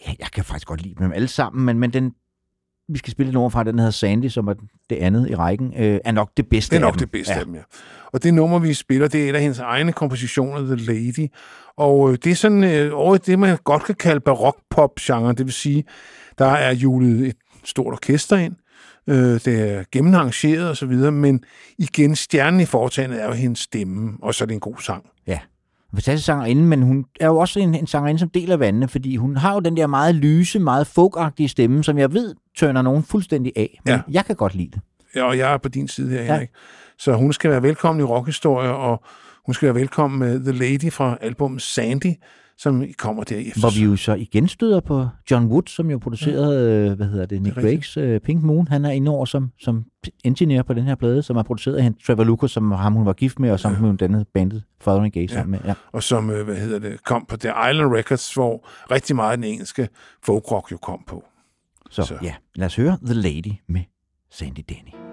Ja, 0.07 0.13
jeg 0.19 0.29
kan 0.33 0.45
faktisk 0.45 0.67
godt 0.67 0.83
lide 0.83 0.95
dem 0.99 1.13
alle 1.13 1.29
sammen, 1.29 1.65
men, 1.65 1.79
men 1.79 1.93
den, 1.93 2.13
vi 2.89 2.99
skal 2.99 3.11
spille 3.11 3.29
et 3.29 3.35
nummer 3.35 3.49
fra, 3.49 3.65
den 3.65 3.79
hedder 3.79 3.91
Sandy, 3.91 4.29
som 4.29 4.49
er 4.49 4.55
det 4.91 4.97
andet 4.97 5.31
i 5.31 5.35
rækken, 5.35 5.75
øh, 5.79 6.01
er 6.05 6.13
nok 6.13 6.31
det 6.37 6.49
bedste 6.49 6.71
Det 6.77 6.83
er 6.83 6.87
af 6.87 6.89
nok 6.89 6.95
dem. 6.95 6.99
det 6.99 7.11
bedste 7.11 7.33
ja. 7.33 7.39
af 7.39 7.45
dem, 7.45 7.55
ja. 7.55 7.61
Og 8.13 8.23
det 8.23 8.35
nummer, 8.35 8.59
vi 8.59 8.75
spiller, 8.75 9.09
det 9.09 9.25
er 9.25 9.31
et 9.31 9.35
af 9.35 9.41
hendes 9.41 9.59
egne 9.59 9.93
kompositioner, 9.93 10.77
The 10.77 10.93
Lady. 10.93 11.29
Og 11.77 12.11
øh, 12.13 12.19
det 12.25 12.33
er 12.33 12.35
sådan 12.35 12.65
øh, 12.65 12.91
over 12.95 13.17
det, 13.17 13.39
man 13.39 13.59
godt 13.65 13.85
kan 13.85 13.95
kalde 13.95 14.21
barok-pop-genre. 14.21 15.33
Det 15.33 15.47
vil 15.47 15.53
sige, 15.53 15.85
der 16.39 16.47
er 16.47 16.73
julet 16.75 17.27
et 17.29 17.37
stort 17.65 17.93
orkester 17.93 18.37
ind. 18.37 18.55
Øh, 19.07 19.17
det 19.17 19.47
er 19.49 19.85
gennemarrangeret 19.93 20.69
og 20.69 20.77
så 20.77 20.87
videre, 20.87 21.13
men 21.13 21.45
igen, 21.79 22.17
stjernen 22.17 22.61
i 22.61 22.65
foretagendet 22.65 23.23
er 23.23 23.27
jo 23.27 23.33
hendes 23.33 23.59
stemme, 23.59 24.13
og 24.23 24.35
så 24.35 24.45
er 24.45 24.47
det 24.47 24.55
en 24.55 24.61
god 24.61 24.77
sang. 24.81 25.05
Ja. 25.27 25.39
Fantastisk 25.95 26.27
sangerinde, 26.27 26.63
men 26.63 26.83
hun 26.83 27.05
er 27.21 27.27
jo 27.27 27.37
også 27.39 27.61
en, 27.61 27.75
en 27.75 27.87
sangerinde, 27.87 28.19
som 28.21 28.29
deler 28.31 28.57
vandene, 28.57 28.89
fordi 28.89 29.17
hun 29.17 29.37
har 29.37 29.55
jo 29.55 29.61
den 29.61 29.77
der 29.77 29.87
meget 29.87 30.15
lyse, 30.15 30.59
meget 30.59 30.87
folkagtige 30.87 31.49
stemme, 31.49 31.85
som 31.85 31.99
jeg 31.99 32.13
ved 32.13 32.35
tørner 32.59 32.83
nogen 32.83 33.03
fuldstændig 33.03 33.53
af. 33.57 33.81
Men 33.85 33.95
Ja. 33.95 34.01
jeg 34.11 34.25
kan 34.25 34.37
godt 34.37 34.55
lide 34.55 34.71
det. 34.71 34.81
Ja, 35.15 35.23
og 35.25 35.39
jeg 35.39 35.53
er 35.53 35.57
på 35.57 35.69
din 35.69 35.89
side 35.89 36.11
her, 36.11 36.23
Ja. 36.23 36.33
Henrik. 36.33 36.49
Så 36.99 37.13
hun 37.13 37.33
skal 37.33 37.51
være 37.51 37.63
velkommen 37.63 38.01
i 38.01 38.05
rockhistorie, 38.05 38.71
og 38.71 39.03
hun 39.47 39.55
skal 39.55 39.67
være 39.67 39.75
velkommen 39.75 40.19
med 40.21 40.41
The 40.41 40.53
Lady 40.53 40.93
fra 40.93 41.17
albumet 41.21 41.63
Sandy, 41.63 42.13
som 42.59 42.85
kommer 42.99 43.25
der 43.25 43.37
efter. 43.37 43.61
Hvor 43.61 43.79
vi 43.79 43.85
jo 43.85 43.97
så 43.97 44.15
igen 44.15 44.49
støder 44.49 44.81
på 44.81 45.09
John 45.31 45.47
Wood, 45.47 45.63
som 45.67 45.91
jo 45.91 45.99
producerede, 45.99 46.87
ja. 46.87 46.95
hvad 46.95 47.07
hedder 47.07 47.27
det, 47.27 47.43
Nick. 47.43 47.57
Drakes 47.57 47.97
uh, 47.97 48.19
Pink 48.19 48.43
Moon. 48.43 48.69
Han 48.69 48.85
er 48.85 48.91
inde 48.91 49.11
over 49.11 49.25
som, 49.25 49.51
som 49.61 49.85
engineer 50.25 50.63
på 50.63 50.75
den 50.75 50.85
her 50.85 50.95
plade, 50.95 51.23
som 51.23 51.37
er 51.37 51.43
produceret 51.43 51.77
af 51.77 51.91
Trevor 52.07 52.25
Lucas, 52.25 52.51
som 52.51 52.71
ham 52.71 52.93
hun 52.93 53.07
var 53.07 53.13
gift 53.13 53.39
med, 53.39 53.51
og 53.51 53.61
som 53.61 53.75
hun 53.75 53.97
dannede 53.97 54.25
bandet 54.35 54.63
Fothering 54.81 55.13
Gay 55.13 55.27
sammen 55.27 55.51
med. 55.51 55.61
Ja. 55.65 55.75
og 55.93 56.03
som, 56.03 56.31
øh, 56.31 56.45
hvad 56.45 56.57
hedder 56.57 56.79
det, 56.79 57.05
kom 57.05 57.25
på 57.29 57.37
The 57.37 57.49
Island 57.49 57.95
Records, 57.95 58.35
hvor 58.35 58.69
rigtig 58.91 59.17
meget 59.17 59.39
den 59.39 59.45
engelske 59.45 59.89
folkrock 60.25 60.73
jo 60.73 60.77
kom 60.77 61.05
på. 61.07 61.25
Så, 61.91 62.03
så 62.03 62.15
ja, 62.23 62.35
lad 62.55 62.67
os 62.67 62.77
høre 62.77 62.99
The 63.05 63.15
Lady 63.15 63.53
med 63.69 63.83
Sandy 64.31 64.61
Denny. 64.69 65.08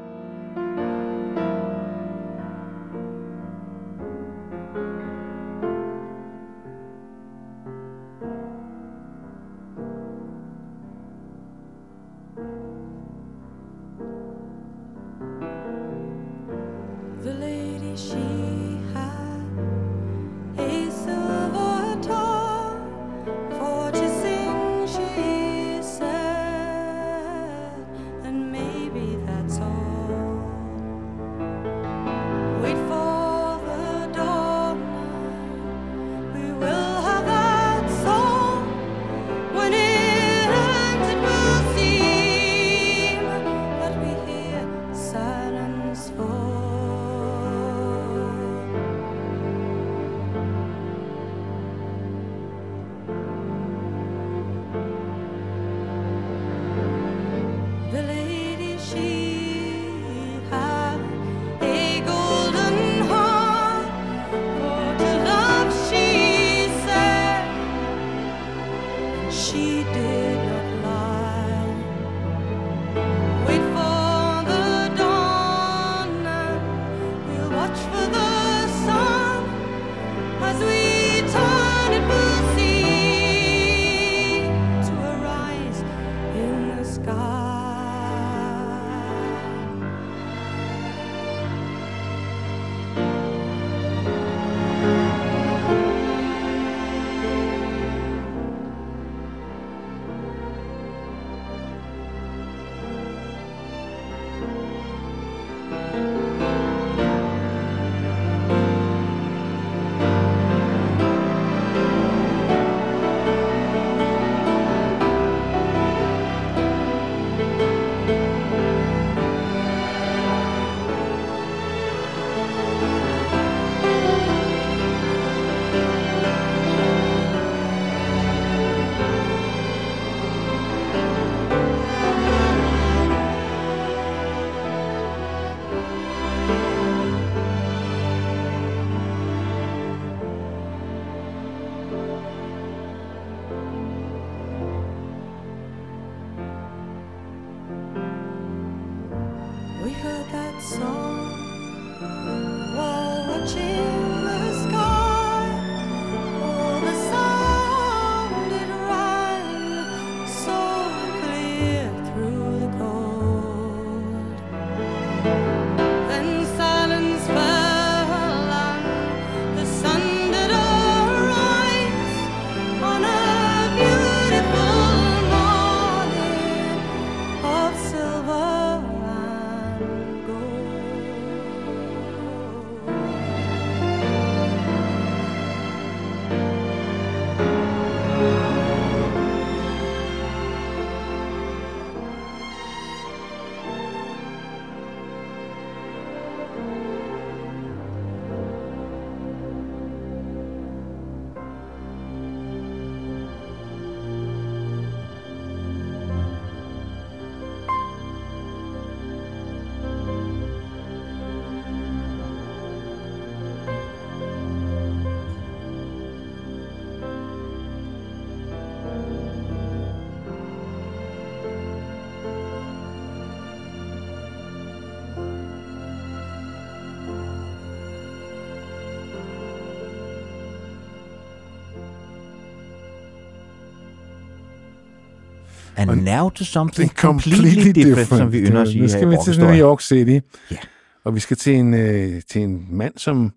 And 235.77 236.01
now 236.01 236.29
to 236.29 236.43
something 236.43 236.91
er 236.91 236.93
completely, 236.95 237.71
different, 237.71 238.07
som 238.07 238.31
vi 238.31 238.39
ynder 238.39 238.61
at 238.61 238.67
sige 238.67 238.81
Nu 238.81 238.87
skal 238.87 239.09
vi 239.09 239.17
til. 239.25 239.39
New 239.39 239.55
York 239.55 239.81
City. 239.81 240.25
Ja. 240.51 240.57
Og 241.03 241.15
vi 241.15 241.19
skal 241.19 241.37
til 241.37 241.55
en, 241.55 241.73
øh, 241.73 242.21
til 242.29 242.41
en 242.41 242.67
mand, 242.69 242.93
som 242.97 243.33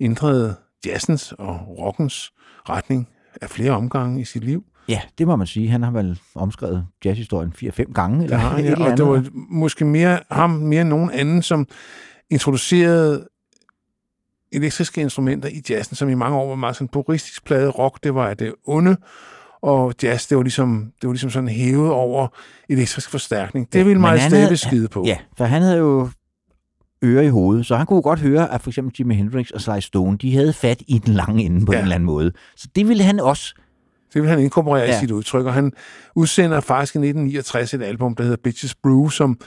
ændrede 0.00 0.54
jazzens 0.86 1.32
og 1.38 1.78
rockens 1.78 2.32
retning 2.68 3.08
af 3.42 3.50
flere 3.50 3.70
omgange 3.70 4.20
i 4.20 4.24
sit 4.24 4.44
liv. 4.44 4.64
Ja, 4.88 5.00
det 5.18 5.26
må 5.26 5.36
man 5.36 5.46
sige. 5.46 5.68
Han 5.68 5.82
har 5.82 5.90
vel 5.90 6.20
omskrevet 6.34 6.86
jazzhistorien 7.04 7.52
4-5 7.52 7.92
gange. 7.92 8.24
Eller 8.24 8.38
et 8.38 8.64
jeg, 8.64 8.72
eller 8.72 8.90
og 8.90 8.96
det 8.96 9.06
var 9.06 9.24
måske 9.50 9.84
mere 9.84 10.20
ham 10.30 10.50
mere 10.50 10.80
end 10.80 10.88
nogen 10.88 11.10
anden, 11.10 11.42
som 11.42 11.66
introducerede 12.30 13.28
elektriske 14.52 15.00
instrumenter 15.00 15.48
i 15.48 15.62
jazzen, 15.70 15.96
som 15.96 16.08
i 16.08 16.14
mange 16.14 16.36
år 16.36 16.48
var 16.48 16.54
meget 16.54 16.76
sådan 16.76 16.88
puristisk 16.88 17.44
plade 17.44 17.68
rock, 17.68 18.04
det 18.04 18.14
var 18.14 18.34
det 18.34 18.54
onde, 18.66 18.96
og 19.62 19.94
jazz, 20.02 20.26
det 20.28 20.36
var 20.36 20.42
ligesom, 20.42 20.92
det 21.00 21.06
var 21.06 21.12
ligesom 21.12 21.30
sådan 21.30 21.48
hævet 21.48 21.90
over 21.90 22.28
elektrisk 22.68 23.10
forstærkning. 23.10 23.72
Det 23.72 23.78
Ja, 23.78 23.84
ville 23.84 24.00
Miles 24.00 24.22
Davis 24.30 24.60
skide 24.60 24.88
på. 24.88 25.04
Ja, 25.06 25.18
for 25.36 25.44
han 25.44 25.62
havde 25.62 25.76
jo 25.78 26.08
ører 27.04 27.22
i 27.22 27.28
hovedet, 27.28 27.66
så 27.66 27.76
han 27.76 27.86
kunne 27.86 28.02
godt 28.02 28.20
høre, 28.20 28.52
at 28.54 28.60
for 28.62 28.70
eksempel 28.70 28.94
Jimi 28.98 29.14
Hendrix 29.14 29.50
og 29.50 29.60
Sly 29.60 29.80
Stone, 29.80 30.18
de 30.18 30.34
havde 30.36 30.52
fat 30.52 30.82
i 30.88 30.98
den 30.98 31.14
lange 31.14 31.42
ende 31.44 31.66
på 31.66 31.72
Ja. 31.72 31.78
en 31.78 31.82
eller 31.82 31.94
anden 31.94 32.06
måde. 32.06 32.32
Så 32.56 32.68
det 32.76 32.88
ville 32.88 33.02
han 33.02 33.20
også. 33.20 33.54
Det 34.14 34.22
vil 34.22 34.30
han 34.30 34.38
inkorporere. 34.40 34.82
Ja. 34.84 34.96
i 34.96 35.00
sit 35.00 35.10
udtryk, 35.10 35.46
og 35.46 35.54
han 35.54 35.72
udsender 36.14 36.60
faktisk 36.60 36.94
i 36.94 36.98
1969 36.98 37.74
et 37.74 37.82
album, 37.82 38.14
der 38.14 38.22
hedder 38.22 38.36
Bitches 38.44 38.74
Brew, 38.74 39.08
som 39.08 39.38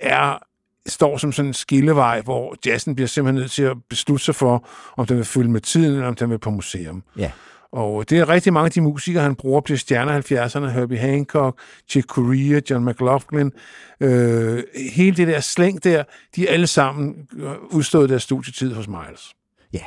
er 0.00 0.38
står 0.86 1.16
som 1.16 1.32
sådan 1.32 1.48
en 1.48 1.54
skillevej, 1.54 2.20
hvor 2.20 2.54
jazzen 2.66 2.94
bliver 2.94 3.08
simpelthen 3.08 3.40
nødt 3.40 3.50
til 3.50 3.62
at 3.62 3.76
beslutte 3.90 4.24
sig 4.24 4.34
for, 4.34 4.68
om 4.96 5.06
den 5.06 5.16
vil 5.16 5.24
følge 5.24 5.50
med 5.50 5.60
tiden, 5.60 5.92
eller 5.94 6.06
om 6.08 6.14
den 6.14 6.30
vil 6.30 6.38
på 6.38 6.50
museum. 6.50 7.02
Ja. 7.18 7.30
Og 7.72 8.10
det 8.10 8.18
er 8.18 8.28
rigtig 8.28 8.52
mange 8.52 8.64
af 8.64 8.70
de 8.70 8.80
musikere, 8.80 9.22
han 9.22 9.34
bruger, 9.34 9.60
bliver 9.60 9.78
stjerner 9.78 10.16
i 10.16 10.18
70'erne. 10.18 10.66
Herbie 10.66 10.98
Hancock, 10.98 11.60
Chick 11.88 12.06
Corea, 12.06 12.60
John 12.70 12.84
McLaughlin. 12.84 13.52
Øh, 14.00 14.62
hele 14.94 15.16
det 15.16 15.28
der 15.28 15.40
slæng 15.40 15.84
der, 15.84 16.04
de 16.36 16.48
er 16.48 16.52
alle 16.52 16.66
sammen 16.66 17.28
øh, 17.36 17.52
udstået 17.70 18.08
deres 18.08 18.22
studietid 18.22 18.74
hos 18.74 18.88
Miles. 18.88 19.34
Ja. 19.72 19.84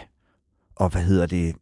Og 0.75 0.89
hvad 0.89 1.01
hedder 1.01 1.25
det? 1.25 1.55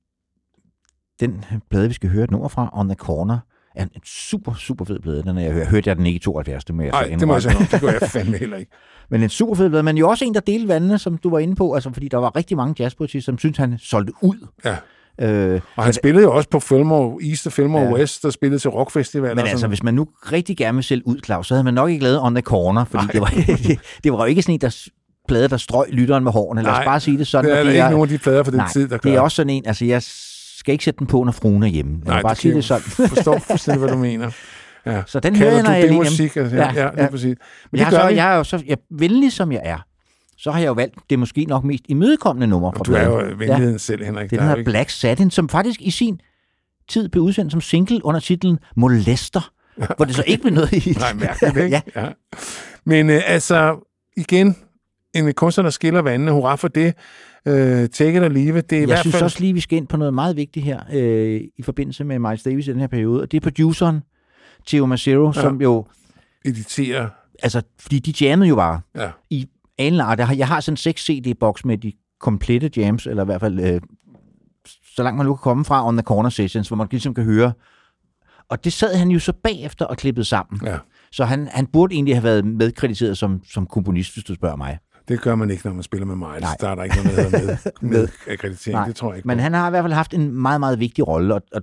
Den 1.20 1.46
plade, 1.70 1.88
vi 1.88 1.94
skal 1.94 2.10
høre 2.10 2.24
et 2.24 2.32
nummer 2.32 2.48
fra, 2.48 2.70
On 2.74 2.88
the 2.88 2.96
Corner, 2.96 3.40
er 3.76 3.84
en 3.84 3.90
super, 4.06 4.54
super 4.54 4.86
fed 4.86 5.00
plade. 5.00 5.24
Den 5.24 5.38
jeg 5.38 5.68
hørte 5.68 5.90
jeg 5.90 5.96
den 5.96 6.06
ikke 6.06 6.18
i 6.18 6.20
72, 6.20 6.66
det 6.66 6.76
må 6.76 6.82
jeg 6.82 6.92
Nej, 6.92 7.16
det 7.20 7.28
må 7.28 7.34
jeg 7.34 7.42
sige, 7.42 7.68
det 7.72 7.82
gør 7.82 7.92
jeg 7.92 8.02
fandme 8.02 8.38
heller 8.38 8.58
ikke. 8.58 8.72
Men 9.12 9.24
en 9.24 9.30
super 9.30 9.56
fed 9.56 9.70
plade, 9.70 9.84
men 9.84 9.98
jo 9.98 10.10
også 10.10 10.26
en, 10.26 10.34
der 10.34 10.40
delte 10.40 10.68
vandene, 10.68 10.98
som 10.98 11.18
du 11.18 11.30
var 11.30 11.40
inde 11.40 11.56
på, 11.56 11.74
altså 11.74 11.94
fordi 11.94 12.08
der 12.08 12.18
var 12.18 12.36
rigtig 12.36 12.58
mange 12.58 12.76
jazzpoetister, 12.80 13.32
som 13.32 13.38
syntes, 13.38 13.58
han 13.58 13.78
solgte 13.78 14.14
ud. 14.22 14.48
Ja. 14.66 14.78
Øh, 15.22 15.62
Og 15.76 15.84
han 15.84 15.94
spillede 15.94 16.24
jo 16.24 16.36
også 16.36 16.50
på 16.50 16.60
Fillmore 16.60 17.18
East 17.30 17.48
og 17.48 17.54
Fillmore 17.54 17.84
Ja. 17.84 17.94
West, 17.94 18.24
der 18.24 18.30
spillede 18.30 18.60
til 18.60 18.70
rockfestivaler. 18.70 19.36
Men 19.36 19.46
altså, 19.48 19.68
hvis 19.68 19.84
man 19.84 19.94
nu 19.94 20.08
rigtig 20.32 20.58
gerne 20.58 20.76
vil 20.76 20.84
sælge 20.84 21.08
ud, 21.08 21.18
Claus, 21.26 21.48
så 21.48 21.54
havde 21.54 21.64
man 21.64 21.74
nok 21.74 21.90
ikke 21.90 22.04
lavet 22.04 22.22
On 22.22 22.36
the 22.36 22.42
Corner, 22.42 22.86
fordi 22.86 23.04
det 23.12 23.22
var, 23.22 23.28
det, 23.48 23.80
det 24.04 24.12
var 24.12 24.18
jo 24.18 24.24
ikke 24.26 24.42
sådan 24.42 24.54
en, 24.56 24.62
der 24.62 24.88
plade, 25.28 25.48
der 25.48 25.58
strøg 25.58 25.88
lytteren 25.92 26.24
med 26.24 26.32
hårene. 26.32 26.62
Lad 26.62 26.72
os 26.72 26.76
Nej, 26.76 26.86
bare 26.86 27.00
sige 27.00 27.18
det 27.18 27.28
sådan. 27.28 27.46
det 27.52 27.56
er 27.56 27.60
og 27.60 27.66
der 27.66 27.72
ikke 27.72 27.84
nogen 27.84 28.02
af 28.02 28.08
de 28.08 28.18
plader 28.18 28.44
fra 28.44 28.52
den 28.52 28.58
nej, 28.58 28.68
tid, 28.74 28.88
der 28.88 28.98
det 28.98 29.10
er 29.12 29.16
gør. 29.16 29.22
også 29.22 29.36
sådan 29.36 29.50
en, 29.50 29.64
altså 29.66 29.86
jeg 29.86 30.02
skal 30.58 30.72
ikke 30.72 30.84
sætte 30.84 30.98
den 31.00 31.08
på, 31.08 31.24
når 31.24 31.32
fruen 31.32 31.64
er 31.64 31.68
hjemme. 31.68 31.92
Lad 32.06 32.14
Nej, 32.14 32.22
bare 32.22 32.34
det 32.34 32.38
sige 32.42 32.52
det 32.54 32.56
jeg 32.56 32.64
sådan. 32.64 33.10
forstår 33.10 33.38
fuldstændig, 33.38 33.80
hvad 33.80 33.90
du 33.90 33.98
mener. 33.98 34.32
Ja. 34.86 35.02
Så 35.08 35.20
den 35.20 35.34
Kalder 35.34 35.46
hører 35.52 35.56
jeg, 35.56 35.64
når 35.64 35.72
jeg 35.72 35.82
det 35.82 35.90
lige 35.90 36.00
musik? 36.00 36.36
Altså, 36.38 36.56
ja, 36.56 36.72
ja, 36.76 36.90
lige 36.96 37.08
præcis. 37.12 37.36
Men 37.72 37.80
jeg, 37.80 37.86
det 37.86 37.94
gør 37.94 38.02
så, 38.02 38.08
vi. 38.10 38.16
jeg 38.16 38.32
er 38.34 38.38
jo 38.38 38.44
så 38.44 38.64
jeg, 38.68 38.78
venlig 38.92 39.32
som 39.34 39.52
jeg 39.52 39.62
er, 39.64 39.78
så 40.42 40.52
har 40.52 40.60
jeg 40.60 40.68
jo 40.68 40.74
valgt 40.74 40.96
det 41.10 41.20
måske 41.20 41.46
nok 41.46 41.64
mest 41.64 41.84
imødekommende 41.88 42.48
nummer 42.48 42.72
fra 42.72 42.84
Du 42.84 42.94
er 42.94 43.04
jo 43.06 43.36
venligheden 43.38 43.80
selv, 43.80 44.06
Henrik. 44.06 44.30
Det 44.30 44.40
Der 44.40 44.46
er 44.46 44.50
jo 44.50 44.56
hedder 44.58 44.72
Black 44.72 44.90
Satin, 44.90 45.32
som 45.32 45.50
faktisk 45.50 45.82
i 45.82 45.92
sin 45.92 46.22
tid 46.90 47.10
blev 47.10 47.24
udsendt 47.24 47.52
som 47.52 47.62
single 47.62 48.06
under 48.06 48.20
titlen 48.20 48.60
Molester, 48.76 49.52
hvor 49.98 50.06
det 50.06 50.16
så 50.16 50.24
ikke 50.28 50.42
blev 50.42 50.54
noget 50.54 50.74
i. 50.88 50.92
Nej, 51.00 51.14
mærkeligt, 51.14 51.58
ikke? 51.58 51.82
ja. 51.96 52.02
ja. 52.02 52.10
Men 52.86 53.10
øh, 53.10 53.22
altså, 53.26 53.88
igen, 54.18 54.56
en 55.16 55.34
kunstner, 55.34 55.64
der 55.64 55.70
skiller 55.70 56.02
vandene. 56.02 56.32
Hurra 56.32 56.56
for 56.56 56.68
det. 56.68 56.94
Øh, 57.46 57.90
take 57.90 58.18
it 58.18 58.24
or 58.24 58.28
leave 58.28 58.60
it. 58.60 58.70
Det 58.70 58.76
er 58.76 58.80
i 58.80 58.82
Jeg 58.82 58.88
hvert 58.88 59.00
synes 59.00 59.14
fald... 59.16 59.24
også 59.24 59.40
lige, 59.40 59.54
vi 59.54 59.60
skal 59.60 59.78
ind 59.78 59.88
på 59.88 59.98
noget 59.98 60.14
meget 60.14 60.36
vigtigt 60.36 60.66
her 60.66 60.80
øh, 60.94 61.42
i 61.58 61.62
forbindelse 61.64 62.04
med 62.04 62.20
Miles 62.20 62.44
Davis 62.44 62.68
i 62.68 62.72
den 62.72 62.80
her 62.80 62.88
periode, 62.88 63.22
og 63.22 63.32
det 63.32 63.38
er 63.38 63.42
produceren 63.42 64.04
Theo 64.68 64.86
Macero, 64.86 65.26
ja. 65.36 65.42
som 65.42 65.62
jo... 65.62 65.86
Editerer. 66.46 67.08
Altså, 67.44 67.62
fordi 67.80 68.00
de 68.00 68.26
jammede 68.26 68.50
jo 68.50 68.56
bare 68.56 68.82
Ja. 68.96 69.10
i 69.30 69.48
anlagt. 69.80 70.20
Jeg 70.20 70.28
har, 70.28 70.36
jeg 70.36 70.48
har 70.48 70.60
sådan 70.60 70.78
6 70.78 71.06
CD-boks 71.06 71.66
med 71.66 71.78
de 71.78 71.92
komplette 72.20 72.72
jams, 72.78 73.08
eller 73.08 73.24
i 73.24 73.26
hvert 73.26 73.42
fald 73.42 73.60
øh, 73.60 73.82
så 74.96 75.04
langt 75.04 75.18
man 75.18 75.26
nu 75.26 75.36
kan 75.36 75.42
komme 75.42 75.66
fra 75.66 75.88
On 75.88 75.98
The 75.98 76.04
Corner 76.04 76.30
Sessions, 76.30 76.68
hvor 76.68 76.78
man 76.78 76.88
ligesom 76.92 77.14
kan 77.14 77.24
høre. 77.24 77.54
Og 78.50 78.64
det 78.64 78.74
sad 78.74 78.96
han 78.96 79.10
jo 79.12 79.20
så 79.20 79.34
bagefter 79.44 79.86
og 79.86 79.98
klippede 79.98 80.26
sammen. 80.26 80.62
Ja. 80.66 80.78
Så 81.12 81.26
han, 81.26 81.48
han 81.52 81.68
burde 81.68 81.96
egentlig 81.96 82.16
have 82.16 82.24
været 82.24 82.46
medkrediteret 82.46 83.18
som, 83.18 83.42
som 83.52 83.66
komponist, 83.66 84.14
hvis 84.14 84.24
du 84.24 84.36
spørger 84.36 84.56
mig. 84.56 84.78
Det 85.08 85.22
gør 85.22 85.36
man 85.36 85.50
ikke, 85.50 85.66
når 85.66 85.74
man 85.74 85.84
spiller 85.84 86.06
med 86.06 86.16
Miles. 86.16 86.42
Nej. 86.42 86.56
Der 86.60 86.70
er 86.70 86.76
der 86.76 86.84
ikke 86.84 86.96
noget, 87.04 87.18
der 87.18 87.40
hedder 87.40 87.58
med, 87.82 87.90
med 87.90 88.08
akkreditering. 88.28 88.76
Nej, 88.80 88.88
Det 88.88 88.96
tror 88.96 89.10
jeg 89.10 89.18
ikke. 89.18 89.28
Men 89.28 89.40
han 89.40 89.54
har 89.54 89.68
i 89.68 89.70
hvert 89.70 89.84
fald 89.84 89.94
haft 89.94 90.14
en 90.14 90.34
meget, 90.42 90.60
meget 90.60 90.80
vigtig 90.80 91.08
rolle, 91.08 91.36
og, 91.36 91.42
og 91.54 91.62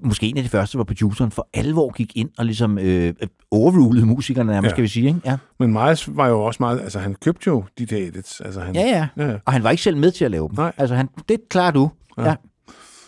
måske 0.00 0.26
en 0.26 0.36
af 0.36 0.42
de 0.42 0.48
første, 0.48 0.76
hvor 0.76 0.84
produceren 0.84 1.30
for 1.30 1.48
alvor 1.54 1.90
gik 1.92 2.16
ind 2.16 2.30
og 2.38 2.44
ligesom 2.44 2.78
øh, 2.78 3.14
overrulede 3.50 4.06
musikerne, 4.06 4.52
nærmest, 4.52 4.64
Ja. 4.64 4.68
ja. 4.68 4.74
skal 4.74 4.82
vi 4.82 4.88
sige. 4.88 5.06
Ikke? 5.08 5.20
Ja. 5.24 5.36
Men 5.58 5.72
Miles 5.72 6.16
var 6.16 6.28
jo 6.28 6.42
også 6.42 6.56
meget... 6.60 6.80
Altså, 6.80 6.98
han 6.98 7.14
købte 7.14 7.42
jo 7.46 7.64
de 7.78 7.86
der 7.86 7.96
edits. 7.96 8.40
Altså, 8.40 8.60
han, 8.60 8.74
Ja, 8.74 9.08
ja, 9.16 9.24
ja. 9.26 9.36
Og 9.46 9.52
han 9.52 9.62
var 9.64 9.70
ikke 9.70 9.82
selv 9.82 9.96
med 9.96 10.10
til 10.10 10.24
at 10.24 10.30
lave 10.30 10.48
dem. 10.48 10.56
Nej. 10.56 10.72
Altså, 10.76 10.94
han, 10.94 11.08
det 11.28 11.36
klarer 11.50 11.70
du. 11.70 11.90
Ja. 12.18 12.24
Ja. 12.24 12.34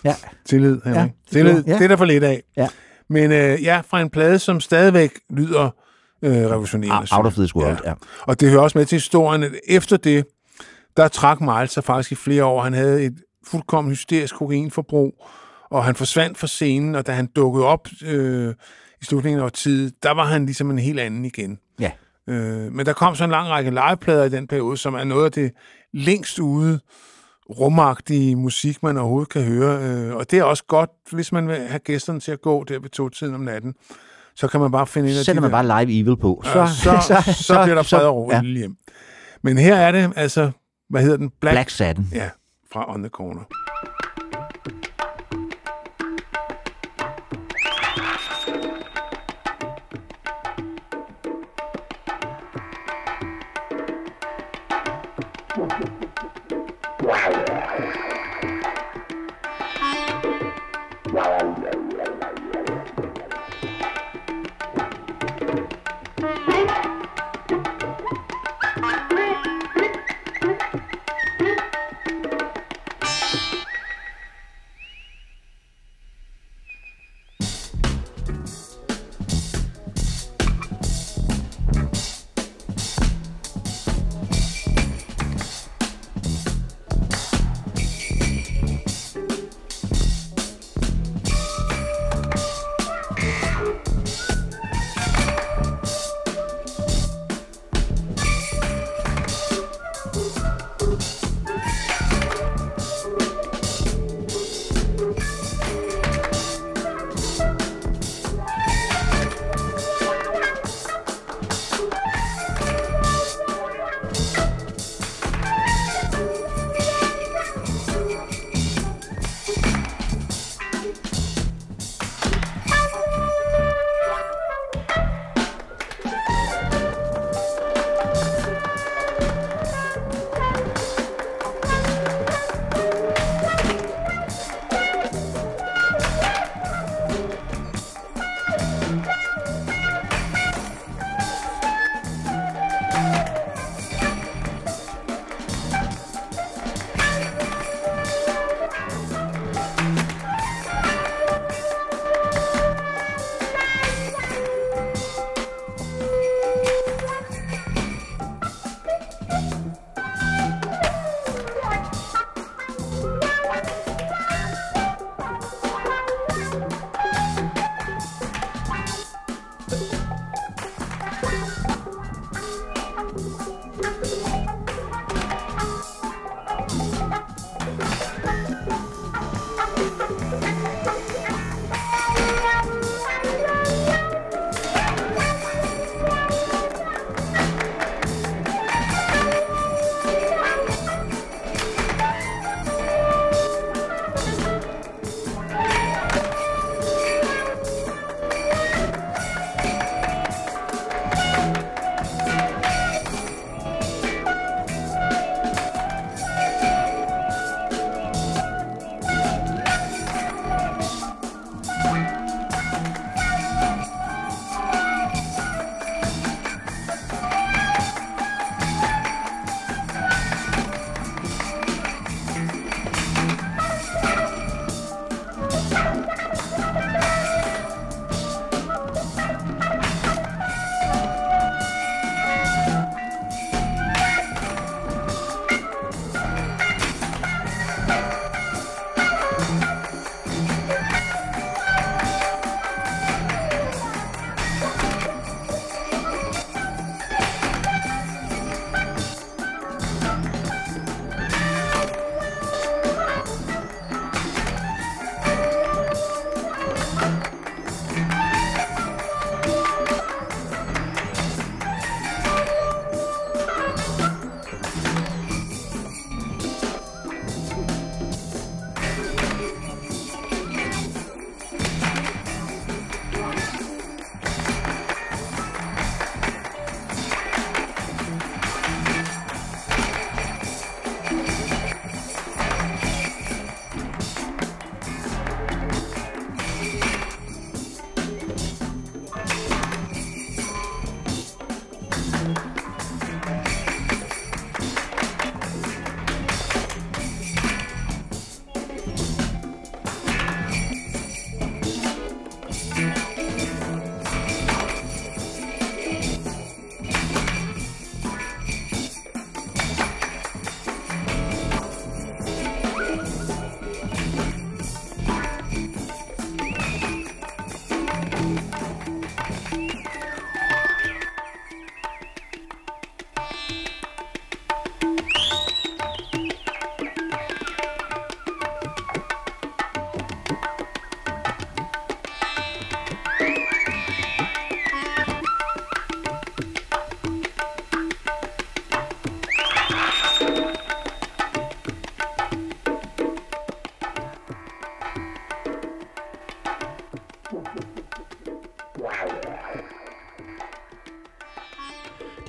ja. 0.05 0.15
Tillid, 0.47 0.81
Henrik. 0.85 0.97
Ja, 0.97 1.01
Ja, 1.01 1.05
det 1.07 1.13
Tillid, 1.31 1.65
ja. 1.67 1.73
det 1.75 1.83
er 1.85 1.89
der 1.89 1.97
for 1.97 2.05
lidt 2.05 2.25
af. 2.25 2.43
Ja. 2.57 2.69
Men 3.09 3.33
øh, 3.33 3.63
ja, 3.63 3.81
fra 3.89 4.01
en 4.01 4.11
plade, 4.11 4.39
som 4.39 4.61
stadigvæk 4.61 5.11
lyder 5.31 5.71
øh, 6.23 6.33
revolutionerende. 6.33 6.97
Out 6.99 7.07
synes 7.09 7.27
of 7.27 7.35
this 7.35 7.55
world, 7.55 7.79
ja. 7.85 7.93
Og 8.21 8.41
det 8.41 8.51
hører 8.51 8.63
også 8.63 8.79
med 8.79 8.87
til 8.87 8.97
historien, 8.97 9.43
at 9.43 9.53
efter 9.69 9.97
det, 9.97 10.25
der 10.97 11.09
trak 11.09 11.41
Miles 11.41 11.71
sig 11.71 11.85
faktisk 11.85 12.13
i 12.13 12.15
flere 12.15 12.45
år. 12.45 12.63
Han 12.63 12.73
havde 12.73 13.03
et 13.05 13.15
fuldkommen 13.47 13.91
hysterisk 13.91 14.35
kokainforbrug, 14.35 15.13
og 15.71 15.85
han 15.85 15.95
forsvandt 15.95 16.39
fra 16.39 16.47
scenen, 16.47 16.95
og 16.95 17.07
da 17.07 17.13
han 17.13 17.27
dukkede 17.27 17.65
op 17.65 17.89
øh, 18.05 18.55
i 19.01 19.05
slutningen 19.05 19.41
af 19.41 19.45
årtiet, 19.45 20.03
der 20.03 20.11
var 20.11 20.25
han 20.25 20.47
ligesom 20.47 20.71
en 20.71 20.79
helt 20.79 21.01
anden 21.01 21.25
igen. 21.25 21.59
Ja. 21.81 21.91
Øh, 22.29 22.73
men 22.73 22.87
der 22.87 22.93
kom 22.93 23.15
så 23.15 23.25
en 23.25 23.31
lang 23.31 23.49
række 23.49 23.71
liveplader 23.71 24.25
i 24.25 24.29
den 24.29 24.47
periode, 24.47 24.77
som 24.77 24.95
er 24.95 25.05
noget 25.05 25.25
af 25.25 25.33
det 25.33 25.53
længst 25.93 26.39
ude 26.39 26.81
rumagtige 27.51 28.37
musik, 28.37 28.83
man 28.83 28.99
overhovedet 28.99 29.29
kan 29.29 29.43
høre. 29.43 29.83
Øh, 29.83 30.15
og 30.17 30.31
det 30.31 30.39
er 30.39 30.45
også 30.45 30.65
godt, 30.69 30.91
hvis 31.13 31.33
man 31.33 31.49
vil 31.49 31.57
have 31.57 31.79
gæsterne 31.79 32.21
til 32.21 32.33
at 32.33 32.41
gå 32.41 32.65
der 32.65 32.79
ved 32.79 32.91
to-tiden 32.91 33.35
om 33.35 33.41
natten. 33.41 33.75
Så 34.37 34.49
kan 34.49 34.61
man 34.61 34.71
bare 34.71 34.87
finde 34.87 35.11
en 35.11 35.19
af 35.19 35.25
Sætter 35.25 35.41
de 35.41 35.51
man 35.51 35.53
der... 35.53 35.63
bare 35.63 35.85
live 35.85 36.01
evil 36.01 36.17
på. 36.17 36.43
Så, 36.45 36.67
så, 36.85 37.23
så, 37.25 37.43
så 37.43 37.63
bliver 37.63 37.75
der 37.75 37.83
fred 37.83 38.07
og 38.07 38.17
ro 38.17 38.31
ja. 38.33 38.43
hjem. 38.43 38.77
Men 39.43 39.59
her 39.59 39.77
er 39.77 39.93
det, 39.93 40.13
altså, 40.17 40.51
hvad 40.91 41.03
hedder 41.03 41.17
den? 41.17 41.31
Black, 41.41 41.55
Black 41.55 41.71
Satin. 41.71 42.09
Ja, 42.13 42.31
fra 42.73 42.95
On 42.95 43.03
The 43.03 43.09
Corner. 43.09 43.43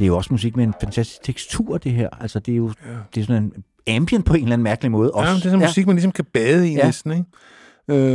Er 0.06 0.07
jo 0.07 0.18
også 0.18 0.34
musik 0.34 0.56
med 0.56 0.64
en 0.64 0.73
fantastisk 0.82 1.23
tekstur, 1.23 1.77
det 1.77 1.91
her. 1.91 2.10
Altså, 2.22 2.40
det 2.40 2.52
er 2.52 2.56
jo 2.56 2.72
ja. 2.86 2.91
det 3.15 3.22
er 3.22 3.26
sådan 3.26 3.44
en 3.44 3.64
ambient 3.95 4.26
på 4.26 4.34
en 4.34 4.40
eller 4.41 4.53
anden 4.53 4.64
mærkelig 4.64 4.91
måde. 4.91 5.11
Også. 5.11 5.30
Ja, 5.30 5.36
det 5.36 5.45
er 5.45 5.49
sådan 5.49 5.60
musik, 5.60 5.88
man 5.88 5.95
ligesom 5.95 6.11
kan 6.11 6.26
bade 6.34 6.69
i 6.69 6.73
Ja. 6.73 6.80
ja. 6.80 6.86
næsten, 6.86 7.11
ikke? 7.11 7.26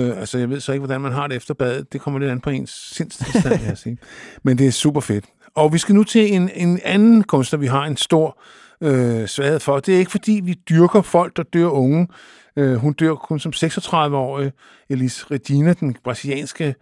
Øh, 0.08 0.20
altså, 0.20 0.38
jeg 0.38 0.50
ved 0.50 0.60
så 0.60 0.72
ikke, 0.72 0.80
hvordan 0.80 1.00
man 1.00 1.12
har 1.12 1.26
det 1.26 1.36
efter 1.36 1.54
badet. 1.54 1.92
Det 1.92 2.00
kommer 2.00 2.20
lidt 2.20 2.30
an 2.30 2.40
på 2.40 2.50
ens 2.50 2.90
sindstilstand, 2.92 3.60
jeg 3.66 3.78
sige. 3.78 3.98
Men 4.44 4.58
det 4.58 4.66
er 4.66 4.70
super 4.70 5.00
fedt. 5.00 5.24
Og 5.54 5.72
vi 5.72 5.78
skal 5.78 5.94
nu 5.94 6.04
til 6.04 6.34
en, 6.34 6.50
en 6.54 6.80
anden 6.84 7.22
kunstner, 7.24 7.58
vi 7.58 7.66
har 7.66 7.84
en 7.84 7.96
stor 7.96 8.42
øh, 8.80 9.26
svaghed 9.26 9.60
for. 9.60 9.80
Det 9.80 9.94
er 9.94 9.98
ikke, 9.98 10.10
fordi 10.10 10.40
vi 10.44 10.54
dyrker 10.68 11.02
folk, 11.02 11.36
der 11.36 11.42
dør 11.42 11.66
unge. 11.66 12.08
Øh, 12.56 12.74
hun 12.74 12.92
dør 12.92 13.14
kun 13.14 13.40
som 13.40 13.52
36-årig. 13.56 14.52
Elis 14.90 15.30
Regina, 15.30 15.72
den 15.72 15.96
brasilianske 16.04 16.74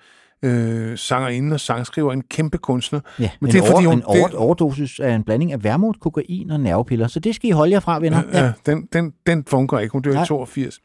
øh, 0.42 0.98
sangerinde 0.98 1.54
og 1.54 1.60
sangskriver, 1.60 2.12
en 2.12 2.22
kæmpe 2.22 2.58
kunstner. 2.58 3.00
Ja, 3.18 3.30
Men 3.40 3.48
en, 3.48 3.54
det 3.54 3.62
er, 3.62 3.66
fordi 3.72 3.84
hun, 3.84 3.98
en 3.98 4.04
over, 4.04 4.28
overdosis 4.36 5.00
af 5.00 5.10
en 5.14 5.24
blanding 5.24 5.52
af 5.52 5.64
vermut, 5.64 6.00
kokain 6.00 6.50
og 6.50 6.60
nervepiller. 6.60 7.08
Så 7.08 7.20
det 7.20 7.34
skal 7.34 7.48
I 7.48 7.52
holde 7.52 7.72
jer 7.72 7.80
fra, 7.80 7.98
venner. 8.00 8.22
Ja, 8.32 8.44
ja 8.44 8.52
den, 8.66 8.88
den, 8.92 9.12
den 9.26 9.44
fungerer 9.48 9.80
ikke. 9.80 9.92
Hun 9.92 10.02
dør 10.02 10.12
Nej. 10.12 10.22
i 10.22 10.26
82. 10.26 10.80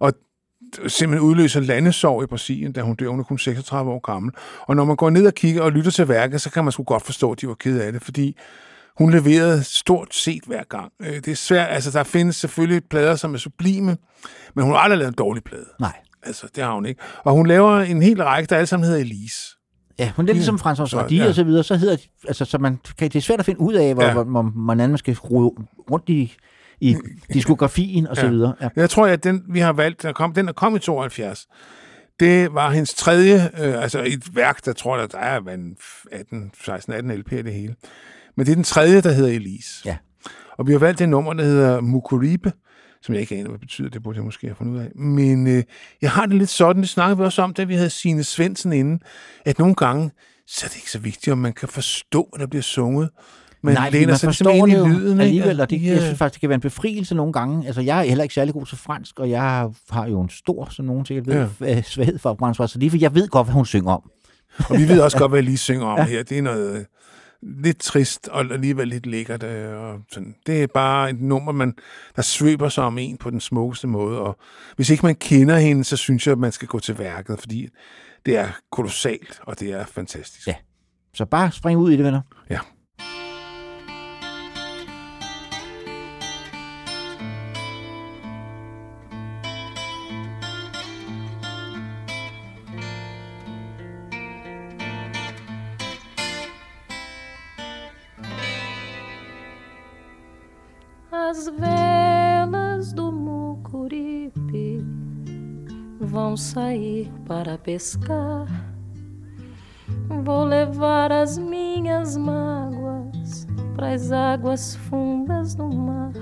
Og 0.00 0.12
simpelthen 0.86 1.28
udløser 1.28 1.60
landesorg 1.60 2.22
i 2.22 2.26
Brasilien, 2.26 2.72
da 2.72 2.80
hun 2.82 2.94
dør. 2.96 3.08
Hun 3.08 3.20
er 3.20 3.24
kun 3.24 3.38
36 3.38 3.90
år 3.90 3.98
gammel. 4.00 4.32
Og 4.60 4.76
når 4.76 4.84
man 4.84 4.96
går 4.96 5.10
ned 5.10 5.26
og 5.26 5.34
kigger 5.34 5.62
og 5.62 5.72
lytter 5.72 5.90
til 5.90 6.08
værket, 6.08 6.40
så 6.40 6.50
kan 6.50 6.64
man 6.64 6.72
sgu 6.72 6.82
godt 6.82 7.02
forstå, 7.02 7.32
at 7.32 7.40
de 7.40 7.48
var 7.48 7.54
ked 7.54 7.80
af 7.80 7.92
det, 7.92 8.02
fordi 8.02 8.36
hun 8.98 9.10
leverede 9.10 9.64
stort 9.64 10.14
set 10.14 10.42
hver 10.46 10.62
gang. 10.70 10.92
Øh, 11.00 11.14
Det 11.14 11.28
er 11.28 11.34
svært. 11.34 11.68
Altså, 11.70 11.90
der 11.90 12.04
findes 12.04 12.36
selvfølgelig 12.36 12.82
plader, 12.90 13.16
som 13.16 13.34
er 13.34 13.38
sublime, 13.38 13.96
men 14.54 14.64
hun 14.64 14.74
har 14.74 14.80
aldrig 14.80 14.98
lavet 14.98 15.08
en 15.08 15.14
dårlig 15.18 15.44
plade. 15.44 15.66
Nej. 15.80 15.92
Altså, 16.22 16.46
det 16.54 16.64
har 16.64 16.72
hun 16.74 16.86
ikke. 16.86 17.00
Og 17.24 17.32
hun 17.32 17.46
laver 17.46 17.80
en 17.80 18.02
hel 18.02 18.22
række, 18.24 18.46
der 18.50 18.56
alle 18.56 18.66
sammen 18.66 18.84
hedder 18.86 19.00
Elise. 19.00 19.56
Ja, 19.98 20.12
hun 20.16 20.24
er 20.24 20.26
lidt 20.26 20.36
ligesom 20.36 20.54
François 20.56 20.74
Så, 20.74 20.86
Sardi 20.86 21.16
ja. 21.16 21.28
og 21.28 21.34
så 21.34 21.44
videre, 21.44 21.64
så 21.64 21.76
hedder 21.76 21.96
de, 21.96 22.02
altså, 22.28 22.44
så 22.44 22.58
man 22.58 22.78
kan, 22.98 23.08
det 23.08 23.16
er 23.16 23.20
svært 23.20 23.38
at 23.38 23.46
finde 23.46 23.60
ud 23.60 23.74
af, 23.74 23.94
hvor, 23.94 24.02
Ja. 24.04 24.12
hvor, 24.12 24.24
hvor, 24.24 24.42
hvordan 24.42 24.88
man 24.88 24.98
skal 24.98 25.14
rode 25.16 25.54
rundt 25.90 26.08
i, 26.08 26.36
i 26.80 26.96
diskografien 27.34 28.06
og 28.06 28.16
så 28.16 28.24
Ja. 28.26 28.30
videre. 28.32 28.54
Ja. 28.60 28.68
Jeg 28.76 28.90
tror, 28.90 29.06
at 29.06 29.24
den, 29.24 29.42
vi 29.48 29.58
har 29.60 29.72
valgt, 29.72 30.02
der 30.02 30.12
kom, 30.12 30.32
den 30.34 30.46
der 30.46 30.52
kom 30.52 30.76
i 30.76 30.78
72, 30.78 31.46
det 32.20 32.54
var 32.54 32.70
hendes 32.70 32.94
tredje, 32.94 33.50
øh, 33.60 33.82
altså 33.82 34.02
et 34.06 34.36
værk, 34.36 34.64
der 34.64 34.72
tror 34.72 34.98
jeg, 34.98 35.12
der 35.12 35.18
er 35.18 35.40
hvad, 35.40 35.54
en 35.54 35.76
18, 36.12 36.50
16, 36.64 36.92
18 36.92 37.12
LP 37.12 37.30
det 37.30 37.52
hele. 37.54 37.74
Men 38.36 38.46
det 38.46 38.52
er 38.52 38.56
den 38.56 38.64
tredje, 38.64 39.00
der 39.00 39.12
hedder 39.12 39.30
Elise. 39.30 39.82
Ja. 39.84 39.96
Og 40.58 40.66
vi 40.66 40.72
har 40.72 40.78
valgt 40.78 40.98
det 40.98 41.08
nummer, 41.08 41.32
der 41.32 41.44
hedder 41.44 41.80
Mukuribe, 41.80 42.52
som 43.02 43.14
jeg 43.14 43.20
ikke 43.20 43.34
aner, 43.34 43.44
hvad 43.44 43.52
det 43.52 43.60
betyder. 43.60 43.88
Det 43.90 44.02
burde 44.02 44.16
jeg 44.16 44.24
måske 44.24 44.46
have 44.46 44.54
fundet 44.56 44.74
ud 44.74 44.78
af. 44.78 44.90
Men 44.94 45.46
øh, 45.46 45.62
jeg 46.02 46.10
har 46.10 46.26
det 46.26 46.36
lidt 46.36 46.50
sådan, 46.50 46.82
det 46.82 46.88
snakkede 46.88 47.18
vi 47.18 47.24
også 47.24 47.42
om, 47.42 47.54
da 47.54 47.64
vi 47.64 47.74
havde 47.74 47.90
Signe 47.90 48.24
Svendsen 48.24 48.72
inde, 48.72 48.98
at 49.44 49.58
nogle 49.58 49.74
gange, 49.74 50.10
så 50.46 50.66
er 50.66 50.68
det 50.68 50.76
ikke 50.76 50.90
så 50.90 50.98
vigtigt, 50.98 51.32
om 51.32 51.38
man 51.38 51.52
kan 51.52 51.68
forstå, 51.68 52.28
hvad 52.32 52.40
der 52.40 52.46
bliver 52.50 52.62
sunget. 52.62 53.10
Man 53.62 53.74
Nej, 53.74 53.90
læner 53.90 54.06
man 54.06 54.16
sig 54.18 54.26
forstår 54.28 54.66
ligesom 54.66 54.68
det 54.68 54.76
ind 54.76 54.94
jo 54.94 54.98
i 55.00 55.02
lyden. 55.04 55.20
alligevel, 55.20 55.60
og 55.60 55.70
det, 55.70 55.82
Ja. 55.82 55.90
jeg 55.90 56.02
synes 56.02 56.18
faktisk, 56.18 56.34
det 56.34 56.40
kan 56.40 56.48
være 56.48 56.54
en 56.54 56.60
befrielse 56.60 57.14
nogle 57.14 57.32
gange. 57.32 57.66
Altså, 57.66 57.80
jeg 57.80 57.98
er 57.98 58.02
heller 58.02 58.22
ikke 58.22 58.34
særlig 58.34 58.54
god 58.54 58.66
til 58.66 58.78
fransk, 58.78 59.18
og 59.20 59.30
jeg 59.30 59.68
har 59.90 60.06
jo 60.06 60.20
en 60.20 60.30
stor, 60.30 60.68
som 60.70 60.84
nogen 60.84 61.06
sikkert 61.06 61.26
ved, 61.26 61.48
ja. 61.60 61.82
svaghed 61.82 62.18
for 62.18 62.38
François 62.42 62.66
Sardi, 62.66 62.90
for 62.90 62.96
jeg 63.00 63.14
ved 63.14 63.28
godt, 63.28 63.46
hvad 63.46 63.54
hun 63.54 63.66
synger 63.66 63.92
om. 63.92 64.10
Og 64.70 64.78
vi 64.78 64.88
ved 64.88 65.00
også 65.00 65.18
godt, 65.18 65.30
hvad 65.30 65.38
jeg 65.38 65.44
lige 65.44 65.58
synger 65.58 65.86
om 65.86 65.98
Ja. 65.98 66.04
her. 66.04 66.22
Det 66.22 66.38
er 66.38 66.42
noget 66.42 66.76
øh, 66.78 66.84
lidt 67.42 67.78
trist 67.78 68.28
og 68.28 68.40
alligevel 68.40 68.88
lidt 68.88 69.06
lækkert. 69.06 69.42
øh, 69.42 69.78
Og 69.78 70.00
sådan. 70.12 70.34
Det 70.46 70.62
er 70.62 70.66
bare 70.66 71.10
et 71.10 71.20
nummer, 71.20 71.52
man, 71.52 71.74
der 72.16 72.22
svøber 72.22 72.68
sig 72.68 72.84
om 72.84 72.98
en 72.98 73.16
på 73.16 73.30
den 73.30 73.40
smukkeste 73.40 73.86
måde. 73.86 74.20
Og 74.20 74.38
hvis 74.76 74.90
ikke 74.90 75.06
man 75.06 75.14
kender 75.14 75.58
hende, 75.58 75.84
så 75.84 75.96
synes 75.96 76.26
jeg, 76.26 76.32
at 76.32 76.38
man 76.38 76.52
skal 76.52 76.68
gå 76.68 76.78
til 76.78 76.98
værket, 76.98 77.40
fordi 77.40 77.68
det 78.26 78.36
er 78.36 78.48
kolossalt, 78.72 79.40
og 79.42 79.60
det 79.60 79.72
er 79.72 79.84
fantastisk. 79.86 80.46
Ja. 80.46 80.54
Så 81.14 81.24
bare 81.24 81.52
spring 81.52 81.78
ud 81.78 81.92
i 81.92 81.96
det, 81.96 82.04
venner. 82.04 82.20
Ja. 82.50 82.58
Vão 106.10 106.36
sair 106.36 107.08
para 107.24 107.56
pescar. 107.56 108.46
Vou 110.24 110.44
levar 110.44 111.12
as 111.12 111.38
minhas 111.38 112.16
mágoas 112.16 113.46
para 113.74 113.92
as 113.92 114.10
águas 114.10 114.74
fundas 114.74 115.54
do 115.54 115.68
mar. 115.68 116.12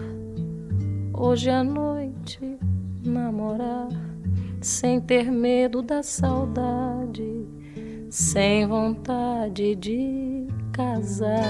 Hoje 1.15 1.51
à 1.51 1.65
noite 1.65 2.59
namorar, 3.03 3.89
sem 4.61 5.01
ter 5.01 5.31
medo 5.31 5.81
da 5.81 6.03
saudade, 6.03 7.47
sem 8.11 8.67
vontade 8.67 9.75
de 9.75 10.47
casar. 10.71 11.43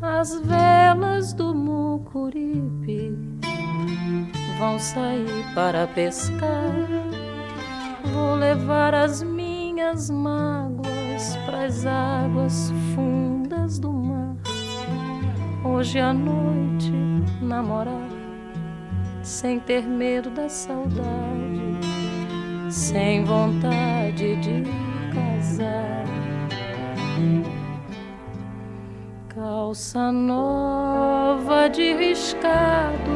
As 0.00 0.34
velas 0.40 1.32
do 1.34 1.54
Mucuripe 1.54 3.33
vão 4.58 4.78
sair 4.78 5.44
para 5.54 5.86
pescar. 5.86 6.72
Vou 8.12 8.34
levar 8.34 8.94
as 8.94 9.22
minhas 9.22 10.10
mágoas 10.10 11.36
para 11.44 11.64
as 11.64 11.86
águas 11.86 12.72
fundas 12.94 13.78
do 13.78 13.92
mar. 13.92 14.36
Hoje 15.64 15.98
à 15.98 16.12
noite 16.12 16.92
namorar, 17.40 18.08
sem 19.22 19.58
ter 19.60 19.82
medo 19.82 20.30
da 20.30 20.48
saudade, 20.48 21.78
sem 22.70 23.24
vontade 23.24 24.36
de 24.36 24.62
casar. 25.14 26.04
Calça 29.28 30.12
nova 30.12 31.68
de 31.68 31.94
riscado, 31.94 33.10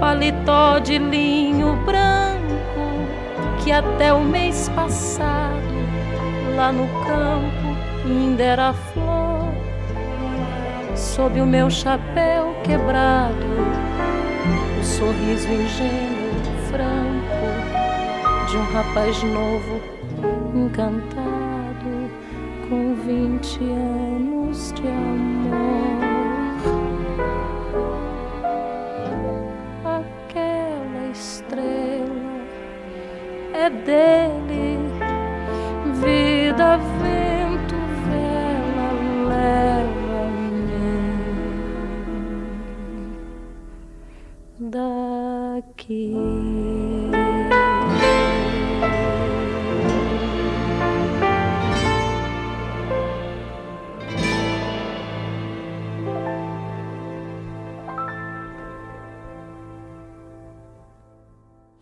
paletó 0.00 0.78
de 0.78 0.98
linho 0.98 1.76
branco, 1.84 2.44
que 3.62 3.72
até 3.72 4.12
o 4.12 4.20
mês 4.20 4.68
passado, 4.74 5.56
lá 6.56 6.72
no 6.72 6.86
campo, 7.04 7.76
ainda 8.04 8.42
era 8.42 8.72
flor. 8.72 9.52
Sob 10.94 11.40
o 11.40 11.46
meu 11.46 11.70
chapéu 11.70 12.54
quebrado, 12.64 13.34
o 14.80 14.84
sorriso 14.84 15.48
ingênuo, 15.48 16.32
franco, 16.70 18.50
de 18.50 18.56
um 18.56 18.72
rapaz 18.72 19.22
novo, 19.22 19.80
encantado 20.54 22.10
com 22.68 22.94
vinte 23.06 23.60
anos 23.62 24.72
de 24.72 24.86
amor. 24.88 26.05
Dele, 33.86 34.78
vida, 36.02 36.70
vento, 37.00 37.78
vela, 38.06 38.88
leva-me 39.30 40.88
daqui. 44.58 46.04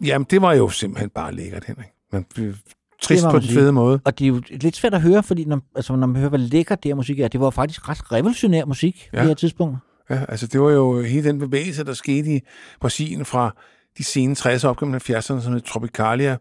Jamen, 0.01 0.27
det 0.31 0.43
var 0.43 0.55
jo 0.55 0.69
simpelthen 0.69 1.11
bare 1.11 1.35
lækkert, 1.35 1.65
Henrik. 1.65 1.94
Man 2.15 2.27
blev 2.35 2.55
trist 3.03 3.25
på 3.25 3.33
man 3.33 3.43
den 3.43 3.51
fede 3.51 3.73
måde. 3.73 4.01
Og 4.05 4.19
det 4.19 4.25
er 4.25 4.29
jo 4.29 4.43
lidt 4.51 4.77
svært 4.77 4.95
at 4.95 5.03
høre, 5.03 5.23
fordi 5.23 5.45
når, 5.45 5.61
altså, 5.77 5.97
når 5.97 6.07
man 6.07 6.17
hører, 6.17 6.29
hvor 6.29 6.39
lækkert 6.39 6.83
det 6.83 6.89
her 6.89 6.95
musik 6.95 7.21
er, 7.21 7.29
det 7.29 7.41
var 7.41 7.51
faktisk 7.51 7.89
ret 7.89 8.13
revolutionær 8.13 8.65
musik 8.65 9.09
ja. 9.13 9.19
På 9.19 9.21
det 9.21 9.29
her 9.29 9.35
tidspunkt. 9.35 9.79
Ja, 10.11 10.25
altså 10.29 10.47
det 10.47 10.61
var 10.61 10.71
jo 10.71 11.03
hele 11.03 11.29
den 11.29 11.39
bevægelse, 11.39 11.85
der 11.85 11.95
skete 11.95 12.37
i 12.37 12.41
Brasilien 12.81 13.25
fra 13.25 13.57
de 13.99 14.05
sene 14.05 14.37
60'er 14.39 14.67
op 14.67 14.79
gennem 14.79 14.95
70'erne, 14.95 15.21
som 15.21 15.53
hed 15.53 15.61
Tropicalia, 15.61 16.37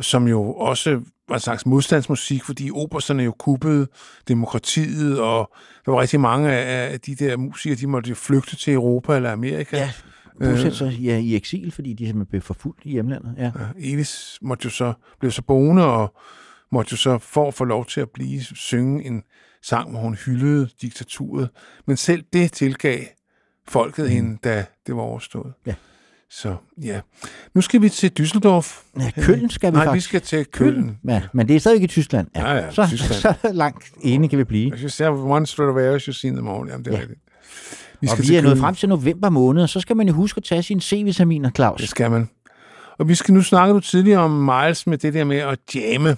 som 0.00 0.28
jo 0.28 0.52
også 0.52 1.00
var 1.28 1.34
en 1.34 1.40
slags 1.40 1.66
modstandsmusik, 1.66 2.44
fordi 2.44 2.70
obersterne 2.70 3.22
jo 3.22 3.32
kuppede 3.38 3.86
demokratiet, 4.28 5.20
og 5.20 5.52
der 5.84 5.92
var 5.92 6.00
rigtig 6.00 6.20
mange 6.20 6.52
af 6.52 6.92
af 6.92 7.00
de 7.00 7.14
der 7.14 7.36
musikere, 7.36 7.76
de 7.76 7.86
måtte 7.86 8.08
jo 8.08 8.14
flygte 8.14 8.56
til 8.56 8.72
Europa 8.72 9.16
eller 9.16 9.32
Amerika. 9.32 9.76
Ja. 9.76 9.90
Bosætte 10.38 10.76
sig 10.76 10.92
ja, 10.92 11.16
i 11.18 11.34
eksil, 11.36 11.72
fordi 11.72 11.92
de 11.92 12.06
simpelthen 12.06 12.30
blev 12.30 12.40
forfulgt 12.42 12.80
i 12.84 12.90
hjemlandet. 12.90 13.34
Ja. 13.38 13.44
Ja, 13.44 13.50
Elis 13.78 14.38
måtte 14.42 14.64
jo 14.64 14.70
så, 14.70 14.92
blev 15.20 15.30
så 15.30 15.42
boende 15.42 15.86
og 15.86 16.14
måtte 16.72 16.88
jo 16.92 16.96
så 16.96 17.18
for 17.18 17.48
at 17.48 17.54
få 17.54 17.64
lov 17.64 17.86
til 17.86 18.00
at 18.00 18.10
blive 18.10 18.40
synge 18.42 19.04
en 19.04 19.22
sang, 19.62 19.90
hvor 19.90 20.00
hun 20.00 20.14
hyldede 20.14 20.68
diktaturet. 20.82 21.48
Men 21.86 21.96
selv 21.96 22.24
det 22.32 22.52
tilgav 22.52 23.00
folket 23.68 24.04
mm. 24.04 24.10
hende, 24.10 24.38
da 24.44 24.64
det 24.86 24.96
var 24.96 25.02
overstået. 25.02 25.52
Ja. 25.66 25.74
Så 26.30 26.56
ja. 26.82 27.00
Nu 27.54 27.60
skal 27.60 27.82
vi 27.82 27.88
til 27.88 28.12
Düsseldorf. 28.20 28.84
Ja, 29.00 29.10
Køln 29.22 29.50
skal 29.50 29.72
vi 29.72 29.76
Nej, 29.76 29.84
faktisk. 29.84 30.06
vi 30.06 30.08
skal 30.08 30.20
til 30.20 30.46
Køln. 30.52 30.98
Ja, 31.08 31.22
men 31.32 31.48
det 31.48 31.56
er 31.56 31.60
stadig 31.60 31.82
i 31.82 31.86
Tyskland. 31.86 32.28
Ja, 32.36 32.52
ja, 32.52 32.70
så, 32.70 32.86
Tyskland. 32.88 33.34
så 33.42 33.52
langt 33.52 33.92
enige 34.02 34.28
kan 34.28 34.38
vi 34.38 34.44
blive. 34.44 34.70
Hvis 34.70 34.82
jeg 34.82 34.90
ser 34.90 35.08
one 35.10 35.46
Stradivarius, 35.46 36.04
you 36.04 36.12
see 36.12 36.28
in 36.28 36.34
the 36.34 36.42
morning. 36.42 36.70
Jamen, 36.70 36.84
det 36.84 36.92
er 36.92 36.96
Ja. 36.96 37.02
ja. 37.02 37.08
rigtigt. 37.08 37.20
Vi 38.00 38.08
og 38.12 38.18
vi 38.28 38.36
er 38.36 38.42
nået 38.42 38.58
frem 38.58 38.74
til 38.74 38.88
november 38.88 39.30
måned, 39.30 39.62
og 39.62 39.68
så 39.68 39.80
skal 39.80 39.96
man 39.96 40.08
jo 40.08 40.14
huske 40.14 40.38
at 40.38 40.44
tage 40.44 40.62
sine 40.62 40.80
C-vitaminer, 40.80 41.50
Claus. 41.50 41.80
Det 41.80 41.88
skal 41.88 42.10
man. 42.10 42.28
Og 42.98 43.08
vi 43.08 43.14
skal 43.14 43.34
nu 43.34 43.42
snakke 43.42 43.74
du 43.74 43.80
tidligere 43.80 44.20
om 44.20 44.30
Miles 44.30 44.86
med 44.86 44.98
det 44.98 45.14
der 45.14 45.24
med 45.24 45.36
at 45.36 45.58
jamme. 45.74 46.16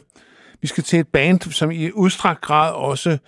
Vi 0.60 0.66
skal 0.66 0.84
til 0.84 0.98
et 0.98 1.08
band, 1.08 1.40
som 1.40 1.70
i 1.70 1.92
udstrakt 1.92 2.40
grad 2.40 2.72
også 2.72 3.18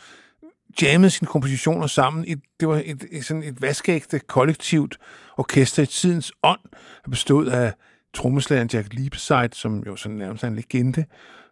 jammede 0.82 1.10
sine 1.10 1.26
kompositioner 1.26 1.86
sammen. 1.86 2.24
Et, 2.28 2.40
det 2.60 2.68
var 2.68 2.82
et, 2.84 3.04
et, 3.10 3.24
sådan 3.24 3.42
et 3.42 3.62
vaskeægte 3.62 4.18
kollektivt 4.18 4.98
orkester 5.36 5.82
i 5.82 5.86
tidens 5.86 6.32
ånd, 6.42 6.60
der 7.04 7.10
bestod 7.10 7.46
af 7.46 7.72
trommeslageren 8.14 8.70
Jack 8.72 8.94
Liebeside, 8.94 9.48
som 9.52 9.82
jo 9.86 9.96
sådan 9.96 10.16
nærmest 10.16 10.44
er 10.44 10.48
en 10.48 10.56
legende, 10.56 11.04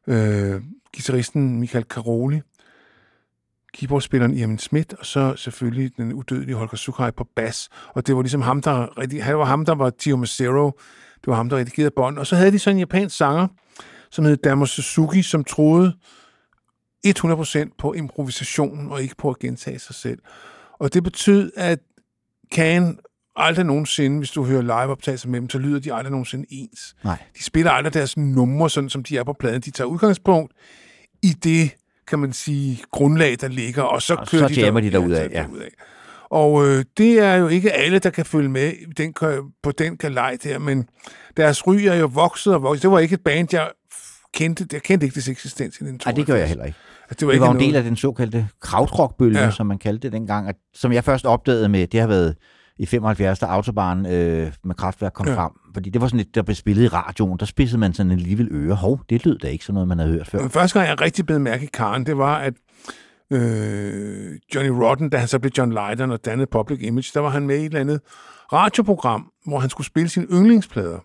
øh, 0.07 0.61
guitaristen 0.97 1.61
Michael 1.61 1.85
Caroli, 1.85 2.41
keyboardspilleren 3.73 4.35
Ian 4.35 4.59
Schmidt, 4.59 4.95
og 4.95 5.07
så 5.07 5.35
selvfølgelig 5.37 5.97
den 5.97 6.13
udødelige 6.13 6.57
Holger 6.57 6.77
Sukai 6.77 7.11
på 7.11 7.27
bas. 7.37 7.69
Og 7.95 8.07
det 8.07 8.17
var 8.17 8.23
ligesom 8.23 8.43
ham, 8.43 8.63
der, 8.63 8.99
rigtig, 8.99 9.25
han 9.25 9.39
var 9.39 9.45
ham, 9.45 9.65
der 9.65 9.75
var 9.75 9.91
Tio 9.91 10.17
Macero. 10.17 10.71
Det 11.21 11.27
var 11.27 11.35
ham, 11.35 11.49
der 11.49 11.57
redigerede 11.57 11.91
bånd. 11.97 12.19
Og 12.19 12.27
så 12.27 12.37
havde 12.37 12.53
de 12.53 12.59
så 12.59 12.71
en 12.71 12.79
japansk 12.79 13.17
sanger, 13.17 13.49
som 14.11 14.25
hed 14.25 14.37
Damo 14.37 14.67
Suzuki, 14.67 15.23
som 15.23 15.45
troede 15.45 15.97
100% 17.07 17.75
på 17.79 17.93
improvisation 17.93 18.93
og 18.93 19.03
ikke 19.03 19.17
på 19.17 19.31
at 19.31 19.39
gentage 19.39 19.79
sig 19.79 19.95
selv. 19.95 20.19
Og 20.81 20.95
det 20.95 21.05
betød, 21.05 21.53
at 21.57 21.79
Can 22.55 22.99
aldrig 23.37 23.67
nogensinde, 23.67 24.19
hvis 24.19 24.31
du 24.31 24.45
hører 24.45 24.63
liveoptagelser 24.63 25.29
med 25.29 25.41
dem, 25.41 25.51
så 25.51 25.59
lyder 25.59 25.81
de 25.81 25.95
aldrig 25.95 26.11
nogensinde 26.11 26.47
ens. 26.51 26.97
Nej. 27.05 27.19
De 27.39 27.45
spiller 27.45 27.71
aldrig 27.71 27.95
deres 27.95 28.17
numre, 28.17 28.71
sådan 28.71 28.91
som 28.91 29.03
de 29.03 29.19
er 29.19 29.25
på 29.25 29.33
pladen. 29.33 29.61
De 29.61 29.71
tager 29.71 29.89
udgangspunkt 29.89 30.53
i 31.23 31.29
det, 31.29 31.71
kan 32.09 32.19
man 32.19 32.33
sige, 32.33 32.83
grundlag, 32.91 33.37
der 33.41 33.49
ligger, 33.49 33.83
og 33.83 34.03
så 34.03 34.15
Og 34.15 34.29
kører 34.29 34.49
så 34.49 34.55
de 34.55 34.61
jammer 34.61 34.81
de 34.81 34.91
derudad, 34.91 35.31
ja. 35.31 35.43
derudad. 35.43 35.69
Og 36.31 36.67
øh, 36.69 36.85
det 36.99 37.19
er 37.21 37.35
jo 37.35 37.49
ikke 37.49 37.73
alle, 37.73 37.99
der 37.99 38.11
kan 38.11 38.25
følge 38.27 38.49
med 38.49 38.73
den, 38.97 39.15
på 39.63 39.73
den 39.73 39.97
galej 39.97 40.37
der, 40.45 40.59
men 40.59 40.89
deres 41.37 41.67
ry 41.67 41.75
er 41.75 41.95
jo 41.95 42.07
vokset 42.15 42.55
og 42.55 42.63
vokset. 42.63 42.83
Det 42.83 42.91
var 42.91 42.99
ikke 42.99 43.15
et 43.15 43.21
band, 43.25 43.49
jeg 43.53 43.71
kendte. 44.35 44.67
Jeg 44.73 44.83
kendte 44.83 45.07
ikke 45.07 45.15
dets 45.15 45.29
eksistens 45.29 45.81
i 45.81 45.85
den 45.85 46.01
Nej, 46.05 46.15
det 46.15 46.27
gør 46.27 46.35
jeg 46.37 46.49
heller 46.49 46.65
ikke. 46.65 46.79
Altså, 47.11 47.17
Det 47.21 47.27
var, 47.27 47.33
det 47.33 47.41
var 47.41 47.47
ikke 47.47 47.55
en 47.55 47.61
del 47.61 47.67
noget- 47.69 47.77
af 47.77 47.83
den 47.85 47.97
såkaldte 47.97 48.49
krautrockbølge, 48.61 49.41
ja. 49.41 49.51
Som 49.51 49.67
man 49.67 49.79
kaldte 49.79 50.03
det 50.03 50.13
dengang, 50.13 50.49
og 50.49 50.55
som 50.75 50.93
jeg 50.93 51.05
først 51.05 51.27
opdagede 51.27 51.69
med, 51.69 51.87
det 51.87 52.01
har 52.01 52.07
været 52.07 52.37
i 52.79 52.87
75, 52.87 53.39
da 53.39 53.47
Autobahn 53.47 54.07
øh, 54.07 54.53
med 54.65 54.75
kraftværk 54.75 55.13
kom 55.13 55.29
ja. 55.29 55.35
Frem. 55.35 55.51
Fordi 55.75 55.91
det 55.91 56.01
var 56.01 56.07
sådan 56.07 56.21
et, 56.21 56.35
der 56.35 56.43
blev 56.43 56.55
spillet 56.55 56.85
i 56.85 56.89
radioen, 56.89 57.39
der 57.39 57.47
spidsede 57.47 57.81
man 57.81 57.93
sådan 57.93 58.13
alligevel 58.13 58.49
øre. 58.51 58.75
Hov, 58.75 59.01
det 59.11 59.25
lød 59.25 59.39
da 59.39 59.49
ikke 59.49 59.65
sådan 59.65 59.75
noget, 59.75 59.89
man 59.89 59.99
havde 59.99 60.13
hørt 60.13 60.27
før. 60.29 60.41
Men 60.41 60.51
første 60.51 60.79
gang, 60.79 60.89
jeg 60.89 61.01
rigtig 61.01 61.27
blev 61.27 61.41
mærke 61.41 61.65
i 61.65 61.69
Karen, 61.73 62.07
det 62.07 62.19
var, 62.19 62.39
at 62.39 62.55
øh, 63.33 64.39
Johnny 64.55 64.71
Rotten, 64.71 65.11
da 65.11 65.17
han 65.17 65.29
så 65.29 65.39
blev 65.39 65.53
John 65.59 65.71
Lydon 65.73 66.11
og 66.11 66.25
dannede 66.25 66.47
Public 66.53 66.79
Image, 66.83 67.11
der 67.15 67.21
var 67.21 67.29
han 67.29 67.47
med 67.47 67.57
i 67.57 67.61
et 67.61 67.65
eller 67.65 67.81
andet 67.81 68.01
radioprogram, 68.53 69.31
hvor 69.47 69.59
han 69.59 69.71
skulle 69.71 69.87
spille 69.87 70.09
sine 70.09 70.27
yndlingsplader. 70.33 70.99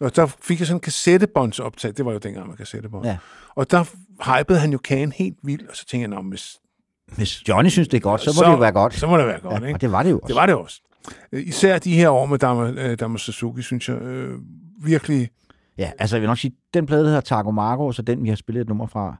Og 0.00 0.16
der 0.16 0.26
fik 0.26 0.58
jeg 0.58 0.66
sådan 0.66 0.76
en 0.76 0.80
kassettebåndsoptag. 0.80 1.92
Det 1.96 2.04
var 2.04 2.12
jo 2.12 2.18
dengang 2.18 2.48
med 2.48 2.56
kassettebånd. 2.56 3.06
Ja. 3.06 3.18
Og 3.54 3.70
der 3.70 3.84
hypede 4.38 4.58
han 4.58 4.72
jo 4.72 4.78
Can 4.84 5.12
helt 5.12 5.36
vildt, 5.42 5.70
og 5.70 5.76
så 5.76 5.86
tænkte 5.86 6.16
jeg, 6.16 6.24
hvis, 6.24 6.56
Hvis 7.16 7.48
Johnny 7.48 7.68
synes, 7.68 7.88
det 7.88 7.96
er 7.96 8.00
godt, 8.00 8.20
så 8.20 8.30
må 8.30 8.34
så, 8.34 8.44
det 8.44 8.52
jo 8.52 8.56
være 8.56 8.72
godt. 8.72 8.94
Så 8.94 9.06
må 9.06 9.18
det 9.18 9.26
være 9.26 9.40
godt, 9.40 9.62
ja, 9.62 9.66
ikke? 9.66 9.76
Og 9.76 9.80
det 9.80 9.92
var 9.92 10.02
det 10.02 10.10
jo 10.10 10.18
også. 10.18 10.28
Det 10.28 10.36
var 10.36 10.46
det 10.46 10.54
også. 10.54 10.82
Øh, 11.32 11.46
Især 11.46 11.78
de 11.78 11.94
her 11.94 12.08
år 12.08 12.26
med 12.26 12.38
Dama, 12.38 12.70
øh, 12.70 12.98
Dama 12.98 13.18
Suzuki, 13.18 13.62
synes 13.62 13.88
jeg 13.88 13.96
øh, 14.02 14.38
virkelig... 14.84 15.28
Ja, 15.78 15.90
altså 15.98 16.16
jeg 16.16 16.20
vil 16.20 16.28
nok 16.28 16.38
sige, 16.38 16.54
den 16.74 16.86
plade, 16.86 17.00
der 17.02 17.06
hedder 17.08 17.20
Tago 17.20 17.50
Margo, 17.50 17.86
og 17.86 17.94
så 17.94 18.02
den, 18.02 18.22
vi 18.24 18.28
har 18.28 18.36
spillet 18.36 18.62
et 18.62 18.68
nummer 18.68 18.86
fra, 18.86 19.16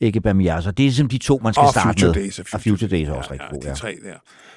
ikke 0.00 0.20
Bamiasa. 0.20 0.70
Det 0.70 0.80
er 0.82 0.86
ligesom 0.86 1.08
de 1.08 1.18
to, 1.18 1.40
man 1.42 1.54
skal 1.54 1.62
Og 1.62 1.70
starte 1.70 1.88
Future 1.88 2.06
med. 2.08 2.14
Days 2.14 2.38
og 2.38 2.46
og 2.52 2.60
Future 2.60 2.90
Days 2.90 3.08
er 3.08 3.12
også 3.12 3.28
ja, 3.28 3.32
rigtig 3.32 3.48
ja, 3.50 3.54
god, 3.54 3.62
de 3.62 3.68
ja. 3.68 3.74
tre 3.74 3.96
der. 4.04 4.14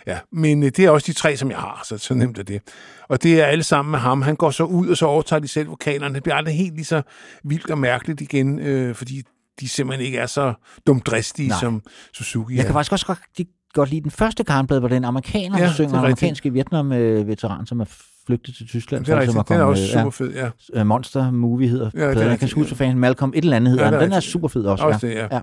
Ja, 0.07 0.19
men 0.31 0.63
øh, 0.63 0.69
det 0.69 0.85
er 0.85 0.89
også 0.89 1.05
de 1.07 1.13
tre, 1.13 1.37
som 1.37 1.51
jeg 1.51 1.57
har, 1.59 1.85
så, 1.89 1.97
så 1.97 2.13
nemt 2.13 2.39
er 2.39 2.43
det. 2.43 2.61
Og 3.07 3.23
det 3.23 3.41
er 3.41 3.45
alle 3.45 3.63
sammen 3.63 3.91
med 3.91 3.99
ham. 3.99 4.21
Han 4.21 4.35
går 4.35 4.51
så 4.51 4.63
ud, 4.63 4.87
og 4.87 4.97
så 4.97 5.05
overtager 5.05 5.39
de 5.39 5.47
selv 5.47 5.69
vokalerne. 5.69 6.15
Det 6.15 6.23
bliver 6.23 6.35
aldrig 6.35 6.55
helt 6.57 6.75
lige 6.75 6.85
så 6.85 7.01
vildt 7.43 7.69
og 7.71 7.77
mærkeligt 7.77 8.21
igen, 8.21 8.59
øh, 8.59 8.95
fordi 8.95 9.23
de 9.59 9.69
simpelthen 9.69 10.05
ikke 10.05 10.17
er 10.17 10.25
så 10.25 10.53
dumdristige, 10.87 11.47
Nej. 11.49 11.59
som 11.59 11.81
Suzuki 12.13 12.53
Jeg 12.55 12.61
er. 12.61 12.65
kan 12.65 12.73
faktisk 12.73 12.91
også 12.91 13.05
godt, 13.05 13.19
de, 13.37 13.45
godt 13.77 13.89
lide 13.89 14.01
den 14.01 14.11
første 14.11 14.43
karnblad, 14.43 14.79
hvor 14.79 14.87
den 14.87 15.03
amerikaner, 15.05 15.57
Ja, 15.59 15.65
der 15.65 15.71
synger 15.73 15.93
er 15.93 15.99
en 15.99 16.05
rigtigt. 16.05 16.23
amerikansk 16.23 16.45
Vietnam-veteran, 16.53 17.65
som 17.65 17.79
er 17.79 17.85
flygtet 18.27 18.55
til 18.55 18.67
Tyskland. 18.67 19.05
Det 19.05 19.11
er 19.11 19.25
som 19.25 19.37
rigtigt. 19.37 19.37
er 19.37 19.43
Den 19.43 19.61
er 19.61 19.65
kommet, 19.65 19.83
også 19.83 19.97
øh, 19.97 20.01
super 20.03 20.11
fed, 20.11 20.33
ja. 20.33 20.49
ja. 20.75 20.83
Monster 20.83 21.31
Movie 21.31 21.67
hedder 21.67 21.85
Ja, 21.93 22.11
pladen. 22.13 22.29
Jeg 22.29 22.39
kan 22.39 22.49
huske, 22.55 22.69
hvad 22.69 22.77
fanden 22.77 22.99
Malcolm 22.99 23.31
et 23.35 23.43
eller 23.43 23.55
andet 23.55 23.71
hedder. 23.71 23.85
Ja, 23.85 23.91
Ja, 23.91 23.95
er 23.97 24.01
den 24.03 24.13
er 24.13 24.19
super 24.19 24.47
fed 24.47 24.65
også. 24.65 24.83
Også 24.85 25.07
ja. 25.07 25.13
det, 25.13 25.29
ja. 25.31 25.39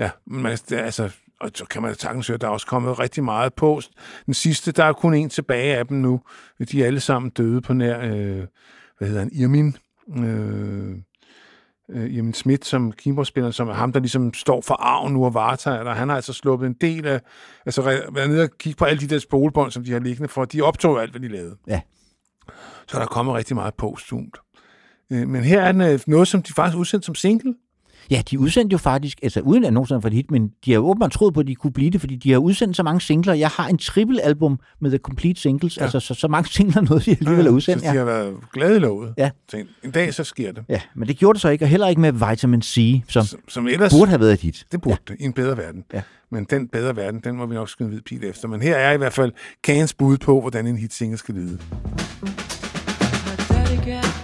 Ja, 0.00 0.10
men 0.26 0.42
man, 0.42 0.52
det, 0.68 0.78
er 0.78 0.82
altså, 0.82 1.10
og 1.40 1.50
så 1.54 1.64
kan 1.64 1.82
man 1.82 1.90
da 1.90 1.96
sagtens 1.98 2.26
høre, 2.28 2.38
der 2.38 2.46
er 2.46 2.50
også 2.50 2.66
kommet 2.66 2.98
rigtig 2.98 3.24
meget 3.24 3.54
på. 3.54 3.80
Den 4.26 4.34
sidste, 4.34 4.72
der 4.72 4.84
er 4.84 4.92
kun 4.92 5.14
en 5.14 5.28
tilbage 5.28 5.76
af 5.76 5.86
dem 5.86 5.96
nu. 5.96 6.20
De 6.72 6.82
er 6.82 6.86
alle 6.86 7.00
sammen 7.00 7.30
døde 7.30 7.60
på 7.60 7.72
nær, 7.72 8.00
øh, 8.00 8.42
hvad 8.98 9.08
hedder 9.08 9.18
han, 9.20 9.30
Irmin. 9.32 9.76
Øh, 10.16 10.94
øh, 11.90 12.10
Irmin 12.10 12.34
Schmidt 12.34 12.64
som 12.64 12.92
keyboardspiller, 12.92 13.50
som 13.50 13.68
er 13.68 13.72
ham, 13.72 13.92
der 13.92 14.00
ligesom 14.00 14.34
står 14.34 14.60
for 14.60 14.74
arven 14.74 15.12
nu 15.12 15.24
og 15.24 15.34
varetager 15.34 15.82
det. 15.84 15.96
Han 15.96 16.08
har 16.08 16.16
altså 16.16 16.32
sluppet 16.32 16.66
en 16.66 16.76
del 16.80 17.06
af, 17.06 17.20
altså 17.66 17.82
re- 17.82 18.14
været 18.14 18.30
nede 18.30 18.42
og 18.42 18.48
kigge 18.58 18.76
på 18.76 18.84
alle 18.84 19.00
de 19.00 19.06
der 19.14 19.18
spolebånd, 19.18 19.70
som 19.70 19.84
de 19.84 19.92
har 19.92 19.98
liggende 20.00 20.28
for. 20.28 20.44
De 20.44 20.62
optog 20.62 21.02
alt, 21.02 21.10
hvad 21.10 21.20
de 21.20 21.28
lavede. 21.28 21.56
Ja. 21.68 21.80
Så 22.86 22.96
der 22.96 23.00
er 23.02 23.06
kommet 23.06 23.34
rigtig 23.34 23.56
meget 23.56 23.74
postumt. 23.74 24.36
Øh, 25.12 25.28
Men 25.28 25.44
her 25.44 25.60
er 25.62 25.72
den, 25.72 25.80
øh, 25.80 26.00
noget, 26.06 26.28
som 26.28 26.42
de 26.42 26.52
faktisk 26.52 26.78
udsendte 26.78 27.06
som 27.06 27.14
single. 27.14 27.54
Ja, 28.10 28.22
de 28.30 28.38
udsendte 28.38 28.74
jo 28.74 28.78
faktisk, 28.78 29.18
altså 29.22 29.40
uden 29.40 29.64
at 29.64 29.72
nogensinde 29.72 30.00
for 30.00 30.08
et 30.08 30.14
hit, 30.14 30.30
men 30.30 30.50
de 30.64 30.70
har 30.72 30.74
jo 30.74 30.86
åbenbart 30.86 31.12
troet 31.12 31.34
på, 31.34 31.40
at 31.40 31.46
de 31.46 31.54
kunne 31.54 31.72
blive 31.72 31.90
det, 31.90 32.00
fordi 32.00 32.16
de 32.16 32.32
har 32.32 32.38
udsendt 32.38 32.76
så 32.76 32.82
mange 32.82 33.00
singler. 33.00 33.34
Jeg 33.34 33.48
har 33.48 33.68
en 33.68 33.78
triple-album 33.78 34.58
med 34.80 34.90
The 34.90 34.98
Complete 34.98 35.40
Singles, 35.40 35.76
ja. 35.76 35.82
altså 35.82 36.00
så, 36.00 36.14
så 36.14 36.28
mange 36.28 36.50
singler 36.56 36.82
noget, 36.82 37.04
de 37.04 37.10
alligevel 37.10 37.44
har 37.44 37.50
udsendt. 37.50 37.82
Så 37.82 37.92
de 37.92 37.96
har 37.96 38.04
været 38.04 38.34
glade 38.52 38.76
i 38.76 38.78
lovet. 38.78 39.14
Ja. 39.18 39.30
Tænkte, 39.48 39.74
en 39.84 39.90
dag 39.90 40.14
så 40.14 40.24
sker 40.24 40.52
det. 40.52 40.64
Ja, 40.68 40.80
men 40.94 41.08
det 41.08 41.16
gjorde 41.16 41.34
det 41.36 41.42
så 41.42 41.48
ikke, 41.48 41.64
og 41.64 41.68
heller 41.68 41.88
ikke 41.88 42.00
med 42.00 42.12
Vitamin 42.30 42.62
C, 42.62 43.02
som, 43.08 43.24
som, 43.24 43.40
som 43.48 43.68
ellers, 43.68 43.92
burde 43.92 44.08
have 44.08 44.20
været 44.20 44.32
et 44.32 44.40
hit. 44.40 44.66
Det 44.72 44.80
burde 44.80 44.98
ja. 45.10 45.14
i 45.20 45.24
en 45.24 45.32
bedre 45.32 45.56
verden. 45.56 45.84
Ja. 45.92 46.02
Men 46.30 46.44
den 46.44 46.68
bedre 46.68 46.96
verden, 46.96 47.20
den 47.24 47.36
må 47.36 47.46
vi 47.46 47.54
nok 47.54 47.68
skyde 47.68 47.86
en 47.86 47.92
hvid 47.92 48.02
pil 48.02 48.24
efter. 48.24 48.48
Men 48.48 48.62
her 48.62 48.76
er 48.76 48.92
i 48.92 48.96
hvert 48.96 49.12
fald 49.12 49.32
Kans 49.62 49.94
bud 49.94 50.18
på, 50.18 50.40
hvordan 50.40 50.66
en 50.66 50.76
hitsingle 50.76 51.18
skal 51.18 51.34
lyde. 51.34 51.58
A 53.86 54.23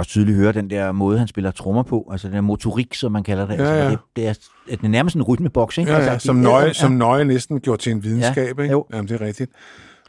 også 0.00 0.10
tydeligt 0.10 0.36
høre 0.36 0.52
den 0.52 0.70
der 0.70 0.92
måde, 0.92 1.18
han 1.18 1.28
spiller 1.28 1.50
trommer 1.50 1.82
på, 1.82 2.08
altså 2.12 2.28
den 2.28 2.34
der 2.34 2.40
motorik, 2.40 2.94
som 2.94 3.12
man 3.12 3.22
kalder 3.22 3.46
det. 3.46 3.54
Ja, 3.54 3.60
altså, 3.60 3.74
ja. 3.74 3.90
Det, 3.90 3.98
det, 4.16 4.26
er, 4.26 4.32
det 4.76 4.84
er 4.84 4.88
nærmest 4.88 5.16
en 5.16 5.22
rytmeboks, 5.22 5.78
ikke? 5.78 5.90
Ja, 5.90 5.96
altså, 5.96 6.10
ja, 6.10 6.14
det 6.14 6.22
som, 6.22 6.36
nøje, 6.36 6.66
ja. 6.66 6.72
som 6.72 6.92
nøje 6.92 7.24
næsten 7.24 7.60
gjort 7.60 7.78
til 7.78 7.92
en 7.92 8.04
videnskab, 8.04 8.58
Ja, 8.58 8.62
ikke? 8.62 8.72
jo. 8.72 8.86
Jamen, 8.92 9.08
det 9.08 9.20
er 9.20 9.26
rigtigt. 9.26 9.50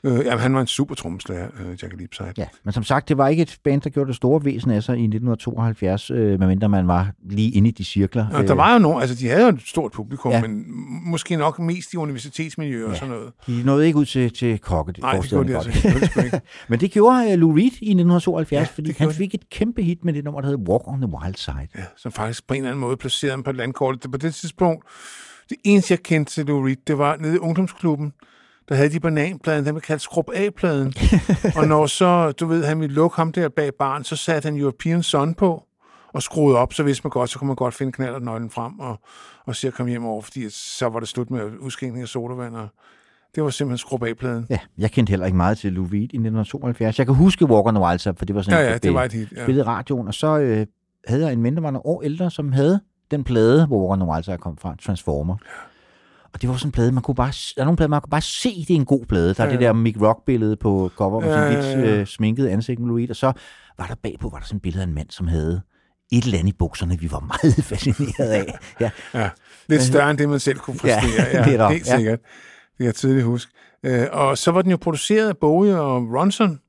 Øh, 0.03 0.25
jamen, 0.25 0.39
han 0.39 0.53
var 0.55 0.61
en 0.61 0.67
super 0.67 0.95
trommeslager, 0.95 1.47
øh, 1.59 1.77
Jack 1.83 1.93
Lipside. 1.97 2.33
Ja, 2.37 2.45
men 2.63 2.73
som 2.73 2.83
sagt, 2.83 3.09
det 3.09 3.17
var 3.17 3.27
ikke 3.27 3.41
et 3.43 3.57
band, 3.63 3.81
der 3.81 3.89
gjorde 3.89 4.07
det 4.07 4.15
store 4.15 4.45
væsen 4.45 4.71
af 4.71 4.83
sig 4.83 4.97
i 4.97 5.01
1972, 5.07 6.11
øh, 6.11 6.39
medmindre 6.39 6.69
man 6.69 6.87
var 6.87 7.11
lige 7.29 7.51
inde 7.51 7.69
i 7.69 7.71
de 7.71 7.83
cirkler. 7.83 8.27
Og 8.33 8.47
der 8.47 8.53
var 8.53 8.73
jo 8.73 8.79
nogen, 8.79 9.01
altså 9.01 9.15
de 9.15 9.27
havde 9.29 9.43
jo 9.43 9.49
et 9.49 9.61
stort 9.65 9.91
publikum, 9.91 10.31
Ja. 10.31 10.37
ja. 10.37 10.47
men 10.47 10.63
måske 11.05 11.35
nok 11.35 11.59
mest 11.59 11.93
i 11.93 11.97
universitetsmiljøer 11.97 12.83
ja. 12.85 12.89
og 12.89 12.95
sådan 12.95 13.09
noget. 13.15 13.31
De 13.47 13.63
nåede 13.63 13.87
ikke 13.87 13.99
ud 13.99 14.05
til, 14.05 14.33
til 14.33 14.59
kokke, 14.59 14.91
det 14.91 15.01
Nej, 15.01 15.17
det 15.17 15.29
gjorde 15.29 15.47
de 15.49 15.55
altså 15.57 15.69
ikke. 15.69 15.99
Det 15.99 16.11
gjorde 16.13 16.21
de 16.21 16.25
ikke. 16.25 16.41
Men 16.69 16.79
det 16.79 16.91
gjorde 16.91 17.33
uh, 17.33 17.39
Lou 17.39 17.51
Reed 17.55 17.63
i 17.63 17.67
1972, 17.67 18.51
Ja, 18.51 18.59
ja, 18.59 18.65
fordi 18.73 18.87
det 18.87 18.97
han 18.97 19.11
fik 19.11 19.35
et 19.35 19.49
kæmpe 19.49 19.83
hit 19.83 20.05
med 20.05 20.13
det 20.13 20.23
nummer, 20.23 20.41
der 20.41 20.47
hed 20.47 20.57
Walk 20.57 20.87
on 20.87 21.01
the 21.01 21.11
Wild 21.21 21.35
Side. 21.35 21.67
Ja, 21.77 21.83
som 21.97 22.11
faktisk 22.11 22.47
på 22.47 22.53
en 22.53 22.57
eller 22.57 22.69
anden 22.69 22.81
måde 22.81 22.97
placerede 22.97 23.31
ham 23.33 23.43
på 23.43 23.51
landkortet. 23.51 24.03
Det- 24.03 24.11
På 24.11 24.17
det 24.17 24.33
tidspunkt, 24.35 24.85
det 25.49 25.57
eneste, 25.63 25.91
jeg 25.91 25.99
kendte 26.03 26.33
til 26.33 26.45
Lou 26.45 26.65
Reed, 26.65 26.75
det 26.87 26.97
var 26.97 27.17
nede 27.17 27.35
i 27.35 27.37
ungdomsklubben, 27.37 28.13
der 28.69 28.75
havde 28.75 28.89
de 28.89 28.99
bananpladen, 28.99 29.65
den 29.65 29.73
blev 29.73 29.81
kaldt 29.81 30.01
skrub 30.01 30.29
A-pladen. 30.35 30.93
og 31.57 31.67
når 31.67 31.85
så, 31.85 32.31
du 32.31 32.45
ved, 32.45 32.65
han 32.65 32.79
ville 32.79 32.95
lukke 32.95 33.15
ham 33.15 33.31
der 33.31 33.49
bag 33.49 33.71
barn, 33.79 34.03
så 34.03 34.15
satte 34.15 34.47
han 34.47 34.57
European 34.57 35.03
Sun 35.03 35.33
på 35.33 35.63
og 36.13 36.23
skruede 36.23 36.57
op, 36.57 36.73
så 36.73 36.83
vidste 36.83 37.03
man 37.03 37.09
godt, 37.09 37.29
så 37.29 37.39
kunne 37.39 37.47
man 37.47 37.55
godt 37.55 37.73
finde 37.73 37.91
knallertnøglen 37.91 38.49
frem 38.49 38.79
og, 38.79 38.99
og 39.45 39.55
se 39.55 39.67
at 39.67 39.73
komme 39.73 39.89
hjem 39.89 40.05
over, 40.05 40.21
fordi 40.21 40.49
så 40.49 40.89
var 40.89 40.99
det 40.99 41.07
slut 41.09 41.31
med 41.31 41.41
udskænkning 41.59 42.01
af 42.01 42.07
sodavand. 42.07 42.55
Og 42.55 42.67
det 43.35 43.43
var 43.43 43.49
simpelthen 43.49 43.77
skrub 43.77 44.03
A-pladen. 44.03 44.45
Ja, 44.49 44.59
jeg 44.77 44.91
kendte 44.91 45.11
heller 45.11 45.25
ikke 45.25 45.37
meget 45.37 45.57
til 45.57 45.73
Lou 45.73 45.83
Reed 45.83 45.93
i 45.93 46.03
1972. 46.03 46.99
Jeg 46.99 47.05
kan 47.05 47.15
huske 47.15 47.45
Walk 47.45 47.67
on 47.67 47.75
the 47.75 47.83
Wild 47.83 47.99
Side, 47.99 48.13
for 48.17 48.25
det 48.25 48.35
var 48.35 48.41
sådan 48.41 48.59
Ja, 48.59 48.63
ja, 48.63 48.67
der 48.67 48.73
det 48.73 48.81
blev 48.81 48.93
var 48.93 49.03
et 49.03 49.13
hit, 49.13 49.31
ja. 49.35 49.43
spillet 49.43 49.61
i 49.61 49.63
radioen. 49.63 50.07
Og 50.07 50.13
så 50.13 50.39
øh, 50.39 50.65
havde 51.07 51.25
jeg 51.25 51.33
en 51.33 51.43
ven, 51.43 51.55
der 51.55 51.61
var 51.61 51.71
nogle 51.71 51.85
år 51.85 52.01
ældre, 52.01 52.31
som 52.31 52.51
havde 52.51 52.81
den 53.11 53.23
plade, 53.23 53.67
hvor 53.67 53.89
Walk 53.89 53.91
on 53.91 53.99
the 53.99 54.13
Wild 54.13 54.23
Side 54.23 54.37
kom 54.37 54.57
fra, 54.57 54.75
Transformer. 54.81 55.37
Og 56.33 56.41
det 56.41 56.49
var 56.49 56.55
sådan 56.55 56.67
en 56.67 56.71
plade, 56.71 56.91
man 56.91 57.03
kunne 57.03 57.15
bare, 57.15 57.31
der 57.55 57.61
er 57.61 57.65
nogle 57.65 57.77
plader, 57.77 57.89
man 57.89 58.01
kunne 58.01 58.09
bare 58.09 58.21
se, 58.21 58.49
det 58.67 58.69
er 58.73 58.75
en 58.75 58.85
god 58.85 59.05
plade. 59.05 59.33
Der 59.33 59.43
er 59.43 59.47
Ja, 59.47 59.53
det 59.53 59.61
ja. 59.61 59.65
der 59.65 59.73
Mick 59.73 60.01
Rock-billede 60.01 60.55
på 60.55 60.91
cover, 60.95 61.19
med 61.21 61.29
Ja, 61.29 61.35
sådan 61.35 61.53
ja, 61.53 61.75
lidt 61.77 61.89
ja. 61.89 61.99
øh, 61.99 62.05
sminket 62.07 62.47
ansigt 62.47 62.79
med 62.79 62.87
Lou 62.87 62.97
Reed. 62.97 63.09
Og 63.09 63.15
så 63.15 63.31
var 63.77 63.87
der 63.87 63.95
bagpå 64.03 64.29
var 64.29 64.37
der 64.37 64.45
sådan 64.45 64.55
et 64.57 64.61
billede 64.61 64.83
af 64.83 64.87
en 64.87 64.93
mand, 64.93 65.09
som 65.09 65.27
havde 65.27 65.61
et 66.11 66.23
eller 66.23 66.39
andet 66.39 66.53
i 66.53 66.55
bukserne, 66.59 66.99
vi 66.99 67.11
var 67.11 67.19
meget 67.43 67.63
fascineret 67.63 68.29
af. 68.29 68.57
Ja. 68.79 68.89
Ja, 69.13 69.29
lidt 69.69 69.81
større 69.81 70.09
end 70.09 70.17
det, 70.17 70.29
man 70.29 70.39
selv 70.39 70.57
kunne 70.59 70.77
Ja, 70.83 70.99
præstere. 71.01 71.27
Ja, 71.33 71.43
det 71.51 71.59
der, 71.59 71.69
helt 71.69 71.87
ja. 71.87 71.95
sikkert. 71.97 72.19
Det 72.21 72.77
kan 72.77 72.85
jeg 72.85 72.95
tydeligt 72.95 73.25
huske. 73.25 73.51
Øh, 73.83 74.07
og 74.11 74.37
så 74.37 74.51
var 74.51 74.61
den 74.61 74.71
jo 74.71 74.77
produceret 74.77 75.27
af 75.29 75.37
Bowie 75.37 75.79
og 75.79 76.13
Ronson, 76.13 76.59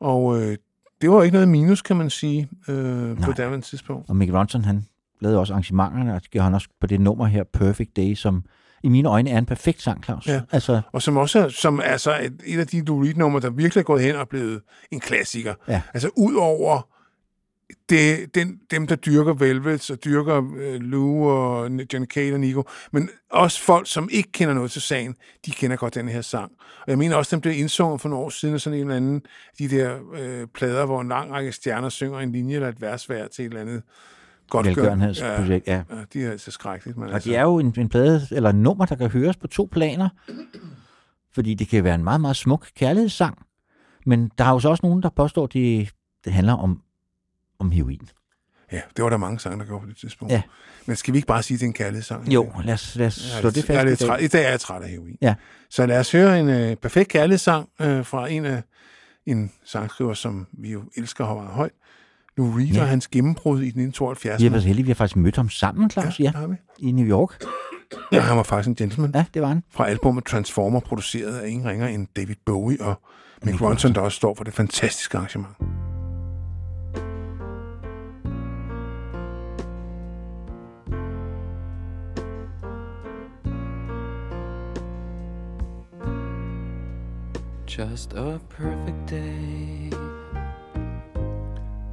og 0.00 0.42
øh, 0.42 0.56
det 1.00 1.10
var 1.10 1.22
ikke 1.22 1.32
noget 1.32 1.48
minus, 1.48 1.82
kan 1.82 1.96
man 1.96 2.10
sige, 2.10 2.48
øh, 2.68 3.16
på 3.16 3.20
Nej. 3.20 3.32
daværende 3.36 3.66
tidspunkt. 3.66 4.08
Og 4.10 4.16
Mick 4.16 4.32
Ronson, 4.32 4.64
han 4.64 4.86
lavede 5.20 5.38
også 5.38 5.52
arrangementerne, 5.52 6.14
og 6.14 6.22
det 6.22 6.30
gjorde 6.30 6.44
han 6.44 6.54
også 6.54 6.68
på 6.80 6.86
det 6.86 7.00
nummer 7.00 7.26
her, 7.26 7.44
Perfect 7.52 7.96
Day, 7.96 8.14
som 8.14 8.44
i 8.82 8.88
mine 8.88 9.08
øjne 9.08 9.30
er 9.30 9.38
en 9.38 9.46
perfekt 9.46 9.82
sang, 9.82 10.04
Claus. 10.04 10.26
Ja. 10.26 10.40
Altså, 10.52 10.80
Og 10.92 11.02
som 11.02 11.16
også 11.16 11.50
som 11.50 11.80
er 11.84 11.96
så 11.96 12.18
et, 12.20 12.40
et 12.44 12.60
af 12.60 12.66
de 12.66 12.84
Reed-numre, 12.88 13.40
der 13.40 13.50
virkelig 13.50 13.80
er 13.80 13.84
gået 13.84 14.02
hen 14.02 14.16
og 14.16 14.28
blevet 14.28 14.60
en 14.90 15.00
klassiker. 15.00 15.54
Ja. 15.68 15.82
Altså 15.94 16.10
ud 16.16 16.34
over 16.34 16.88
det, 17.88 18.34
den, 18.34 18.58
dem, 18.70 18.86
der 18.86 18.96
dyrker 18.96 19.34
Velvet 19.34 19.90
og 19.90 20.04
dyrker 20.04 20.42
øh, 20.58 20.80
Lou 20.80 21.28
og 21.28 21.70
Johnny 21.92 22.06
Cale 22.06 22.34
og 22.34 22.40
Nico, 22.40 22.64
men 22.92 23.10
også 23.30 23.62
folk, 23.62 23.86
som 23.90 24.08
ikke 24.12 24.32
kender 24.32 24.54
noget 24.54 24.70
til 24.70 24.82
sagen, 24.82 25.14
de 25.46 25.50
kender 25.50 25.76
godt 25.76 25.94
den 25.94 26.08
her 26.08 26.20
sang. 26.20 26.52
Og 26.80 26.88
jeg 26.88 26.98
mener 26.98 27.16
også, 27.16 27.36
den 27.36 27.40
blev 27.40 27.58
indsunget 27.58 28.00
for 28.00 28.08
nogle 28.08 28.24
år 28.24 28.30
siden 28.30 28.54
af 28.54 28.60
sådan 28.60 28.78
en 28.78 28.84
eller 28.84 28.96
anden, 28.96 29.22
de 29.58 29.68
der 29.68 29.98
øh, 30.14 30.46
plader, 30.54 30.86
hvor 30.86 31.00
en 31.00 31.08
lang 31.08 31.32
række 31.32 31.52
stjerner 31.52 31.88
synger 31.88 32.18
en 32.18 32.32
linje 32.32 32.54
eller 32.54 32.68
et 32.68 32.80
vers 32.80 33.06
hver 33.06 33.28
til 33.28 33.44
et 33.44 33.48
eller 33.48 33.60
andet 33.60 33.82
godt 34.48 34.66
Velgørenhedsprojekt, 34.66 35.66
ja. 35.66 35.82
ja. 35.90 35.96
de 36.12 36.24
er 36.24 36.30
altså 36.30 36.50
skrækkeligt. 36.50 36.98
Men 36.98 37.08
og 37.08 37.24
det 37.24 37.36
er 37.36 37.42
jo 37.42 37.58
en, 37.58 37.74
en 37.78 37.88
plade, 37.88 38.26
eller 38.30 38.50
en 38.50 38.62
nummer, 38.62 38.86
der 38.86 38.94
kan 38.94 39.10
høres 39.10 39.36
på 39.36 39.46
to 39.46 39.68
planer, 39.72 40.08
fordi 41.34 41.54
det 41.54 41.68
kan 41.68 41.84
være 41.84 41.94
en 41.94 42.04
meget, 42.04 42.20
meget 42.20 42.36
smuk 42.36 42.66
kærlighedssang, 42.76 43.38
men 44.06 44.30
der 44.38 44.44
er 44.44 44.50
jo 44.50 44.58
så 44.58 44.68
også 44.68 44.86
nogen, 44.86 45.02
der 45.02 45.08
påstår, 45.16 45.44
at 45.44 45.52
det, 45.52 45.90
det 46.24 46.32
handler 46.32 46.52
om, 46.52 46.82
om 47.58 47.70
heroin. 47.70 48.08
Ja, 48.72 48.80
det 48.96 49.04
var 49.04 49.10
der 49.10 49.16
mange 49.16 49.40
sange, 49.40 49.58
der 49.58 49.64
gjorde 49.64 49.80
på 49.80 49.88
det 49.88 49.96
tidspunkt. 49.96 50.32
Ja. 50.32 50.42
Men 50.86 50.96
skal 50.96 51.12
vi 51.12 51.18
ikke 51.18 51.26
bare 51.26 51.42
sige, 51.42 51.56
at 51.56 51.60
det 51.60 51.66
er 51.66 51.68
en 51.68 51.72
kærlighedssang? 51.74 52.28
Jo, 52.34 52.52
lad 52.64 52.74
os, 52.74 52.96
lad 52.96 53.06
os 53.06 53.30
Jeg 53.30 53.36
er 53.36 53.40
slå 53.40 53.50
det 53.50 53.68
jeg 53.68 53.74
er 53.74 53.78
fast 53.78 53.86
i 53.86 53.88
lidt 53.88 54.00
dag. 54.00 54.08
træt. 54.08 54.22
I 54.22 54.28
dag 54.28 54.44
er 54.44 54.50
jeg 54.50 54.60
træt 54.60 54.82
af 54.82 54.88
heroin. 54.88 55.16
Ja. 55.22 55.34
Så 55.70 55.86
lad 55.86 56.00
os 56.00 56.12
høre 56.12 56.40
en 56.40 56.48
øh, 56.48 56.76
perfekt 56.76 57.08
kærlighedssang 57.08 57.68
øh, 57.80 58.04
fra 58.04 58.30
en 58.30 58.44
af 58.44 58.62
en 59.26 59.52
sangskriver, 59.64 60.14
som 60.14 60.46
vi 60.52 60.72
jo 60.72 60.82
elsker 60.96 61.24
højt. 61.24 61.72
Lou 62.38 62.50
Reed 62.56 62.66
Ja. 62.66 62.80
og 62.82 62.88
hans 62.88 63.08
gennembrud 63.08 63.62
i 63.62 63.66
1972. 63.66 64.40
Vi 64.40 64.44
har 64.46 64.50
været 64.50 64.64
heldige, 64.64 64.84
vi 64.84 64.90
har 64.90 64.94
faktisk 64.94 65.16
mødt 65.16 65.36
ham 65.36 65.48
sammen, 65.48 65.90
Claus, 65.90 66.20
ja, 66.20 66.32
vi. 66.48 66.56
i 66.88 66.92
New 66.92 67.06
York. 67.06 67.42
Ja, 68.12 68.20
han 68.20 68.36
var 68.36 68.42
faktisk 68.42 68.68
en 68.68 68.74
gentleman. 68.74 69.10
Ja, 69.14 69.24
det 69.34 69.42
var 69.42 69.48
han. 69.48 69.62
Fra 69.70 69.86
albumet 69.88 70.24
Transformer, 70.24 70.80
produceret 70.80 71.38
af 71.38 71.48
ingen 71.48 71.68
ringer 71.68 71.86
end 71.88 72.06
David 72.16 72.34
Bowie 72.46 72.80
og 72.80 73.00
Mick 73.42 73.60
Ronson, 73.62 73.94
der 73.94 74.00
også 74.00 74.16
står 74.16 74.34
for 74.34 74.44
det 74.44 74.54
fantastiske 74.54 75.16
arrangement. 75.18 75.54
Just 87.66 88.14
a 88.14 88.38
perfect 88.48 89.10
day. 89.10 89.67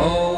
Oh, 0.00 0.37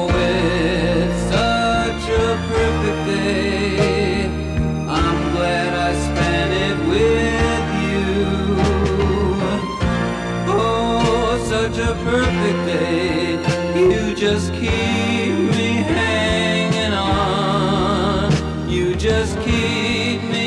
keep 14.91 15.35
me 15.57 15.71
hanging 15.95 16.93
on. 16.93 18.31
You 18.69 18.95
just 18.95 19.39
keep 19.41 20.21
me. 20.23 20.40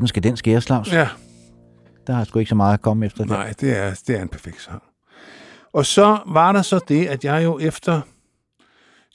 Sådan 0.00 0.08
skal 0.08 0.22
den 0.22 0.36
skæres, 0.36 0.64
Claus. 0.64 0.92
Ja. 0.92 1.08
Der 2.06 2.16
er 2.16 2.24
sgu 2.24 2.38
ikke 2.38 2.48
så 2.48 2.54
meget 2.54 2.74
at 2.74 2.80
komme 2.80 3.06
efter. 3.06 3.24
Nej, 3.24 3.54
det 3.60 3.78
er, 3.78 4.02
det 4.06 4.16
er 4.16 4.22
en 4.22 4.28
perfekt 4.28 4.62
sang. 4.62 4.82
Og 5.72 5.86
så 5.86 6.18
var 6.26 6.52
der 6.52 6.62
så 6.62 6.80
det, 6.88 7.06
at 7.06 7.24
jeg 7.24 7.44
jo 7.44 7.58
efter 7.58 8.00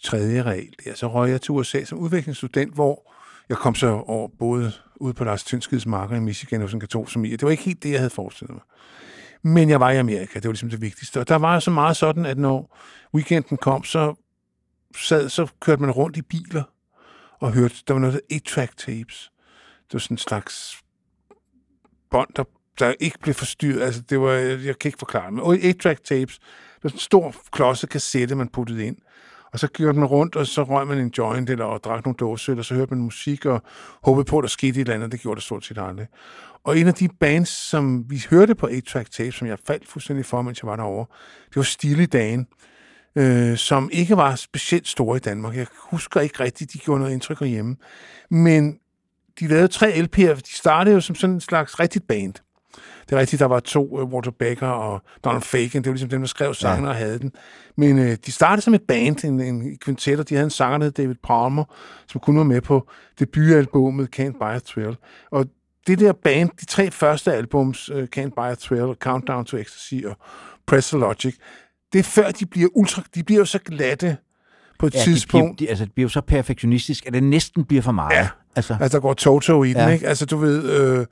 tredje 0.04 0.44
regel, 0.44 0.74
ja, 0.86 0.96
så 0.96 1.08
røg 1.08 1.32
jeg 1.32 1.42
til 1.42 1.52
USA 1.52 1.84
som 1.84 1.98
udviklingsstudent, 1.98 2.74
hvor 2.74 3.12
jeg 3.50 3.58
kom 3.58 3.76
så 3.76 3.88
over 3.88 4.30
både 4.40 4.72
ude 4.96 5.14
på 5.14 5.24
Lars 5.24 5.44
Tønskids 5.44 5.86
marker 5.86 6.16
i 6.16 6.20
Michigan 6.20 6.62
hos 6.62 6.74
en 6.74 6.80
katolsk 6.80 7.14
familie. 7.14 7.38
Det 7.38 7.46
var 7.46 7.52
ikke 7.52 7.64
helt 7.64 7.84
det, 7.84 7.92
jeg 7.92 8.00
havde 8.00 8.10
forestillet 8.10 8.54
mig. 8.54 8.64
Men 9.44 9.70
jeg 9.70 9.80
var 9.80 9.92
i 9.92 9.98
Amerika, 9.98 10.34
det 10.34 10.44
var 10.44 10.52
ligesom 10.52 10.70
det 10.70 10.82
vigtigste. 10.82 11.20
Og 11.20 11.28
der 11.28 11.36
var 11.36 11.60
så 11.60 11.72
meget 11.72 11.98
sådan, 11.98 12.26
at 12.26 12.38
når 12.38 12.78
weekenden 13.14 13.58
kom, 13.58 13.84
så, 13.84 14.16
sad, 14.96 15.30
så 15.30 15.48
kørte 15.60 15.82
man 15.82 15.92
rundt 15.92 16.18
i 16.18 16.22
biler 16.22 16.64
og 17.40 17.54
hørte, 17.54 17.76
der 17.88 17.94
var 17.94 18.02
noget, 18.02 18.22
der 18.30 18.36
8-track 18.38 18.76
tapes. 18.78 19.32
Det 19.88 19.94
var 19.94 20.00
sådan 20.00 20.14
en 20.14 20.18
slags 20.18 20.84
bånd, 22.12 22.30
der, 22.36 22.44
der 22.80 22.94
ikke 23.00 23.20
blev 23.20 23.34
forstyrret. 23.34 23.82
Altså, 23.82 24.02
det 24.02 24.20
var, 24.20 24.32
jeg 24.32 24.80
kan 24.80 24.90
ikke 24.90 25.00
forklare 25.00 25.26
det, 25.26 25.34
men 25.34 25.44
8-track 25.44 26.04
tapes, 26.04 26.38
det 26.38 26.84
var 26.84 26.90
sådan 26.90 26.96
en 26.96 27.00
stor 27.00 27.36
klodset 27.52 27.90
kassette, 27.90 28.36
man 28.36 28.48
puttede 28.48 28.86
ind. 28.86 28.98
Og 29.54 29.60
så 29.60 29.68
kørte 29.68 30.00
man 30.00 30.08
rundt, 30.08 30.36
og 30.36 30.48
så 30.48 30.64
røg 30.64 30.88
man 30.88 30.98
en 30.98 31.14
joint, 31.18 31.50
eller 31.50 31.66
og 31.66 31.84
drak 31.84 32.06
nogle 32.06 32.18
dåseøl, 32.18 32.60
og 32.60 32.66
så 32.66 32.74
hørte 32.74 32.94
man 32.94 33.04
musik, 33.04 33.46
og 33.46 33.62
håbede 34.04 34.26
på, 34.26 34.38
at 34.38 34.42
der 34.42 34.48
skete 34.48 34.70
et 34.70 34.78
eller 34.82 34.94
andet. 34.94 35.12
Det 35.12 35.20
gjorde 35.20 35.36
det 35.36 35.44
stort 35.44 35.66
set 35.66 35.78
aldrig. 35.78 36.08
Og 36.64 36.80
en 36.80 36.88
af 36.88 36.94
de 36.94 37.10
bands, 37.20 37.50
som 37.50 38.10
vi 38.10 38.24
hørte 38.30 38.56
på 38.56 38.68
8-track 38.68 39.12
tapes, 39.12 39.36
som 39.36 39.48
jeg 39.48 39.58
faldt 39.68 39.88
fuldstændig 39.88 40.26
for, 40.26 40.42
mens 40.42 40.62
jeg 40.64 40.70
var 40.70 40.76
derovre, 40.76 41.06
det 41.50 41.56
var 41.56 41.64
Stille 41.64 42.06
Dagen, 42.06 42.48
øh, 43.16 43.58
som 43.58 43.90
ikke 43.94 44.18
var 44.18 44.36
specielt 44.36 44.88
store 44.88 45.18
i 45.18 45.20
Danmark. 45.20 45.56
Jeg 45.56 45.68
husker 45.92 46.22
ikke 46.22 46.44
rigtigt, 46.44 46.74
de 46.74 46.78
gjorde 46.78 47.00
noget 47.00 47.14
indtryk 47.14 47.42
hjemme. 47.42 47.76
Men 48.30 48.80
de 49.40 49.48
lavede 49.48 49.68
tre 49.68 49.92
LP'er. 49.92 50.36
De 50.36 50.56
startede 50.56 50.96
jo 50.96 51.02
som 51.02 51.16
sådan 51.16 51.34
en 51.34 51.42
slags 51.42 51.80
rigtigt 51.80 52.08
band. 52.08 52.34
Det 53.10 53.16
er 53.16 53.20
rigtigt, 53.20 53.40
der 53.40 53.46
var 53.46 53.60
to, 53.60 54.02
uh, 54.02 54.14
Walter 54.14 54.32
Becker 54.32 54.68
og 54.68 55.02
Donald 55.24 55.42
Fagen, 55.42 55.84
det 55.84 55.86
var 55.86 55.92
ligesom 55.92 56.10
dem, 56.10 56.22
der 56.22 56.28
skrev 56.28 56.54
sangene 56.54 56.88
ja. 56.88 56.94
og 56.94 57.00
havde 57.00 57.20
den. 57.20 57.32
Men 57.78 58.00
uh, 58.00 58.14
de 58.26 58.32
startede 58.32 58.62
som 58.62 58.74
et 58.74 58.82
band, 58.82 59.26
en, 59.26 59.40
en 59.40 59.78
kvintet, 59.78 60.20
og 60.20 60.30
de 60.30 60.36
havde 60.36 60.46
en 60.46 60.50
sanger, 60.50 60.78
der 60.78 60.86
hed 60.86 60.92
David 60.92 61.16
Palmer, 61.24 61.64
som 62.08 62.22
kun 62.22 62.38
var 62.38 62.44
med 62.44 62.62
på 62.62 62.90
debutalbummet 63.20 64.20
Can't 64.20 64.38
Buy 64.40 64.56
a 64.56 64.60
Thrill. 64.60 64.98
Og 65.32 65.46
det 65.88 66.00
der 66.00 66.14
band, 66.14 66.50
de 66.60 66.66
tre 66.66 66.92
første 66.92 67.34
albums, 67.34 67.90
uh, 67.90 68.04
Can't 68.16 68.30
Buy 68.36 68.52
a 68.52 68.56
Thrill, 68.56 68.94
Countdown 69.00 69.46
to 69.46 69.58
Ecstasy 69.58 70.06
og 70.06 70.18
Press 70.68 70.94
Logic, 70.94 71.36
det 71.94 72.00
er 72.00 72.04
før 72.04 72.32
de 72.32 72.46
bliver 72.46 72.70
ultra, 72.76 73.04
de 73.16 73.24
bliver 73.24 73.40
jo 73.40 73.46
så 73.46 73.60
glatte 73.60 74.18
på 74.80 74.88
et 74.88 74.96
ja, 74.96 75.00
tidspunkt. 75.00 75.60
De, 75.60 75.66
de, 75.66 75.70
altså, 75.70 75.86
det 75.86 75.94
bliver 75.94 76.06
jo 76.06 76.10
så 76.10 76.22
perfektionistisk, 76.22 77.06
at 77.06 77.14
det 77.14 77.24
næsten 77.24 77.66
bliver 77.66 77.82
for 77.82 77.92
meget. 77.92 78.16
Ja. 78.16 78.30
Altså, 78.56 78.78
Altså, 78.82 78.98
der 78.98 79.02
går 79.02 79.14
Toto 79.14 79.64
i 79.64 79.68
den, 79.70 79.78
Ja. 79.78 79.88
ikke? 79.88 80.08
Altså, 80.08 80.26
du 80.26 80.38
ved, 80.38 80.64
øh, 80.70 81.06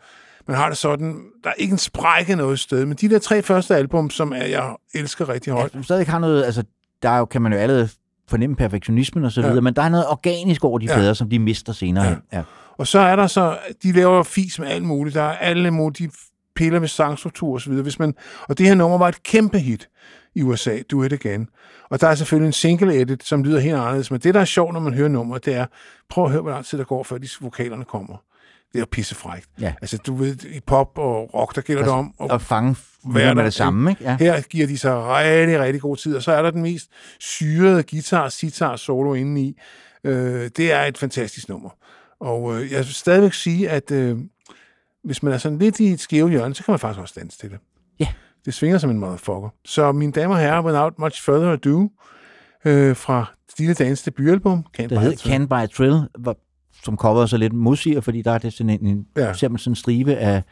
man 0.47 0.57
har 0.57 0.69
det 0.69 0.77
sådan, 0.77 1.19
der 1.43 1.49
er 1.49 1.53
ikke 1.53 1.71
en 1.71 1.77
sprække 1.77 2.35
noget 2.35 2.59
sted, 2.59 2.85
men 2.85 2.97
de 3.01 3.09
der 3.09 3.19
tre 3.19 3.41
første 3.41 3.75
album, 3.75 4.09
som 4.09 4.31
er, 4.35 4.45
jeg 4.45 4.75
elsker 4.93 5.29
rigtig 5.29 5.53
højt. 5.53 5.73
ja, 5.73 5.77
du 5.79 5.83
stadig 5.83 6.07
har 6.07 6.19
noget, 6.19 6.43
altså, 6.43 6.63
der 7.03 7.09
er 7.09 7.17
jo, 7.17 7.25
kan 7.25 7.41
man 7.41 7.53
jo 7.53 7.59
allerede 7.59 7.89
fornemme 8.29 8.55
perfektionismen 8.55 9.25
og 9.25 9.31
så 9.31 9.41
Ja. 9.41 9.47
videre, 9.47 9.61
men 9.61 9.73
der 9.75 9.81
er 9.81 9.89
noget 9.89 10.07
organisk 10.07 10.63
over 10.63 10.79
de 10.79 10.85
Ja. 10.85 10.93
plader, 10.95 11.13
som 11.13 11.29
de 11.29 11.39
mister 11.39 11.73
senere. 11.73 12.05
Ja. 12.05 12.15
Ja. 12.33 12.41
Og 12.77 12.87
så 12.87 12.99
er 12.99 13.15
der 13.15 13.27
så, 13.27 13.57
de 13.83 13.91
laver 13.91 14.23
fis 14.23 14.59
med 14.59 14.67
alt 14.67 14.83
muligt. 14.85 15.15
Der 15.15 15.21
er 15.23 15.37
alle 15.37 15.71
mulige, 15.71 16.07
de 16.07 16.11
piller 16.55 16.79
med 16.79 16.87
sangstruktur 16.87 17.53
og 17.53 17.61
så 17.61 17.69
videre. 17.69 17.83
Hvis 17.83 17.99
man, 17.99 18.13
og 18.49 18.57
det 18.57 18.67
her 18.67 18.75
nummer 18.75 18.97
var 18.97 19.07
et 19.07 19.23
kæmpe 19.23 19.59
hit 19.59 19.87
i 20.35 20.41
USA, 20.41 20.77
Do 20.91 21.03
It 21.03 21.13
Again. 21.13 21.47
Og 21.89 22.01
der 22.01 22.07
er 22.07 22.15
selvfølgelig 22.15 22.47
en 22.47 22.53
single 22.53 23.01
edit, 23.01 23.23
som 23.23 23.43
lyder 23.43 23.59
helt 23.59 23.75
anderledes. 23.75 24.11
Men 24.11 24.19
det, 24.19 24.33
der 24.33 24.41
er 24.41 24.45
sjovt, 24.45 24.73
når 24.73 24.79
man 24.79 24.93
hører 24.93 25.09
nummeret, 25.09 25.45
det 25.45 25.53
er, 25.53 25.65
prøv 26.09 26.25
at 26.25 26.31
høre, 26.31 26.41
hvor 26.41 26.51
lang 26.51 26.65
tid 26.65 26.77
der 26.77 26.83
går, 26.83 27.03
før 27.03 27.17
de 27.17 27.27
vokalerne 27.41 27.85
kommer. 27.85 28.17
Det 28.71 28.79
er 28.79 28.81
jo 28.81 28.85
pissefrækt. 28.91 29.49
Ja. 29.59 29.73
Altså, 29.81 29.97
du 29.97 30.15
ved, 30.15 30.45
i 30.45 30.59
pop 30.59 30.97
og 30.97 31.33
rock, 31.33 31.55
der 31.55 31.61
gælder 31.61 31.83
det 31.83 31.91
om 31.91 32.13
Og 32.17 32.41
fange 32.41 32.75
være 33.13 33.35
med 33.35 33.43
det 33.43 33.53
samme, 33.53 33.89
ikke? 33.89 34.03
Ja. 34.03 34.17
Her 34.19 34.41
giver 34.41 34.67
de 34.67 34.77
sig 34.77 34.95
rigtig, 34.95 35.59
rigtig 35.59 35.81
god 35.81 35.97
tid, 35.97 36.15
og 36.15 36.23
så 36.23 36.31
er 36.31 36.41
der 36.41 36.51
den 36.51 36.61
mest 36.61 36.89
syrede 37.19 37.83
guitar, 37.83 38.29
sitar 38.29 38.75
solo 38.75 39.13
indeni. 39.13 39.57
Øh, 40.03 40.49
det 40.57 40.71
er 40.71 40.81
et 40.81 40.97
fantastisk 40.97 41.49
nummer. 41.49 41.69
Og 42.19 42.55
øh, 42.55 42.71
jeg 42.71 42.77
vil 42.77 42.93
stadigvæk 42.93 43.33
sige, 43.33 43.69
at 43.69 43.91
øh, 43.91 44.17
hvis 45.03 45.23
man 45.23 45.33
er 45.33 45.37
sådan 45.37 45.57
lidt 45.57 45.79
i 45.79 45.87
et 45.87 45.99
skæve 45.99 46.29
hjørne, 46.29 46.55
så 46.55 46.63
kan 46.63 46.71
man 46.71 46.79
faktisk 46.79 47.01
også 47.01 47.13
danse 47.19 47.37
til 47.37 47.49
det. 47.49 47.59
Ja. 47.99 48.07
Det 48.45 48.53
svinger 48.53 48.77
som 48.77 48.89
en 48.89 48.99
motherfucker. 48.99 49.49
Så 49.65 49.91
mine 49.91 50.11
damer 50.11 50.35
og 50.35 50.41
herrer, 50.41 50.61
without 50.63 50.93
much 50.99 51.23
further 51.23 51.51
ado, 51.51 51.89
øh, 52.65 52.95
fra 52.95 53.25
Stille 53.49 53.73
Dagens 53.73 54.01
debutalbum, 54.03 54.65
Can't 54.77 54.81
Det 54.81 54.89
Buy 54.89 54.95
hedder 54.95 55.11
a 55.11 55.15
Thrill. 55.15 55.33
Can 55.33 55.47
Buy 55.47 55.55
a 55.55 55.65
Thrill, 55.65 56.01
som 56.83 56.97
coveret 56.97 57.29
så 57.29 57.37
lidt 57.37 57.53
modsiger, 57.53 58.01
fordi 58.01 58.21
der 58.21 58.31
er 58.31 58.37
det 58.37 58.53
sådan 58.53 58.69
en, 58.69 58.85
en 58.85 59.05
Ja. 59.17 59.33
sådan 59.33 59.57
en 59.67 59.75
stribe 59.75 60.15
af, 60.15 60.43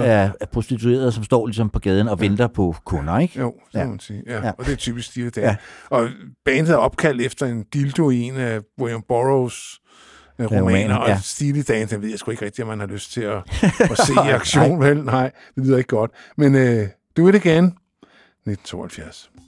af, 0.00 0.30
af 0.40 0.48
prostituerede, 0.52 1.12
som 1.12 1.24
står 1.24 1.46
ligesom 1.46 1.70
på 1.70 1.78
gaden 1.78 2.08
og 2.08 2.20
venter 2.20 2.46
på 2.46 2.74
kunder, 2.84 3.18
ikke? 3.18 3.38
Jo, 3.40 3.54
det 3.72 3.78
Ja. 3.78 3.84
må 3.84 3.90
man 3.90 3.98
sige. 4.00 4.22
Ja. 4.26 4.34
Ja. 4.36 4.46
ja. 4.46 4.52
Og 4.58 4.64
det 4.66 4.72
er 4.72 4.76
typisk 4.76 5.08
Stille 5.10 5.30
Dan. 5.30 5.42
Ja. 5.44 5.48
Ja. 5.50 5.56
Og 5.90 6.08
bandet 6.44 6.72
er 6.72 6.76
opkaldt 6.76 7.22
efter 7.22 7.46
en 7.46 7.64
dildo 7.74 8.10
i 8.10 8.20
en 8.22 8.36
af 8.36 8.60
William 8.80 9.02
Burroughs 9.08 9.80
øh, 10.38 10.42
Ja, 10.42 10.44
romaner, 10.44 10.60
romaner, 10.62 10.96
og 10.96 11.08
ja. 11.08 11.18
Stille 11.22 11.62
Dan, 11.62 11.88
den 11.88 12.02
ved 12.02 12.08
jeg 12.10 12.18
sgu 12.18 12.30
ikke 12.30 12.44
rigtigt, 12.44 12.62
om 12.64 12.68
man 12.68 12.80
har 12.80 12.86
lyst 12.86 13.12
til 13.12 13.20
at, 13.20 13.36
at 13.90 13.98
se 14.06 14.12
i 14.26 14.30
aktion, 14.30 14.80
vel? 14.80 15.04
Nej, 15.04 15.30
det 15.54 15.64
lyder 15.66 15.78
ikke 15.78 15.88
godt. 15.88 16.10
Men 16.36 16.54
øh, 16.54 16.88
Do 17.16 17.28
It 17.28 17.34
Again, 17.34 17.78
1972. 18.44 19.45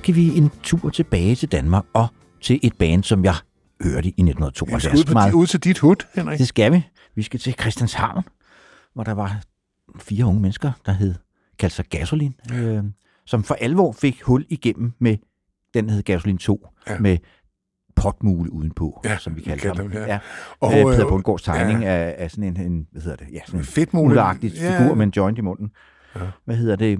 skal 0.00 0.14
vi 0.14 0.36
en 0.38 0.50
tur 0.62 0.90
tilbage 0.90 1.34
til 1.34 1.52
Danmark 1.52 1.84
og 1.94 2.06
til 2.40 2.60
et 2.62 2.72
band, 2.78 3.04
som 3.04 3.24
jeg 3.24 3.34
hørte 3.82 4.08
i 4.08 4.14
Vi 4.16 4.30
1972. 4.30 4.82
skal 5.00 5.16
ud, 5.16 5.30
på, 5.32 5.36
ud 5.38 5.46
til 5.46 5.60
dit 5.64 5.78
hud, 5.78 5.96
Henrik. 6.14 6.38
Det 6.38 6.48
skal 6.48 6.72
vi. 6.72 6.86
Vi 7.14 7.22
skal 7.22 7.40
til 7.40 7.54
Christianshavn, 7.60 8.22
hvor 8.94 9.04
der 9.04 9.12
var 9.12 9.42
fire 10.00 10.24
unge 10.24 10.40
mennesker, 10.40 10.72
der 10.86 10.92
hed 10.92 11.14
kaldte 11.58 11.76
sig 11.76 11.84
Gasolin, 11.84 12.34
øh, 12.52 12.84
som 13.26 13.44
for 13.44 13.54
alvor 13.54 13.92
fik 13.92 14.22
hul 14.22 14.46
igennem 14.48 14.92
med 14.98 15.16
den, 15.74 15.88
der 15.88 15.94
hed 15.94 16.02
Gasolin 16.02 16.38
2, 16.38 16.66
Ja. 16.88 16.98
med 16.98 17.18
potmule 17.96 18.52
udenpå, 18.52 19.00
Ja, 19.04 19.18
som 19.18 19.36
vi 19.36 19.40
vi 19.40 19.50
ham. 19.68 19.76
dem, 19.76 19.92
ja. 19.92 20.04
ja. 20.06 20.18
Og, 20.60 20.78
øh, 20.78 20.84
Peter 20.84 21.04
øh, 21.06 21.08
Bundgaards 21.08 21.42
tegning 21.42 21.80
ja. 21.82 21.88
af, 21.88 22.14
af 22.18 22.30
sådan 22.30 22.44
en, 22.44 22.60
en, 22.60 22.86
hvad 22.92 23.02
hedder 23.02 23.16
det, 23.16 23.26
ja, 23.32 23.38
sådan 23.46 23.60
en 23.60 23.64
Fedtmule. 23.66 24.08
mulagtig 24.08 24.52
Ja. 24.52 24.80
figur 24.82 24.94
med 24.94 25.06
en 25.06 25.12
joint 25.16 25.38
i 25.38 25.40
munden. 25.40 25.70
Ja. 26.16 26.20
Hvad 26.44 26.56
hedder 26.56 26.76
det? 26.76 26.98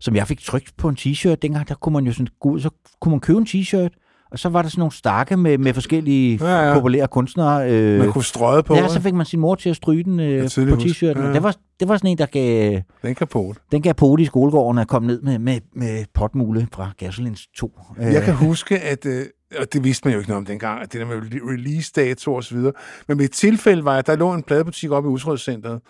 Som 0.00 0.16
jeg 0.16 0.26
fik 0.26 0.40
trykt 0.40 0.76
på 0.76 0.88
en 0.88 0.96
t-shirt 1.00 1.34
dengang, 1.34 1.68
der 1.68 1.74
kunne 1.74 1.92
man 1.92 2.04
jo 2.06 2.12
sådan 2.12 2.28
gå 2.40 2.48
ud, 2.50 2.60
så 2.60 2.70
kunne 3.00 3.10
man 3.10 3.20
købe 3.20 3.38
en 3.38 3.46
t-shirt, 3.46 4.04
og 4.30 4.38
så 4.38 4.48
var 4.48 4.62
der 4.62 4.68
sådan 4.68 4.80
nogle 4.80 4.92
stakke 4.92 5.36
med, 5.36 5.58
med 5.58 5.74
forskellige 5.74 6.38
Ja, 6.44 6.68
ja. 6.68 6.74
populære 6.74 7.08
kunstnere. 7.08 7.70
Øh, 7.72 7.98
Man 7.98 8.12
kunne 8.12 8.24
strøge 8.24 8.62
på. 8.62 8.74
Ja, 8.74 8.88
så 8.88 9.00
fik 9.00 9.14
man 9.14 9.26
sin 9.26 9.40
mor 9.40 9.54
til 9.54 9.70
at 9.70 9.76
stryge 9.76 10.04
den 10.04 10.20
øh, 10.20 10.42
på 10.42 10.48
t-shirten. 10.74 11.20
Ja. 11.26 11.32
Det, 11.32 11.42
var, 11.42 11.56
det 11.80 11.88
var 11.88 11.96
sådan 11.96 12.10
en, 12.10 12.18
der 12.18 12.26
gav, 12.26 12.80
Den 13.02 13.14
kan 13.14 13.26
på 13.26 13.52
det. 13.54 13.62
den 13.72 13.82
gav 13.82 13.94
pote 13.94 14.22
i 14.22 14.26
skolegården 14.26 14.78
og 14.78 14.88
kom 14.88 15.02
ned 15.02 15.22
med, 15.22 15.38
med, 15.38 15.60
med 15.72 16.04
potmule 16.14 16.68
fra 16.72 16.90
Gasolins 16.98 17.46
2. 17.56 17.80
Jeg 17.98 18.22
kan 18.22 18.34
huske, 18.34 18.78
at, 18.78 19.06
øh, 19.06 19.24
og 19.60 19.72
det 19.72 19.84
vidste 19.84 20.06
man 20.08 20.12
jo 20.12 20.18
ikke 20.18 20.28
noget 20.30 20.38
om 20.40 20.46
dengang, 20.46 20.82
at 20.82 20.92
det 20.92 21.00
der 21.00 21.06
med 21.06 21.16
release-dato 21.42 22.34
og 22.34 22.44
så 22.44 22.54
videre. 22.54 22.72
Men 23.08 23.20
et 23.20 23.32
tilfælde 23.32 23.84
var 23.84 23.94
jeg, 23.94 24.06
der 24.06 24.16
lå 24.16 24.32
en 24.34 24.42
pladebutik 24.42 24.90
oppe 24.90 25.08
i 25.08 25.12
Usrødscenteret, 25.12 25.80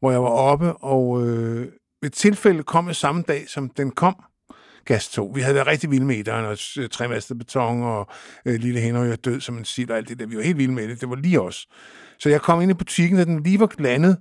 hvor 0.00 0.10
jeg 0.10 0.22
var 0.22 0.28
oppe, 0.28 0.72
og 0.72 1.26
øh, 1.28 1.66
ved 2.02 2.10
et 2.10 2.12
tilfælde 2.12 2.62
kom 2.62 2.86
jeg 2.86 2.96
samme 2.96 3.22
dag, 3.28 3.48
som 3.48 3.68
den 3.68 3.90
kom, 3.90 4.16
Gas 4.84 5.08
2. 5.08 5.32
Vi 5.34 5.40
havde 5.40 5.54
været 5.54 5.66
rigtig 5.66 5.90
vilde 5.90 6.06
med 6.06 6.16
etteren, 6.16 6.44
og 6.44 6.58
øh, 6.78 6.88
tremastet 6.88 7.38
beton, 7.38 7.82
og 7.82 8.08
øh, 8.46 8.54
Lille 8.60 8.80
Henrik 8.80 9.10
er 9.10 9.16
død 9.16 9.40
som 9.40 9.58
en 9.58 9.64
sild, 9.64 9.90
og 9.90 9.96
alt 9.96 10.08
det 10.08 10.18
der. 10.18 10.26
Vi 10.26 10.36
var 10.36 10.42
helt 10.42 10.58
vilde 10.58 10.72
med 10.74 10.88
det. 10.88 11.00
Det 11.00 11.10
var 11.10 11.16
lige 11.16 11.40
os. 11.40 11.66
Så 12.18 12.28
jeg 12.28 12.40
kom 12.40 12.60
ind 12.60 12.70
i 12.70 12.74
butikken, 12.74 13.18
da 13.18 13.24
den 13.24 13.42
lige 13.42 13.60
var 13.60 13.72
landet, 13.78 14.18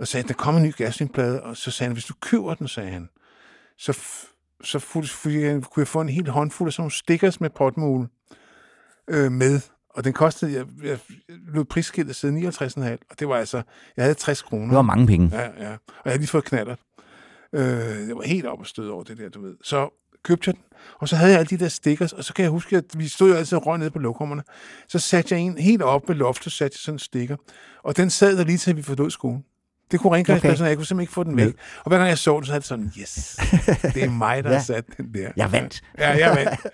og 0.00 0.08
sagde, 0.08 0.28
der 0.28 0.34
kommer 0.34 0.60
en 0.60 0.66
ny 0.66 0.74
gaslinplade, 0.76 1.42
og 1.42 1.56
så 1.56 1.70
sagde 1.70 1.88
han, 1.88 1.92
hvis 1.92 2.04
du 2.04 2.14
køber 2.20 2.54
den, 2.54 2.68
sagde 2.68 2.90
han, 2.90 3.08
så, 3.78 3.98
så 4.64 4.78
fu- 4.78 5.06
fik 5.22 5.34
jeg, 5.42 5.62
kunne 5.62 5.80
jeg 5.80 5.88
få 5.88 6.00
en 6.00 6.08
hel 6.08 6.28
håndfuld 6.30 6.68
af 6.68 6.72
sådan 6.72 6.82
nogle 6.82 6.92
stickers 6.92 7.40
med 7.40 7.50
potmule 7.50 8.08
øh, 9.10 9.32
med. 9.32 9.60
Og 9.94 10.04
den 10.04 10.12
kostede, 10.12 10.52
jeg, 10.52 10.66
jeg 10.84 10.98
lod 11.28 11.64
prisskiltet 11.64 12.16
sidde 12.16 12.48
59,5, 12.48 12.96
og 13.10 13.18
det 13.18 13.28
var 13.28 13.36
altså, 13.36 13.62
jeg 13.96 14.04
havde 14.04 14.14
60 14.14 14.42
kroner. 14.42 14.66
Det 14.66 14.76
var 14.76 14.82
mange 14.82 15.06
penge. 15.06 15.30
Ja, 15.32 15.42
ja. 15.42 15.72
Og 15.72 16.04
jeg 16.04 16.10
havde 16.10 16.18
lige 16.18 16.28
fået 16.28 16.44
knaller. 16.44 16.76
Øh, 17.54 18.08
jeg 18.08 18.16
var 18.16 18.22
helt 18.22 18.46
op 18.46 18.60
og 18.60 18.66
stød 18.66 18.88
over 18.88 19.02
det 19.04 19.18
der, 19.18 19.28
du 19.28 19.42
ved. 19.42 19.56
Så 19.62 19.88
købte 20.22 20.48
jeg 20.48 20.54
den, 20.54 20.62
og 20.98 21.08
så 21.08 21.16
havde 21.16 21.30
jeg 21.32 21.38
alle 21.40 21.48
de 21.58 21.64
der 21.64 21.68
stickers, 21.68 22.12
og 22.12 22.24
så 22.24 22.34
kan 22.34 22.42
jeg 22.42 22.50
huske, 22.50 22.76
at 22.76 22.84
vi 22.96 23.08
stod 23.08 23.30
jo 23.30 23.36
altid 23.36 23.58
og 23.58 23.66
røg 23.66 23.78
nede 23.78 23.90
på 23.90 23.98
lokummerne. 23.98 24.42
Så 24.88 24.98
satte 24.98 25.34
jeg 25.34 25.42
en 25.42 25.58
helt 25.58 25.82
op 25.82 26.08
med 26.08 26.16
loftet, 26.16 26.52
satte 26.52 26.74
jeg 26.74 26.80
sådan 26.80 26.94
en 26.94 26.98
sticker. 26.98 27.36
Og 27.82 27.96
den 27.96 28.10
sad 28.10 28.36
der 28.38 28.44
lige 28.44 28.58
til, 28.58 28.76
vi 28.76 28.82
forlod 28.82 29.10
skolen. 29.10 29.44
Det 29.90 30.00
kunne 30.00 30.14
rengøringspladsen, 30.14 30.64
okay. 30.64 30.68
jeg 30.68 30.76
kunne 30.76 30.86
simpelthen 30.86 31.02
ikke 31.02 31.12
få 31.12 31.24
den 31.24 31.36
væk. 31.36 31.44
Nej. 31.44 31.52
Og 31.84 31.88
hver 31.88 31.98
gang 31.98 32.08
jeg 32.08 32.18
så 32.18 32.36
den, 32.36 32.44
så 32.44 32.52
havde 32.52 32.60
det 32.60 32.68
sådan, 32.68 32.92
yes, 33.00 33.36
det 33.94 34.04
er 34.04 34.10
mig, 34.10 34.44
der 34.44 34.50
ja. 34.50 34.54
Ja. 34.54 34.58
har 34.58 34.64
sat 34.64 34.84
den 34.96 35.14
der. 35.14 35.30
Jeg 35.36 35.52
vandt. 35.52 35.80
Ja, 35.98 36.10
jeg 36.10 36.36
vandt. 36.36 36.66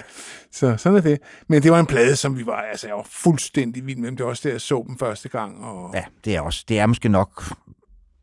Så 0.53 0.77
sådan 0.77 0.97
er 0.97 1.03
det. 1.03 1.19
Men 1.48 1.62
det 1.62 1.73
var 1.73 1.81
en 1.81 1.86
plade, 1.86 2.16
som 2.16 2.39
vi 2.39 2.47
var, 2.47 2.61
altså 2.61 2.86
jeg 2.86 2.97
var 2.97 3.07
fuldstændig 3.11 3.86
vild 3.86 3.98
med. 3.98 4.11
Det 4.11 4.20
var 4.20 4.27
også 4.31 4.48
der, 4.48 4.51
jeg 4.55 4.61
så 4.61 4.85
dem 4.89 4.98
første 4.98 5.28
gang. 5.28 5.65
Og, 5.65 5.94
Ja, 5.94 6.05
det 6.24 6.36
er 6.36 6.40
også. 6.40 6.65
Det 6.69 6.78
er 6.78 6.86
måske 6.86 7.09
nok 7.09 7.44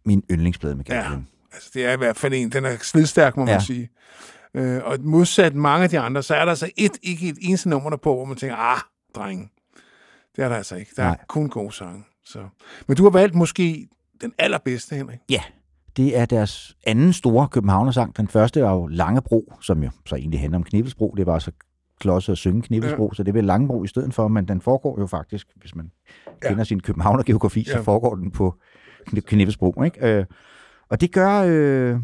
min 0.06 0.24
yndlingsplade 0.32 0.76
med 0.76 0.86
Gasolin. 0.86 1.28
Altså, 1.54 1.70
det 1.74 1.86
er 1.86 1.94
i 1.94 1.98
hvert 1.98 2.18
fald 2.18 2.34
en, 2.34 2.50
den 2.50 2.66
er 2.66 2.78
slidstærk, 2.82 3.38
må 3.38 3.46
man 3.46 3.54
Ja. 3.54 3.60
sige. 3.60 3.90
Øh, 4.56 4.82
og 4.84 4.98
modsat 5.02 5.56
mange 5.56 5.84
af 5.84 5.90
de 5.90 6.00
andre, 6.00 6.24
så 6.24 6.36
er 6.36 6.40
der 6.46 6.50
altså 6.50 6.70
et, 6.78 6.92
ikke 7.04 7.30
et 7.30 7.38
eneste 7.42 7.70
nummer 7.70 7.90
der 7.90 7.98
på, 7.98 8.16
hvor 8.16 8.26
man 8.26 8.38
tænker, 8.38 8.56
ah, 8.56 8.78
drenge. 9.16 9.50
Det 10.36 10.44
er 10.44 10.50
der 10.50 10.56
altså 10.56 10.76
ikke. 10.76 10.92
Der 10.98 11.04
er 11.04 11.08
Nej. 11.08 11.18
kun 11.28 11.50
gode 11.50 11.72
sange. 11.72 12.04
Så. 12.26 12.40
Men 12.88 12.98
du 12.98 13.04
har 13.04 13.10
valgt 13.10 13.36
måske 13.36 13.88
den 14.22 14.34
allerbedste, 14.38 14.96
Henrik. 14.96 15.20
Ja, 15.30 15.42
det 15.98 16.18
er 16.18 16.26
deres 16.26 16.76
anden 16.88 17.14
store 17.14 17.48
københavnersang. 17.48 18.18
Den 18.18 18.28
første 18.28 18.62
var 18.64 18.72
jo 18.74 18.88
Langebro, 18.88 19.54
som 19.62 19.84
jo 19.84 19.90
så 20.06 20.16
egentlig 20.16 20.40
handler 20.40 20.58
om 20.58 20.64
Knibbelsbro. 20.64 21.14
Det 21.18 21.26
var 21.26 21.40
så 21.40 21.52
klodset 22.00 22.32
at 22.32 22.38
synge 22.38 22.62
Knibbelsbro, 22.62 23.10
ja. 23.12 23.16
så 23.16 23.24
det 23.24 23.34
bliver 23.34 23.46
Langebro 23.46 23.84
i 23.84 23.88
stedet 23.88 24.14
for, 24.14 24.28
men 24.28 24.48
den 24.48 24.62
foregår 24.62 25.00
jo 25.00 25.08
faktisk, 25.08 25.48
hvis 25.56 25.76
man 25.76 25.92
Ja. 26.44 26.48
kender 26.50 26.64
sin 26.64 26.80
københavnergeografi, 26.80 27.66
Ja. 27.68 27.72
så 27.78 27.84
foregår 27.84 28.16
den 28.16 28.32
på 28.32 28.56
Kni- 29.10 29.20
Knibbelsbro. 29.20 29.84
Ikke? 29.84 30.08
Øh, 30.08 30.26
og 30.94 31.02
det 31.02 31.12
gør... 31.12 31.44
Øh, 31.48 32.00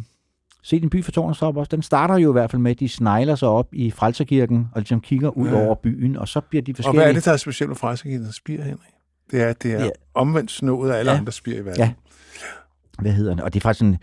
Se 0.64 0.80
din 0.80 0.90
by 0.90 1.04
for 1.04 1.12
tårnet 1.12 1.44
op 1.44 1.58
også. 1.58 1.70
Den 1.70 1.82
starter 1.82 2.18
jo 2.18 2.30
i 2.30 2.32
hvert 2.32 2.52
fald 2.52 2.62
med, 2.62 2.72
at 2.72 2.80
de 2.80 2.90
snegler 2.90 3.36
sig 3.36 3.48
op 3.48 3.68
i 3.74 3.92
Frelserkirken 3.92 4.68
og 4.74 4.82
ligesom 4.82 5.02
kigger 5.02 5.30
ud 5.30 5.50
Ja. 5.50 5.56
over 5.66 5.76
byen, 5.76 6.16
og 6.18 6.28
så 6.28 6.42
bliver 6.42 6.62
de 6.62 6.72
Og 6.72 6.76
forskellige... 6.76 7.00
hvad 7.02 7.10
er 7.10 7.14
det, 7.14 7.26
der 7.26 7.32
er 7.32 7.38
specielt 7.38 7.70
ved 7.70 7.76
Frejserkirkens 7.76 8.36
spir, 8.36 8.62
Henrik? 8.64 8.80
Det 9.32 9.42
er, 9.42 9.48
at 9.48 9.64
det 9.64 9.74
er 9.74 9.84
ja. 9.84 9.90
Omvendt 10.14 10.52
snået 10.52 10.92
af 10.92 11.00
alle 11.00 11.12
ja. 11.12 11.18
Andre 11.18 11.32
spir 11.32 11.56
i 11.56 11.66
verden. 11.66 11.80
Ja. 11.82 11.92
Hvad 13.00 13.12
hedder 13.12 13.36
det? 13.36 13.44
Og 13.44 13.54
det 13.54 13.60
er 13.60 13.62
faktisk 13.62 13.80
sådan... 13.80 13.98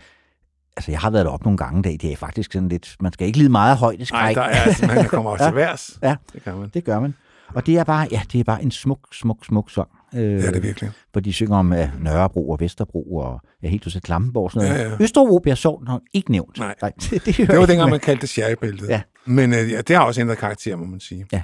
Altså, 0.77 0.91
jeg 0.91 0.99
har 0.99 1.09
været 1.09 1.25
deroppe 1.25 1.43
nogle 1.45 1.57
gange 1.57 1.79
i 1.79 1.81
dag. 1.81 1.97
Det 2.01 2.11
er 2.11 2.15
faktisk 2.17 2.53
sådan 2.53 2.69
lidt... 2.69 2.95
Man 3.01 3.13
skal 3.13 3.27
ikke 3.27 3.37
lide 3.37 3.49
meget 3.49 3.71
af 3.71 3.77
højdeskræk. 3.77 4.19
Nej, 4.21 4.33
der 4.33 4.41
er 4.41 4.61
altså, 4.63 4.85
man 4.87 5.05
kommer 5.05 5.31
også 5.33 5.43
Ja. 5.43 5.49
til 5.49 5.55
værs. 5.55 5.99
Ja, 6.03 6.15
Det 6.33 6.43
kan 6.43 6.55
man. 6.57 6.69
det 6.73 6.83
gør 6.83 6.99
man. 6.99 7.13
Og 7.53 7.65
det 7.65 7.77
er 7.77 7.83
bare, 7.83 8.07
ja, 8.11 8.21
det 8.31 8.39
er 8.39 8.43
bare 8.43 8.63
en 8.63 8.71
smuk, 8.71 8.99
smuk, 9.13 9.45
smuk 9.45 9.71
sang. 9.71 9.87
Øh, 10.15 10.21
Ja, 10.21 10.37
det 10.37 10.55
er 10.55 10.59
virkelig. 10.59 10.91
Hvor 11.11 11.21
de 11.21 11.33
synger 11.33 11.57
om 11.57 11.71
uh, 11.71 12.03
Nørrebro 12.03 12.49
og 12.49 12.59
Vesterbro 12.59 13.15
og 13.15 13.41
ja, 13.63 13.67
helt 13.67 13.83
til 13.91 14.01
Klampenborg 14.01 14.43
og 14.43 14.51
sådan 14.51 14.69
noget. 14.69 14.83
Ja, 14.83 14.89
ja. 14.89 14.97
Østerbro 15.03 15.39
bliver 15.39 15.55
sovn 15.55 15.87
har 15.87 16.01
ikke 16.13 16.31
nævnt. 16.31 16.57
Nej. 16.59 16.75
Nej 16.81 16.91
det, 17.01 17.25
det, 17.25 17.37
Det 17.37 17.57
var 17.57 17.65
dengang, 17.65 17.89
man 17.89 17.99
kaldte 17.99 18.21
det 18.21 18.29
sherrybæltet. 18.29 18.89
Ja. 18.89 19.01
Men 19.25 19.53
øh, 19.53 19.71
ja, 19.71 19.81
det 19.81 19.95
har 19.95 20.03
også 20.03 20.21
ændret 20.21 20.37
karakter, 20.37 20.75
må 20.75 20.85
man 20.85 20.99
sige. 20.99 21.25
Ja, 21.31 21.41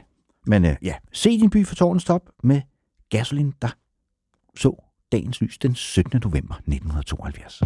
men 0.47 0.65
uh, 0.65 0.71
ja. 0.81 0.93
Se 1.13 1.29
din 1.29 1.49
by 1.49 1.65
for 1.65 1.75
tårnens 1.75 2.05
top 2.05 2.21
med 2.43 2.61
Gasolin, 3.09 3.53
der 3.61 3.69
så 4.57 4.89
dagens 5.11 5.41
lys 5.41 5.57
den 5.57 5.75
17. 5.75 6.21
november 6.23 6.55
1972. 6.55 7.61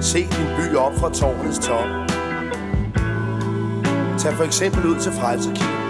Se 0.00 0.18
din 0.18 0.48
by 0.58 0.74
op 0.76 0.94
fra 0.94 1.12
tårnets 1.12 1.58
top. 1.58 1.86
Tag 4.18 4.34
for 4.34 4.44
eksempel 4.44 4.86
ud 4.86 5.00
til 5.00 5.12
Frelserkirken, 5.12 5.81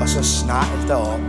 og 0.00 0.08
så 0.08 0.22
snegl 0.22 0.88
derop. 0.88 1.20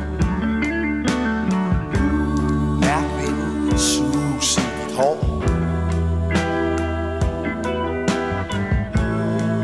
Mærk 2.82 3.08
vinden 3.22 3.78
suse 3.78 4.62
i 4.62 4.64
dit 4.64 4.96
hår. 4.98 5.18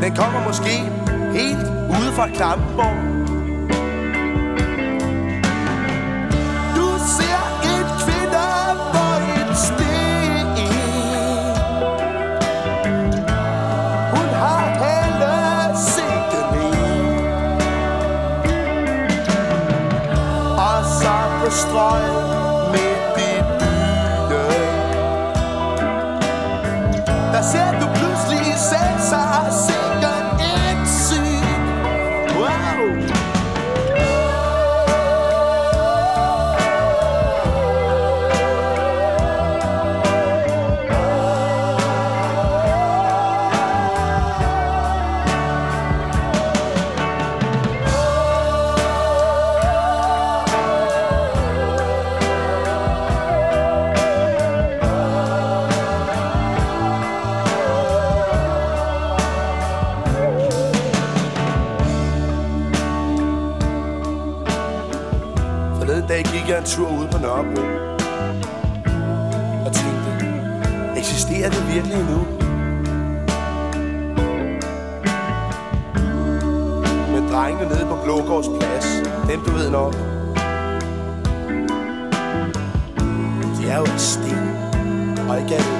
Den 0.02 0.16
kommer 0.16 0.44
måske 0.46 0.70
helt 1.32 1.68
ude 1.88 2.12
fra 2.12 2.28
Klampenborg. 2.28 3.13
Blågårds 78.04 78.48
plads, 78.60 78.86
dem 79.28 79.40
du 79.46 79.50
ved 79.50 79.70
nok. 79.70 79.94
De 83.56 83.70
er 83.70 83.78
jo 83.78 83.84
af 83.84 84.00
sten, 84.00 84.48
og 85.28 85.40
ikke 85.40 85.54
af 85.54 85.73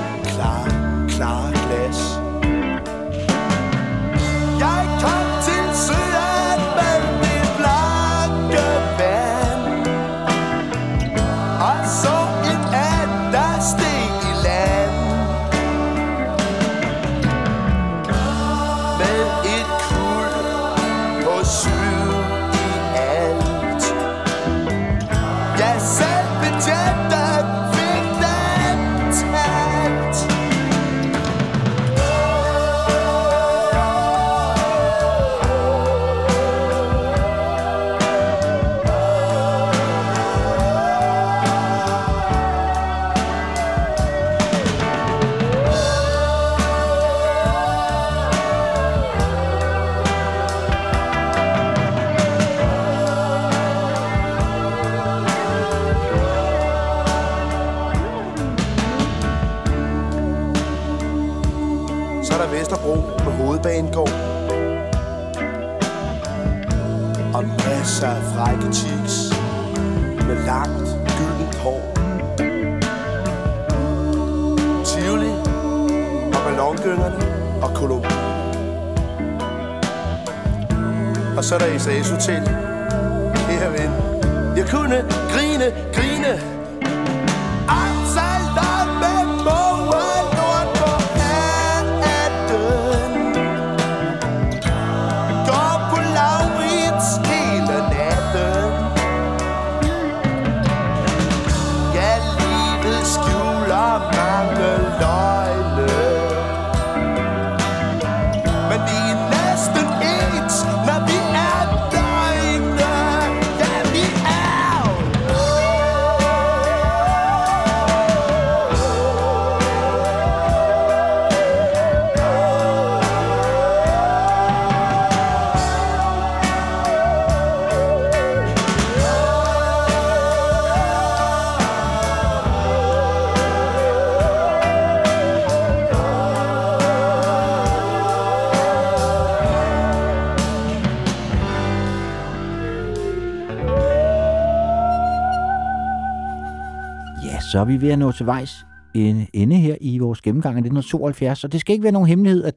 så 147.55 147.61
er 147.61 147.65
vi 147.65 147.81
ved 147.81 147.91
at 147.91 147.99
nå 147.99 148.13
til 148.13 148.27
vejs 148.27 148.67
en 148.95 149.29
ende 149.33 149.57
her 149.57 149.77
i 149.81 149.99
vores 149.99 150.21
gennemgang 150.21 150.55
af 150.55 150.59
1972, 150.59 151.45
og 151.45 151.53
det 151.53 151.61
skal 151.61 151.73
ikke 151.73 151.83
være 151.83 151.93
nogen 151.93 152.09
hemmelighed, 152.09 152.45
at 152.45 152.55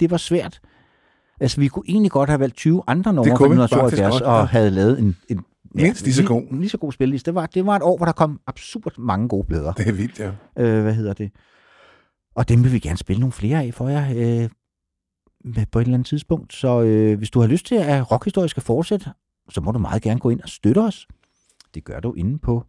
det 0.00 0.10
var 0.10 0.16
svært. 0.16 0.60
Altså, 1.40 1.60
vi 1.60 1.68
kunne 1.68 1.84
egentlig 1.88 2.10
godt 2.10 2.30
have 2.30 2.40
valgt 2.40 2.56
20 2.56 2.82
andre 2.86 3.12
numre 3.12 3.30
fra 3.30 3.36
kunne 3.36 3.56
vi 3.56 3.62
1972, 3.62 4.00
faktisk 4.00 4.24
godt, 4.24 4.32
og 4.32 4.40
ja. 4.40 4.44
havde 4.44 4.70
lavet 4.70 4.98
en, 4.98 5.16
en 5.28 5.44
Mindst 5.74 6.04
lige 6.04 6.14
så 6.14 6.24
god. 6.24 6.42
En, 6.42 6.58
lige 6.58 6.68
så 6.68 6.78
god 6.78 6.92
spilleliste. 6.92 7.30
Det 7.30 7.34
var, 7.34 7.46
det 7.46 7.66
var 7.66 7.76
et 7.76 7.82
år, 7.82 7.96
hvor 7.96 8.06
der 8.06 8.12
kom 8.12 8.40
absurd 8.46 8.98
mange 8.98 9.28
gode 9.28 9.46
plader. 9.46 9.72
Det 9.72 9.88
er 9.88 9.92
vildt, 9.92 10.18
ja. 10.18 10.30
Øh, 10.58 10.82
hvad 10.82 10.94
hedder 10.94 11.12
det? 11.12 11.30
Og 12.34 12.48
dem 12.48 12.64
vil 12.64 12.72
vi 12.72 12.78
gerne 12.78 12.98
spille 12.98 13.20
nogle 13.20 13.32
flere 13.32 13.62
af 13.62 13.74
for 13.74 13.88
jer 13.88 14.06
øh, 14.10 14.48
på 15.72 15.78
et 15.78 15.82
eller 15.82 15.94
andet 15.94 16.06
tidspunkt. 16.06 16.52
Så 16.52 16.82
øh, 16.82 17.18
hvis 17.18 17.30
du 17.30 17.40
har 17.40 17.46
lyst 17.46 17.66
til, 17.66 17.74
at 17.74 18.12
rockhistorie 18.12 18.48
skal 18.48 18.62
fortsætte, 18.62 19.10
så 19.50 19.60
må 19.60 19.72
du 19.72 19.78
meget 19.78 20.02
gerne 20.02 20.20
gå 20.20 20.30
ind 20.30 20.40
og 20.40 20.48
støtte 20.48 20.78
os. 20.78 21.06
Det 21.74 21.84
gør 21.84 22.00
du 22.00 22.12
inde 22.12 22.38
på 22.38 22.64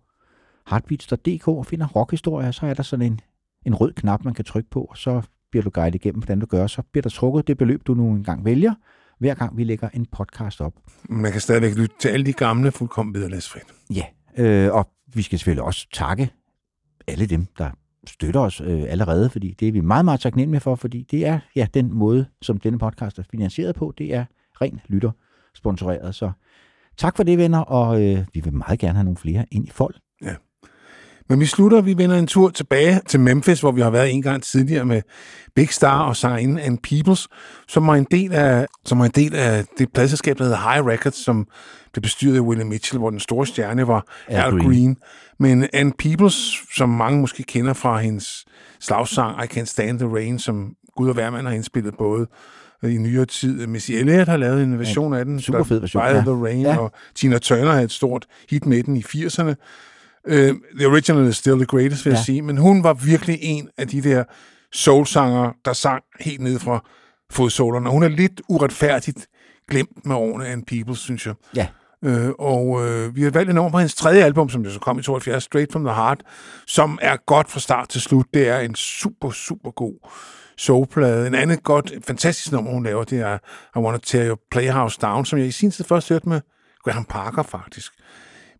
heartbeats.dk 0.69 1.47
og 1.47 1.65
finder 1.65 1.87
rockhistorie, 1.87 2.53
så 2.53 2.65
er 2.65 2.73
der 2.73 2.83
sådan 2.83 3.05
en, 3.05 3.19
en 3.65 3.75
rød 3.75 3.93
knap, 3.93 4.25
man 4.25 4.33
kan 4.33 4.45
trykke 4.45 4.69
på, 4.69 4.81
og 4.81 4.97
så 4.97 5.21
bliver 5.51 5.63
du 5.63 5.69
guidet 5.69 5.95
igennem, 5.95 6.19
hvordan 6.19 6.39
du 6.39 6.45
gør. 6.45 6.67
Så 6.67 6.81
bliver 6.91 7.01
der 7.01 7.09
trukket 7.09 7.47
det 7.47 7.57
beløb, 7.57 7.87
du 7.87 7.93
nu 7.93 8.09
engang 8.09 8.45
vælger, 8.45 8.73
hver 9.19 9.33
gang 9.33 9.57
vi 9.57 9.63
lægger 9.63 9.89
en 9.93 10.05
podcast 10.05 10.61
op. 10.61 10.73
Man 11.09 11.31
kan 11.31 11.41
stadigvæk 11.41 11.75
lytte 11.75 11.95
til 11.99 12.09
alle 12.09 12.25
de 12.25 12.33
gamle 12.33 12.71
fuldkommen 12.71 13.15
vederlagsfrit. 13.15 13.63
Ja, 13.95 14.05
øh, 14.37 14.73
og 14.73 14.89
vi 15.13 15.21
skal 15.21 15.39
selvfølgelig 15.39 15.63
også 15.63 15.87
takke 15.93 16.29
alle 17.07 17.25
dem, 17.25 17.45
der 17.57 17.69
støtter 18.07 18.39
os 18.39 18.61
øh, 18.61 18.83
allerede, 18.87 19.29
fordi 19.29 19.55
det 19.59 19.67
er 19.67 19.71
vi 19.71 19.81
meget, 19.81 20.05
meget 20.05 20.19
taknemmelige 20.19 20.61
for, 20.61 20.75
fordi 20.75 21.03
det 21.11 21.27
er 21.27 21.39
ja, 21.55 21.67
den 21.73 21.93
måde, 21.93 22.25
som 22.41 22.57
denne 22.57 22.79
podcast 22.79 23.19
er 23.19 23.23
finansieret 23.31 23.75
på, 23.75 23.93
det 23.97 24.13
er 24.13 24.25
ren 24.61 24.81
lytter 24.87 25.11
sponsoreret. 25.55 26.15
Så 26.15 26.31
tak 26.97 27.15
for 27.17 27.23
det, 27.23 27.37
venner, 27.37 27.59
og 27.59 28.03
øh, 28.03 28.25
vi 28.33 28.39
vil 28.39 28.53
meget 28.53 28.79
gerne 28.79 28.93
have 28.93 29.03
nogle 29.03 29.17
flere 29.17 29.45
ind 29.51 29.67
i 29.67 29.69
fold. 29.69 29.95
Ja. 30.23 30.35
Men 31.29 31.39
vi 31.39 31.45
slutter, 31.45 31.81
vi 31.81 31.97
vender 31.97 32.17
en 32.17 32.27
tur 32.27 32.49
tilbage 32.49 33.01
til 33.07 33.19
Memphis, 33.19 33.59
hvor 33.59 33.71
vi 33.71 33.81
har 33.81 33.89
været 33.89 34.11
en 34.13 34.21
gang 34.21 34.43
tidligere 34.43 34.85
med 34.85 35.01
Big 35.55 35.69
Star 35.69 36.01
og 36.01 36.15
sangerinden 36.15 36.59
and 36.59 36.77
Peoples, 36.83 37.27
som 37.67 37.87
var 37.87 37.95
en 37.95 38.07
del 38.11 38.33
af, 38.33 38.65
som 38.85 38.99
var 38.99 39.05
en 39.05 39.11
del 39.15 39.35
af 39.35 39.65
det 39.77 39.93
pladselskab, 39.93 40.37
der 40.37 40.43
hedder 40.43 40.73
High 40.73 40.85
Records, 40.85 41.23
som 41.25 41.47
blev 41.93 42.01
bestyret 42.01 42.35
af 42.35 42.39
Willie 42.39 42.65
Mitchell, 42.65 42.99
hvor 42.99 43.09
den 43.09 43.19
store 43.19 43.45
stjerne 43.47 43.87
var 43.87 44.05
Al 44.27 44.51
Green. 44.51 44.65
Green. 44.67 44.97
Men 45.39 45.67
Ann 45.73 45.91
Peoples, 45.91 46.55
som 46.75 46.89
mange 46.89 47.21
måske 47.21 47.43
kender 47.43 47.73
fra 47.73 47.97
hendes 47.97 48.45
slagsang 48.79 49.43
I 49.43 49.59
Can't 49.59 49.65
Stand 49.65 49.99
the 49.99 50.07
Rain, 50.07 50.39
som 50.39 50.73
Gud 50.95 51.09
og 51.09 51.17
Værmand 51.17 51.47
har 51.47 51.53
indspillet 51.53 51.93
både 51.97 52.27
i 52.83 52.97
nyere 52.97 53.25
tid. 53.25 53.67
Missy 53.67 53.91
Elliott 53.91 54.29
har 54.29 54.37
lavet 54.37 54.63
en 54.63 54.79
version 54.79 55.13
af 55.13 55.25
den. 55.25 55.41
super 55.41 55.63
fed 55.63 55.79
version, 55.79 56.03
ja. 56.03 56.21
the 56.21 56.43
Rain, 56.45 56.61
Ja. 56.61 56.77
og 56.77 56.91
Tina 57.15 57.37
Turner 57.37 57.71
havde 57.71 57.83
et 57.83 57.91
stort 57.91 58.25
hit 58.49 58.65
med 58.65 58.83
den 58.83 58.97
i 58.97 59.03
80'erne. 59.03 59.53
Uh, 60.27 60.33
the 60.79 60.87
original 60.87 61.27
is 61.27 61.37
still 61.37 61.55
the 61.55 61.65
greatest, 61.65 62.05
vil 62.05 62.11
ja. 62.11 62.17
Jeg 62.17 62.25
sige. 62.25 62.41
Men 62.41 62.57
hun 62.57 62.83
var 62.83 62.93
virkelig 62.93 63.39
en 63.41 63.69
af 63.77 63.87
de 63.87 64.01
der 64.01 64.23
soulsanger, 64.73 65.51
der 65.65 65.73
sang 65.73 66.03
helt 66.19 66.41
ned 66.41 66.59
fra 66.59 66.85
fodsålerne. 67.31 67.89
Hun 67.89 68.03
er 68.03 68.07
lidt 68.07 68.41
uretfærdigt 68.49 69.27
glemt 69.69 70.05
med 70.05 70.15
årene 70.15 70.47
af 70.47 70.53
en 70.53 70.63
people, 70.63 70.95
synes 70.95 71.25
jeg. 71.25 71.33
Ja. 71.55 71.67
Øh, 72.05 72.29
og 72.39 72.87
øh, 72.87 73.15
vi 73.15 73.23
har 73.23 73.31
valgt 73.31 73.49
en 73.49 73.55
nummer 73.55 73.71
på 73.71 73.77
hendes 73.77 73.95
tredje 73.95 74.23
album, 74.23 74.49
som 74.49 74.61
jo 74.61 74.71
så 74.71 74.79
kom 74.79 74.99
i 74.99 75.01
72, 75.01 75.43
Straight 75.43 75.71
From 75.71 75.83
The 75.83 75.95
Heart, 75.95 76.23
som 76.67 76.99
er 77.01 77.17
godt 77.25 77.51
fra 77.51 77.59
start 77.59 77.89
til 77.89 78.01
slut. 78.01 78.25
Det 78.33 78.47
er 78.47 78.59
en 78.59 78.75
super, 78.75 79.31
super 79.31 79.71
god 79.71 80.09
soulplade. 80.57 81.27
En 81.27 81.35
anden 81.35 81.57
godt, 81.57 81.93
fantastisk 82.07 82.51
nummer, 82.51 82.71
hun 82.71 82.83
laver, 82.83 83.03
det 83.03 83.19
er 83.19 83.37
I 83.75 83.79
Wanna 83.79 83.99
Tear 84.03 84.27
Your 84.27 84.39
Playhouse 84.51 84.99
Down, 85.01 85.25
som 85.25 85.39
jeg 85.39 85.47
i 85.47 85.51
sin 85.51 85.71
tid 85.71 85.85
først 85.85 86.09
hørte 86.09 86.29
med 86.29 86.41
Graham 86.83 87.05
Parker, 87.05 87.43
faktisk. 87.43 87.93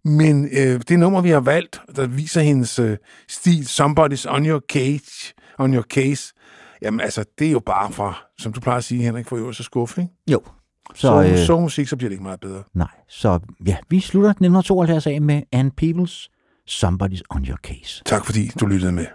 Men 0.06 0.50
øh, 0.58 0.82
det 0.88 1.00
nummer, 1.00 1.22
vi 1.22 1.30
har 1.30 1.40
valgt, 1.40 1.82
der 1.96 2.08
viser 2.08 2.42
hendes 2.42 2.80
øh, 2.80 2.98
stil, 3.28 3.62
Somebody's 3.62 4.26
on 4.36 4.46
your 4.46 4.62
cage, 4.72 5.34
on 5.58 5.74
your 5.74 5.84
case, 5.84 6.34
jamen 6.82 7.00
altså, 7.02 7.24
det 7.40 7.48
er 7.48 7.52
jo 7.52 7.60
bare 7.60 7.92
fra, 7.92 8.18
som 8.38 8.54
du 8.54 8.60
plejer 8.60 8.78
at 8.78 8.84
sige, 8.84 9.04
Henrik, 9.04 9.28
for 9.28 9.36
øverste 9.36 9.64
skuffe, 9.64 10.02
ikke? 10.02 10.14
Jo. 10.32 10.42
Så, 10.96 11.02
Så, 11.02 11.08
så, 11.08 11.30
øh, 11.32 11.38
så 11.38 11.60
musik, 11.60 11.88
så 11.88 11.96
bliver 11.98 12.10
det 12.10 12.14
ikke 12.14 12.24
meget 12.24 12.40
bedre. 12.40 12.64
Nej, 12.74 12.88
så 13.10 13.40
ja, 13.68 13.78
vi 13.90 14.00
slutter 14.00 14.30
1972 14.30 15.08
af 15.08 15.22
med 15.22 15.42
Ann 15.52 15.72
Peoples, 15.72 16.30
Somebody's 16.70 17.22
on 17.30 17.46
Your 17.46 17.58
Case. 17.64 18.04
Tak 18.06 18.26
fordi 18.26 18.52
du 18.60 18.66
lyttede 18.66 18.92
med. 18.92 19.06